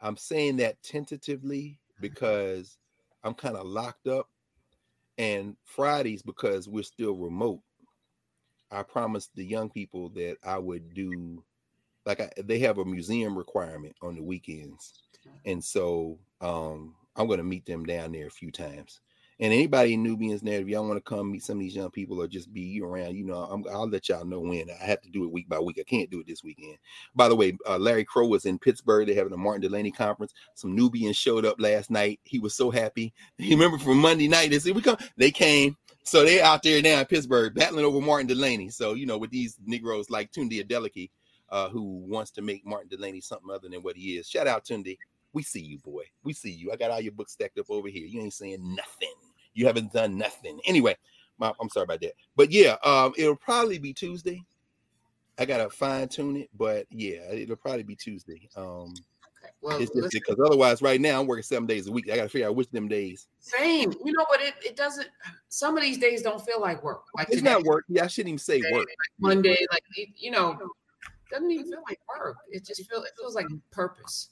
I'm 0.01 0.17
saying 0.17 0.57
that 0.59 0.83
tentatively 0.83 1.79
because 2.01 2.79
I'm 3.23 3.35
kind 3.35 3.57
of 3.57 3.67
locked 3.67 4.07
up. 4.07 4.29
And 5.19 5.57
Fridays, 5.65 6.23
because 6.23 6.69
we're 6.69 6.83
still 6.83 7.15
remote, 7.15 7.61
I 8.71 8.83
promised 8.83 9.35
the 9.35 9.45
young 9.45 9.69
people 9.69 10.09
that 10.11 10.37
I 10.45 10.59
would 10.59 10.95
do 10.95 11.43
like 12.07 12.21
I, 12.21 12.31
they 12.43 12.59
have 12.61 12.79
a 12.79 12.85
museum 12.85 13.37
requirement 13.37 13.95
on 14.03 14.17
the 14.17 14.23
weekends. 14.23 14.95
And 15.45 15.63
so 15.63 16.19
um, 16.41 16.95
I'm 17.17 17.27
going 17.27 17.39
to 17.39 17.45
meet 17.45 17.67
them 17.67 17.85
down 17.85 18.13
there 18.13 18.27
a 18.27 18.31
few 18.31 18.51
times. 18.51 19.01
And 19.41 19.55
anybody 19.55 19.95
in 19.95 20.05
Knubians 20.05 20.43
there, 20.43 20.61
if 20.61 20.69
y'all 20.69 20.87
want 20.87 20.99
to 20.99 21.01
come 21.01 21.33
meet 21.33 21.43
some 21.43 21.57
of 21.57 21.61
these 21.61 21.75
young 21.75 21.91
people 21.91 22.21
or 22.21 22.29
just 22.29 22.53
be 22.53 22.79
around, 22.83 23.17
you 23.17 23.25
know, 23.25 23.43
i 23.45 23.55
will 23.55 23.89
let 23.89 24.11
y'all 24.11 24.27
know 24.27 24.41
when. 24.41 24.69
I 24.71 24.85
have 24.85 25.01
to 25.01 25.11
do 25.11 25.25
it 25.25 25.33
week 25.33 25.49
by 25.49 25.59
week. 25.59 25.79
I 25.81 25.83
can't 25.83 26.11
do 26.11 26.21
it 26.21 26.27
this 26.27 26.45
weekend. 26.45 26.77
By 27.15 27.31
the 27.31 27.35
way, 27.35 27.57
uh, 27.67 27.79
Larry 27.79 28.05
Crow 28.05 28.27
was 28.27 28.45
in 28.45 28.59
Pittsburgh. 28.59 29.07
They're 29.07 29.17
having 29.17 29.33
a 29.33 29.39
Martin 29.39 29.63
Delany 29.63 29.93
conference. 29.93 30.35
Some 30.55 30.77
Knubians 30.77 31.17
showed 31.17 31.47
up 31.47 31.59
last 31.59 31.91
night. 31.91 32.21
He 32.23 32.39
was 32.39 32.55
so 32.55 32.71
happy. 32.71 33.15
He 33.39 33.55
remember 33.55 33.79
from 33.79 33.99
Monday 33.99 34.29
night. 34.29 34.51
They 34.51 34.59
said, 34.59 34.77
we 34.77 34.83
come. 34.83 34.99
They 35.17 35.31
came. 35.31 35.77
So 36.05 36.23
they're 36.23 36.45
out 36.45 36.63
there 36.63 36.83
now 36.83 37.01
in 37.01 37.07
Pittsburgh 37.07 37.55
battling 37.55 37.87
over 37.87 38.01
Martin 38.01 38.27
Delany. 38.27 38.69
So, 38.69 38.93
you 38.93 39.07
know, 39.07 39.17
with 39.17 39.31
these 39.31 39.57
Negroes 39.65 40.11
like 40.11 40.31
Tunde 40.33 40.63
Adeleke, 40.63 41.11
uh, 41.49 41.71
who 41.71 42.05
wants 42.07 42.31
to 42.33 42.43
make 42.43 42.67
Martin 42.67 42.89
Delany 42.91 43.23
something 43.23 43.51
other 43.51 43.69
than 43.71 43.83
what 43.83 43.97
he 43.97 44.19
is. 44.19 44.29
Shout 44.29 44.47
out 44.47 44.65
Tunde. 44.67 44.99
We 45.33 45.43
see 45.43 45.61
you, 45.61 45.79
boy. 45.79 46.05
We 46.23 46.33
see 46.33 46.51
you. 46.51 46.73
I 46.73 46.77
got 46.77 46.91
all 46.91 47.01
your 47.01 47.13
books 47.13 47.33
stacked 47.33 47.59
up 47.59 47.71
over 47.71 47.89
here. 47.89 48.07
You 48.07 48.21
ain't 48.21 48.35
saying 48.35 48.59
nothing. 48.75 49.30
You 49.61 49.67
haven't 49.67 49.93
done 49.93 50.17
nothing. 50.17 50.59
Anyway, 50.65 50.97
my, 51.37 51.53
I'm 51.61 51.69
sorry 51.69 51.85
about 51.85 52.01
that. 52.01 52.15
But 52.35 52.51
yeah, 52.51 52.77
um, 52.83 53.13
it'll 53.19 53.37
probably 53.37 53.79
be 53.79 53.93
Tuesday. 53.93 54.43
I 55.39 55.45
gotta 55.45 55.69
fine 55.69 56.09
tune 56.09 56.39
it, 56.39 56.49
but 56.57 56.87
yeah, 56.89 57.31
it'll 57.31 57.57
probably 57.57 57.83
be 57.83 57.95
Tuesday. 57.95 58.49
Um, 58.57 58.95
okay. 58.95 59.53
Well, 59.61 59.79
it's 59.79 59.95
just 59.95 60.13
because 60.13 60.41
otherwise, 60.43 60.81
right 60.81 60.99
now 60.99 61.21
I'm 61.21 61.27
working 61.27 61.43
seven 61.43 61.67
days 61.67 61.89
a 61.89 61.93
week. 61.93 62.11
I 62.11 62.17
gotta 62.17 62.31
figure 62.31 62.49
out 62.49 62.57
which 62.57 62.71
them 62.71 62.89
days. 62.89 63.27
Same, 63.41 63.93
you 64.03 64.13
know, 64.13 64.25
but 64.31 64.41
it, 64.41 64.55
it 64.65 64.77
doesn't. 64.77 65.09
Some 65.51 65.77
of 65.77 65.83
these 65.83 65.99
days 65.99 66.23
don't 66.23 66.43
feel 66.43 66.59
like 66.59 66.83
work. 66.83 67.03
Like 67.15 67.29
it's 67.29 67.37
today. 67.37 67.51
not 67.51 67.65
work. 67.65 67.85
Yeah, 67.91 68.05
I 68.05 68.07
shouldn't 68.07 68.31
even 68.31 68.39
say 68.39 68.63
work. 68.73 68.87
Like 68.87 69.13
Monday, 69.19 69.59
like 69.71 69.83
you 70.17 70.31
know, 70.31 70.59
doesn't 71.31 71.51
even 71.51 71.67
feel 71.69 71.83
like 71.87 72.01
work. 72.19 72.39
It 72.51 72.65
just 72.65 72.89
feels 72.89 73.05
it 73.05 73.13
feels 73.19 73.35
like 73.35 73.47
purpose 73.71 74.31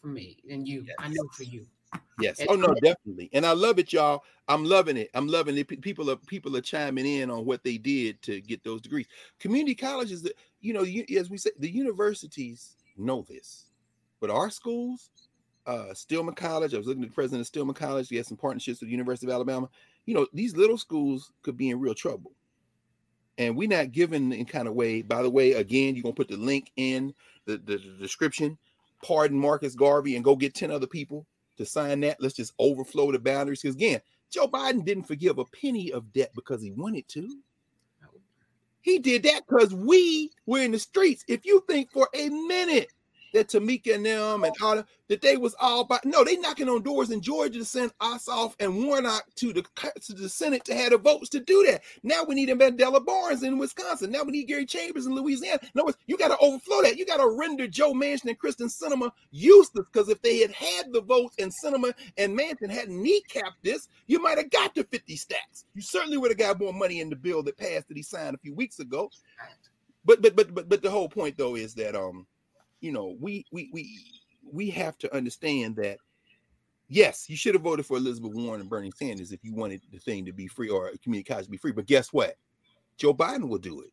for 0.00 0.08
me 0.08 0.38
and 0.48 0.66
you. 0.66 0.84
Yes. 0.86 0.96
I 0.98 1.08
know 1.08 1.28
for 1.36 1.42
you. 1.42 1.66
Yes. 2.20 2.40
oh 2.48 2.54
no, 2.54 2.74
definitely. 2.74 3.30
And 3.32 3.46
I 3.46 3.52
love 3.52 3.78
it, 3.78 3.92
y'all. 3.92 4.22
I'm 4.48 4.64
loving 4.64 4.96
it. 4.96 5.10
I'm 5.14 5.26
loving 5.26 5.56
it. 5.56 5.80
People 5.80 6.10
are 6.10 6.16
people 6.16 6.56
are 6.56 6.60
chiming 6.60 7.06
in 7.06 7.30
on 7.30 7.44
what 7.44 7.64
they 7.64 7.78
did 7.78 8.20
to 8.22 8.40
get 8.40 8.62
those 8.62 8.80
degrees. 8.80 9.06
Community 9.38 9.74
colleges, 9.74 10.28
you 10.60 10.72
know, 10.72 10.84
as 11.18 11.30
we 11.30 11.38
say, 11.38 11.50
the 11.58 11.70
universities 11.70 12.76
know 12.96 13.24
this, 13.28 13.66
but 14.20 14.30
our 14.30 14.50
schools, 14.50 15.10
uh, 15.66 15.94
Stillman 15.94 16.34
College. 16.34 16.74
I 16.74 16.78
was 16.78 16.86
looking 16.86 17.02
at 17.02 17.10
the 17.10 17.14
president 17.14 17.42
of 17.42 17.46
Stillman 17.46 17.74
College. 17.74 18.08
He 18.08 18.16
has 18.16 18.28
some 18.28 18.36
partnerships 18.36 18.80
with 18.80 18.88
the 18.88 18.92
University 18.92 19.26
of 19.26 19.32
Alabama. 19.32 19.68
You 20.06 20.14
know, 20.14 20.26
these 20.32 20.56
little 20.56 20.78
schools 20.78 21.32
could 21.42 21.56
be 21.56 21.70
in 21.70 21.80
real 21.80 21.94
trouble. 21.94 22.32
And 23.38 23.56
we're 23.56 23.68
not 23.68 23.92
giving 23.92 24.32
in 24.32 24.44
kind 24.44 24.68
of 24.68 24.74
way. 24.74 25.00
By 25.00 25.22
the 25.22 25.30
way, 25.30 25.52
again, 25.52 25.94
you're 25.94 26.02
gonna 26.02 26.14
put 26.14 26.28
the 26.28 26.36
link 26.36 26.70
in 26.76 27.14
the, 27.46 27.56
the, 27.56 27.78
the 27.78 27.96
description. 27.98 28.58
Pardon 29.02 29.38
Marcus 29.38 29.74
Garvey 29.74 30.16
and 30.16 30.24
go 30.24 30.36
get 30.36 30.54
10 30.54 30.70
other 30.70 30.86
people 30.86 31.26
to 31.60 31.66
sign 31.66 32.00
that. 32.00 32.20
Let's 32.20 32.34
just 32.34 32.54
overflow 32.58 33.12
the 33.12 33.18
boundaries. 33.18 33.62
Because 33.62 33.76
again, 33.76 34.00
Joe 34.30 34.48
Biden 34.48 34.84
didn't 34.84 35.04
forgive 35.04 35.38
a 35.38 35.44
penny 35.44 35.92
of 35.92 36.12
debt 36.12 36.30
because 36.34 36.62
he 36.62 36.72
wanted 36.72 37.06
to. 37.08 37.38
He 38.82 38.98
did 38.98 39.22
that 39.24 39.42
because 39.46 39.74
we 39.74 40.30
were 40.46 40.60
in 40.60 40.72
the 40.72 40.78
streets. 40.78 41.22
If 41.28 41.44
you 41.44 41.62
think 41.68 41.90
for 41.92 42.08
a 42.14 42.28
minute 42.30 42.88
that 43.32 43.48
Tamika 43.48 43.94
and 43.94 44.06
them 44.06 44.44
and 44.44 44.54
all 44.62 44.82
that 45.08 45.20
they 45.20 45.36
was 45.36 45.56
all 45.60 45.84
by 45.84 45.98
no, 46.04 46.22
they 46.24 46.36
knocking 46.36 46.68
on 46.68 46.82
doors 46.82 47.10
in 47.10 47.20
Georgia 47.20 47.58
to 47.58 47.64
send 47.64 47.92
Ossoff 47.98 48.54
and 48.60 48.84
Warnock 48.84 49.24
to 49.36 49.52
the 49.52 49.64
to 50.02 50.12
the 50.12 50.28
Senate 50.28 50.64
to 50.64 50.74
have 50.74 50.90
the 50.90 50.98
votes 50.98 51.28
to 51.30 51.40
do 51.40 51.64
that. 51.66 51.82
Now 52.02 52.22
we 52.24 52.36
need 52.36 52.48
Mandela 52.48 53.04
Barnes 53.04 53.42
in 53.42 53.58
Wisconsin. 53.58 54.12
Now 54.12 54.22
we 54.22 54.32
need 54.32 54.44
Gary 54.44 54.66
Chambers 54.66 55.06
in 55.06 55.14
Louisiana. 55.14 55.58
No, 55.74 55.90
you 56.06 56.16
got 56.16 56.28
to 56.28 56.38
overflow 56.38 56.82
that. 56.82 56.96
You 56.96 57.04
got 57.06 57.16
to 57.16 57.28
render 57.28 57.66
Joe 57.66 57.92
Manchin 57.92 58.28
and 58.28 58.38
Kyrsten 58.38 58.70
Sinema 58.70 59.10
useless 59.32 59.86
because 59.92 60.08
if 60.08 60.22
they 60.22 60.38
had 60.38 60.52
had 60.52 60.92
the 60.92 61.00
votes 61.00 61.34
and 61.38 61.52
Sinema 61.52 61.92
and 62.16 62.38
Manchin 62.38 62.70
hadn't 62.70 63.04
kneecapped 63.04 63.62
this, 63.62 63.88
you 64.06 64.20
might 64.22 64.38
have 64.38 64.50
got 64.50 64.74
to 64.76 64.84
50 64.84 65.16
stacks. 65.16 65.64
You 65.74 65.82
certainly 65.82 66.18
would 66.18 66.30
have 66.30 66.38
got 66.38 66.60
more 66.60 66.72
money 66.72 67.00
in 67.00 67.10
the 67.10 67.16
bill 67.16 67.42
that 67.42 67.56
passed 67.56 67.88
that 67.88 67.96
he 67.96 68.02
signed 68.02 68.34
a 68.34 68.38
few 68.38 68.54
weeks 68.54 68.78
ago. 68.78 69.10
But 70.04 70.22
but 70.22 70.34
but 70.36 70.54
but 70.54 70.68
but 70.68 70.82
the 70.82 70.90
whole 70.90 71.08
point 71.08 71.36
though 71.36 71.56
is 71.56 71.74
that 71.74 71.94
um 71.94 72.26
you 72.80 72.92
know, 72.92 73.16
we 73.20 73.44
we 73.52 73.70
we 73.72 73.98
we 74.52 74.70
have 74.70 74.98
to 74.98 75.14
understand 75.14 75.76
that 75.76 75.98
yes, 76.88 77.28
you 77.28 77.36
should 77.36 77.54
have 77.54 77.62
voted 77.62 77.86
for 77.86 77.96
Elizabeth 77.96 78.32
Warren 78.34 78.60
and 78.60 78.70
Bernie 78.70 78.92
Sanders 78.96 79.32
if 79.32 79.40
you 79.42 79.54
wanted 79.54 79.80
the 79.92 79.98
thing 79.98 80.24
to 80.26 80.32
be 80.32 80.46
free 80.46 80.68
or 80.68 80.90
community 81.02 81.28
college 81.28 81.46
to 81.46 81.50
be 81.50 81.56
free. 81.56 81.72
But 81.72 81.86
guess 81.86 82.12
what? 82.12 82.36
Joe 82.96 83.14
Biden 83.14 83.48
will 83.48 83.58
do 83.58 83.80
it 83.80 83.90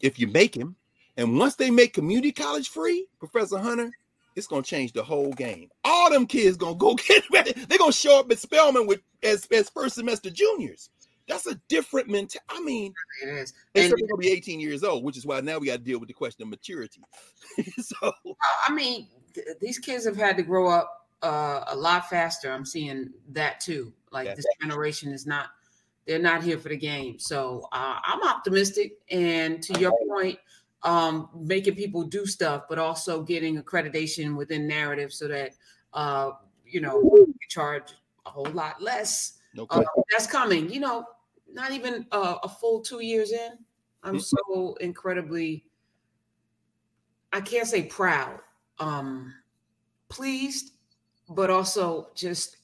if 0.00 0.18
you 0.18 0.28
make 0.28 0.54
him. 0.54 0.76
And 1.16 1.38
once 1.38 1.54
they 1.54 1.70
make 1.70 1.94
community 1.94 2.32
college 2.32 2.68
free, 2.68 3.06
Professor 3.18 3.58
Hunter, 3.58 3.90
it's 4.36 4.46
gonna 4.46 4.62
change 4.62 4.92
the 4.92 5.02
whole 5.02 5.32
game. 5.32 5.68
All 5.84 6.10
them 6.10 6.26
kids 6.26 6.56
gonna 6.56 6.74
go 6.74 6.94
get 7.08 7.24
ready. 7.32 7.52
They're 7.52 7.78
gonna 7.78 7.92
show 7.92 8.20
up 8.20 8.30
at 8.30 8.38
Spelman 8.38 8.86
with 8.86 9.00
as, 9.22 9.46
as 9.52 9.70
first 9.70 9.94
semester 9.94 10.30
juniors. 10.30 10.90
That's 11.28 11.46
a 11.46 11.54
different 11.68 12.08
mentality. 12.08 12.44
I 12.50 12.60
mean, 12.62 12.92
it 13.22 13.28
is. 13.28 13.52
And 13.74 13.90
they're 13.90 14.06
gonna 14.08 14.18
be 14.18 14.30
18 14.30 14.60
years 14.60 14.84
old, 14.84 15.04
which 15.04 15.16
is 15.16 15.24
why 15.24 15.40
now 15.40 15.58
we 15.58 15.68
got 15.68 15.78
to 15.78 15.78
deal 15.78 15.98
with 15.98 16.08
the 16.08 16.14
question 16.14 16.42
of 16.42 16.48
maturity. 16.48 17.00
so, 17.78 18.12
I 18.66 18.72
mean, 18.72 19.08
th- 19.34 19.46
these 19.60 19.78
kids 19.78 20.04
have 20.04 20.16
had 20.16 20.36
to 20.36 20.42
grow 20.42 20.68
up 20.68 21.08
uh, 21.22 21.64
a 21.68 21.76
lot 21.76 22.08
faster. 22.10 22.52
I'm 22.52 22.66
seeing 22.66 23.10
that 23.32 23.60
too. 23.60 23.92
Like 24.10 24.34
this 24.36 24.46
generation 24.60 25.12
is 25.12 25.26
not, 25.26 25.46
they're 26.06 26.18
not 26.18 26.42
here 26.42 26.58
for 26.58 26.68
the 26.68 26.76
game. 26.76 27.18
So 27.18 27.66
uh, 27.72 27.98
I'm 28.04 28.22
optimistic. 28.22 28.98
And 29.10 29.62
to 29.62 29.80
your 29.80 29.92
point, 30.06 30.38
um, 30.84 31.30
making 31.34 31.74
people 31.74 32.04
do 32.04 32.26
stuff, 32.26 32.64
but 32.68 32.78
also 32.78 33.22
getting 33.22 33.60
accreditation 33.60 34.36
within 34.36 34.68
Knarrative 34.68 35.12
so 35.12 35.28
that 35.28 35.52
uh, 35.94 36.32
you 36.66 36.80
know 36.80 37.00
you 37.02 37.34
charge 37.48 37.94
a 38.26 38.30
whole 38.30 38.50
lot 38.52 38.82
less. 38.82 39.38
No 39.54 39.66
uh, 39.70 39.82
that's 40.10 40.26
coming. 40.26 40.70
You 40.70 40.80
know, 40.80 41.06
not 41.54 41.72
even 41.72 42.04
a, 42.12 42.36
a 42.42 42.48
full 42.48 42.80
two 42.80 43.02
years 43.02 43.32
in. 43.32 43.52
I'm 44.02 44.16
mm-hmm. 44.16 44.52
so 44.52 44.74
incredibly, 44.80 45.64
I 47.32 47.40
can't 47.40 47.66
say 47.66 47.84
proud, 47.84 48.40
um, 48.78 49.32
pleased, 50.08 50.72
but 51.30 51.48
also 51.48 52.10
just 52.14 52.58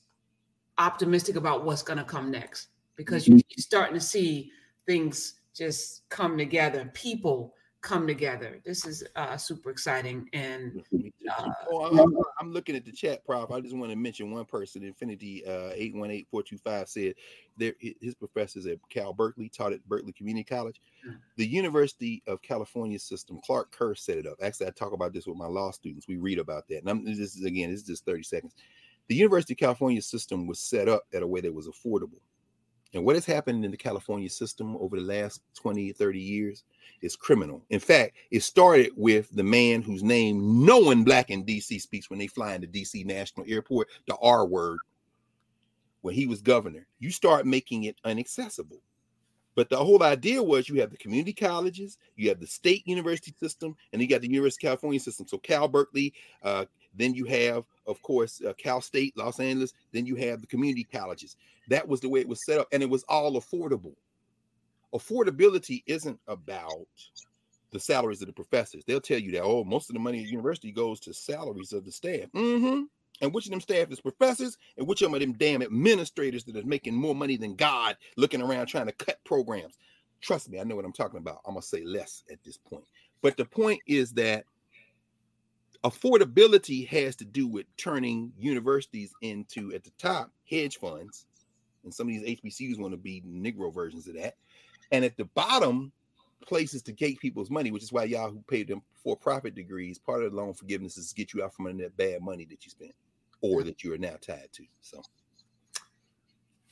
optimistic 0.77 1.37
about 1.37 1.65
what's 1.65 1.83
going 1.83 1.99
to 1.99 2.05
come 2.05 2.31
next 2.31 2.69
because 2.97 3.25
mm-hmm. 3.25 3.37
you're 3.37 3.63
starting 3.63 3.95
to 3.95 4.01
see 4.01 4.51
things 4.87 5.35
just 5.55 6.09
come 6.09 6.37
together. 6.37 6.91
People 6.93 7.55
come 7.83 8.07
together. 8.07 8.61
This 8.65 8.87
is 8.87 9.05
uh, 9.17 9.37
super 9.37 9.71
exciting. 9.71 10.29
And 10.33 10.83
uh, 11.31 11.49
oh, 11.71 11.87
I'm, 11.87 12.15
I'm, 12.39 12.53
looking 12.53 12.77
at 12.77 12.85
the 12.85 12.93
chat, 12.93 13.25
Prof. 13.25 13.51
I 13.51 13.61
just 13.61 13.77
want 13.77 13.91
to 13.91 13.97
mention 13.97 14.31
one 14.31 14.45
person. 14.45 14.85
Infinity 14.85 15.45
uh, 15.47 15.71
eight 15.75 15.95
one 15.95 16.11
eight 16.11 16.27
four 16.31 16.43
two 16.43 16.59
five 16.59 16.89
said 16.89 17.15
there 17.57 17.75
his 17.81 18.15
professors 18.15 18.67
at 18.67 18.79
Cal 18.91 19.13
Berkeley 19.13 19.49
taught 19.49 19.73
at 19.73 19.87
Berkeley 19.89 20.13
Community 20.13 20.45
College. 20.45 20.81
Mm. 21.09 21.17
The 21.37 21.47
University 21.47 22.23
of 22.27 22.43
California 22.43 22.99
system, 22.99 23.41
Clark 23.45 23.71
Kerr 23.73 23.95
set 23.95 24.19
it 24.19 24.27
up. 24.27 24.37
Actually, 24.43 24.69
I 24.69 24.71
talk 24.71 24.93
about 24.93 25.13
this 25.13 25.27
with 25.27 25.37
my 25.37 25.47
law 25.47 25.71
students. 25.71 26.09
We 26.09 26.19
read 26.19 26.39
about 26.39 26.69
that. 26.69 26.79
And 26.79 26.91
I'm, 26.91 27.05
this 27.05 27.19
is 27.19 27.45
again, 27.45 27.71
this 27.71 27.81
is 27.81 27.87
just 27.87 28.05
thirty 28.05 28.23
seconds. 28.23 28.55
The 29.09 29.17
University 29.17 29.55
of 29.55 29.59
California 29.59 30.03
system 30.03 30.47
was 30.47 30.61
set 30.61 30.89
up 30.89 31.05
at 31.13 31.23
a 31.23 31.27
way 31.27 31.41
that 31.41 31.53
was 31.53 31.67
affordable. 31.67 32.21
And 32.93 33.05
what 33.05 33.15
has 33.15 33.25
happened 33.25 33.65
in 33.65 33.71
the 33.71 33.77
California 33.77 34.29
system 34.29 34.77
over 34.77 34.97
the 34.97 35.07
last 35.07 35.43
20, 35.55 35.93
30 35.93 36.19
years 36.19 36.65
is 37.03 37.15
criminal. 37.15 37.63
In 37.71 37.79
fact, 37.79 38.17
it 38.31 38.43
started 38.43 38.91
with 38.97 39.31
the 39.35 39.45
man 39.45 39.83
whose 39.83 40.03
name 40.03 40.65
no 40.65 40.79
one 40.79 41.05
black 41.05 41.31
in 41.31 41.45
DC 41.45 41.81
speaks 41.81 42.11
when 42.11 42.19
they 42.19 42.27
fly 42.27 42.55
into 42.55 42.67
DC 42.67 43.05
National 43.07 43.47
Airport, 43.49 43.89
the 44.09 44.17
R 44.17 44.45
word, 44.47 44.79
when 46.03 46.15
he 46.15 46.27
was 46.27 46.43
governor. 46.43 46.87
You 46.99 47.11
start 47.11 47.47
making 47.47 47.85
it 47.85 47.97
inaccessible. 48.05 48.81
But 49.55 49.69
the 49.69 49.77
whole 49.77 50.03
idea 50.03 50.43
was 50.43 50.69
you 50.69 50.81
have 50.81 50.91
the 50.91 50.97
community 50.97 51.33
colleges, 51.33 51.99
you 52.17 52.29
have 52.29 52.41
the 52.41 52.47
state 52.47 52.87
university 52.87 53.35
system, 53.39 53.77
and 53.93 54.01
you 54.01 54.09
got 54.09 54.21
the 54.21 54.31
University 54.31 54.67
of 54.67 54.71
California 54.71 55.01
system. 55.01 55.27
So 55.29 55.39
Cal 55.39 55.69
Berkeley, 55.69 56.15
uh, 56.43 56.67
then 56.95 57.15
you 57.15 57.25
have, 57.27 57.65
of 57.91 58.01
course, 58.03 58.41
uh, 58.47 58.53
Cal 58.55 58.81
State, 58.81 59.17
Los 59.17 59.41
Angeles. 59.41 59.75
Then 59.93 60.07
you 60.07 60.17
have 60.17 60.41
the 60.41 60.47
community 60.47 60.85
colleges. 60.85 61.37
That 61.69 61.87
was 61.87 62.01
the 62.01 62.09
way 62.09 62.21
it 62.21 62.29
was 62.29 62.45
set 62.45 62.59
up, 62.59 62.69
and 62.73 62.83
it 62.83 62.89
was 62.89 63.05
all 63.09 63.41
affordable. 63.41 63.95
Affordability 64.95 65.83
isn't 65.87 66.19
about 66.27 66.87
the 67.71 67.81
salaries 67.81 68.21
of 68.21 68.27
the 68.27 68.33
professors. 68.33 68.85
They'll 68.87 69.01
tell 69.01 69.19
you 69.19 69.33
that 69.33 69.43
oh, 69.43 69.65
most 69.65 69.91
of 69.91 69.95
the 69.95 70.01
money 70.01 70.21
at 70.23 70.29
university 70.29 70.73
goes 70.73 71.01
to 71.01 71.15
salaries 71.15 71.73
of 71.73 71.85
the 71.85 71.93
staff. 71.93 72.31
Mm-hmm. 72.35 72.83
And 73.23 73.35
which 73.35 73.47
of 73.47 73.51
them 73.51 73.61
staff 73.61 73.91
is 73.91 74.01
professors, 74.01 74.57
and 74.79 74.87
which 74.87 75.03
of 75.03 75.13
them 75.13 75.33
damn 75.35 75.63
administrators 75.63 76.45
that 76.45 76.57
are 76.57 76.65
making 76.65 76.95
more 76.95 77.15
money 77.15 77.37
than 77.37 77.55
God, 77.55 77.97
looking 78.17 78.41
around 78.41 78.67
trying 78.67 78.87
to 78.87 78.93
cut 78.93 79.23
programs. 79.25 79.77
Trust 80.23 80.51
me, 80.51 80.59
I 80.59 80.65
know 80.65 80.75
what 80.77 80.85
I'm 80.85 80.93
talking 80.93 81.19
about. 81.19 81.41
I'm 81.47 81.55
gonna 81.55 81.63
say 81.63 81.85
less 81.85 82.25
at 82.31 82.43
this 82.45 82.57
point. 82.57 82.85
But 83.23 83.37
the 83.37 83.45
point 83.45 83.81
is 83.87 84.13
that 84.13 84.45
affordability 85.85 86.87
has 86.87 87.17
to 87.17 87.25
do 87.25 87.47
with 87.47 87.67
turning 87.77 88.33
universities 88.39 89.13
into 89.23 89.73
at 89.73 89.83
the 89.83 89.91
top 89.99 90.31
hedge 90.49 90.79
funds 90.79 91.27
and 91.85 91.95
some 91.95 92.07
of 92.07 92.13
these 92.13 92.39
hbcus 92.39 92.79
want 92.79 92.93
to 92.93 92.99
be 92.99 93.23
negro 93.27 93.73
versions 93.73 94.07
of 94.07 94.15
that 94.15 94.35
and 94.93 95.05
at 95.05 95.17
the 95.17 95.25
bottom 95.25 95.91
places 96.47 96.83
to 96.83 96.93
gate 96.93 97.19
people's 97.21 97.51
money 97.51 97.71
which 97.71 97.83
is 97.83 97.93
why 97.93 98.05
y'all 98.05 98.31
who 98.31 98.43
paid 98.49 98.69
them 98.69 98.83
for 99.03 99.17
profit 99.17 99.55
degrees. 99.55 99.99
Part 99.99 100.23
of 100.23 100.33
the 100.33 100.37
loan 100.37 100.55
forgiveness 100.55 100.97
is 100.97 101.09
to 101.09 101.15
get 101.15 101.33
you 101.33 101.43
out 101.43 101.55
from 101.55 101.67
under 101.67 101.85
that 101.85 101.97
bad 101.97 102.23
money 102.23 102.45
that 102.47 102.65
you 102.65 102.71
spent 102.71 102.95
or 103.41 103.63
that 103.63 103.83
you 103.83 103.93
are 103.95 103.99
now 103.99 104.17
tied 104.21 104.49
to 104.53 104.65
so. 104.83 105.03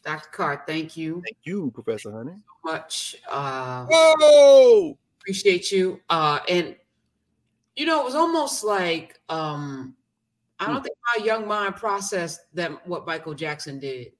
Dr 0.05 0.28
carr 0.30 0.62
thank 0.66 0.97
you. 0.97 1.22
Thank 1.24 1.39
you 1.44 1.70
professor 1.72 2.12
hunter. 2.12 2.36
So 2.36 2.70
much 2.70 3.16
uh 3.28 3.86
whoa! 3.89 4.98
appreciate 5.20 5.72
you 5.72 6.01
uh 6.09 6.40
and 6.48 6.76
you 7.78 7.86
know, 7.86 8.00
it 8.00 8.05
was 8.05 8.16
almost 8.16 8.64
like 8.64 9.20
um, 9.28 9.94
I 10.59 10.66
don't 10.66 10.78
hmm. 10.78 10.82
think 10.82 10.96
my 11.16 11.24
young 11.24 11.46
mind 11.46 11.76
processed 11.76 12.40
that 12.55 12.86
what 12.86 13.06
Michael 13.06 13.34
Jackson 13.34 13.78
did. 13.78 14.12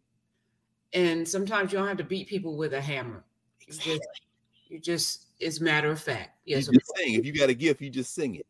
And 0.95 1.27
sometimes 1.29 1.73
you 1.73 1.79
don't 1.79 1.89
have 1.89 1.97
to 1.99 2.05
beat 2.05 2.29
people 2.29 2.57
with 2.57 2.73
a 2.73 2.81
hammer. 2.81 3.25
Exactly. 3.67 3.93
You 3.93 3.99
just, 3.99 4.21
you 4.69 4.79
just 4.81 5.25
it's 5.41 5.61
matter 5.61 5.91
of 5.91 6.01
fact. 6.01 6.39
Yes, 6.45 6.69
you 6.71 6.79
sing. 6.97 7.15
If 7.15 7.27
you 7.27 7.33
got 7.33 7.51
a 7.51 7.55
gift, 7.55 7.81
you 7.83 7.91
just 7.91 8.15
sing 8.15 8.37
it. 8.37 8.47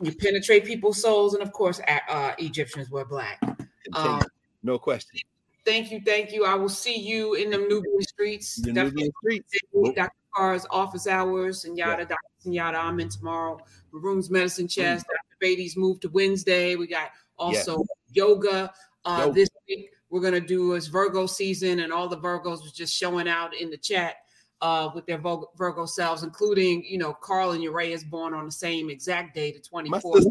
you 0.00 0.12
penetrate 0.14 0.64
people's 0.64 1.02
souls, 1.02 1.34
and 1.34 1.42
of 1.42 1.52
course, 1.52 1.80
uh, 2.08 2.32
Egyptians 2.38 2.90
were 2.90 3.04
black. 3.04 3.40
Um, 3.92 4.22
no 4.62 4.78
question. 4.78 5.20
Thank 5.64 5.90
you, 5.90 6.00
thank 6.06 6.32
you. 6.32 6.44
I 6.44 6.54
will 6.54 6.68
see 6.68 6.96
you 6.96 7.34
in 7.34 7.50
the 7.50 7.58
Knubian 7.58 8.02
streets. 8.02 8.56
The 8.56 8.70
Knubian 8.70 9.10
streets. 9.20 9.52
Dr. 9.94 10.12
Carr's 10.36 10.66
office 10.70 11.06
hours 11.06 11.64
and 11.64 11.78
yada, 11.78 12.02
yeah. 12.02 12.08
Dr. 12.08 12.50
Yada. 12.50 12.78
I'm 12.78 13.00
in 13.00 13.08
tomorrow. 13.08 13.58
Maroon's 13.92 14.30
medicine 14.30 14.68
chest. 14.68 15.06
Mm. 15.06 15.08
Dr. 15.08 15.36
Beatty's 15.40 15.76
moved 15.76 16.02
to 16.02 16.08
Wednesday. 16.10 16.76
We 16.76 16.86
got 16.86 17.10
also 17.38 17.84
yoga. 18.12 18.72
Uh, 19.04 19.22
yoga. 19.26 19.34
This 19.34 19.48
week 19.68 19.90
we're 20.10 20.20
gonna 20.20 20.40
do 20.40 20.74
is 20.74 20.88
Virgo 20.88 21.26
season, 21.26 21.80
and 21.80 21.92
all 21.92 22.08
the 22.08 22.18
Virgos 22.18 22.62
was 22.62 22.72
just 22.72 22.94
showing 22.94 23.28
out 23.28 23.54
in 23.54 23.70
the 23.70 23.76
chat 23.76 24.16
uh, 24.60 24.90
with 24.94 25.06
their 25.06 25.18
Virgo 25.18 25.86
selves, 25.86 26.22
including 26.22 26.84
you 26.84 26.98
know 26.98 27.12
Carl 27.14 27.52
and 27.52 27.62
Uriah 27.62 27.94
is 27.94 28.04
born 28.04 28.34
on 28.34 28.44
the 28.44 28.52
same 28.52 28.90
exact 28.90 29.34
day, 29.34 29.52
the 29.52 29.60
24th. 29.60 30.30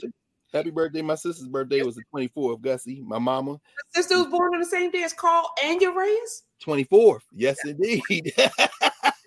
Happy 0.53 0.71
birthday. 0.71 1.01
My 1.01 1.15
sister's 1.15 1.49
birthday 1.49 1.81
was 1.81 1.95
the 1.95 2.03
24th, 2.15 2.61
Gussie. 2.61 3.01
My 3.01 3.19
mama. 3.19 3.51
My 3.51 3.57
sister 3.93 4.17
was 4.17 4.27
born 4.27 4.53
on 4.53 4.61
the 4.61 4.65
same 4.65 4.89
day 4.89 5.03
as 5.03 5.11
Carl 5.11 5.51
and 5.61 5.81
Reyes? 5.81 6.43
24th. 6.65 7.23
Yes, 7.33 7.57
indeed. 7.65 8.33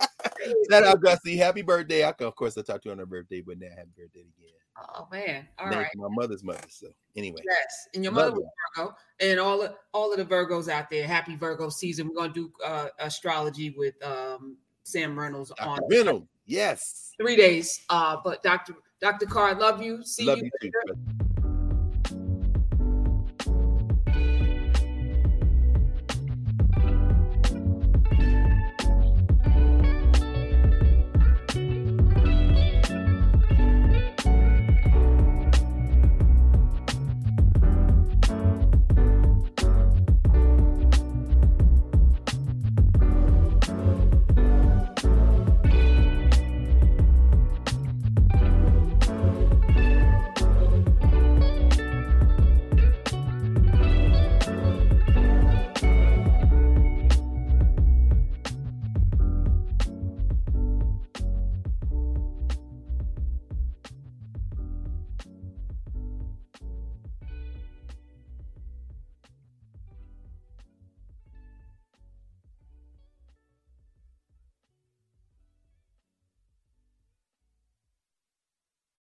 Shout 0.71 0.85
out, 0.85 1.01
Gussie. 1.01 1.37
Happy 1.37 1.63
birthday. 1.63 2.05
I, 2.05 2.11
of 2.21 2.35
course, 2.35 2.57
I 2.59 2.63
talked 2.63 2.85
to 2.85 2.89
you 2.89 2.93
on 2.93 2.99
her 2.99 3.07
birthday, 3.07 3.41
but 3.41 3.59
now 3.59 3.69
happy 3.71 3.91
birthday 3.97 4.21
again. 4.21 4.55
Oh 4.97 5.09
man! 5.11 5.49
All 5.59 5.69
right. 5.69 5.89
My 5.97 6.09
mother's 6.09 6.45
mother. 6.45 6.61
So 6.69 6.89
anyway. 7.17 7.41
Yes, 7.45 7.89
and 7.95 8.05
your 8.05 8.13
mother 8.13 8.33
was 8.33 8.45
Virgo, 8.77 8.95
and 9.21 9.41
all 9.41 9.63
of 9.63 9.75
all 9.93 10.13
of 10.13 10.19
the 10.19 10.25
Virgos 10.25 10.69
out 10.69 10.89
there. 10.89 11.07
Happy 11.07 11.35
Virgo 11.35 11.69
season. 11.69 12.09
We're 12.09 12.15
gonna 12.15 12.33
do 12.33 12.53
uh, 12.65 12.89
astrology 13.01 13.75
with 13.77 13.95
um, 14.05 14.57
Sam 14.85 15.19
Reynolds 15.19 15.53
Dr. 15.59 15.69
on 15.69 15.81
Reynolds. 15.91 16.27
Yes. 16.47 17.13
Three 17.21 17.37
days. 17.37 17.85
Uh, 17.91 18.17
but 18.25 18.43
Dr. 18.43 18.75
Dr. 19.01 19.27
Carr, 19.27 19.55
love 19.55 19.83
you. 19.83 20.03
See 20.05 20.25
love 20.25 20.39
you. 20.39 20.51
you 20.63 20.71